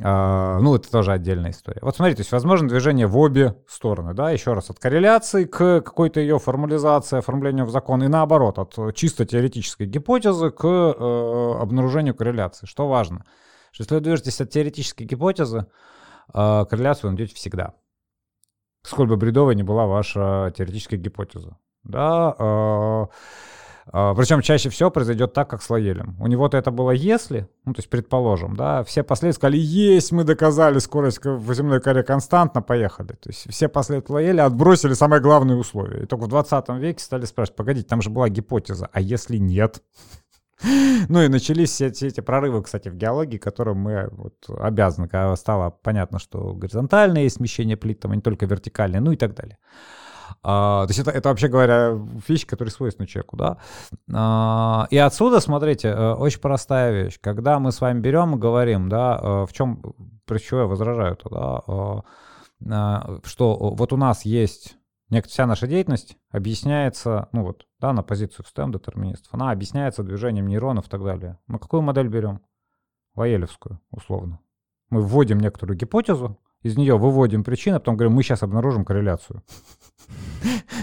А, 0.03 0.59
ну, 0.59 0.75
это 0.75 0.91
тоже 0.91 1.11
отдельная 1.11 1.49
история. 1.49 1.79
Вот 1.81 1.95
смотрите, 1.95 2.17
то 2.17 2.21
есть 2.21 2.31
возможно 2.31 2.69
движение 2.69 3.07
в 3.07 3.17
обе 3.17 3.55
стороны, 3.67 4.13
да, 4.13 4.29
еще 4.29 4.53
раз, 4.53 4.69
от 4.69 4.77
корреляции 4.77 5.45
к 5.45 5.81
какой-то 5.81 6.19
ее 6.19 6.37
формализации, 6.37 7.17
оформлению 7.17 7.65
в 7.65 7.71
закон, 7.71 8.03
и 8.03 8.07
наоборот, 8.07 8.59
от 8.59 8.95
чисто 8.95 9.25
теоретической 9.25 9.87
гипотезы 9.87 10.51
к 10.51 10.63
э, 10.63 11.61
обнаружению 11.61 12.13
корреляции. 12.13 12.67
Что 12.67 12.87
важно? 12.87 13.25
Что 13.71 13.81
если 13.81 13.95
вы 13.95 14.01
движетесь 14.01 14.39
от 14.39 14.51
теоретической 14.51 15.07
гипотезы, 15.07 15.65
э, 16.31 16.65
корреляцию 16.69 17.09
вы 17.09 17.17
найдете 17.17 17.35
всегда 17.35 17.73
сколь 18.83 19.07
бы 19.07 19.17
бредовой 19.17 19.55
не 19.55 19.63
была 19.63 19.85
ваша 19.85 20.53
теоретическая 20.55 20.97
гипотеза. 20.97 21.57
Да, 21.83 22.35
э, 22.37 23.05
э, 23.93 24.13
причем 24.15 24.41
чаще 24.41 24.69
всего 24.69 24.91
произойдет 24.91 25.33
так, 25.33 25.49
как 25.49 25.61
с 25.61 25.69
Лоелем. 25.69 26.17
У 26.19 26.27
него-то 26.27 26.57
это 26.57 26.71
было 26.71 26.91
«если», 26.91 27.47
ну, 27.65 27.73
то 27.73 27.79
есть 27.79 27.89
предположим, 27.89 28.55
да, 28.55 28.83
все 28.83 29.01
последователи 29.03 29.39
сказали 29.39 29.57
«есть, 29.57 30.11
мы 30.11 30.23
доказали 30.23 30.79
скорость 30.79 31.23
в 31.23 31.53
земной 31.53 31.79
коре 31.79 32.03
константно, 32.03 32.61
поехали». 32.61 33.13
То 33.13 33.29
есть 33.29 33.49
все 33.49 33.69
последователи 33.69 34.13
Лоеля 34.13 34.45
отбросили 34.45 34.93
самое 34.93 35.21
главное 35.21 35.55
условие. 35.55 36.03
И 36.03 36.05
только 36.05 36.25
в 36.25 36.27
20 36.27 36.69
веке 36.79 37.03
стали 37.03 37.25
спрашивать, 37.25 37.55
погодите, 37.55 37.87
там 37.87 38.01
же 38.01 38.09
была 38.09 38.29
гипотеза, 38.29 38.89
а 38.91 38.99
если 38.99 39.37
нет? 39.37 39.81
Ну 41.09 41.21
и 41.21 41.27
начались 41.27 41.71
все, 41.71 41.91
все 41.91 42.07
эти 42.07 42.21
прорывы, 42.21 42.61
кстати, 42.63 42.89
в 42.89 42.95
геологии, 42.95 43.37
которым 43.37 43.77
мы 43.77 44.09
вот 44.11 44.49
обязаны, 44.49 45.07
когда 45.07 45.35
стало 45.35 45.69
понятно, 45.69 46.19
что 46.19 46.53
горизонтальные 46.53 47.29
смещения 47.29 47.77
плит, 47.77 47.99
там, 47.99 48.11
а 48.11 48.15
не 48.15 48.21
только 48.21 48.45
вертикальные, 48.45 49.01
ну 49.01 49.11
и 49.11 49.17
так 49.17 49.35
далее. 49.35 49.57
А, 50.43 50.85
то 50.85 50.91
есть 50.91 50.99
это, 50.99 51.11
это, 51.11 51.29
вообще 51.29 51.47
говоря, 51.47 51.97
вещь, 52.27 52.45
которая 52.45 52.71
свойственна 52.71 53.07
человеку, 53.07 53.35
да. 53.35 53.57
А, 54.13 54.87
и 54.89 54.97
отсюда, 54.97 55.39
смотрите, 55.39 55.89
э, 55.89 56.13
очень 56.13 56.39
простая 56.39 56.91
вещь. 57.03 57.19
Когда 57.19 57.59
мы 57.59 57.71
с 57.71 57.81
вами 57.81 57.99
берем 57.99 58.35
и 58.35 58.39
говорим, 58.39 58.89
да, 58.89 59.19
э, 59.21 59.45
в 59.49 59.53
чем, 59.53 59.81
про 60.25 60.39
чего 60.39 60.61
я 60.61 60.65
возражаю, 60.65 61.17
да, 61.29 61.63
э, 61.67 63.19
что 63.25 63.55
вот 63.57 63.93
у 63.93 63.97
нас 63.97 64.23
есть 64.25 64.78
вся 65.27 65.47
наша 65.47 65.67
деятельность 65.67 66.17
объясняется, 66.29 67.29
ну 67.31 67.43
вот, 67.43 67.67
да, 67.79 67.93
на 67.93 68.03
позицию 68.03 68.45
встаем 68.45 68.71
детерминистов, 68.71 69.33
она 69.33 69.51
объясняется 69.51 70.03
движением 70.03 70.47
нейронов 70.47 70.87
и 70.87 70.89
так 70.89 71.03
далее. 71.03 71.39
Мы 71.47 71.57
какую 71.57 71.81
модель 71.81 72.07
берем? 72.07 72.41
Лоелевскую, 73.15 73.81
условно. 73.89 74.39
Мы 74.89 75.01
вводим 75.01 75.39
некоторую 75.39 75.77
гипотезу, 75.77 76.39
из 76.63 76.77
нее 76.77 76.97
выводим 76.97 77.43
причины, 77.43 77.75
а 77.75 77.79
потом 77.79 77.95
говорим, 77.95 78.13
мы 78.13 78.23
сейчас 78.23 78.43
обнаружим 78.43 78.85
корреляцию. 78.85 79.43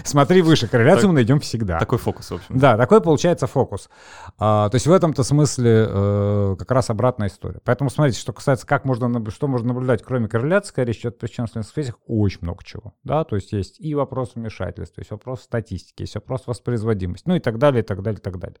Смотри 0.03 0.41
выше, 0.41 0.67
корреляцию 0.67 1.09
мы 1.09 1.15
найдем 1.15 1.39
всегда. 1.39 1.79
Такой 1.79 1.97
фокус, 1.97 2.31
в 2.31 2.35
общем. 2.35 2.57
Да, 2.57 2.77
такой 2.77 3.01
получается 3.01 3.47
фокус. 3.47 3.89
А, 4.37 4.69
то 4.69 4.75
есть 4.75 4.87
в 4.87 4.91
этом-то 4.91 5.23
смысле 5.23 5.85
э, 5.89 6.55
как 6.57 6.71
раз 6.71 6.89
обратная 6.89 7.27
история. 7.27 7.59
Поэтому 7.65 7.89
смотрите, 7.89 8.19
что 8.19 8.31
касается, 8.31 8.65
как 8.65 8.85
можно, 8.85 9.29
что 9.31 9.47
можно 9.47 9.69
наблюдать, 9.69 10.03
кроме 10.03 10.27
корреляции, 10.29 10.69
скорее 10.69 10.87
речь 10.87 10.99
идет 11.01 11.15
о 11.15 11.19
причинственных 11.19 11.67
связях, 11.67 11.95
очень 12.07 12.39
много 12.41 12.63
чего. 12.63 12.93
Да, 13.03 13.23
то 13.23 13.35
есть 13.35 13.51
есть 13.51 13.79
и 13.79 13.95
вопрос 13.95 14.35
вмешательства, 14.35 15.01
есть 15.01 15.11
вопрос 15.11 15.41
статистики, 15.41 16.03
есть 16.03 16.15
вопрос 16.15 16.43
воспроизводимости, 16.45 17.27
ну 17.27 17.35
и 17.35 17.39
так 17.39 17.57
далее, 17.57 17.83
и 17.83 17.85
так 17.85 18.01
далее, 18.01 18.19
и 18.19 18.23
так 18.23 18.39
далее. 18.39 18.59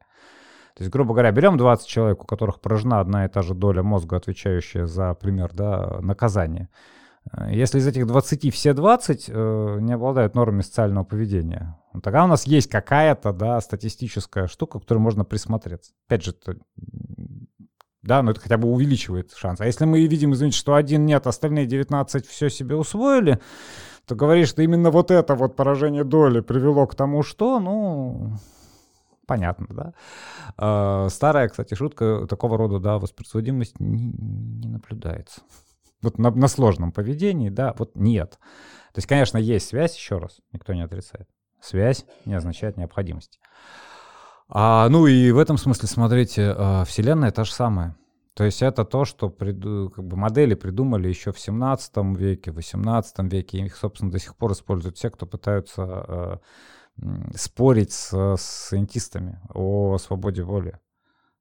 То 0.75 0.83
есть, 0.83 0.91
грубо 0.91 1.13
говоря, 1.13 1.31
берем 1.31 1.57
20 1.57 1.87
человек, 1.87 2.21
у 2.21 2.25
которых 2.27 2.61
поражена 2.61 2.99
одна 2.99 3.25
и 3.25 3.29
та 3.29 3.41
же 3.41 3.55
доля 3.55 3.81
мозга, 3.81 4.17
отвечающая 4.17 4.85
за, 4.85 5.15
пример, 5.15 5.51
да, 5.53 5.97
наказание. 6.01 6.69
Э, 7.31 7.53
если 7.53 7.79
из 7.79 7.87
этих 7.87 8.07
20 8.07 8.53
все 8.53 8.73
20 8.73 9.25
э, 9.27 9.77
не 9.81 9.93
обладают 9.93 10.35
нормами 10.35 10.61
социального 10.61 11.03
поведения, 11.03 11.77
тогда 12.03 12.23
у 12.23 12.27
нас 12.27 12.45
есть 12.45 12.69
какая-то 12.69 13.33
да, 13.33 13.59
статистическая 13.61 14.47
штука, 14.47 14.79
к 14.79 14.83
которой 14.83 14.99
можно 14.99 15.25
присмотреться. 15.25 15.93
Опять 16.07 16.23
же, 16.23 16.31
это, 16.31 16.57
да, 18.01 18.21
но 18.21 18.31
это 18.31 18.39
хотя 18.39 18.57
бы 18.57 18.69
увеличивает 18.69 19.33
шанс. 19.33 19.61
А 19.61 19.65
если 19.65 19.85
мы 19.85 20.05
видим, 20.05 20.33
извините, 20.33 20.57
что 20.57 20.75
один 20.75 21.05
нет, 21.05 21.27
остальные 21.27 21.65
19 21.65 22.25
все 22.25 22.49
себе 22.49 22.75
усвоили, 22.75 23.39
то 24.05 24.15
говоришь, 24.15 24.49
что 24.49 24.61
именно 24.61 24.91
вот 24.91 25.11
это 25.11 25.35
вот 25.35 25.55
поражение 25.55 26.03
доли 26.03 26.39
привело 26.39 26.87
к 26.87 26.95
тому, 26.95 27.23
что, 27.23 27.59
ну, 27.59 28.37
понятно, 29.25 29.67
да. 29.69 29.93
Э, 30.57 31.09
старая, 31.09 31.49
кстати, 31.49 31.73
шутка 31.73 32.25
такого 32.29 32.57
рода, 32.57 32.79
да, 32.79 32.99
воспроизводимость 32.99 33.79
не, 33.79 34.13
не 34.13 34.69
наблюдается 34.69 35.41
вот 36.01 36.17
на, 36.17 36.31
на 36.31 36.47
сложном 36.47 36.91
поведении, 36.91 37.49
да, 37.49 37.73
вот 37.77 37.95
нет. 37.95 38.31
То 38.93 38.99
есть, 38.99 39.07
конечно, 39.07 39.37
есть 39.37 39.67
связь, 39.67 39.95
еще 39.95 40.17
раз, 40.17 40.39
никто 40.51 40.73
не 40.73 40.81
отрицает. 40.81 41.27
Связь 41.61 42.05
не 42.25 42.33
означает 42.33 42.77
необходимость. 42.77 43.39
А, 44.49 44.87
ну 44.89 45.07
и 45.07 45.31
в 45.31 45.37
этом 45.37 45.57
смысле, 45.57 45.87
смотрите, 45.87 46.53
а, 46.55 46.85
Вселенная 46.85 47.31
та 47.31 47.43
же 47.43 47.51
самая. 47.51 47.97
То 48.33 48.43
есть 48.43 48.61
это 48.61 48.85
то, 48.85 49.03
что 49.03 49.29
приду, 49.29 49.89
как 49.89 50.05
бы 50.05 50.15
модели 50.15 50.53
придумали 50.53 51.07
еще 51.07 51.31
в 51.31 51.39
17 51.39 51.91
веке, 52.15 52.51
в 52.51 52.55
18 52.55 53.19
веке. 53.31 53.57
И 53.57 53.65
их, 53.65 53.75
собственно, 53.75 54.11
до 54.11 54.19
сих 54.19 54.35
пор 54.35 54.51
используют 54.51 54.97
все, 54.97 55.09
кто 55.09 55.25
пытаются 55.25 56.41
э, 57.01 57.07
спорить 57.35 57.91
с, 57.91 58.13
с 58.13 58.41
сайентистами 58.41 59.39
о 59.53 59.97
свободе 59.97 60.43
воли 60.43 60.79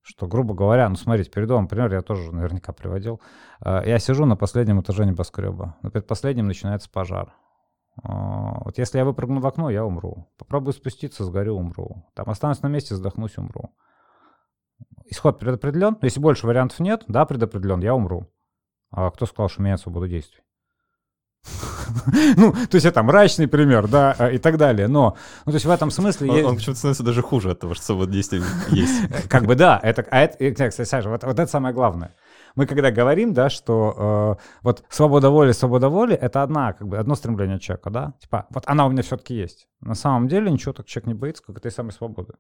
что, 0.07 0.28
грубо 0.28 0.55
говоря, 0.55 0.89
ну, 0.89 0.95
смотрите, 0.95 1.31
перед 1.31 1.51
вам 1.51 1.66
пример 1.66 1.93
я 1.93 2.01
тоже 2.01 2.33
наверняка 2.33 2.73
приводил. 2.73 3.20
А, 3.61 3.83
я 3.85 3.99
сижу 3.99 4.24
на 4.24 4.37
последнем 4.37 4.81
этаже 4.81 5.05
небоскреба. 5.05 5.77
На 5.83 5.91
предпоследнем 5.91 6.47
начинается 6.47 6.89
пожар. 6.89 7.35
А, 8.05 8.61
вот 8.65 8.78
если 8.78 8.99
я 8.99 9.05
выпрыгну 9.05 9.41
в 9.41 9.47
окно, 9.47 9.69
я 9.69 9.85
умру. 9.85 10.28
Попробую 10.39 10.74
спуститься, 10.74 11.24
сгорю, 11.24 11.55
умру. 11.55 12.05
Там 12.15 12.31
останусь 12.31 12.62
на 12.62 12.69
месте, 12.69 12.95
вздохнусь, 12.95 13.37
умру. 13.37 13.74
Исход 15.07 15.41
предопределен. 15.41 15.99
Если 16.03 16.20
больше 16.20 16.47
вариантов 16.47 16.78
нет, 16.78 17.03
да, 17.09 17.27
предопределен, 17.27 17.81
я 17.81 17.93
умру. 17.93 18.28
А 18.93 19.11
кто 19.11 19.27
сказал, 19.27 19.49
что 19.49 19.61
у 19.61 19.65
меня 19.65 19.77
свобода 19.77 20.07
действий? 20.07 20.43
ну, 22.36 22.52
то 22.52 22.74
есть 22.74 22.86
это 22.86 23.02
мрачный 23.02 23.48
пример, 23.48 23.88
да, 23.88 24.14
а, 24.18 24.30
и 24.30 24.38
так 24.38 24.56
далее. 24.56 24.88
Но, 24.88 25.16
ну, 25.44 25.52
то 25.52 25.56
есть 25.56 25.66
в 25.66 25.70
этом 25.70 25.90
смысле... 25.90 26.30
Он, 26.30 26.36
есть... 26.36 26.48
он 26.48 26.56
почему-то 26.56 26.78
становится 26.78 27.02
даже 27.02 27.22
хуже 27.22 27.50
от 27.50 27.60
того, 27.60 27.74
что 27.74 27.84
свобода 27.84 28.12
действий 28.12 28.42
есть. 28.70 29.28
Как 29.28 29.44
бы 29.44 29.54
да, 29.54 29.78
это, 29.82 30.06
а 30.10 30.20
это, 30.22 30.68
кстати, 30.68 30.88
Саша, 30.88 31.08
вот, 31.08 31.24
вот 31.24 31.38
это 31.38 31.50
самое 31.50 31.74
главное. 31.74 32.14
Мы 32.54 32.66
когда 32.66 32.90
говорим, 32.90 33.34
да, 33.34 33.50
что 33.50 34.38
э, 34.38 34.42
вот 34.62 34.84
свобода 34.88 35.30
воли, 35.30 35.52
свобода 35.52 35.88
воли— 35.90 36.14
это 36.20 36.42
одна, 36.42 36.72
как 36.72 36.88
бы, 36.88 36.96
одно 36.96 37.14
стремление 37.14 37.60
человека, 37.60 37.90
да, 37.90 38.14
типа, 38.20 38.46
вот 38.50 38.64
она 38.66 38.86
у 38.86 38.90
меня 38.90 39.02
все-таки 39.02 39.34
есть. 39.34 39.68
На 39.80 39.94
самом 39.94 40.26
деле 40.26 40.50
ничего 40.50 40.72
так 40.72 40.86
человек 40.86 41.06
не 41.06 41.14
боится, 41.14 41.42
как 41.42 41.58
этой 41.58 41.70
самой 41.70 41.92
свободы. 41.92 42.32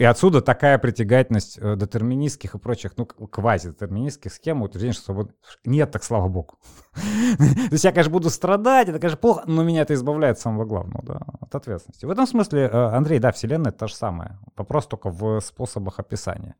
И 0.00 0.04
отсюда 0.04 0.40
такая 0.40 0.78
притягательность 0.78 1.58
э, 1.60 1.76
детерминистских 1.76 2.54
и 2.54 2.58
прочих, 2.58 2.92
ну, 2.96 3.04
квази-детерминистских 3.04 4.32
схем, 4.32 4.62
утверждение, 4.62 4.94
что 4.94 5.12
вот 5.12 5.32
нет, 5.66 5.90
так 5.90 6.04
слава 6.04 6.26
богу. 6.26 6.58
То 6.94 7.72
есть 7.72 7.84
я, 7.84 7.92
конечно, 7.92 8.10
буду 8.10 8.30
страдать, 8.30 8.88
это, 8.88 8.98
конечно, 8.98 9.18
плохо, 9.18 9.42
но 9.44 9.62
меня 9.62 9.82
это 9.82 9.92
избавляет 9.92 10.38
от 10.38 10.40
самого 10.40 10.64
главного, 10.64 11.04
да, 11.04 11.20
от 11.42 11.54
ответственности. 11.54 12.06
В 12.06 12.10
этом 12.10 12.26
смысле, 12.26 12.62
э, 12.62 12.68
Андрей, 12.70 13.18
да, 13.18 13.30
Вселенная— 13.30 13.68
это 13.72 13.80
то 13.80 13.88
же 13.88 13.94
самое. 13.94 14.38
Вопрос 14.56 14.86
только 14.86 15.10
в 15.10 15.38
способах 15.40 15.98
описания. 15.98 16.54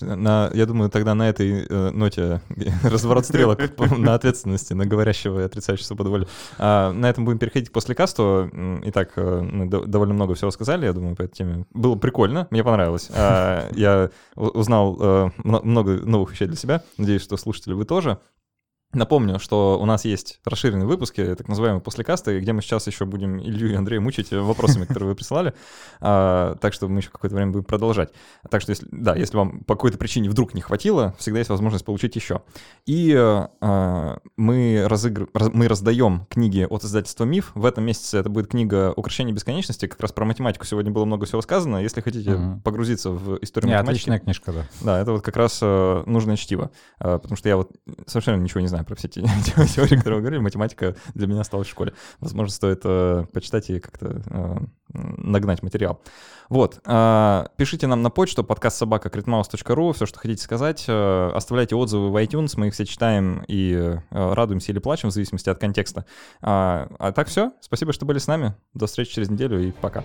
На, 0.00 0.50
я 0.54 0.66
думаю, 0.66 0.90
тогда 0.90 1.14
на 1.14 1.28
этой 1.28 1.66
э, 1.68 1.90
ноте 1.90 2.40
разворот 2.82 3.24
стрелок 3.24 3.60
на 3.98 4.14
ответственности, 4.14 4.72
на 4.72 4.86
говорящего 4.86 5.40
и 5.40 5.44
отрицающего 5.44 5.86
свободу 5.86 6.10
воли. 6.10 6.28
А, 6.58 6.92
на 6.92 7.10
этом 7.10 7.24
будем 7.24 7.38
переходить 7.38 7.72
после 7.72 7.94
касту. 7.94 8.50
Итак, 8.84 9.12
э, 9.16 9.40
мы 9.40 9.66
до, 9.66 9.84
довольно 9.84 10.14
много 10.14 10.34
всего 10.34 10.50
сказали, 10.50 10.86
я 10.86 10.92
думаю, 10.92 11.16
по 11.16 11.22
этой 11.22 11.36
теме. 11.36 11.66
Было 11.72 11.96
прикольно, 11.96 12.46
мне 12.50 12.62
понравилось. 12.62 13.10
А, 13.14 13.68
я 13.72 14.10
узнал 14.36 14.96
э, 15.00 15.30
много 15.44 15.92
новых 16.04 16.32
вещей 16.32 16.46
для 16.46 16.56
себя. 16.56 16.82
Надеюсь, 16.96 17.22
что 17.22 17.36
слушатели 17.36 17.72
вы 17.72 17.84
тоже. 17.84 18.18
Напомню, 18.94 19.38
что 19.38 19.78
у 19.78 19.84
нас 19.84 20.06
есть 20.06 20.40
расширенные 20.46 20.86
выпуски, 20.86 21.34
так 21.34 21.46
называемые 21.46 21.82
послекасты, 21.82 22.40
где 22.40 22.54
мы 22.54 22.62
сейчас 22.62 22.86
еще 22.86 23.04
будем 23.04 23.38
Илью 23.38 23.70
и 23.70 23.74
Андрея 23.74 24.00
мучить 24.00 24.30
вопросами, 24.32 24.86
которые 24.86 25.10
вы 25.10 25.14
присылали. 25.14 25.52
А, 26.00 26.54
так 26.54 26.72
что 26.72 26.88
мы 26.88 27.00
еще 27.00 27.10
какое-то 27.10 27.36
время 27.36 27.52
будем 27.52 27.64
продолжать. 27.64 28.10
Так 28.50 28.62
что, 28.62 28.70
если, 28.70 28.88
да, 28.90 29.14
если 29.14 29.36
вам 29.36 29.60
по 29.64 29.74
какой-то 29.74 29.98
причине 29.98 30.30
вдруг 30.30 30.54
не 30.54 30.62
хватило, 30.62 31.14
всегда 31.18 31.38
есть 31.38 31.50
возможность 31.50 31.84
получить 31.84 32.16
еще. 32.16 32.40
И 32.86 33.14
а, 33.14 34.20
мы, 34.38 34.86
разыгр... 34.88 35.28
раз... 35.34 35.50
мы 35.52 35.68
раздаем 35.68 36.26
книги 36.30 36.66
от 36.68 36.82
издательства 36.82 37.24
«Миф». 37.24 37.52
В 37.54 37.66
этом 37.66 37.84
месяце 37.84 38.16
это 38.16 38.30
будет 38.30 38.48
книга 38.48 38.94
«Украшение 38.96 39.34
бесконечности». 39.34 39.86
Как 39.86 40.00
раз 40.00 40.12
про 40.12 40.24
математику 40.24 40.64
сегодня 40.64 40.90
было 40.90 41.04
много 41.04 41.26
всего 41.26 41.42
сказано. 41.42 41.76
Если 41.76 42.00
хотите 42.00 42.30
mm-hmm. 42.30 42.62
погрузиться 42.62 43.10
в 43.10 43.36
историю 43.42 43.68
Не, 43.68 43.74
математики... 43.74 43.90
отличная 43.90 44.18
книжка, 44.18 44.52
да. 44.52 44.66
Да, 44.80 44.98
это 44.98 45.12
вот 45.12 45.22
как 45.22 45.36
раз 45.36 45.58
э, 45.60 46.02
нужное 46.06 46.36
чтиво. 46.36 46.70
Э, 47.00 47.18
потому 47.18 47.36
что 47.36 47.50
я 47.50 47.58
вот 47.58 47.70
совершенно 48.06 48.40
ничего 48.40 48.60
не 48.60 48.66
знаю 48.66 48.77
знаю 48.78 48.86
про 48.86 48.94
все 48.94 49.08
те 49.08 49.22
теории, 49.22 49.96
которые 49.96 50.16
вы 50.16 50.20
говорили, 50.20 50.40
математика 50.40 50.94
для 51.14 51.26
меня 51.26 51.40
осталась 51.40 51.66
в 51.66 51.70
школе. 51.70 51.92
Возможно, 52.20 52.52
стоит 52.52 52.80
э, 52.84 53.24
почитать 53.32 53.70
и 53.70 53.80
как-то 53.80 54.22
э, 54.26 54.56
нагнать 54.92 55.62
материал. 55.62 56.00
Вот, 56.48 56.80
э, 56.84 57.44
пишите 57.56 57.86
нам 57.86 58.02
на 58.02 58.10
почту 58.10 58.44
подкаст 58.44 58.78
собака 58.78 59.10
все, 59.92 60.06
что 60.06 60.18
хотите 60.18 60.42
сказать. 60.42 60.84
Э, 60.88 61.30
оставляйте 61.34 61.74
отзывы 61.74 62.10
в 62.10 62.16
iTunes, 62.16 62.54
мы 62.56 62.68
их 62.68 62.74
все 62.74 62.86
читаем 62.86 63.44
и 63.48 63.72
э, 63.74 63.98
радуемся 64.10 64.72
или 64.72 64.78
плачем 64.78 65.10
в 65.10 65.12
зависимости 65.12 65.50
от 65.50 65.58
контекста. 65.58 66.04
А, 66.40 66.88
а 66.98 67.12
так 67.12 67.28
все, 67.28 67.52
спасибо, 67.60 67.92
что 67.92 68.06
были 68.06 68.18
с 68.18 68.26
нами. 68.26 68.54
До 68.74 68.86
встречи 68.86 69.14
через 69.14 69.28
неделю 69.28 69.60
и 69.60 69.72
пока. 69.72 70.04